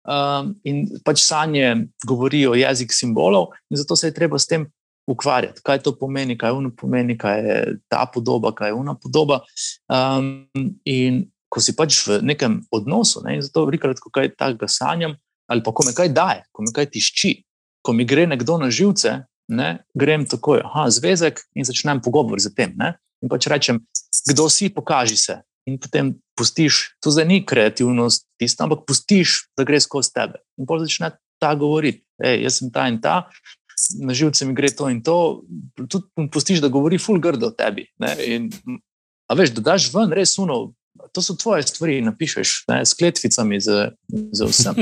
Um, 0.05 0.51
in 0.69 0.83
pač 1.01 1.23
sanje 1.25 1.87
govorijo 2.05 2.53
jezik 2.59 2.93
simbolov, 2.93 3.55
in 3.73 3.81
zato 3.81 3.97
se 3.97 4.11
je 4.11 4.15
treba 4.19 4.37
s 4.37 4.45
tem 4.51 4.67
ukvarjati, 5.09 5.63
kaj 5.65 5.79
to 5.85 5.95
pomeni, 5.97 6.37
kaj 6.39 6.49
je 6.49 6.59
ono 6.59 6.71
pomeni, 6.77 7.17
kaj 7.19 7.41
je 7.41 7.77
ta 7.89 8.05
podoba, 8.15 8.53
kaj 8.53 8.69
je 8.69 8.75
ona 8.75 8.95
podoba. 8.95 9.41
Um, 9.89 10.49
in 10.85 11.25
ko 11.55 11.63
si 11.63 11.77
pač 11.79 12.03
v 12.03 12.19
nekem 12.27 12.59
odnosu. 12.75 13.23
Ne? 13.23 13.39
Zato 13.39 13.63
velikokrat, 13.69 14.03
ko 14.03 14.11
kaj 14.11 14.35
takega 14.35 14.67
sanjam, 14.67 15.15
ali 15.47 15.63
pa 15.63 15.71
ko 15.71 15.87
me 15.87 15.95
kaj 15.95 16.11
daje, 16.11 16.43
ko 16.51 16.67
me 16.67 16.75
kaj 16.75 16.91
tišči, 16.91 17.33
ko 17.87 17.95
mi 17.95 18.03
gre 18.09 18.27
nekdo 18.27 18.59
na 18.59 18.73
živce, 18.75 19.23
ne? 19.55 19.71
grem 19.95 20.27
takoj, 20.27 20.65
aha, 20.67 20.89
zvezek 20.91 21.45
in 21.55 21.69
začnem 21.69 22.03
pogovor 22.03 22.43
z 22.43 22.51
tem. 22.57 22.75
Ne? 22.75 22.97
In 23.23 23.31
pač 23.31 23.47
rečem, 23.47 23.85
kdo 24.27 24.51
si, 24.51 24.73
pokaži 24.73 25.21
se. 25.21 25.39
In 25.65 25.79
potem 25.81 26.13
pustiš, 26.37 26.99
to 27.01 27.09
zdaj 27.15 27.25
ni 27.29 27.39
kreativnost, 27.47 28.27
tisto, 28.37 28.67
ampak 28.67 28.83
pustiš, 28.89 29.47
da 29.57 29.65
gre 29.65 29.79
skozi 29.81 30.13
tebe. 30.13 30.43
In 30.61 30.69
pa 30.69 30.77
začne 30.83 31.15
ta 31.41 31.55
govoriti, 31.57 32.03
hej, 32.21 32.43
jaz 32.45 32.61
sem 32.61 32.73
ta 32.75 32.89
in 32.91 32.99
ta. 33.01 33.31
Na 34.05 34.15
živce 34.17 34.45
mi 34.45 34.53
gre 34.57 34.69
to 34.69 34.91
in 34.93 35.01
to, 35.05 35.45
tudi 35.89 36.29
pustiš, 36.33 36.61
da 36.61 36.69
govori, 36.73 37.01
ful 37.01 37.17
grdo 37.23 37.49
o 37.49 37.55
tebi. 37.55 37.87
In, 38.29 38.51
a 39.29 39.37
veš, 39.39 39.55
da 39.57 39.73
daš 39.73 39.89
ven 39.95 40.13
res 40.13 40.37
uno, 40.39 40.75
to 41.15 41.23
so 41.23 41.37
tvoje 41.39 41.63
stvari, 41.63 42.01
napišeš 42.03 42.65
ne, 42.69 42.81
s 42.87 42.97
kletvicami 42.99 43.61
za, 43.61 43.91
za 44.33 44.49
vsem. 44.51 44.81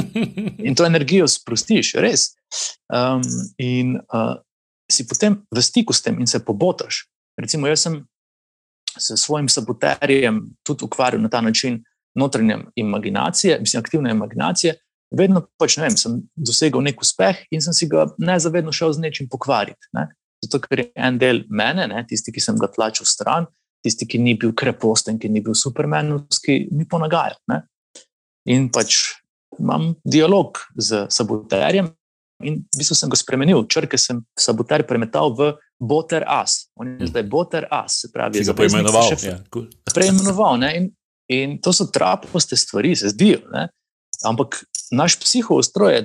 In 0.67 0.75
to 0.75 0.87
energijo 0.89 1.29
sprostiš, 1.29 1.95
res. 2.01 2.33
Um, 2.89 3.21
in 3.59 3.99
uh, 4.01 4.39
si 4.93 5.07
potem 5.09 5.43
v 5.53 5.63
stiku 5.63 5.93
s 5.93 6.03
tem 6.03 6.21
in 6.21 6.27
se 6.27 6.41
pobotaš. 6.45 7.07
Recimo, 7.41 7.69
jaz 7.69 7.85
sem 7.85 8.01
s 8.99 9.17
svojim 9.17 9.49
saboterjem 9.49 10.43
tudi 10.65 10.85
ukvarjal 10.85 11.23
na 11.23 11.29
ta 11.29 11.41
način 11.41 11.83
notranje 12.15 12.59
imaginacije, 12.77 13.59
mislim, 13.61 13.81
aktivne 13.81 14.11
imaginacije. 14.11 14.75
Vedno 15.13 15.47
pač, 15.61 15.77
ne 15.77 15.89
vem, 15.89 15.97
sem 15.97 16.21
dosegel 16.37 16.85
nek 16.85 17.01
uspeh 17.01 17.45
in 17.53 17.61
sem 17.65 17.77
si 17.77 17.89
ga 17.89 18.07
nezavedno 18.19 18.73
šel 18.73 18.93
z 18.97 19.05
nečim 19.05 19.29
pokvariti. 19.29 19.93
Ne? 19.97 20.09
Zato, 20.45 20.61
ker 20.65 20.81
je 20.81 20.87
en 20.97 21.19
del 21.21 21.45
mene, 21.49 21.87
ne, 21.89 22.05
tisti, 22.09 22.33
ki 22.33 22.41
sem 22.41 22.57
ga 22.61 22.69
tlačil 22.73 23.07
stran, 23.09 23.47
tisti, 23.83 24.07
ki 24.09 24.21
ni 24.23 24.35
bil 24.39 24.55
kreposten, 24.57 25.19
ki 25.19 25.31
ni 25.33 25.43
bil 25.45 25.57
supermenovski, 25.59 26.69
mi 26.73 26.87
ponagajajo. 26.89 27.63
In 28.51 28.69
pač 28.75 29.01
imam 29.59 29.93
dialog 30.05 30.59
z 30.79 31.07
saboterjem, 31.13 31.91
in 32.43 32.63
v 32.67 32.79
bistvu 32.79 32.97
sem 32.99 33.11
ga 33.11 33.19
spremenil. 33.19 33.65
Črke 33.71 33.99
sem 34.01 34.23
saboter 34.39 34.85
premetal 34.87 35.33
v 35.39 35.53
Boter 35.83 36.27
As. 36.27 36.69
On 36.79 36.87
je 36.87 37.11
zdaj 37.11 37.27
Boter 37.31 37.67
As, 37.71 38.03
se 38.03 38.11
pravi, 38.13 38.43
da 38.43 38.53
je 38.53 38.57
preimenoval. 38.57 39.15
Ja, 39.23 39.39
cool. 39.55 39.69
Preimenoval. 39.97 40.63
In, 40.75 40.91
in 41.31 41.59
to 41.63 41.75
so 41.75 41.89
traposte 41.91 42.59
stvari, 42.59 42.95
se 42.99 43.15
zdijo. 43.15 43.43
Ne? 43.55 43.69
Ampak 44.27 44.63
naš 44.95 45.19
psihoostroj 45.23 45.95
je 45.95 46.03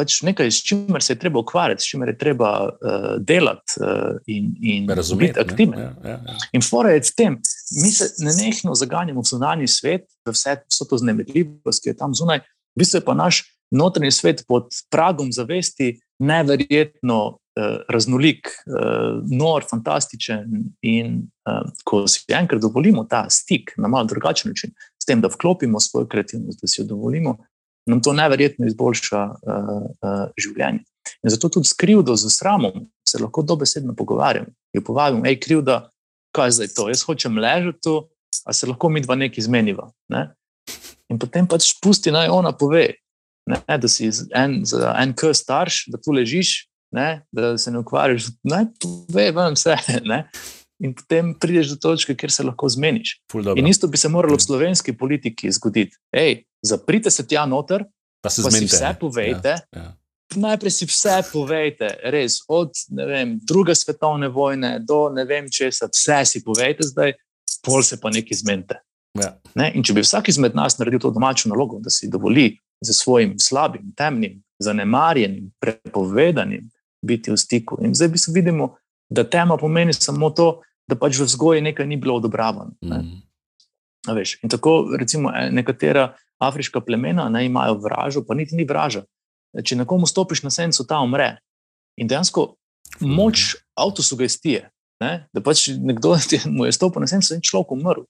pač 0.00 0.22
nekaj, 0.24 0.48
s 0.48 0.64
čimer 0.64 1.04
se 1.04 1.12
je 1.12 1.18
treba 1.20 1.42
ukvarjati, 1.42 1.84
s 1.84 1.92
čimer 1.92 2.08
je 2.08 2.18
treba 2.18 2.50
uh, 2.64 3.08
delati 3.20 3.76
uh, 3.80 4.16
in, 4.26 4.54
in 4.60 4.88
biti 5.18 5.40
aktiven. 5.40 5.78
Ja, 5.78 5.92
ja, 6.04 6.16
ja. 6.24 6.36
In 6.56 6.64
fora 6.64 6.94
je 6.96 7.04
v 7.10 7.14
tem, 7.16 7.36
mi 7.82 7.92
se 7.92 8.08
nenehno 8.24 8.74
zaganjamo 8.74 9.20
v 9.20 9.28
zunanji 9.28 9.68
svet, 9.68 10.08
v 10.24 10.32
vse, 10.32 10.56
vse 10.64 10.88
to 10.88 11.00
znemirljivost, 11.02 11.84
ki 11.84 11.92
je 11.92 11.98
tam 12.00 12.16
zunaj, 12.16 12.40
v 12.72 12.80
bistvu 12.80 13.02
je 13.02 13.04
pa 13.04 13.16
naš 13.18 13.44
notranji 13.70 14.10
svet 14.14 14.44
pod 14.48 14.72
pragom 14.90 15.28
zavesti 15.32 15.92
neverjetno 16.20 17.20
uh, 17.28 17.76
raznolik, 17.88 18.48
uh, 18.66 19.20
nor, 19.28 19.68
fantastičen. 19.68 20.64
In 20.82 21.20
uh, 21.44 21.68
ko 21.84 22.06
si 22.08 22.24
enkrat 22.32 22.64
dovolimo 22.64 23.04
ta 23.04 23.26
stik 23.30 23.76
na 23.76 23.88
malo 23.88 24.08
drugačen 24.08 24.50
način, 24.54 24.72
s 25.00 25.06
tem, 25.08 25.20
da 25.20 25.28
vklopimo 25.32 25.80
svojo 25.80 26.08
kreativnost, 26.08 26.60
da 26.60 26.68
si 26.68 26.80
jo 26.80 26.88
dovolimo 26.88 27.36
nam 27.88 28.02
to 28.02 28.12
neverjetno 28.12 28.66
izboljša 28.66 29.22
uh, 29.24 29.68
uh, 30.02 30.24
življenje. 30.38 30.84
In 31.24 31.32
zato 31.32 31.48
tudi 31.48 31.68
s 31.68 31.76
krivdo, 31.76 32.16
z 32.16 32.30
sramom 32.32 32.86
se 33.08 33.18
lahko 33.20 33.42
dobesedno 33.42 33.94
pogovarjam. 33.96 34.46
Jo 34.76 34.82
povabim, 34.86 35.24
hej, 35.26 35.40
krivda, 35.40 35.82
kaj 36.36 36.48
je 36.48 36.56
zdaj 36.58 36.72
to? 36.76 36.88
Jaz 36.92 37.04
hočem 37.08 37.38
ležati 37.40 37.80
tu, 37.84 37.96
a 38.46 38.52
se 38.52 38.68
lahko 38.68 38.88
mi 38.88 39.02
dva 39.02 39.16
nekaj 39.18 39.42
izmeniva. 39.42 39.90
Ne? 40.12 40.28
In 41.10 41.18
potem 41.18 41.48
pač 41.50 41.72
pusti 41.82 42.12
naj 42.14 42.30
ona 42.30 42.52
pove, 42.56 42.86
ne? 43.50 43.60
da 43.66 43.88
si 43.90 44.10
en, 44.36 44.60
za 44.68 44.94
en 45.00 45.14
k 45.16 45.32
starš, 45.34 45.86
da 45.90 45.98
tu 45.98 46.14
ležiš, 46.14 46.70
ne? 46.94 47.24
da 47.34 47.56
se 47.58 47.72
ne 47.74 47.82
ukvarjaš, 47.82 48.30
naj 48.46 48.70
pove 48.80 49.30
vam 49.36 49.58
vse. 49.58 49.76
Ne? 50.10 50.24
In 50.80 50.94
potem 50.96 51.34
prideš 51.36 51.74
do 51.74 51.76
točke, 51.76 52.14
kjer 52.16 52.32
se 52.32 52.44
lahko 52.46 52.68
zmeniš. 52.68 53.18
In 53.56 53.66
isto 53.68 53.88
bi 53.88 54.00
se 54.00 54.08
moralo 54.08 54.36
v 54.36 54.44
slovenski 54.44 54.96
politiki 54.96 55.52
zgoditi. 55.52 55.96
Ej, 56.12 56.44
zaprite 56.62 57.10
se 57.10 57.26
tja 57.26 57.44
noter, 57.46 57.84
pa 58.24 58.30
se 58.30 58.42
zmenite. 58.42 58.76
Vse 58.76 58.94
povejte. 59.00 59.48
Ja, 59.48 59.82
ja. 59.82 59.90
Najprej 60.36 60.70
si 60.70 60.86
vse 60.86 61.16
povejte, 61.32 61.88
res, 62.12 62.38
od 62.48 62.72
vem, 62.94 63.34
druge 63.42 63.74
svetovne 63.74 64.28
vojne 64.30 64.78
do 64.86 65.08
ne 65.10 65.24
vem 65.26 65.50
česa, 65.50 65.90
vse 65.90 66.20
si 66.24 66.44
povejte, 66.44 66.86
zdaj, 66.86 67.16
pol 67.66 67.82
se 67.82 67.98
pa 68.00 68.12
nekaj 68.14 68.38
zmenite. 68.38 68.78
Ja. 69.18 69.34
Ne? 69.58 69.72
In 69.74 69.82
če 69.82 69.96
bi 69.96 70.04
vsak 70.06 70.30
izmed 70.30 70.54
nas 70.54 70.78
naredil 70.78 71.02
to 71.02 71.10
domačo 71.10 71.50
nalogo, 71.50 71.80
da 71.82 71.90
si 71.90 72.08
dovoli 72.08 72.54
za 72.80 72.94
svojim 72.94 73.34
slabim, 73.42 73.90
temnim, 73.98 74.38
zanemarjenim, 74.62 75.50
prepovedanim 75.60 76.70
biti 77.02 77.32
v 77.32 77.36
stiku. 77.36 77.80
In 77.84 77.94
zdaj 77.94 78.08
bi 78.14 78.22
se 78.22 78.32
vidimo, 78.32 78.76
da 79.10 79.26
tema 79.26 79.56
pomeni 79.58 79.92
samo 79.92 80.30
to, 80.30 80.60
da 80.90 80.98
pač 80.98 81.18
v 81.20 81.26
vzgoji 81.28 81.64
nekaj 81.64 81.86
ni 81.86 81.98
bilo 82.00 82.16
odobravano. 82.18 82.74
Ne? 82.80 82.98
Mm. 82.98 83.22
In 84.42 84.50
tako, 84.50 84.96
recimo, 84.98 85.30
e, 85.30 85.50
nekatera 85.52 86.10
afriška 86.40 86.80
plemena 86.80 87.28
ne, 87.28 87.44
imajo 87.46 87.78
vražo, 87.84 88.24
pa 88.26 88.34
niti 88.34 88.56
ni 88.56 88.64
vraža. 88.64 89.04
Če 89.64 89.76
nekomu 89.76 90.06
stopiš 90.06 90.44
na 90.46 90.50
senco, 90.54 90.86
ta 90.88 91.00
umre. 91.04 91.34
In 92.00 92.08
dejansko 92.08 92.54
moč 93.00 93.56
avtosugestije, 93.78 94.70
ne, 95.04 95.12
da 95.32 95.42
pač 95.44 95.68
nekdo 95.76 96.16
ti 96.30 96.40
mu 96.46 96.66
je 96.68 96.72
stopil 96.72 97.04
na 97.04 97.10
senco 97.10 97.34
in 97.34 97.44
človek 97.44 97.74
umrl. 97.76 98.06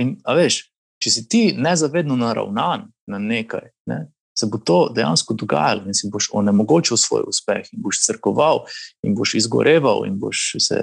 In 0.00 0.16
veš, 0.24 0.64
če 1.02 1.12
si 1.12 1.26
ti 1.28 1.42
nezavedno 1.56 2.16
naravnan 2.18 2.88
na 3.10 3.20
nekaj, 3.20 3.68
ne, 3.90 4.06
se 4.38 4.46
bo 4.46 4.58
to 4.58 4.88
dejansko 4.94 5.34
dogajalo 5.34 5.86
in 5.86 5.94
si 5.94 6.10
boš 6.10 6.28
onemogočil 6.32 6.96
svoj 6.96 7.28
uspeh, 7.30 7.68
in 7.72 7.82
boš 7.82 8.02
crkoval, 8.06 8.64
in 9.02 9.14
boš 9.14 9.34
izgoreval, 9.34 10.06
in 10.06 10.18
boš 10.18 10.56
se 10.58 10.80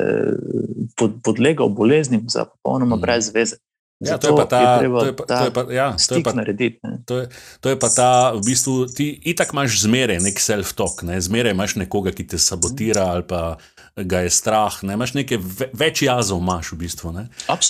pod, 0.98 1.19
podlegal 1.23 1.69
boleznim 1.69 2.26
za 2.30 2.45
popolnoma 2.45 2.95
mm. 2.95 3.02
brez 3.02 3.34
veze. 3.34 3.60
Ja, 4.02 4.18
to 4.18 4.28
je 4.28 4.36
pa 4.36 4.45
ta, 4.49 4.80
to 4.80 5.06
je 5.06 5.15
pa, 5.15 5.26
to 5.26 5.45
je 5.45 5.53
pa, 5.53 5.61
ja, 5.69 5.88
to 5.94 6.15
je 6.15 6.23
pa, 6.23 6.34
narediti, 6.34 6.80
to, 7.06 7.18
je, 7.18 7.30
to 7.61 7.69
je 7.69 7.78
pa 7.80 7.90
ta, 7.90 8.34
v 8.34 8.41
bistvu, 8.41 8.90
ti 8.90 9.14
itak 9.30 9.53
imaš 9.53 9.78
zmeraj 9.84 10.18
nek 10.26 10.41
self-talk, 10.41 11.03
ne? 11.06 11.19
zmeraj 11.22 11.53
imaš 11.53 11.76
nekoga, 11.78 12.10
ki 12.10 12.26
te 12.34 12.40
sabotira 12.41 13.11
ali 13.14 13.22
pa 13.30 13.61
ga 13.94 14.23
je 14.26 14.34
strah, 14.34 14.80
ne? 14.82 14.98
imaš 14.98 15.14
nekaj 15.14 15.38
več 15.78 16.02
jazov, 16.02 16.41
imaš 16.41 16.73
v 16.73 16.80
bistvu. 16.82 17.14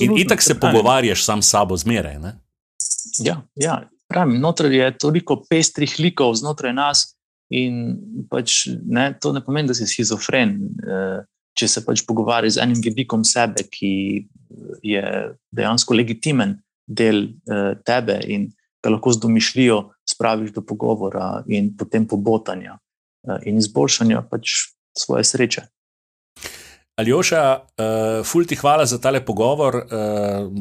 In 0.08 0.16
itak 0.24 0.40
se 0.40 0.56
pogovarjaš 0.56 1.26
sam 1.28 1.44
s 1.44 1.52
sabo 1.52 1.76
zmeraj. 1.76 2.16
Ja, 3.20 3.42
ja. 3.60 3.82
Pravim, 4.12 4.38
znotraj 4.38 4.76
je 4.76 4.92
toliko 5.00 5.40
pestrih 5.50 5.96
likov 6.04 6.36
znotraj 6.40 6.76
nas, 6.76 7.06
in 7.52 7.98
pač, 8.32 8.66
ne, 8.68 9.12
to 9.20 9.34
ne 9.36 9.42
pomeni, 9.44 9.72
da 9.72 9.76
si 9.76 9.88
schizofren. 9.90 10.56
Uh, 10.84 11.22
če 11.58 11.68
se 11.68 11.82
pač 11.84 12.06
pogovarjaš 12.08 12.56
z 12.56 12.64
enim 12.64 12.80
vidikom 12.80 13.26
sebe, 13.28 13.66
ki 13.68 13.92
je 14.88 15.02
dejansko 15.52 15.98
legitimen 15.98 16.56
del 16.88 17.26
uh, 17.28 17.74
tebe 17.84 18.16
in 18.32 18.48
ga 18.82 18.94
lahko 18.94 19.12
z 19.12 19.20
domišljijo 19.26 19.82
spraviš 20.08 20.54
do 20.56 20.64
pogovora 20.66 21.44
in 21.52 21.74
potem 21.78 22.08
pobotanja 22.10 22.80
in 23.46 23.60
izboljšanja 23.62 24.24
pač 24.32 24.72
svoje 24.98 25.28
sreče. 25.28 25.68
Aljoša, 27.00 27.44
uh, 27.56 28.26
ful 28.28 28.44
ti 28.46 28.56
hvala 28.60 28.86
za 28.86 28.98
tale 29.00 29.22
pogovor. 29.26 29.76
Uh, 29.76 30.52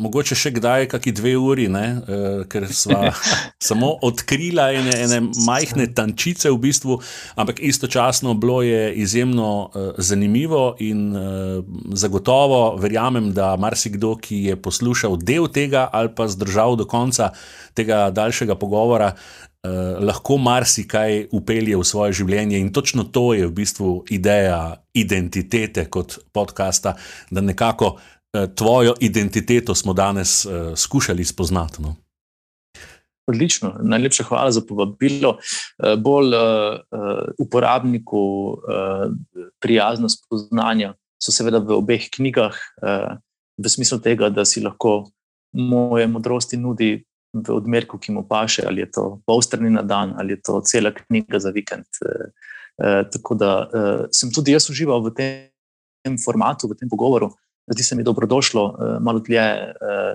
mogoče 0.00 0.36
še 0.38 0.54
kdaj, 0.56 0.86
kakšni 0.88 1.12
dve 1.12 1.34
uri, 1.36 1.66
uh, 1.68 2.46
ker 2.48 2.64
smo 2.72 3.10
samo 3.68 3.90
odkrila 4.08 4.70
ene, 4.72 4.94
ene 4.96 5.20
majhne 5.44 5.90
tančice, 5.92 6.48
v 6.48 6.56
bistvu, 6.62 6.96
ampak 7.36 7.60
istočasno 7.60 8.32
bilo 8.34 8.62
je 8.64 8.94
izjemno 9.04 9.50
uh, 9.68 9.90
zanimivo 10.00 10.72
in 10.80 11.12
uh, 11.12 11.60
zagotovo 11.92 12.78
verjamem, 12.80 13.34
da 13.36 13.52
marsikdo, 13.60 14.16
ki 14.16 14.42
je 14.48 14.56
poslušal 14.56 15.20
del 15.20 15.50
tega 15.52 15.84
ali 15.92 16.08
pa 16.16 16.30
zdržal 16.32 16.80
do 16.80 16.88
konca 16.88 17.34
tega 17.76 18.08
daljšega 18.10 18.56
pogovora, 18.58 19.12
uh, 19.66 20.04
lahko 20.04 20.36
marsikaj 20.36 21.28
upelje 21.32 21.76
v 21.76 21.84
svoje 21.84 22.12
življenje. 22.20 22.58
In 22.58 22.72
točno 22.72 23.04
to 23.04 23.32
je 23.34 23.46
v 23.46 23.54
bistvu 23.54 24.04
ideja 24.10 24.76
identitete 24.94 25.88
kot 25.90 26.18
podcasta, 26.32 26.94
da 27.30 27.40
nekako 27.40 27.96
uh, 27.96 28.46
tvojo 28.54 28.94
identiteto 29.00 29.74
smo 29.74 29.92
danes 29.92 30.44
uh, 30.46 30.74
skušali 30.76 31.24
spoznati. 31.24 31.82
No? 31.82 31.96
Odlično, 33.28 33.74
najlepša 33.84 34.24
hvala 34.24 34.50
za 34.50 34.62
povabilo. 34.64 35.36
Bolj 36.00 36.32
uh, 36.32 36.78
uporabniku 37.38 38.22
uh, 38.56 39.10
prijazno 39.60 40.08
spoznanje 40.08 40.94
so 41.20 41.34
seveda 41.34 41.60
v 41.60 41.76
obeh 41.76 42.08
knjigah, 42.08 42.56
uh, 42.80 43.18
v 43.58 43.68
smislu 43.68 43.98
tega, 44.00 44.30
da 44.32 44.46
si 44.48 44.62
lahko 44.64 45.10
moje 45.52 46.06
modrosti 46.06 46.56
nudi 46.56 47.04
v 47.32 47.50
odmerku, 47.52 47.98
ki 47.98 48.12
mu 48.12 48.22
paše, 48.28 48.64
ali 48.66 48.80
je 48.80 48.90
to 48.96 49.04
pol 49.26 49.42
strani 49.44 49.70
na 49.70 49.82
dan, 49.82 50.14
ali 50.18 50.36
je 50.36 50.42
to 50.42 50.60
cela 50.64 50.92
knjiga 50.94 51.38
za 51.38 51.52
vikend. 51.52 51.86
E, 52.00 52.30
e, 52.78 53.02
tako 53.12 53.34
da 53.34 53.50
e, 53.68 53.82
sem 54.12 54.32
tudi 54.32 54.54
jaz 54.56 54.70
užival 54.70 55.04
v 55.04 55.12
tem 55.16 56.16
formatu, 56.24 56.68
v 56.68 56.78
tem 56.78 56.88
pogovoru. 56.88 57.32
Zdi 57.68 57.84
se 57.84 57.96
mi 57.96 58.02
dobrodošlo, 58.02 58.62
malo 59.04 59.20
dlje 59.20 59.44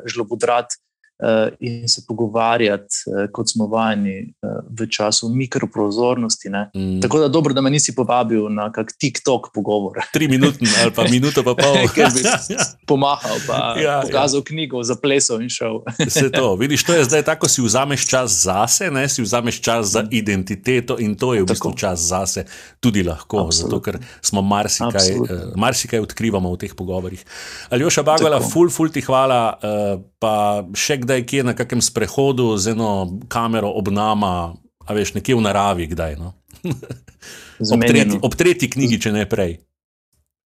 žlobudrati. 0.09 0.79
Eh, 1.19 1.49
in 1.59 1.89
se 1.89 2.01
pogovarjati, 2.07 2.95
eh, 3.07 3.27
kot 3.31 3.49
smo 3.49 3.67
vajeni 3.67 4.17
eh, 4.19 4.47
v 4.79 4.87
času 4.89 5.29
mikroprozornosti. 5.29 6.49
Mm. 6.49 7.01
Tako 7.01 7.19
da 7.19 7.27
dobro, 7.27 7.53
da 7.53 7.61
me 7.61 7.69
nisi 7.69 7.95
povabil 7.95 8.49
na 8.49 8.71
kak 8.71 8.91
TikTok 8.97 9.47
pogovor. 9.53 10.01
Tri 10.13 10.27
minute 10.27 10.65
ali 10.81 10.91
pa 10.91 11.03
minuto, 11.03 11.43
pa 11.43 11.53
pol. 11.55 11.77
Ker 11.95 12.09
bi 12.15 12.23
pomahal, 12.87 13.37
pa 13.47 13.75
ja, 13.83 14.01
pokazal 14.01 14.39
ja. 14.41 14.43
knjigo, 14.47 14.81
zaplesal 14.83 15.41
in 15.41 15.49
šel. 15.49 15.83
Se 16.09 16.31
to, 16.31 16.55
vidiš, 16.55 16.83
to 16.83 16.97
je 16.97 17.03
zdaj 17.03 17.23
tako, 17.23 17.47
si 17.47 17.61
vzameš 17.61 18.07
čas 18.09 18.41
zase, 18.43 18.89
ne 18.91 19.05
si 19.09 19.21
vzameš 19.21 19.61
čas 19.61 19.93
za 19.93 20.03
identiteto 20.11 20.97
in 20.99 21.13
to 21.15 21.33
je 21.37 21.45
v 21.45 21.45
bistvu 21.45 21.75
čas 21.77 22.09
zase 22.09 22.45
tudi 22.79 23.03
lahko, 23.03 23.45
Absolutno. 23.45 23.77
zato 23.77 23.81
ker 23.85 23.99
smo 24.21 24.41
marsikaj, 24.41 25.13
marsikaj 25.55 25.99
odkrivamo 25.99 26.51
v 26.51 26.57
teh 26.57 26.73
pogovorih. 26.75 27.21
Aljoša 27.69 28.03
Bagola, 28.03 28.41
ful, 28.41 28.73
ful 28.73 28.89
ti 28.89 29.05
hvala, 29.05 29.61
pa 30.19 30.33
še 30.73 31.02
kdaj 31.03 31.25
kje 31.29 31.43
na 31.43 31.53
kakem 31.57 31.83
sprehodu 31.83 32.53
z 32.57 32.73
eno 32.73 33.19
kamero 33.31 33.71
ob 33.75 33.91
nama, 33.93 34.53
a 34.83 34.95
veš, 34.95 35.13
nekje 35.17 35.37
v 35.37 35.45
naravi, 35.45 35.87
kdaj. 35.91 36.17
No? 36.19 36.33
ob, 37.75 37.83
tretji, 37.83 38.19
ob 38.23 38.35
tretji 38.39 38.71
knjigi, 38.71 38.99
če 39.07 39.15
ne 39.15 39.27
prej. 39.29 39.57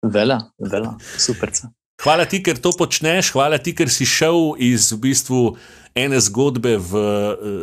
Vela, 0.04 0.42
vela, 0.60 0.96
super. 1.18 1.52
Hvala 2.02 2.26
ti, 2.28 2.42
ker 2.44 2.58
to 2.60 2.74
počneš, 2.76 3.30
hvala 3.32 3.56
ti, 3.62 3.72
ker 3.76 3.88
si 3.88 4.04
šel 4.04 4.58
iz 4.60 4.90
v 4.92 4.98
bistvu 5.06 5.42
ene 5.94 6.18
zgodbe 6.20 6.74
v 6.82 7.02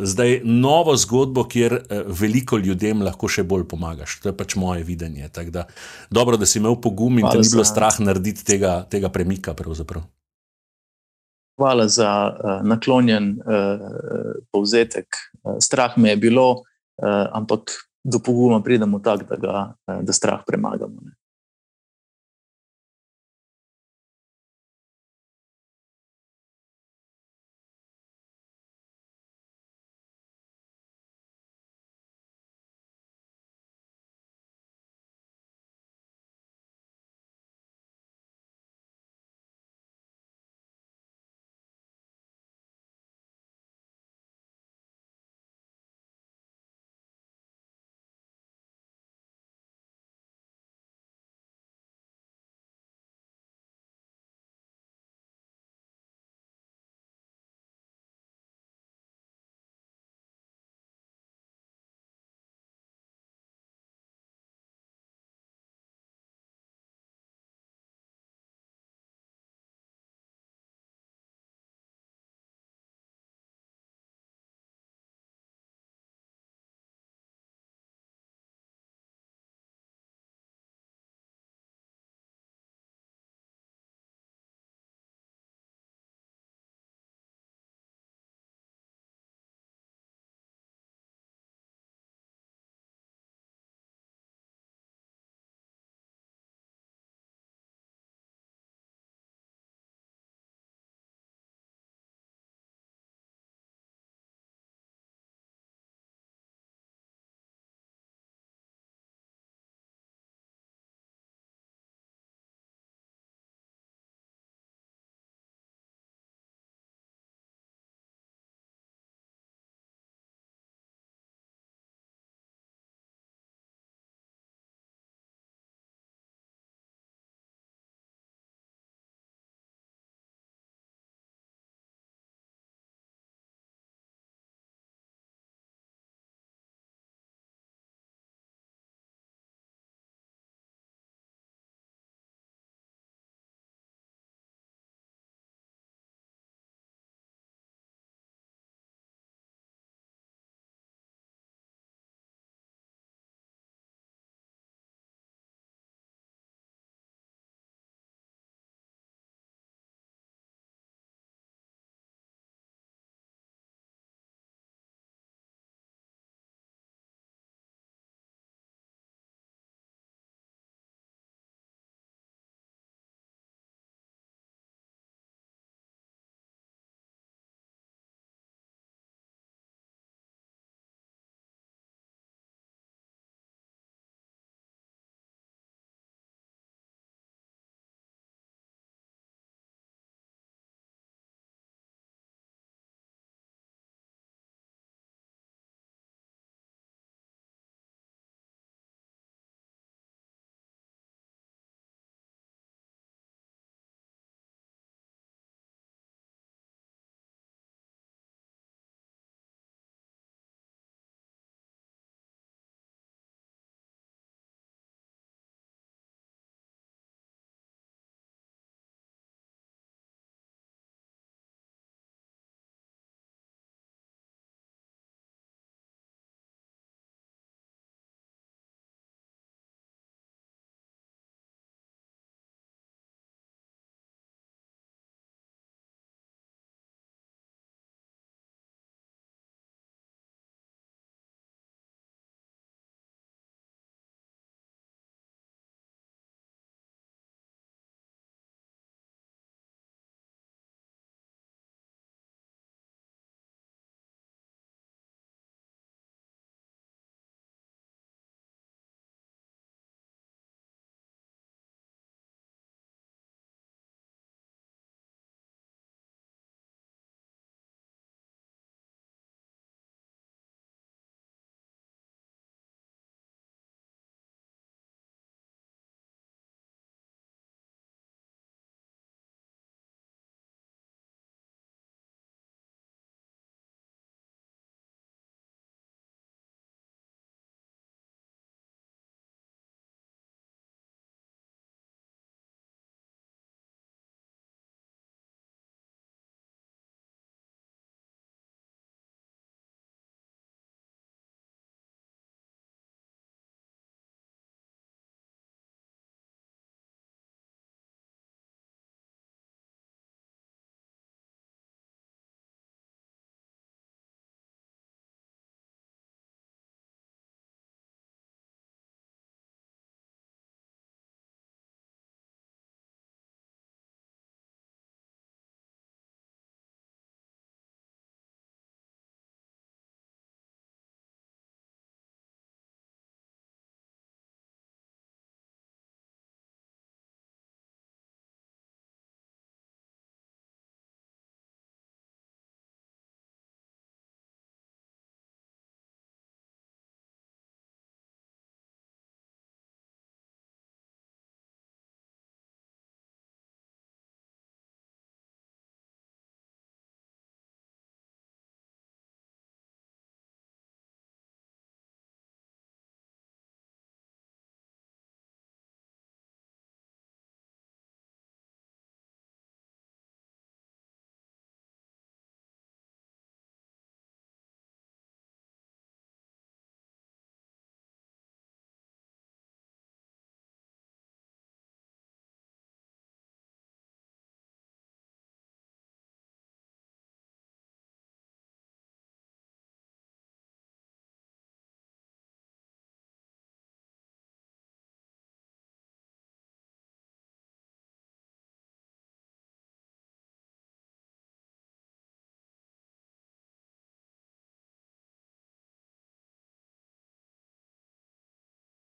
zdaj 0.08 0.40
novo 0.48 0.96
zgodbo, 0.96 1.44
kjer 1.44 1.76
eh, 1.76 2.00
veliko 2.08 2.58
ljudem 2.58 3.04
lahko 3.04 3.28
še 3.28 3.44
bolj 3.44 3.66
pomagaš. 3.68 4.16
To 4.24 4.32
je 4.32 4.36
pač 4.36 4.56
moje 4.56 4.86
videnje. 4.88 5.28
Da, 5.52 5.66
dobro, 6.10 6.40
da 6.40 6.48
si 6.48 6.58
imel 6.58 6.80
pogum 6.80 7.20
in 7.20 7.28
da 7.28 7.36
ni 7.38 7.52
bilo 7.52 7.64
strah 7.68 8.00
narediti 8.00 8.44
tega, 8.48 8.80
tega 8.90 9.12
premika. 9.12 9.54
Pravzaprav 9.54 10.08
hvala 11.56 11.88
za 11.88 12.10
uh, 12.32 12.66
naklonjen 12.66 13.38
uh, 13.40 13.80
povzetek. 14.52 15.06
Uh, 15.42 15.56
strah 15.60 15.98
me 15.98 16.10
je 16.10 16.16
bilo, 16.16 16.50
uh, 16.50 17.26
ampak 17.32 17.70
do 18.04 18.18
poguma 18.18 18.62
pridemo 18.62 18.98
tako, 18.98 19.36
da, 19.36 19.74
uh, 19.86 20.02
da 20.02 20.12
strah 20.12 20.40
premagamo. 20.46 21.00
Ne. 21.02 21.21